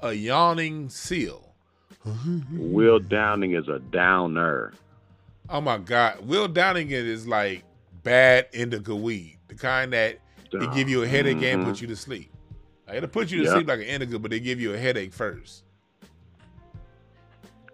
a 0.00 0.12
yawning 0.12 0.88
seal. 0.90 1.47
Will 2.52 2.98
Downing 2.98 3.54
is 3.54 3.68
a 3.68 3.78
downer. 3.78 4.72
Oh 5.48 5.60
my 5.60 5.78
god, 5.78 6.26
Will 6.26 6.48
Downing 6.48 6.90
is 6.90 7.26
like 7.26 7.64
bad 8.02 8.46
indica 8.52 8.94
weed, 8.94 9.38
the 9.48 9.54
kind 9.54 9.92
that 9.92 10.18
it 10.52 10.72
give 10.74 10.88
you 10.88 11.02
a 11.02 11.06
headache 11.06 11.42
and 11.42 11.62
Mhm. 11.62 11.66
put 11.66 11.80
you 11.80 11.86
to 11.88 11.96
sleep. 11.96 12.30
Like, 12.86 12.96
it'll 12.98 13.08
put 13.10 13.30
you 13.30 13.38
to 13.38 13.44
Yep. 13.44 13.52
sleep 13.54 13.68
like 13.68 13.80
an 13.80 13.86
indica, 13.86 14.18
but 14.18 14.30
they 14.30 14.40
give 14.40 14.60
you 14.60 14.72
a 14.72 14.78
headache 14.78 15.12
first. 15.12 15.64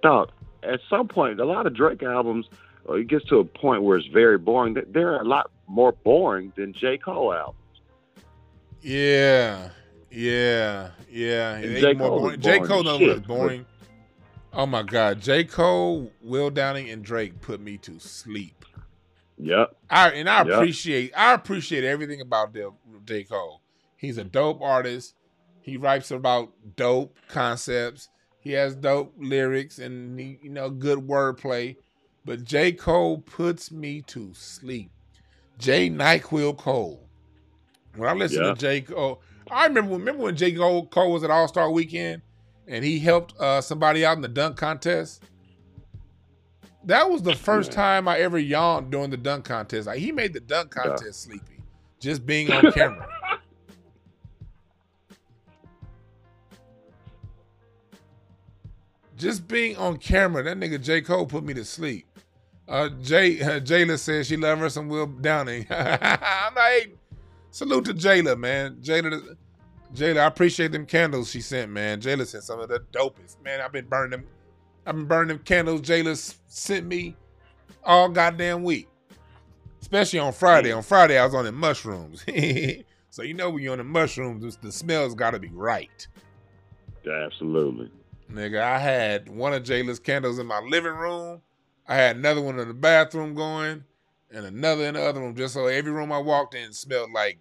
Dog, 0.02 0.30
at 0.62 0.80
some 0.90 1.08
point, 1.08 1.40
a 1.40 1.44
lot 1.44 1.66
of 1.66 1.74
Drake 1.74 2.02
albums, 2.02 2.46
uh, 2.88 2.94
it 2.94 3.06
gets 3.08 3.24
to 3.26 3.38
a 3.38 3.44
point 3.44 3.82
where 3.82 3.96
it's 3.96 4.06
very 4.08 4.38
boring. 4.38 4.76
They're 4.88 5.16
a 5.16 5.24
lot 5.24 5.50
more 5.66 5.92
boring 5.92 6.52
than 6.56 6.72
J. 6.74 6.98
Cole 6.98 7.32
albums. 7.32 7.58
Yeah, 8.82 9.70
yeah, 10.10 10.90
yeah. 11.10 11.54
And 11.56 11.76
J. 11.78 11.94
Cole 11.94 12.16
is 12.16 12.20
boring. 12.22 12.40
J. 12.40 12.60
Cole 12.60 12.82
no 12.82 12.98
shit, 12.98 13.08
one 13.08 13.18
is 13.18 13.26
boring. 13.26 13.66
Oh 14.56 14.66
my 14.66 14.82
god, 14.84 15.20
J. 15.20 15.44
Cole, 15.44 16.12
Will 16.22 16.48
Downing, 16.50 16.88
and 16.88 17.04
Drake 17.04 17.40
put 17.40 17.60
me 17.60 17.76
to 17.78 17.98
sleep. 17.98 18.64
Yep. 19.36 19.76
I 19.90 20.10
and 20.10 20.28
I 20.30 20.44
Yep. 20.44 20.54
appreciate 20.54 21.12
I 21.16 21.34
appreciate 21.34 21.82
everything 21.82 22.20
about 22.20 22.54
J. 23.04 23.24
Cole. 23.24 23.62
He's 23.96 24.16
a 24.16 24.24
dope 24.24 24.60
artist. 24.62 25.14
He 25.60 25.76
writes 25.76 26.10
about 26.10 26.52
dope 26.76 27.16
concepts. 27.28 28.08
He 28.38 28.52
has 28.52 28.76
dope 28.76 29.14
lyrics 29.18 29.78
and 29.78 30.18
he, 30.20 30.38
you 30.42 30.50
know 30.50 30.70
good 30.70 30.98
wordplay. 31.00 31.76
But 32.24 32.44
J. 32.44 32.72
Cole 32.72 33.18
puts 33.18 33.72
me 33.72 34.02
to 34.02 34.32
sleep. 34.34 34.90
J. 35.58 35.90
Nyquil 35.90 36.56
Cole. 36.56 37.08
When 37.96 38.08
I 38.08 38.12
listen 38.12 38.44
Yeah. 38.44 38.54
to 38.54 38.60
J. 38.60 38.80
Cole, 38.82 39.20
I 39.50 39.66
remember 39.66 39.94
remember 39.94 40.22
when 40.22 40.36
J. 40.36 40.52
Cole, 40.52 40.86
Cole 40.86 41.12
was 41.12 41.24
at 41.24 41.30
All 41.30 41.48
Star 41.48 41.70
Weekend 41.70 42.22
and 42.66 42.84
he 42.84 42.98
helped 42.98 43.38
uh, 43.38 43.60
somebody 43.60 44.04
out 44.04 44.16
in 44.16 44.22
the 44.22 44.28
dunk 44.28 44.56
contest. 44.56 45.22
That 46.84 47.08
was 47.10 47.22
the 47.22 47.34
first 47.34 47.70
Yeah. 47.70 47.76
time 47.76 48.08
I 48.08 48.18
ever 48.18 48.38
yawned 48.38 48.90
during 48.90 49.10
the 49.10 49.16
dunk 49.16 49.44
contest. 49.46 49.86
Like 49.86 49.98
he 49.98 50.12
made 50.12 50.32
the 50.32 50.40
dunk 50.40 50.74
Yeah. 50.76 50.82
contest 50.84 51.22
sleepy, 51.22 51.60
just 52.00 52.26
being 52.26 52.50
on 52.52 52.70
camera. 52.72 53.08
just 59.16 59.46
being 59.48 59.76
on 59.76 59.96
camera, 59.98 60.42
that 60.42 60.58
nigga 60.58 60.82
J. 60.82 61.00
Cole 61.00 61.26
put 61.26 61.44
me 61.44 61.54
to 61.54 61.64
sleep. 61.64 62.06
Uh, 62.68 62.88
Jay 63.02 63.40
uh, 63.40 63.60
Jayla 63.60 63.98
says 63.98 64.26
she 64.26 64.36
love 64.36 64.58
her 64.58 64.68
some 64.70 64.88
Will 64.88 65.06
Downing. 65.06 65.66
I'm 65.70 66.54
not 66.54 66.68
hating. 66.70 66.98
Salute 67.50 67.84
to 67.86 67.94
Jayla, 67.94 68.38
man. 68.38 68.76
Jayla, 68.82 69.36
Jayla, 69.94 70.18
I 70.18 70.26
appreciate 70.26 70.72
them 70.72 70.86
candles 70.86 71.30
she 71.30 71.40
sent, 71.40 71.70
man. 71.70 72.00
Jayla 72.00 72.26
sent 72.26 72.44
some 72.44 72.60
of 72.60 72.68
the 72.68 72.80
dopest, 72.92 73.40
man. 73.44 73.60
I've 73.60 73.72
been 73.72 73.86
burning 73.86 74.10
them. 74.10 74.26
I've 74.86 74.96
been 74.96 75.06
burning 75.06 75.28
them 75.28 75.38
candles 75.38 75.82
Jayla 75.82 76.34
sent 76.46 76.86
me 76.86 77.16
all 77.84 78.08
goddamn 78.08 78.64
week, 78.64 78.88
especially 79.80 80.18
on 80.18 80.32
Friday. 80.32 80.72
On 80.72 80.82
Friday, 80.82 81.18
I 81.18 81.24
was 81.24 81.34
on 81.34 81.44
the 81.44 81.52
mushrooms, 81.52 82.24
so 83.10 83.22
you 83.22 83.34
know 83.34 83.50
when 83.50 83.62
you're 83.62 83.72
on 83.72 83.78
the 83.78 83.84
mushrooms, 83.84 84.56
the 84.56 84.72
smells 84.72 85.14
got 85.14 85.30
to 85.30 85.38
be 85.38 85.50
right. 85.52 86.06
Absolutely. 87.08 87.90
Nigga, 88.32 88.60
I 88.60 88.78
had 88.78 89.28
one 89.28 89.52
of 89.52 89.62
Jayla's 89.62 90.00
candles 90.00 90.38
in 90.38 90.46
my 90.46 90.60
living 90.60 90.94
room. 90.94 91.40
I 91.86 91.94
had 91.94 92.16
another 92.16 92.40
one 92.40 92.58
in 92.58 92.66
the 92.66 92.74
bathroom 92.74 93.34
going, 93.34 93.84
and 94.30 94.46
another 94.46 94.84
in 94.84 94.94
the 94.94 95.02
other 95.02 95.20
room. 95.20 95.36
Just 95.36 95.54
so 95.54 95.66
every 95.66 95.92
room 95.92 96.10
I 96.10 96.18
walked 96.18 96.54
in 96.54 96.72
smelled 96.72 97.12
like 97.12 97.38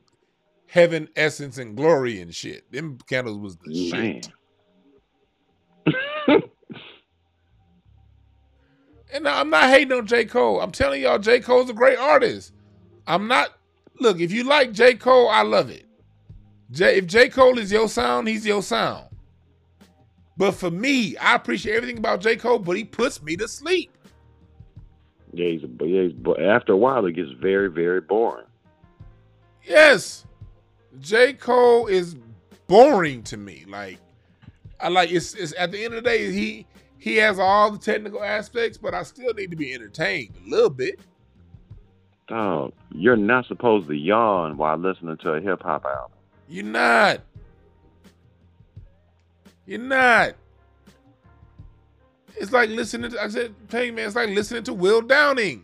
heaven, 0.74 1.08
essence, 1.16 1.60
and 1.60 1.78
glory 1.78 2.20
and 2.20 2.34
shit. 2.34 2.70
Them 2.72 2.98
candles 3.08 3.38
was 3.38 3.58
the 3.58 3.92
Man. 3.92 4.22
shit. 5.86 6.50
And 9.14 9.28
I'm 9.28 9.52
not 9.52 9.70
hating 9.70 9.92
on 9.92 10.08
J. 10.08 10.26
Cole. 10.26 10.60
I'm 10.60 10.72
telling 10.72 11.04
y'all, 11.04 11.20
J. 11.20 11.40
Cole's 11.40 11.70
a 11.70 11.74
great 11.74 12.00
artist. 12.00 12.52
I'm 13.06 13.28
not. 13.28 13.50
Look, 14.00 14.20
if 14.20 14.32
you 14.32 14.44
like 14.44 14.72
J. 14.72 14.96
Cole, 14.96 15.30
I 15.30 15.44
love 15.44 15.70
it. 15.70 15.86
J, 16.72 16.98
if 16.98 17.06
J. 17.06 17.30
Cole 17.30 17.60
is 17.60 17.72
your 17.72 17.88
sound, 17.88 18.28
he's 18.28 18.44
your 18.44 18.64
sound. 18.64 19.06
But 20.36 20.54
for 20.54 20.72
me, 20.72 21.16
I 21.18 21.36
appreciate 21.36 21.76
everything 21.76 22.00
about 22.00 22.22
J. 22.22 22.38
Cole, 22.38 22.58
but 22.58 22.76
he 22.76 22.84
puts 22.84 23.22
me 23.22 23.36
to 23.36 23.48
sleep. 23.48 23.92
Yeah, 25.32 25.50
he's, 25.50 25.64
a- 25.64 25.86
yeah, 25.86 26.04
he's, 26.06 26.14
but 26.14 26.42
after 26.42 26.74
a 26.74 26.78
while, 26.78 27.06
it 27.06 27.12
gets 27.12 27.30
very, 27.40 27.70
very 27.70 28.02
boring. 28.02 28.48
Yes, 29.64 30.26
J. 31.00 31.34
Cole 31.34 31.88
is 31.88 32.16
boring 32.68 33.24
to 33.24 33.38
me. 33.38 33.66
Like, 33.68 33.98
I 34.80 34.90
like 34.90 35.12
it's, 35.12 35.34
it's 35.34 35.54
at 35.58 35.72
the 35.72 35.84
end 35.84 35.94
of 35.94 36.04
the 36.04 36.10
day, 36.10 36.32
he 36.32 36.66
he 36.98 37.18
has 37.18 37.38
all 37.38 37.72
the 37.72 37.78
technical 37.78 38.24
aspects, 38.24 38.78
but 38.78 38.94
I 38.94 39.04
still 39.04 39.34
need 39.34 39.52
to 39.52 39.58
be 39.58 39.74
entertained 39.74 40.36
a 40.46 40.50
little 40.50 40.70
bit. 40.70 41.00
Dog, 42.28 42.72
you're 42.92 43.18
not 43.18 43.46
supposed 43.48 43.88
to 43.88 43.96
yawn 43.96 44.56
while 44.56 44.78
listening 44.78 45.18
to 45.18 45.34
a 45.34 45.42
hip 45.42 45.62
hop 45.62 45.84
album. 45.86 46.18
You're 46.48 46.64
not. 46.64 47.22
You're 49.66 49.80
not. 49.80 50.36
It's 52.36 52.52
like 52.52 52.70
listening 52.70 53.12
to 53.12 53.22
I 53.22 53.28
said, 53.28 53.54
hey 53.70 53.92
man, 53.92 54.08
it's 54.08 54.16
like 54.16 54.30
listening 54.30 54.64
to 54.64 54.74
Will 54.74 55.02
Downing. 55.02 55.64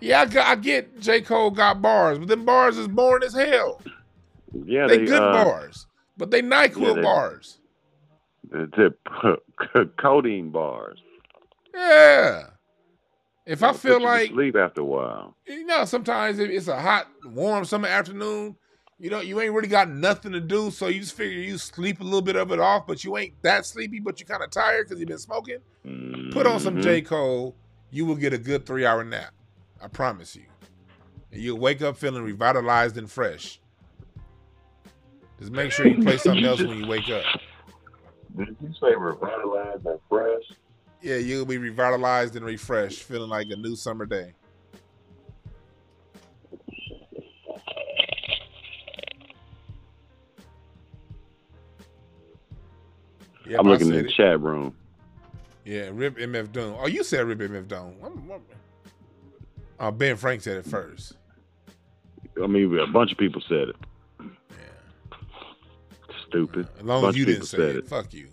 Yeah, 0.00 0.20
I, 0.22 0.26
got, 0.26 0.46
I 0.46 0.54
get 0.56 1.00
J. 1.00 1.22
Cole 1.22 1.50
got 1.50 1.80
bars, 1.80 2.18
but 2.18 2.28
them 2.28 2.44
bars 2.44 2.76
is 2.76 2.88
boring 2.88 3.22
as 3.24 3.34
hell. 3.34 3.80
Yeah, 4.64 4.86
they, 4.86 4.98
they, 4.98 5.04
good 5.06 5.22
uh, 5.22 5.44
bars, 5.44 5.86
but 6.16 6.30
they 6.30 6.42
NyQuil 6.42 6.88
yeah, 6.88 6.92
they- 6.94 7.02
bars. 7.02 7.58
the, 8.50 8.94
the 9.74 9.90
codeine 9.98 10.50
bars. 10.50 11.00
Yeah. 11.74 12.44
If 13.44 13.62
I 13.62 13.72
feel 13.72 13.94
put 13.94 14.00
you 14.02 14.06
to 14.08 14.12
like 14.12 14.30
sleep 14.30 14.56
after 14.56 14.80
a 14.80 14.84
while. 14.84 15.36
you 15.46 15.64
know, 15.66 15.84
sometimes 15.84 16.38
if 16.40 16.50
it's 16.50 16.66
a 16.68 16.80
hot, 16.80 17.06
warm 17.24 17.64
summer 17.64 17.86
afternoon, 17.86 18.56
you 18.98 19.10
know, 19.10 19.20
you 19.20 19.40
ain't 19.40 19.52
really 19.52 19.68
got 19.68 19.88
nothing 19.88 20.32
to 20.32 20.40
do, 20.40 20.70
so 20.70 20.88
you 20.88 21.00
just 21.00 21.14
figure 21.14 21.38
you 21.38 21.58
sleep 21.58 22.00
a 22.00 22.04
little 22.04 22.22
bit 22.22 22.34
of 22.34 22.50
it 22.50 22.58
off, 22.58 22.86
but 22.86 23.04
you 23.04 23.16
ain't 23.16 23.40
that 23.42 23.64
sleepy, 23.66 24.00
but 24.00 24.18
you 24.18 24.26
kind 24.26 24.42
of 24.42 24.50
tired 24.50 24.86
because 24.86 24.98
you've 24.98 25.08
been 25.08 25.18
smoking. 25.18 25.58
Put 26.32 26.46
on 26.46 26.58
some. 26.58 26.80
J. 26.80 27.02
Cole, 27.02 27.54
you 27.90 28.04
will 28.06 28.16
get 28.16 28.32
a 28.32 28.38
good 28.38 28.66
three 28.66 28.84
hour 28.84 29.04
nap. 29.04 29.32
I 29.82 29.88
promise 29.88 30.34
you. 30.36 30.44
And 31.32 31.40
you'll 31.42 31.58
wake 31.58 31.82
up 31.82 31.96
feeling 31.96 32.22
revitalized 32.22 32.96
and 32.96 33.10
fresh. 33.10 33.60
Just 35.38 35.52
make 35.52 35.70
sure 35.72 35.86
you 35.86 36.02
play 36.02 36.16
something 36.18 36.44
else 36.44 36.60
when 36.62 36.78
you 36.78 36.86
wake 36.86 37.08
up. 37.10 37.24
Did 38.36 38.56
you 38.60 38.72
say 38.80 38.94
revitalized 38.96 39.84
and 39.86 39.98
fresh? 40.08 40.42
Yeah, 41.02 41.16
you'll 41.16 41.44
be 41.46 41.58
revitalized 41.58 42.36
and 42.36 42.44
refreshed, 42.44 43.02
feeling 43.02 43.28
like 43.30 43.48
a 43.50 43.56
new 43.56 43.76
summer 43.76 44.06
day. 44.06 44.34
Yep, 53.48 53.60
I'm 53.60 53.66
looking 53.66 53.86
said 53.88 53.96
in 53.96 54.02
the 54.04 54.08
it. 54.10 54.14
chat 54.16 54.40
room. 54.40 54.74
Yeah, 55.64 55.90
Rip 55.92 56.16
MF 56.16 56.52
Doom. 56.52 56.76
Oh, 56.78 56.86
you 56.86 57.04
said 57.04 57.26
Rip 57.26 57.38
MF 57.38 57.68
Doom. 57.68 57.94
I'm- 58.02 58.28
I'm- 58.30 58.42
Oh, 59.78 59.90
Ben 59.90 60.16
Frank 60.16 60.42
said 60.42 60.56
it 60.56 60.66
first. 60.66 61.14
I 62.42 62.46
mean, 62.46 62.78
a 62.78 62.86
bunch 62.86 63.12
of 63.12 63.18
people 63.18 63.40
said 63.40 63.68
it. 63.68 63.76
Yeah. 64.20 64.26
Stupid. 66.28 66.68
As 66.78 66.82
long 66.82 67.04
as 67.06 67.16
you 67.16 67.24
didn't 67.24 67.46
say 67.46 67.56
said 67.56 67.68
it, 67.70 67.76
it. 67.76 67.88
fuck 67.88 68.12
you. 68.12 68.28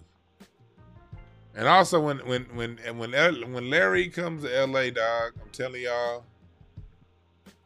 And 1.55 1.67
also 1.67 1.99
when 1.99 2.17
when 2.19 2.43
when 2.55 2.77
when 2.97 3.11
when 3.51 3.69
Larry 3.69 4.09
comes 4.09 4.43
to 4.43 4.65
LA, 4.65 4.89
dog, 4.89 5.33
I'm 5.41 5.49
telling 5.51 5.83
y'all, 5.83 6.23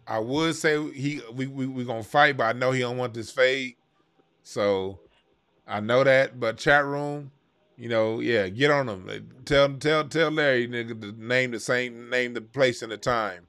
I 0.06 0.20
would 0.20 0.56
say 0.56 0.92
he 0.92 1.22
we 1.34 1.48
we 1.48 1.68
we 1.68 1.86
gonna 1.86 2.04
fight, 2.04 2.38
but 2.38 2.44
I 2.44 2.54
know 2.54 2.72
he 2.72 2.82
don't 2.82 2.98
want 2.98 3.14
this 3.14 3.32
fade. 3.32 3.76
So 4.44 5.00
I 5.66 5.80
know 5.80 6.04
that. 6.04 6.40
But 6.40 6.58
chat 6.58 6.84
room, 6.86 7.32
you 7.78 7.88
know, 7.88 8.20
yeah, 8.20 8.50
get 8.50 8.72
on 8.72 8.90
him. 8.90 9.30
Tell 9.46 9.74
tell 9.76 10.04
tell 10.04 10.32
Larry 10.32 10.68
nigga 10.68 11.00
to 11.02 11.12
name 11.26 11.52
the 11.52 11.60
same 11.60 12.10
name 12.10 12.34
the 12.34 12.42
place 12.42 12.82
and 12.82 12.92
the 12.92 12.98
time. 12.98 13.47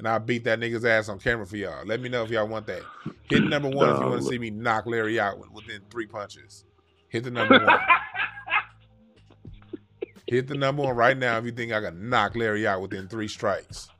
And 0.00 0.08
I'll 0.08 0.18
beat 0.18 0.44
that 0.44 0.58
nigga's 0.58 0.86
ass 0.86 1.10
on 1.10 1.18
camera 1.18 1.46
for 1.46 1.58
y'all. 1.58 1.84
Let 1.84 2.00
me 2.00 2.08
know 2.08 2.24
if 2.24 2.30
y'all 2.30 2.48
want 2.48 2.66
that. 2.68 2.80
Hit 3.28 3.44
number 3.44 3.68
one 3.68 3.86
no, 3.86 3.94
if 3.94 4.00
you 4.00 4.06
want 4.06 4.22
to 4.22 4.28
see 4.28 4.38
me 4.38 4.48
knock 4.48 4.86
Larry 4.86 5.20
out 5.20 5.38
within 5.52 5.82
three 5.90 6.06
punches. 6.06 6.64
Hit 7.10 7.24
the 7.24 7.30
number 7.30 7.62
one. 7.62 7.78
Hit 10.26 10.48
the 10.48 10.54
number 10.54 10.84
one 10.84 10.96
right 10.96 11.18
now 11.18 11.36
if 11.36 11.44
you 11.44 11.52
think 11.52 11.72
I 11.72 11.82
can 11.82 12.08
knock 12.08 12.34
Larry 12.34 12.66
out 12.66 12.80
within 12.80 13.08
three 13.08 13.28
strikes. 13.28 13.90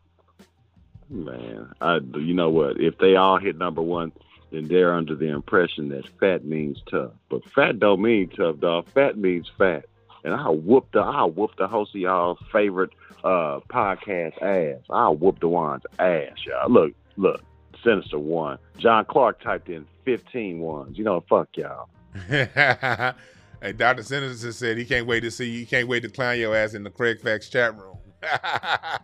Man, 1.11 1.71
I 1.83 1.99
you 2.15 2.33
know 2.33 2.49
what? 2.49 2.81
If 2.81 2.97
they 2.97 3.17
all 3.17 3.39
hit 3.39 3.59
number 3.59 3.83
one, 3.83 4.11
then 4.53 4.69
they're 4.69 4.95
under 4.95 5.15
the 5.15 5.29
impression 5.29 5.91
that 5.91 6.09
fat 6.19 6.47
means 6.47 6.83
tough. 6.91 7.13
But 7.29 7.45
fat 7.51 7.79
don't 7.79 8.01
mean 8.01 8.31
tough, 8.31 8.59
dog. 8.59 8.89
Fat 8.95 9.19
means 9.19 9.51
fat. 9.59 9.85
And 10.25 10.33
I'll 10.33 10.57
whoop 10.57 10.87
the 10.95 11.01
I'll 11.01 11.31
whoop 11.31 11.51
the 11.59 11.69
host 11.69 11.95
of 11.95 12.01
y'all's 12.01 12.39
favorite 12.51 12.93
uh 13.25 13.61
podcast 13.69 14.43
ass. 14.43 14.83
I'll 14.91 15.17
whoop 15.17 15.41
the 15.41 15.49
one's 15.49 15.83
ass, 15.99 16.37
y'all. 16.47 16.71
Look, 16.71 16.93
look, 17.17 17.43
Sinister 17.85 18.19
one. 18.19 18.59
John 18.79 19.05
Clark 19.05 19.43
typed 19.43 19.69
in 19.69 19.87
15 20.05 20.61
ones. 20.61 20.99
You 20.99 21.05
know, 21.05 21.25
fuck 21.29 21.49
y'all. 21.57 21.89
Hey, 23.63 23.73
Dr. 23.73 24.03
Sinister 24.03 24.53
said 24.53 24.79
he 24.79 24.87
can't 24.87 25.07
wait 25.07 25.21
to 25.21 25.31
see 25.31 25.51
you. 25.51 25.59
He 25.61 25.67
can't 25.67 25.87
wait 25.87 26.03
to 26.03 26.09
clown 26.09 26.39
your 26.39 26.57
ass 26.57 26.73
in 26.73 26.83
the 26.83 26.91
Craig 26.91 27.21
Facts 27.21 27.51
chat 27.51 27.77
room. 27.77 27.99
that 28.23 29.03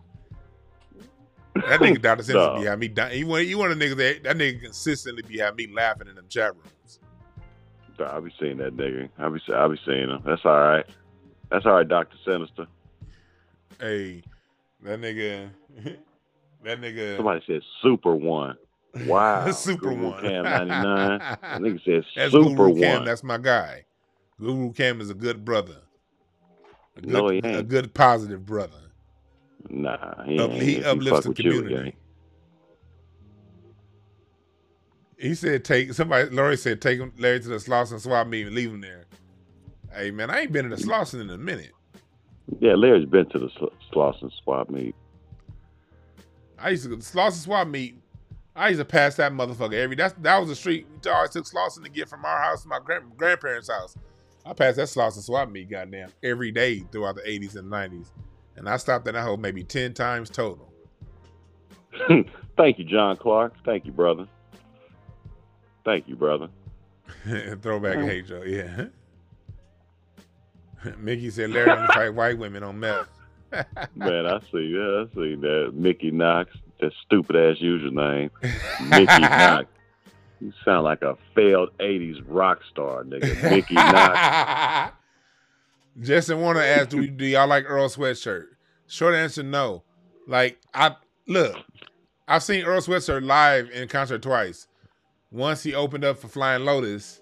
nigga 1.55 2.01
Dr. 2.01 2.22
Sinister 2.22 2.55
no. 2.55 2.60
be 2.60 2.64
having 2.64 2.80
me 2.80 2.88
dying. 2.88 3.18
You 3.18 3.26
want, 3.26 3.47
you 3.47 3.59
want 3.59 3.72
a 3.72 3.74
nigga 3.74 3.97
that, 3.97 4.22
that 4.22 4.36
nigga 4.36 4.62
consistently 4.62 5.22
be 5.28 5.38
having 5.38 5.56
me 5.56 5.74
laughing 5.74 6.09
in 6.09 6.14
them 6.14 6.24
chat 6.30 6.55
rooms. 6.55 7.01
I'll 7.98 8.22
be 8.22 8.32
seeing 8.40 8.56
that 8.59 8.76
nigga. 8.76 9.10
I'll 9.18 9.30
be, 9.30 9.40
I'll 9.55 9.68
be 9.68 9.78
seeing 9.84 10.09
him. 10.09 10.22
That's 10.24 10.44
all 10.44 10.59
right. 10.59 10.86
That's 11.51 11.66
all 11.66 11.72
right, 11.72 11.88
Dr. 11.88 12.16
Sinister. 12.24 12.66
Hey, 13.81 14.23
that 14.82 15.01
nigga, 15.01 15.51
that 16.65 16.81
nigga. 16.81 17.16
Somebody 17.16 17.43
said 17.47 17.61
super 17.82 18.15
one. 18.15 18.57
Wow. 19.07 19.51
super 19.51 19.90
Guru 19.90 20.11
one. 20.11 20.23
Cam 20.23 20.44
99. 20.44 21.19
that 21.19 21.40
nigga 21.61 21.85
said 21.85 22.05
that's 22.16 22.32
super 22.32 22.55
Guru 22.55 22.81
Cam, 22.81 22.97
one. 22.97 23.05
That's 23.05 23.23
my 23.23 23.36
guy. 23.36 23.85
Guru 24.40 24.73
Cam 24.73 25.03
is 25.03 25.11
a 25.11 25.15
good 25.15 25.44
brother. 25.44 25.82
A 26.97 27.03
good, 27.03 27.11
no, 27.11 27.28
he 27.28 27.36
ain't. 27.44 27.59
A 27.59 27.62
good 27.62 27.93
positive 27.93 28.47
brother. 28.47 28.81
Nah, 29.69 30.24
he, 30.24 30.39
Up, 30.39 30.51
he 30.53 30.82
uplifts 30.82 31.27
the 31.27 31.35
community. 31.35 31.94
he 35.19 35.35
said, 35.35 35.62
"Take 35.65 35.93
somebody." 35.93 36.31
Larry 36.31 36.57
said, 36.57 36.81
"Take 36.81 36.98
him, 36.98 37.12
Larry, 37.19 37.40
to 37.40 37.48
the 37.48 37.57
Slauson 37.57 38.01
swap 38.01 38.27
meet 38.28 38.47
and 38.47 38.55
leave 38.55 38.70
him 38.70 38.81
there." 38.81 39.05
Hey 39.94 40.11
man, 40.11 40.31
I 40.31 40.40
ain't 40.40 40.53
been 40.53 40.65
in 40.66 40.70
the 40.70 40.77
mm. 40.77 40.86
Slauson 40.86 41.20
in 41.20 41.31
a 41.31 41.36
minute. 41.39 41.73
Yeah, 42.60 42.74
Larry's 42.74 43.06
been 43.06 43.27
to 43.31 43.39
the 43.39 43.48
Slauson 43.93 44.31
swap 44.43 44.70
meet. 44.70 44.94
I 46.59 46.70
used 46.70 46.85
to 46.85 46.90
go 46.90 46.97
to 46.97 47.02
Slauson 47.02 47.43
swap 47.43 47.68
meet. 47.68 47.97
I 48.55 48.68
used 48.68 48.81
to 48.81 48.85
pass 48.85 49.16
that 49.16 49.32
motherfucker 49.32 49.74
every. 49.74 49.97
That's 49.97 50.14
that 50.20 50.39
was 50.39 50.48
the 50.48 50.56
street 50.56 50.86
we 51.05 51.10
always 51.10 51.31
took 51.31 51.44
Slauson 51.44 51.82
to 51.85 51.90
get 51.90 52.09
from 52.09 52.24
our 52.24 52.43
house 52.43 52.62
to 52.62 52.68
my 52.68 52.78
grand, 52.78 53.16
grandparents' 53.16 53.70
house. 53.70 53.97
I 54.44 54.52
passed 54.52 54.77
that 54.77 54.89
Slauson 54.89 55.23
swap 55.23 55.51
meet 55.51 55.68
goddamn 55.68 56.12
every 56.23 56.52
day 56.52 56.81
throughout 56.93 57.16
the 57.16 57.23
80s 57.23 57.56
and 57.56 57.70
90s. 57.70 58.12
And 58.56 58.68
I 58.68 58.77
stopped 58.77 59.06
at 59.09 59.14
that 59.14 59.23
hole 59.23 59.36
maybe 59.36 59.62
10 59.62 59.93
times 59.93 60.31
total. 60.31 60.73
Thank 62.56 62.78
you, 62.78 62.85
John 62.85 63.16
Clark. 63.16 63.55
Thank 63.64 63.85
you, 63.85 63.93
brother. 63.93 64.27
Thank 65.85 66.09
you, 66.09 66.16
brother. 66.16 66.48
Throwback 67.60 67.98
hey 67.98 68.23
Joe, 68.23 68.43
yeah. 68.43 68.86
Mickey 70.98 71.30
said 71.30 71.50
Larry 71.50 71.70
only 71.70 71.86
fight 71.88 72.14
white 72.14 72.38
women 72.38 72.62
on 72.62 72.80
meth. 72.80 73.08
Man, 73.94 74.26
I 74.26 74.40
see 74.52 74.72
that. 74.72 75.08
I 75.10 75.14
see 75.14 75.34
that. 75.36 75.72
Mickey 75.74 76.10
Knox, 76.10 76.50
that 76.80 76.92
stupid 77.04 77.36
ass 77.36 77.56
username. 77.62 78.30
Mickey 78.88 79.20
Knox. 79.20 79.66
You 80.40 80.52
sound 80.64 80.84
like 80.84 81.02
a 81.02 81.16
failed 81.34 81.70
'80s 81.78 82.22
rock 82.26 82.60
star, 82.70 83.04
nigga. 83.04 83.50
Mickey 83.50 83.74
Knox. 83.74 84.92
Justin 86.00 86.40
Warner 86.40 86.60
asked, 86.60 86.90
"Do, 86.90 87.06
do 87.06 87.24
y'all 87.24 87.48
like 87.48 87.64
Earl 87.66 87.88
Sweatshirt?" 87.88 88.44
Short 88.86 89.14
answer, 89.14 89.42
no. 89.42 89.82
Like 90.28 90.58
I 90.74 90.96
look, 91.26 91.56
I've 92.28 92.42
seen 92.42 92.64
Earl 92.64 92.80
Sweatshirt 92.80 93.24
live 93.24 93.70
in 93.70 93.88
concert 93.88 94.22
twice. 94.22 94.66
Once 95.30 95.62
he 95.62 95.74
opened 95.74 96.04
up 96.04 96.18
for 96.18 96.28
Flying 96.28 96.64
Lotus, 96.64 97.20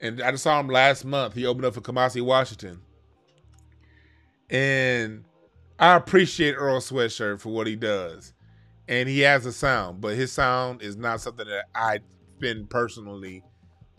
and 0.00 0.20
I 0.20 0.30
just 0.30 0.42
saw 0.42 0.58
him 0.58 0.68
last 0.68 1.04
month. 1.04 1.34
He 1.34 1.46
opened 1.46 1.66
up 1.66 1.74
for 1.74 1.80
Kamasi 1.80 2.22
Washington, 2.22 2.80
and 4.50 5.24
I 5.78 5.96
appreciate 5.96 6.54
Earl 6.54 6.80
Sweatshirt 6.80 7.40
for 7.40 7.50
what 7.50 7.66
he 7.66 7.76
does, 7.76 8.34
and 8.88 9.08
he 9.08 9.20
has 9.20 9.46
a 9.46 9.52
sound, 9.52 10.00
but 10.00 10.14
his 10.14 10.32
sound 10.32 10.82
is 10.82 10.96
not 10.96 11.20
something 11.20 11.46
that 11.46 11.66
I 11.74 12.00
been 12.38 12.66
personally 12.66 13.44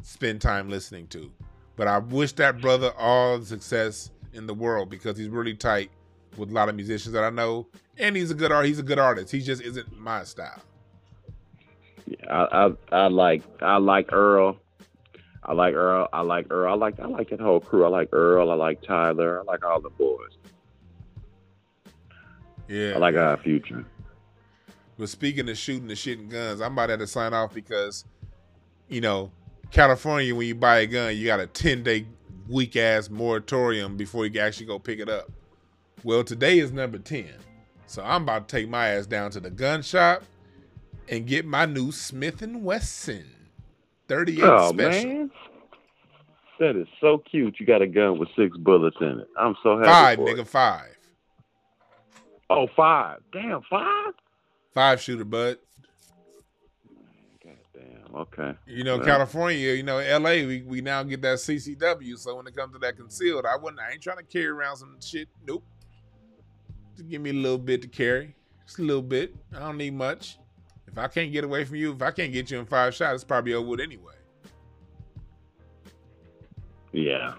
spend 0.04 0.42
time 0.42 0.70
listening 0.70 1.08
to. 1.08 1.32
But 1.76 1.88
I 1.88 2.00
wish 2.00 2.34
that 2.34 2.60
brother 2.60 2.92
all 2.98 3.40
the 3.40 3.46
success 3.46 4.12
in 4.34 4.46
the 4.46 4.54
world 4.54 4.90
because 4.90 5.18
he's 5.18 5.30
really 5.30 5.56
tight 5.56 5.90
with 6.38 6.50
a 6.50 6.54
lot 6.54 6.70
of 6.70 6.76
musicians 6.76 7.14
that 7.14 7.24
I 7.24 7.30
know, 7.30 7.68
and 7.98 8.16
he's 8.16 8.32
a 8.32 8.36
good 8.36 8.52
art. 8.52 8.66
He's 8.66 8.80
a 8.80 8.84
good 8.84 9.00
artist. 9.00 9.32
He 9.32 9.42
just 9.42 9.62
isn't 9.62 9.98
my 9.98 10.24
style. 10.24 10.62
Yeah, 12.06 12.28
I, 12.30 12.66
I, 12.66 12.74
I 12.92 13.08
like 13.08 13.44
I 13.62 13.78
like 13.78 14.12
Earl. 14.12 14.58
I 15.44 15.54
like 15.54 15.74
Earl. 15.74 16.08
I 16.14 16.22
like 16.22 16.48
Earl. 16.52 16.72
I 16.72 16.76
like 16.76 17.00
I 17.00 17.06
like 17.06 17.30
that 17.30 17.40
whole 17.40 17.60
crew. 17.60 17.86
I 17.86 17.90
like 17.90 18.10
Earl. 18.12 18.52
I 18.52 18.56
like 18.56 18.82
Tyler. 18.82 19.40
I 19.40 19.44
like 19.44 19.66
all 19.66 19.82
the 19.82 19.90
boys. 19.90 20.38
Yeah, 22.68 22.94
I 22.96 22.98
like 22.98 23.16
Odd 23.16 23.42
Future. 23.42 23.86
But 24.98 25.10
speaking 25.10 25.50
of 25.50 25.58
shooting 25.58 25.88
the 25.88 25.96
shit 25.96 26.20
and 26.20 26.30
guns, 26.30 26.62
I'm 26.62 26.74
about 26.74 26.88
to, 26.88 26.98
to 26.98 27.08
sign 27.08 27.34
off 27.34 27.54
because 27.54 28.06
you 28.88 29.02
know, 29.02 29.32
California, 29.72 30.36
when 30.36 30.48
you 30.48 30.54
buy 30.54 30.80
a 30.80 30.86
gun, 30.86 31.16
you 31.16 31.26
got 31.26 31.40
a 31.40 31.48
10 31.48 31.82
day 31.82 32.06
weak 32.48 32.76
ass 32.76 33.10
moratorium 33.10 33.98
before 33.98 34.26
you 34.26 34.32
can 34.32 34.42
actually 34.42 34.66
go 34.68 34.78
pick 34.78 35.00
it 35.00 35.10
up. 35.10 35.32
Well, 36.04 36.24
today 36.24 36.60
is 36.60 36.72
number 36.72 37.00
10. 37.00 37.26
So 37.88 38.04
I'm 38.04 38.24
about 38.24 38.48
to 38.48 38.58
take 38.58 38.70
my 38.70 38.90
ass 38.90 39.06
down 39.06 39.32
to 39.32 39.40
the 39.40 39.50
gun 39.50 39.82
shop 39.82 40.24
and 41.10 41.26
get 41.26 41.46
my 41.46 41.66
new 41.66 41.92
Smith 41.92 42.42
and 42.42 42.64
Wesson 42.64 43.26
38 44.12 44.44
oh, 44.44 44.70
special. 44.74 45.10
Man. 45.10 45.32
That 46.60 46.76
is 46.76 46.88
so 47.00 47.18
cute. 47.20 47.56
You 47.60 47.66
got 47.66 47.82
a 47.82 47.88
gun 47.88 48.20
with 48.20 48.28
six 48.36 48.56
bullets 48.58 48.98
in 49.00 49.20
it. 49.20 49.28
I'm 49.40 49.56
so 49.64 49.78
happy. 49.78 49.90
Five, 49.90 50.20
nigga, 50.20 50.40
it. 50.40 50.48
five. 50.48 50.98
Oh, 52.50 52.68
five. 52.76 53.20
Damn, 53.32 53.62
five? 53.70 54.14
Five 54.74 55.02
shooter, 55.02 55.24
bud. 55.24 55.58
Goddamn. 57.42 58.16
Okay. 58.16 58.54
You 58.68 58.84
know, 58.84 59.00
California, 59.00 59.72
you 59.72 59.84
know, 59.84 59.98
LA, 59.98 60.46
we, 60.46 60.64
we 60.68 60.82
now 60.82 61.04
get 61.04 61.22
that 61.22 61.38
CCW. 61.38 62.18
So 62.18 62.36
when 62.36 62.46
it 62.48 62.56
comes 62.56 62.74
to 62.74 62.80
that 62.80 62.98
concealed, 62.98 63.46
I 63.46 63.56
wouldn't 63.56 63.80
I 63.80 63.94
ain't 63.94 64.02
trying 64.02 64.18
to 64.18 64.24
carry 64.24 64.48
around 64.48 64.76
some 64.76 64.98
shit. 65.02 65.30
Nope. 65.48 65.64
Just 66.98 67.08
give 67.08 67.22
me 67.22 67.30
a 67.30 67.34
little 67.34 67.58
bit 67.58 67.82
to 67.84 67.88
carry. 67.88 68.36
Just 68.66 68.80
a 68.80 68.84
little 68.84 69.02
bit. 69.02 69.34
I 69.56 69.60
don't 69.60 69.78
need 69.78 69.94
much. 69.94 70.38
If 70.92 70.98
I 70.98 71.08
can't 71.08 71.32
get 71.32 71.44
away 71.44 71.64
from 71.64 71.78
you, 71.78 71.94
if 71.94 72.02
I 72.02 72.12
can't 72.12 72.34
get 72.34 72.52
you 72.52 72.60
in 72.60 72.66
five 72.66 72.94
shots, 72.94 73.16
it's 73.16 73.24
probably 73.24 73.54
over 73.54 73.68
with 73.68 73.80
anyway. 73.80 74.14
Yeah. 76.92 77.36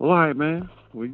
All 0.00 0.10
right, 0.10 0.36
man. 0.36 0.68
We 0.92 1.12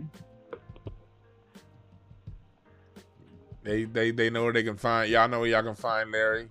they 3.62 3.85
they 3.85 4.10
they 4.10 4.31
know 4.31 4.44
where 4.44 4.52
they 4.55 4.62
can 4.62 4.77
find 4.77 5.10
y'all 5.10 5.28
know 5.28 5.40
where 5.40 5.48
y'all 5.48 5.62
can 5.62 5.74
find 5.74 6.10
Larry. 6.10 6.48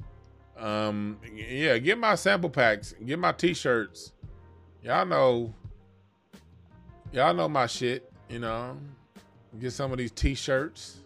Um, 0.58 1.18
yeah, 1.34 1.78
get 1.80 1.98
my 1.98 2.16
sample 2.16 2.50
packs, 2.50 2.94
get 3.04 3.18
my 3.18 3.32
t-shirts. 3.32 4.14
Y'all 4.84 5.06
know, 5.06 5.54
y'all 7.12 7.34
know 7.34 7.50
my 7.50 7.66
shit. 7.66 8.12
You 8.30 8.40
know, 8.40 8.78
get 9.60 9.72
some 9.72 9.92
of 9.92 9.98
these 9.98 10.12
t-shirts. 10.12 11.00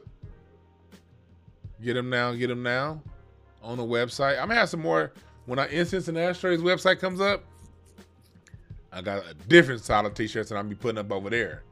Get 1.81 1.93
them 1.93 2.09
now. 2.09 2.33
Get 2.33 2.47
them 2.47 2.63
now 2.63 3.01
on 3.61 3.77
the 3.77 3.83
website. 3.83 4.39
I'm 4.39 4.47
gonna 4.47 4.59
have 4.59 4.69
some 4.69 4.81
more 4.81 5.13
when 5.45 5.59
our 5.59 5.67
Incense 5.67 6.07
and 6.07 6.17
Ashtrays 6.17 6.61
website 6.61 6.99
comes 6.99 7.21
up. 7.21 7.43
I 8.91 9.01
got 9.01 9.23
a 9.29 9.33
different 9.47 9.83
style 9.83 10.05
of 10.05 10.13
t-shirts 10.13 10.49
that 10.49 10.57
I'm 10.57 10.67
be 10.67 10.75
putting 10.75 10.97
up 10.97 11.11
over 11.11 11.29
there. 11.29 11.63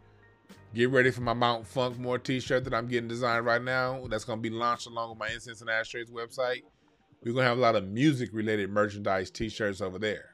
Get 0.74 0.90
ready 0.90 1.12
for 1.12 1.22
my 1.22 1.34
Mount 1.34 1.66
Funk 1.66 1.98
more 1.98 2.20
t-shirt 2.20 2.64
that 2.66 2.74
I'm 2.74 2.88
getting 2.88 3.08
designed 3.08 3.46
right 3.46 3.62
now. 3.62 4.06
That's 4.10 4.24
gonna 4.24 4.42
be 4.42 4.50
launched 4.50 4.88
along 4.88 5.10
with 5.10 5.20
my 5.20 5.30
Incense 5.30 5.62
and 5.62 5.70
Ashtrays 5.70 6.12
website. 6.12 6.64
We're 7.24 7.34
gonna 7.34 7.46
have 7.48 7.58
a 7.58 7.62
lot 7.62 7.76
of 7.76 7.88
music 7.88 8.30
related 8.32 8.70
merchandise 8.70 9.32
T-shirts 9.32 9.82
over 9.82 9.98
there. 9.98 10.30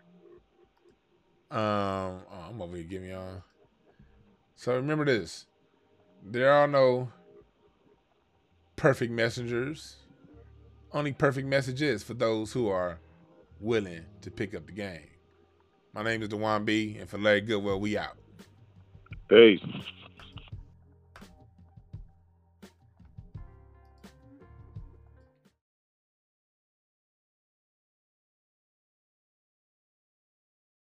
Um, 1.49 2.23
oh, 2.31 2.47
I'm 2.49 2.61
over 2.61 2.75
here 2.75 2.85
giving 2.85 3.09
y'all. 3.09 3.43
So 4.55 4.75
remember 4.75 5.05
this: 5.05 5.45
there 6.23 6.51
are 6.51 6.67
no 6.67 7.09
perfect 8.75 9.11
messengers. 9.11 9.97
Only 10.93 11.11
perfect 11.11 11.47
messages 11.47 12.03
for 12.03 12.13
those 12.13 12.53
who 12.53 12.69
are 12.69 12.99
willing 13.59 14.05
to 14.21 14.29
pick 14.29 14.53
up 14.53 14.67
the 14.67 14.71
game. 14.71 15.07
My 15.93 16.03
name 16.03 16.21
is 16.21 16.29
Dewan 16.29 16.65
B, 16.65 16.97
and 16.99 17.09
for 17.09 17.17
Larry 17.17 17.41
Goodwell, 17.41 17.79
we 17.79 17.97
out. 17.97 18.15
Peace. 19.27 19.59